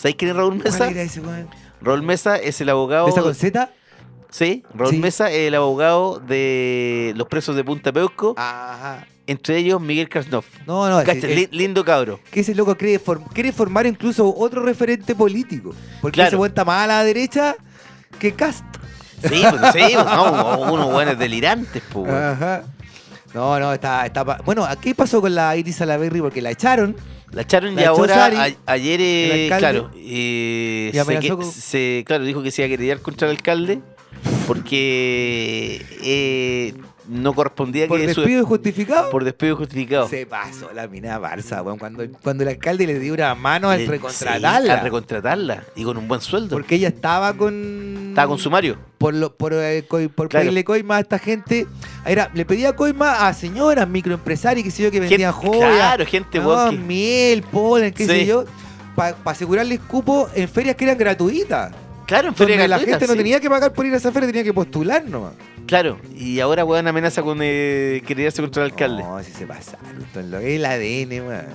¿Sabéis 0.00 0.16
quién 0.16 0.30
es 0.30 0.36
Raúl 0.36 0.56
Mesa? 0.56 0.78
¿Cuál 0.78 0.90
era 0.90 1.02
ese, 1.02 1.20
weón? 1.20 1.48
Raúl 1.82 2.02
Mesa 2.02 2.36
es 2.36 2.60
el 2.60 2.68
abogado. 2.68 3.08
¿Esa 3.08 3.22
con 3.22 3.34
Z? 3.34 3.70
Sí, 4.30 4.62
Raúl 4.74 4.92
Sí. 4.92 4.98
Mesa 4.98 5.30
es 5.30 5.48
el 5.48 5.54
abogado 5.54 6.20
de 6.20 7.12
los 7.16 7.26
presos 7.28 7.56
de 7.56 7.64
Punta 7.64 7.92
Peuco, 7.92 8.34
Ajá. 8.38 9.06
entre 9.26 9.56
ellos 9.58 9.80
Miguel 9.80 10.08
Krasnov. 10.08 10.44
No, 10.66 10.88
no, 10.88 11.04
Cacha, 11.04 11.26
li- 11.26 11.48
lindo 11.50 11.84
cabro. 11.84 12.20
que 12.30 12.40
ese 12.40 12.54
loco 12.54 12.76
quiere, 12.76 13.02
form- 13.02 13.26
quiere 13.32 13.50
formar 13.52 13.86
incluso 13.86 14.32
otro 14.36 14.62
referente 14.62 15.14
político. 15.16 15.74
Porque 16.00 16.14
Claro. 16.16 16.38
weón 16.38 16.50
está 16.50 16.64
más 16.64 16.84
a 16.84 16.86
la 16.86 17.04
derecha 17.04 17.56
que 18.18 18.32
Castro. 18.34 18.80
Sí, 19.22 19.42
pues, 19.50 19.72
sí, 19.72 19.94
pues, 19.94 20.04
no, 20.06 20.60
unos 20.72 20.92
buenos 20.92 21.18
delirantes, 21.18 21.82
pues. 21.92 22.10
Ajá. 22.12 22.62
No, 23.34 23.58
no, 23.60 23.72
está, 23.72 24.06
está 24.06 24.22
Bueno, 24.44 24.66
¿qué 24.80 24.94
pasó 24.94 25.20
con 25.20 25.34
la 25.34 25.54
Iris 25.56 25.76
Salaberry? 25.76 26.20
Porque 26.20 26.40
la 26.40 26.50
echaron. 26.52 26.96
La 27.32 27.42
echaron 27.42 27.74
La 27.76 27.82
y 27.82 27.84
ahora, 27.84 28.14
Sari, 28.14 28.36
a- 28.36 28.72
ayer, 28.72 29.00
eh, 29.02 29.46
claro, 29.58 29.90
eh, 29.96 30.88
y 30.88 30.92
se, 30.92 31.00
amenazó 31.00 31.38
que- 31.38 31.42
con- 31.44 31.52
se- 31.52 32.04
claro, 32.06 32.24
dijo 32.24 32.42
que 32.42 32.50
se 32.50 32.62
iba 32.62 32.66
a 32.66 32.70
querellar 32.76 33.00
contra 33.00 33.28
el 33.28 33.36
alcalde 33.36 33.80
porque 34.46 35.80
eh, 36.02 36.74
no 37.10 37.34
correspondía 37.34 37.88
Por 37.88 37.98
que 37.98 38.14
su- 38.14 38.20
despido 38.20 38.42
injustificado. 38.42 39.10
por 39.10 39.24
despido 39.24 39.56
justificado. 39.56 40.08
Se 40.08 40.26
pasó 40.26 40.70
la 40.72 40.86
mina 40.86 41.18
Barça, 41.18 41.62
weón. 41.64 41.76
Cuando, 41.78 42.04
cuando 42.22 42.44
el 42.44 42.50
alcalde 42.50 42.86
le 42.86 42.98
dio 43.00 43.12
una 43.14 43.34
mano 43.34 43.68
al 43.68 43.84
recontratarla. 43.86 44.60
sí, 44.62 44.68
al 44.70 44.80
recontratarla 44.82 45.64
y 45.74 45.82
con 45.84 45.96
un 45.96 46.06
buen 46.06 46.20
sueldo. 46.20 46.54
porque 46.56 46.76
ella 46.76 46.88
estaba 46.88 47.34
con. 47.34 48.06
Estaba 48.10 48.28
con 48.28 48.38
sumario. 48.38 48.78
Por, 48.98 49.14
lo, 49.14 49.34
por, 49.34 49.52
eh, 49.54 49.82
por 49.88 50.28
Claro. 50.28 50.28
pedirle 50.44 50.62
coima 50.64 50.96
a 50.96 51.00
esta 51.00 51.18
gente. 51.18 51.66
Era, 52.06 52.30
le 52.34 52.44
pedía 52.44 52.76
coima 52.76 53.26
a 53.26 53.34
señoras, 53.34 53.88
microempresarios, 53.88 54.64
que 54.64 54.70
sé 54.70 54.82
yo, 54.84 54.90
que 54.90 55.00
vendían 55.00 55.32
Gente- 55.34 55.48
joyas. 55.58 55.74
Claro, 55.76 56.06
gente, 56.06 56.38
no, 56.38 56.70
miel, 56.72 57.42
polen, 57.42 57.92
qué 57.92 58.04
Sí. 58.04 58.10
sé 58.10 58.26
yo. 58.26 58.44
Para 58.94 59.16
asegurarles 59.24 59.80
cupo 59.80 60.28
en 60.34 60.48
ferias 60.48 60.76
que 60.76 60.84
eran 60.84 60.98
gratuitas. 60.98 61.72
Claro, 62.10 62.34
feria 62.34 62.56
Donde 62.56 62.66
la 62.68 62.76
gratuita, 62.78 62.98
gente 62.98 63.12
no 63.12 63.16
tenía 63.16 63.38
que 63.38 63.48
pagar 63.48 63.72
por 63.72 63.86
ir 63.86 63.94
a 63.94 63.98
esa 63.98 64.10
feria, 64.10 64.26
tenía 64.28 64.42
que 64.42 64.52
postular 64.52 65.04
nomás. 65.04 65.32
Claro, 65.64 65.96
y 66.16 66.40
ahora 66.40 66.64
weón 66.64 66.88
amenaza 66.88 67.22
con 67.22 67.38
eh, 67.40 68.02
querellarse 68.04 68.42
contra 68.42 68.64
el 68.64 68.72
alcalde. 68.72 69.04
No, 69.04 69.22
si 69.22 69.30
se 69.30 69.46
pasaron. 69.46 70.02
esto 70.02 70.18
es 70.18 70.26
El 70.44 70.64
ADN, 70.64 71.24
weón. 71.28 71.46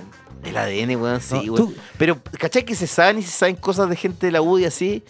El 0.44 0.56
ADN, 0.56 0.96
weón, 0.98 1.20
sí, 1.20 1.34
No, 1.34 1.40
weón. 1.52 1.56
tú- 1.56 1.74
Pero, 1.98 2.18
¿cachai 2.38 2.64
que 2.64 2.74
se 2.74 2.86
saben 2.86 3.18
y 3.18 3.22
se 3.22 3.32
saben 3.32 3.56
cosas 3.56 3.90
de 3.90 3.96
gente 3.96 4.24
de 4.24 4.32
la 4.32 4.40
UDI 4.40 4.64
así? 4.64 5.04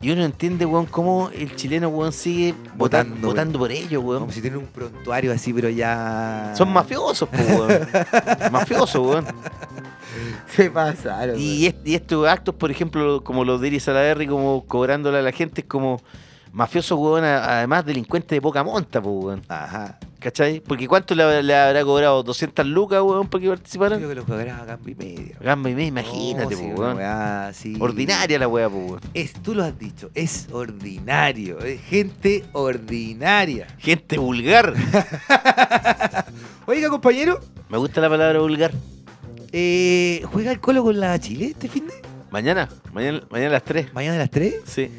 Y 0.00 0.12
uno 0.12 0.24
entiende, 0.24 0.64
weón, 0.66 0.86
cómo 0.86 1.30
el 1.34 1.56
chileno, 1.56 1.88
weón, 1.88 2.12
sigue 2.12 2.54
votando, 2.76 2.76
Votando, 3.16 3.26
votando 3.26 3.58
por 3.58 3.72
ellos, 3.72 4.04
weón. 4.04 4.20
Como 4.20 4.32
si 4.32 4.40
tienen 4.40 4.60
un 4.60 4.66
prontuario 4.66 5.32
así, 5.32 5.52
pero 5.52 5.68
ya. 5.68 6.54
Son 6.56 6.72
mafiosos, 6.72 7.28
po, 7.28 7.36
weón. 7.42 7.88
mafiosos, 8.52 9.04
weón. 9.04 9.26
Se 10.48 10.70
pasaron. 10.70 11.36
Y, 11.38 11.66
est- 11.66 11.86
y 11.86 11.94
estos 11.94 12.26
actos, 12.28 12.54
por 12.54 12.70
ejemplo, 12.70 13.22
como 13.22 13.44
los 13.44 13.60
de 13.60 13.68
Iris 13.68 13.84
Salaverry, 13.84 14.26
como 14.26 14.64
cobrándole 14.66 15.18
a 15.18 15.22
la 15.22 15.32
gente, 15.32 15.60
es 15.62 15.66
como 15.66 16.00
mafiosos, 16.52 16.98
weón, 16.98 17.24
además 17.24 17.84
delincuentes 17.86 18.36
de 18.36 18.40
poca 18.42 18.62
monta, 18.64 19.00
po, 19.00 19.10
weón. 19.10 19.42
Ajá. 19.48 19.98
¿Cachai? 20.18 20.60
Porque 20.60 20.86
¿cuánto 20.86 21.14
le, 21.14 21.42
le 21.42 21.56
habrá 21.56 21.82
cobrado? 21.82 22.22
¿200 22.22 22.64
lucas, 22.66 23.00
weón, 23.00 23.28
porque 23.28 23.48
participaran? 23.48 23.98
Creo 23.98 24.10
que 24.10 24.14
los 24.16 24.24
cobraba 24.26 24.64
a 24.64 24.66
cambio 24.66 24.92
y 24.92 24.94
medio. 24.96 25.36
Gamba 25.40 25.70
y 25.70 25.74
media, 25.74 25.88
imagínate, 25.88 26.54
No, 26.56 26.60
sí, 26.60 26.70
po, 26.74 26.80
weón. 26.82 26.96
weá. 26.98 27.52
Ordinaria 27.78 28.38
la 28.38 28.46
weá, 28.48 28.68
weón. 28.68 29.00
Es, 29.14 29.32
tú 29.32 29.54
lo 29.54 29.64
has 29.64 29.78
dicho, 29.78 30.10
es 30.14 30.48
ordinario. 30.52 31.60
Es 31.60 31.80
gente 31.82 32.44
ordinaria. 32.52 33.66
Gente 33.78 34.18
vulgar. 34.18 34.74
Oiga, 36.66 36.88
compañero, 36.90 37.40
Me 37.70 37.78
gusta 37.78 38.00
la 38.00 38.08
palabra 38.10 38.40
vulgar. 38.40 38.72
Eh, 39.52 40.22
¿juega 40.26 40.52
el 40.52 40.60
Colo 40.60 40.82
con 40.82 40.98
la 40.98 41.18
Chile 41.18 41.46
este 41.46 41.68
fin 41.68 41.86
de? 41.86 41.94
Mañana, 42.30 42.68
mañana, 42.92 43.22
mañana 43.30 43.50
a 43.50 43.52
las 43.54 43.64
3. 43.64 43.92
Mañana 43.92 44.16
a 44.16 44.18
las 44.20 44.30
3. 44.30 44.54
Sí. 44.64 44.90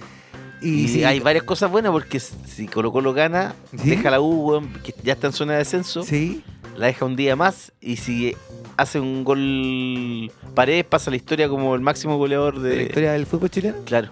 Y, 0.61 1.03
hay 1.03 1.19
varias 1.19 1.44
cosas 1.44 1.72
buenas 1.72 1.91
porque 1.91 2.19
si 2.19 2.68
Colo 2.68 2.91
Colo 2.91 3.14
gana, 3.14 3.56
¿Sí? 3.72 3.90
deja 3.90 4.11
la 4.11 4.22
U, 4.22 4.61
que 4.84 4.94
ya 5.03 5.14
está 5.14 5.28
en 5.28 5.34
zona 5.34 5.53
de 5.53 5.60
descenso, 5.60 6.03
Sí. 6.03 6.44
la 6.78 6.88
deja 6.88 7.06
un 7.06 7.15
día 7.15 7.36
más 7.36 7.72
y 7.82 7.95
si 7.95 8.36
hace 8.78 8.99
un 8.99 9.23
gol 9.23 10.32
pared 10.53 10.86
pasa 10.86 11.10
la 11.10 11.18
historia 11.18 11.49
como 11.49 11.73
el 11.73 11.82
máximo 11.82 12.18
goleador 12.18 12.60
de 12.60 12.76
la 12.76 12.82
historia 12.84 13.11
del 13.14 13.26
fútbol 13.26 13.49
chileno. 13.49 13.78
Claro. 13.86 14.11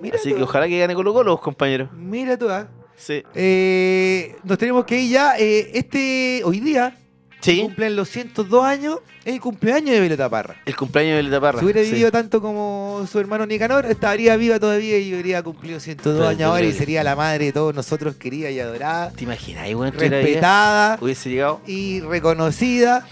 Mira 0.00 0.16
Así 0.16 0.30
tú, 0.30 0.36
que 0.36 0.42
ojalá 0.42 0.68
que 0.68 0.78
gane 0.78 0.94
Colo 0.94 1.12
Colo, 1.12 1.38
compañeros. 1.38 1.90
Mira 1.92 2.38
tú, 2.38 2.48
ah. 2.48 2.68
Sí. 2.96 3.22
Eh, 3.34 4.34
nos 4.44 4.58
tenemos 4.58 4.84
que 4.84 5.00
ir 5.00 5.10
ya. 5.10 5.36
Eh, 5.38 5.70
este, 5.74 6.42
hoy 6.44 6.60
día, 6.60 6.96
Sí. 7.40 7.60
cumplen 7.62 7.94
los 7.96 8.08
102 8.10 8.64
años, 8.64 8.98
es 9.24 9.34
el 9.34 9.40
cumpleaños 9.40 9.90
de 9.90 10.00
Violeta 10.00 10.28
Parra. 10.28 10.56
El 10.66 10.74
cumpleaños 10.76 11.14
de 11.16 11.22
Violeta 11.22 11.40
Parra. 11.40 11.58
Si 11.60 11.64
hubiera 11.64 11.82
sí. 11.84 11.90
vivido 11.92 12.10
tanto 12.10 12.40
como 12.42 13.06
su 13.10 13.18
hermano 13.20 13.46
Nicanor, 13.46 13.86
estaría 13.86 14.36
viva 14.36 14.58
todavía 14.58 14.98
y 14.98 15.14
habría 15.14 15.42
cumplido 15.42 15.78
102 15.78 16.16
Pero 16.18 16.28
años 16.28 16.42
ahora 16.42 16.64
y 16.66 16.72
sería 16.72 17.04
la 17.04 17.14
madre 17.14 17.46
de 17.46 17.52
todos 17.52 17.74
nosotros, 17.74 18.16
querida 18.16 18.50
y 18.50 18.58
adorada, 18.58 19.12
¿Te 19.12 19.24
imaginas, 19.24 19.66
hubiera- 19.72 19.90
respetada 19.96 20.98
Hubiese 21.00 21.30
llegado. 21.30 21.60
y 21.66 22.00
reconocida. 22.00 23.06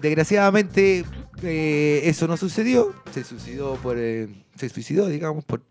Desgraciadamente, 0.00 1.04
eh, 1.42 2.02
eso 2.04 2.26
no 2.28 2.36
sucedió. 2.36 2.94
Se 3.12 3.24
suicidó 3.24 3.74
por. 3.76 3.96
eh, 3.98 4.28
se 4.56 4.68
suicidó, 4.68 5.08
digamos, 5.08 5.44
por 5.44 5.62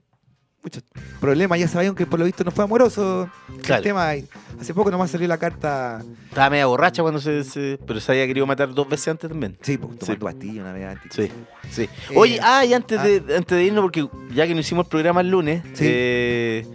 muchos 0.67 0.83
problemas. 1.19 1.59
Ya 1.59 1.67
sabían 1.67 1.95
que 1.95 2.05
por 2.05 2.19
lo 2.19 2.25
visto 2.25 2.43
no 2.43 2.51
fue 2.51 2.63
amoroso 2.63 3.29
Claro. 3.63 3.77
el 3.79 3.83
tema. 3.83 4.11
hace 4.59 4.73
poco 4.73 4.89
nomás 4.91 5.11
salió 5.11 5.27
la 5.27 5.37
carta. 5.37 6.01
Estaba 6.29 6.49
media 6.49 6.65
borracha 6.65 7.01
cuando 7.01 7.19
se, 7.21 7.43
se- 7.43 7.79
Pero 7.85 7.99
se 7.99 8.11
había 8.11 8.27
querido 8.27 8.45
matar 8.45 8.73
dos 8.73 8.87
veces 8.89 9.07
antes 9.09 9.29
también. 9.29 9.57
Sí, 9.61 9.77
pues, 9.77 9.93
Sí. 9.93 9.99
tomando 9.99 10.25
pastillas 10.25 10.57
una 10.63 10.73
vez 10.73 10.85
antes. 10.87 11.11
Sí, 11.13 11.31
sí. 11.69 11.83
Eh, 11.83 12.15
Oye, 12.15 12.39
ah, 12.41 12.65
y 12.65 12.73
antes, 12.73 12.97
ah. 12.99 13.03
de, 13.03 13.17
antes 13.35 13.57
de 13.57 13.63
irnos, 13.63 13.81
porque 13.83 14.07
ya 14.33 14.45
que 14.47 14.53
no 14.53 14.59
hicimos 14.61 14.85
el 14.85 14.89
programa 14.89 15.21
el 15.21 15.29
lunes, 15.29 15.61
Sí. 15.73 15.85
eh, 15.87 16.67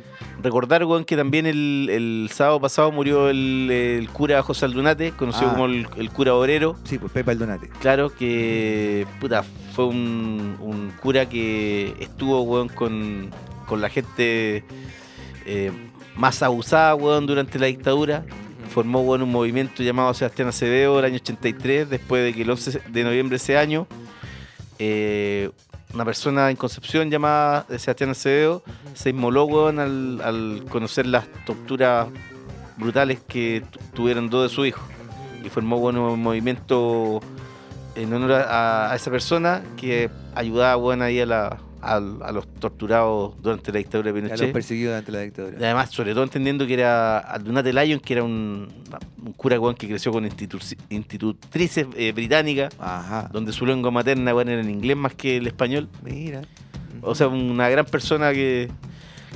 recordar, 0.43 0.85
weón, 0.85 1.05
que 1.05 1.17
también 1.17 1.47
el, 1.47 1.89
el 1.91 2.31
sábado 2.33 2.61
pasado 2.61 2.91
murió 2.93 3.29
el, 3.29 3.71
el 3.71 4.09
cura 4.11 4.43
José 4.43 4.65
Aldunate, 4.65 5.13
conocido 5.13 5.49
Ah. 5.51 5.53
como 5.53 5.67
el, 5.67 5.87
el 5.97 6.11
cura 6.11 6.35
obrero. 6.35 6.77
Sí, 6.85 6.99
pues 6.99 7.13
Pepa 7.13 7.33
el 7.33 7.39
Donate. 7.39 7.69
Claro 7.81 8.11
que, 8.11 9.07
puta, 9.21 9.45
fue 9.75 9.87
un, 9.87 10.57
un 10.61 10.93
cura 11.01 11.29
que 11.29 11.95
estuvo, 12.01 12.43
weón, 12.43 12.69
con, 12.69 13.31
con 13.67 13.81
la 13.81 13.89
gente 13.89 14.65
eh, 15.47 15.73
más 16.17 16.43
abusada, 16.43 16.95
weón, 16.95 17.27
durante 17.27 17.59
la 17.59 17.67
dictadura. 17.67 18.25
Formó, 18.71 19.01
weón, 19.03 19.23
un 19.23 19.31
movimiento 19.31 19.83
llamado 19.83 20.15
Sebastián 20.15 20.49
Acevedo 20.49 20.99
el 20.99 21.05
año 21.05 21.17
83, 21.17 21.91
después 21.91 22.25
de 22.25 22.33
que 22.33 22.43
el 22.43 22.51
11 22.51 22.83
de 22.89 23.05
noviembre 23.05 23.37
de 23.39 23.43
ese 23.43 23.59
año, 23.59 23.87
eh, 24.79 25.51
una 25.95 26.05
persona 26.07 26.51
en 26.51 26.57
Concepción 26.57 27.11
llamada 27.11 27.67
Sebastián 27.77 28.11
Acevedo 28.11 28.63
se 28.95 29.11
inmoló, 29.11 29.45
weón, 29.45 29.79
al, 29.79 30.21
al 30.23 30.65
conocer 30.71 31.07
las 31.07 31.27
torturas 31.45 32.09
brutales 32.79 33.21
que 33.29 33.63
tu- 33.71 33.79
tuvieron 33.95 34.31
dos 34.31 34.49
de 34.51 34.55
sus 34.55 34.67
hijos. 34.69 34.83
Y 35.45 35.49
formó, 35.51 35.77
un 35.79 36.23
movimiento 36.23 37.21
en 37.95 38.13
honor 38.15 38.33
a, 38.33 38.91
a 38.93 38.97
esa 38.97 39.11
persona 39.11 39.63
que 39.77 40.09
ayudaba, 40.35 40.95
ahí 41.05 41.21
a, 41.21 41.27
la, 41.27 41.59
a, 41.83 41.97
a 41.97 42.33
los 42.33 42.47
torturados 42.55 43.35
durante 43.43 43.73
la 43.73 43.79
dictadura 43.79 44.13
de 44.13 44.19
A 44.19 44.23
los 44.23 44.31
Pinochet. 44.31 44.53
perseguidos 44.53 44.93
durante 44.93 45.13
la 45.13 45.21
Y 45.23 45.25
dictadura. 45.27 45.57
además, 45.59 45.91
sobre 45.91 46.13
todo 46.13 46.23
entendiendo 46.25 46.67
que 46.67 46.75
era 46.75 47.19
Aldunate 47.19 47.73
Lyon, 47.73 47.99
que 48.01 48.13
era 48.15 48.23
un, 48.23 48.69
un 49.25 49.33
cura 49.33 49.59
weón, 49.59 49.75
que 49.75 49.89
creció 49.89 50.13
con 50.13 50.25
institu- 50.25 50.77
institutrices 50.91 51.87
eh, 51.97 52.13
británicas, 52.13 52.75
Ajá. 52.79 53.29
donde 53.33 53.53
su 53.53 53.67
lengua 53.67 53.91
materna 53.91 54.31
era 54.31 54.61
en 54.61 54.71
inglés 54.71 54.97
más 54.97 55.15
que 55.15 55.37
el 55.39 55.47
español. 55.47 55.89
Mira. 56.03 56.43
O 57.03 57.15
sea, 57.15 57.27
una 57.29 57.69
gran 57.69 57.85
persona 57.85 58.33
que, 58.33 58.69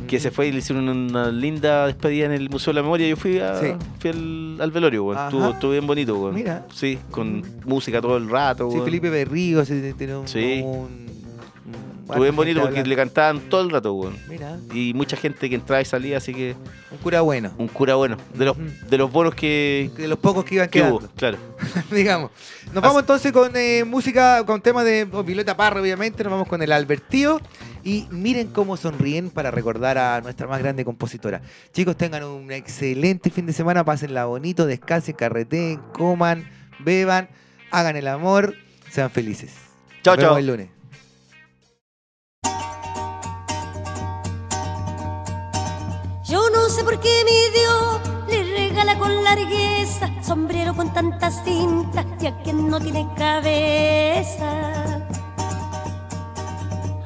que 0.06 0.20
se 0.20 0.30
fue 0.30 0.46
y 0.46 0.52
le 0.52 0.58
hicieron 0.58 0.88
una 0.88 1.32
linda 1.32 1.86
despedida 1.86 2.26
en 2.26 2.32
el 2.32 2.48
Museo 2.48 2.72
de 2.72 2.76
la 2.76 2.82
Memoria. 2.82 3.08
Yo 3.08 3.16
fui, 3.16 3.38
a- 3.40 3.58
Sí. 3.60 3.66
fui 3.98 4.10
al, 4.10 4.58
al 4.60 4.70
velorio. 4.70 5.10
Ajá. 5.12 5.24
Estuvo, 5.26 5.50
estuvo 5.50 5.70
bien 5.72 5.86
bonito, 5.86 6.16
weón. 6.16 6.34
Mira. 6.36 6.64
Sí, 6.72 6.96
con 7.10 7.42
música 7.64 8.00
todo 8.00 8.16
el 8.18 8.28
rato, 8.30 8.70
Sí. 8.70 8.78
Felipe 8.84 9.10
Berrío 9.10 9.64
se 9.64 9.92
tiene 9.94 10.16
un. 10.16 10.28
Sí. 10.28 10.60
un- 10.64 11.06
Estuvo 12.06 12.22
bien 12.22 12.36
bonito 12.36 12.60
porque 12.60 12.84
le 12.84 12.94
cantaban 12.96 13.40
todo 13.50 13.62
el 13.62 13.70
rato, 13.70 13.92
weón. 13.92 14.16
Mira, 14.28 14.58
Y 14.72 14.94
mucha 14.94 15.16
gente 15.16 15.48
que 15.48 15.56
entraba 15.56 15.82
y 15.82 15.84
salía, 15.84 16.18
así 16.18 16.32
que 16.32 16.54
un 16.92 16.98
cura 16.98 17.20
bueno. 17.22 17.52
un 17.58 17.66
cura 17.68 17.96
bueno. 17.96 18.16
De 18.34 18.44
los, 18.44 18.56
Mm. 18.56 18.68
de 18.88 18.98
los 18.98 19.10
bonos 19.10 19.34
que, 19.34 19.90
De 19.96 20.06
los 20.06 20.18
pocos 20.18 20.44
que 20.44 20.54
iban 20.54 20.68
que 20.68 20.78
quedando. 20.78 20.98
hubo, 20.98 21.08
claro. 21.16 21.36
digamos. 21.90 22.30
Nos 22.72 22.82
vamos 22.82 23.00
entonces 23.00 23.32
con 23.32 23.50
eh, 23.56 23.84
música, 23.84 24.44
con 24.46 24.60
temas 24.62 24.84
de 24.84 25.08
oh, 25.12 25.24
Violeta 25.24 25.56
Parra, 25.56 25.80
obviamente. 25.80 26.22
Nos 26.22 26.30
vamos 26.30 26.48
con 26.48 26.62
el 26.62 26.70
Albertío. 26.72 27.40
Y 27.82 28.06
miren 28.10 28.48
cómo 28.48 28.76
sonríen 28.76 29.30
para 29.30 29.50
recordar 29.50 29.98
a 29.98 30.20
nuestra 30.20 30.46
más 30.46 30.58
grande 30.60 30.84
compositora. 30.84 31.40
Chicos, 31.72 31.96
tengan 31.96 32.22
un 32.24 32.50
excelente 32.52 33.30
fin 33.30 33.46
de 33.46 33.52
semana. 33.52 33.84
Pásenla 33.84 34.24
bonito, 34.26 34.66
descansen, 34.66 35.14
carreteen, 35.14 35.80
coman, 35.92 36.48
beban, 36.80 37.28
hagan 37.70 37.96
el 37.96 38.08
amor, 38.08 38.54
sean 38.90 39.10
felices. 39.10 39.52
Chao, 40.02 40.16
chao. 40.16 40.36
el 40.38 40.46
lunes. 40.46 40.75
Sé 46.76 46.84
por 46.84 47.00
qué 47.00 47.24
mi 47.24 47.58
Dios 47.58 48.00
le 48.28 48.54
regala 48.54 48.98
con 48.98 49.24
largueza 49.24 50.10
sombrero 50.20 50.74
con 50.76 50.92
tanta 50.92 51.30
cinta 51.30 52.04
y 52.20 52.26
a 52.26 52.36
quien 52.42 52.68
no 52.68 52.78
tiene 52.78 53.08
cabeza. 53.16 54.50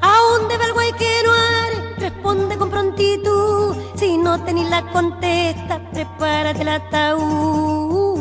¿A 0.01 0.13
dónde 0.29 0.57
va 0.57 0.65
el 0.65 0.73
güey 0.73 0.91
que 0.93 1.23
no 1.23 1.31
are? 1.31 1.95
Responde 1.99 2.57
con 2.57 2.69
prontitud. 2.69 3.77
Si 3.95 4.17
no 4.17 4.43
tenés 4.43 4.69
la 4.69 4.81
contesta, 4.91 5.79
prepárate 5.93 6.63
el 6.63 6.67
ataúd. 6.67 8.19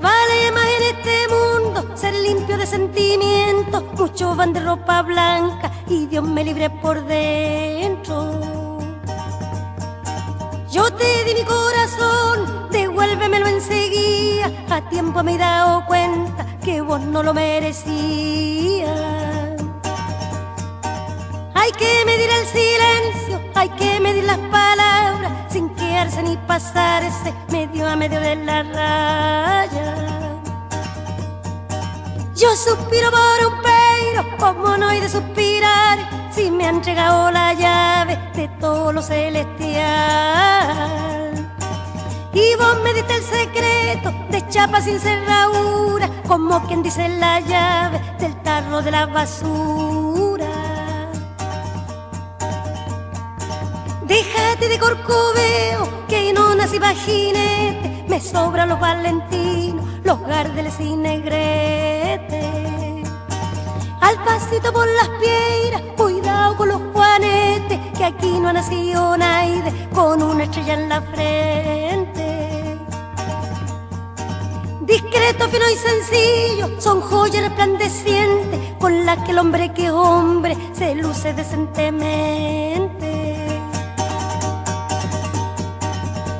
Vale 0.00 0.52
más 0.52 0.68
en 0.78 0.96
este 0.96 1.16
mundo 1.28 1.94
ser 1.94 2.14
limpio 2.14 2.56
de 2.56 2.66
sentimientos. 2.66 3.84
Muchos 3.98 4.34
van 4.34 4.54
de 4.54 4.60
ropa 4.60 5.02
blanca 5.02 5.70
y 5.88 6.06
Dios 6.06 6.24
me 6.24 6.42
libre 6.42 6.70
por 6.70 7.04
dentro. 7.04 8.57
Yo 10.70 10.92
te 10.92 11.24
di 11.24 11.32
mi 11.32 11.44
corazón, 11.44 12.68
devuélvemelo 12.70 13.46
enseguida. 13.46 14.52
A 14.70 14.82
tiempo 14.90 15.22
me 15.22 15.34
he 15.34 15.38
dado 15.38 15.86
cuenta 15.86 16.44
que 16.62 16.82
vos 16.82 17.00
no 17.00 17.22
lo 17.22 17.32
merecías. 17.32 18.90
Hay 21.54 21.72
que 21.72 22.04
medir 22.04 22.28
el 22.30 22.46
silencio, 22.46 23.40
hay 23.54 23.70
que 23.70 23.98
medir 24.00 24.24
las 24.24 24.38
palabras, 24.38 25.32
sin 25.48 25.70
quedarse 25.74 26.22
ni 26.22 26.36
pasarse 26.36 27.32
medio 27.48 27.88
a 27.88 27.96
medio 27.96 28.20
de 28.20 28.36
la 28.36 28.62
raya. 28.62 29.94
Yo 32.36 32.54
suspiro 32.54 33.10
por 33.10 33.52
un 33.52 33.62
peiro, 33.62 34.36
como 34.38 34.76
no 34.76 34.88
hay 34.88 35.00
de 35.00 35.08
suspirar, 35.08 35.98
si 36.38 36.50
me 36.52 36.66
han 36.68 36.76
entregado 36.76 37.30
la 37.32 37.52
llave 37.52 38.16
de 38.34 38.46
todo 38.60 38.92
lo 38.92 39.02
celestial. 39.02 39.82
Y 42.32 42.54
vos 42.56 42.76
me 42.84 42.94
diste 42.94 43.14
el 43.16 43.22
secreto 43.22 44.12
de 44.30 44.46
chapa 44.48 44.80
sin 44.80 45.00
cerradura, 45.00 46.08
como 46.28 46.64
quien 46.66 46.82
dice 46.84 47.08
la 47.08 47.40
llave 47.40 48.00
del 48.20 48.34
tarro 48.42 48.82
de 48.82 48.90
la 48.92 49.06
basura. 49.06 50.46
Déjate 54.06 54.68
de 54.68 54.78
corcoveo, 54.78 56.06
que 56.08 56.32
no 56.32 56.54
nací 56.54 56.78
jinete, 57.04 58.04
me 58.08 58.20
sobran 58.20 58.68
los 58.68 58.78
valentinos, 58.78 59.84
los 60.04 60.20
gardeles 60.20 60.78
y 60.78 60.94
negretes. 60.94 62.44
Al 64.00 64.16
pasito 64.24 64.72
por 64.72 64.86
las 64.86 65.08
piedras, 65.20 65.82
con 66.56 66.68
los 66.68 66.80
juanetes, 66.92 67.78
que 67.96 68.04
aquí 68.04 68.38
no 68.40 68.48
ha 68.48 68.52
nacido 68.52 69.16
nadie 69.16 69.62
con 69.92 70.22
una 70.22 70.44
estrella 70.44 70.74
en 70.74 70.88
la 70.88 71.00
frente. 71.02 72.78
Discreto, 74.80 75.48
fino 75.48 75.64
y 75.68 75.76
sencillo, 75.76 76.80
son 76.80 77.00
joyas 77.00 77.42
resplandecientes 77.42 78.58
con 78.78 79.04
las 79.04 79.18
que 79.24 79.32
el 79.32 79.38
hombre 79.38 79.72
que 79.72 79.90
hombre 79.90 80.56
se 80.72 80.94
luce 80.94 81.34
decentemente. 81.34 83.08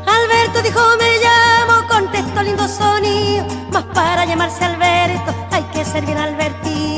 Alberto 0.06 0.62
dijo 0.62 0.80
me 0.98 1.18
llamo, 1.24 1.86
contestó 1.88 2.42
lindo 2.42 2.66
sonido, 2.66 3.46
mas 3.70 3.84
para 3.94 4.24
llamarse 4.24 4.64
Alberto 4.64 5.34
hay 5.50 5.64
que 5.64 5.84
ser 5.84 6.06
bien 6.06 6.18
Albertino. 6.18 6.97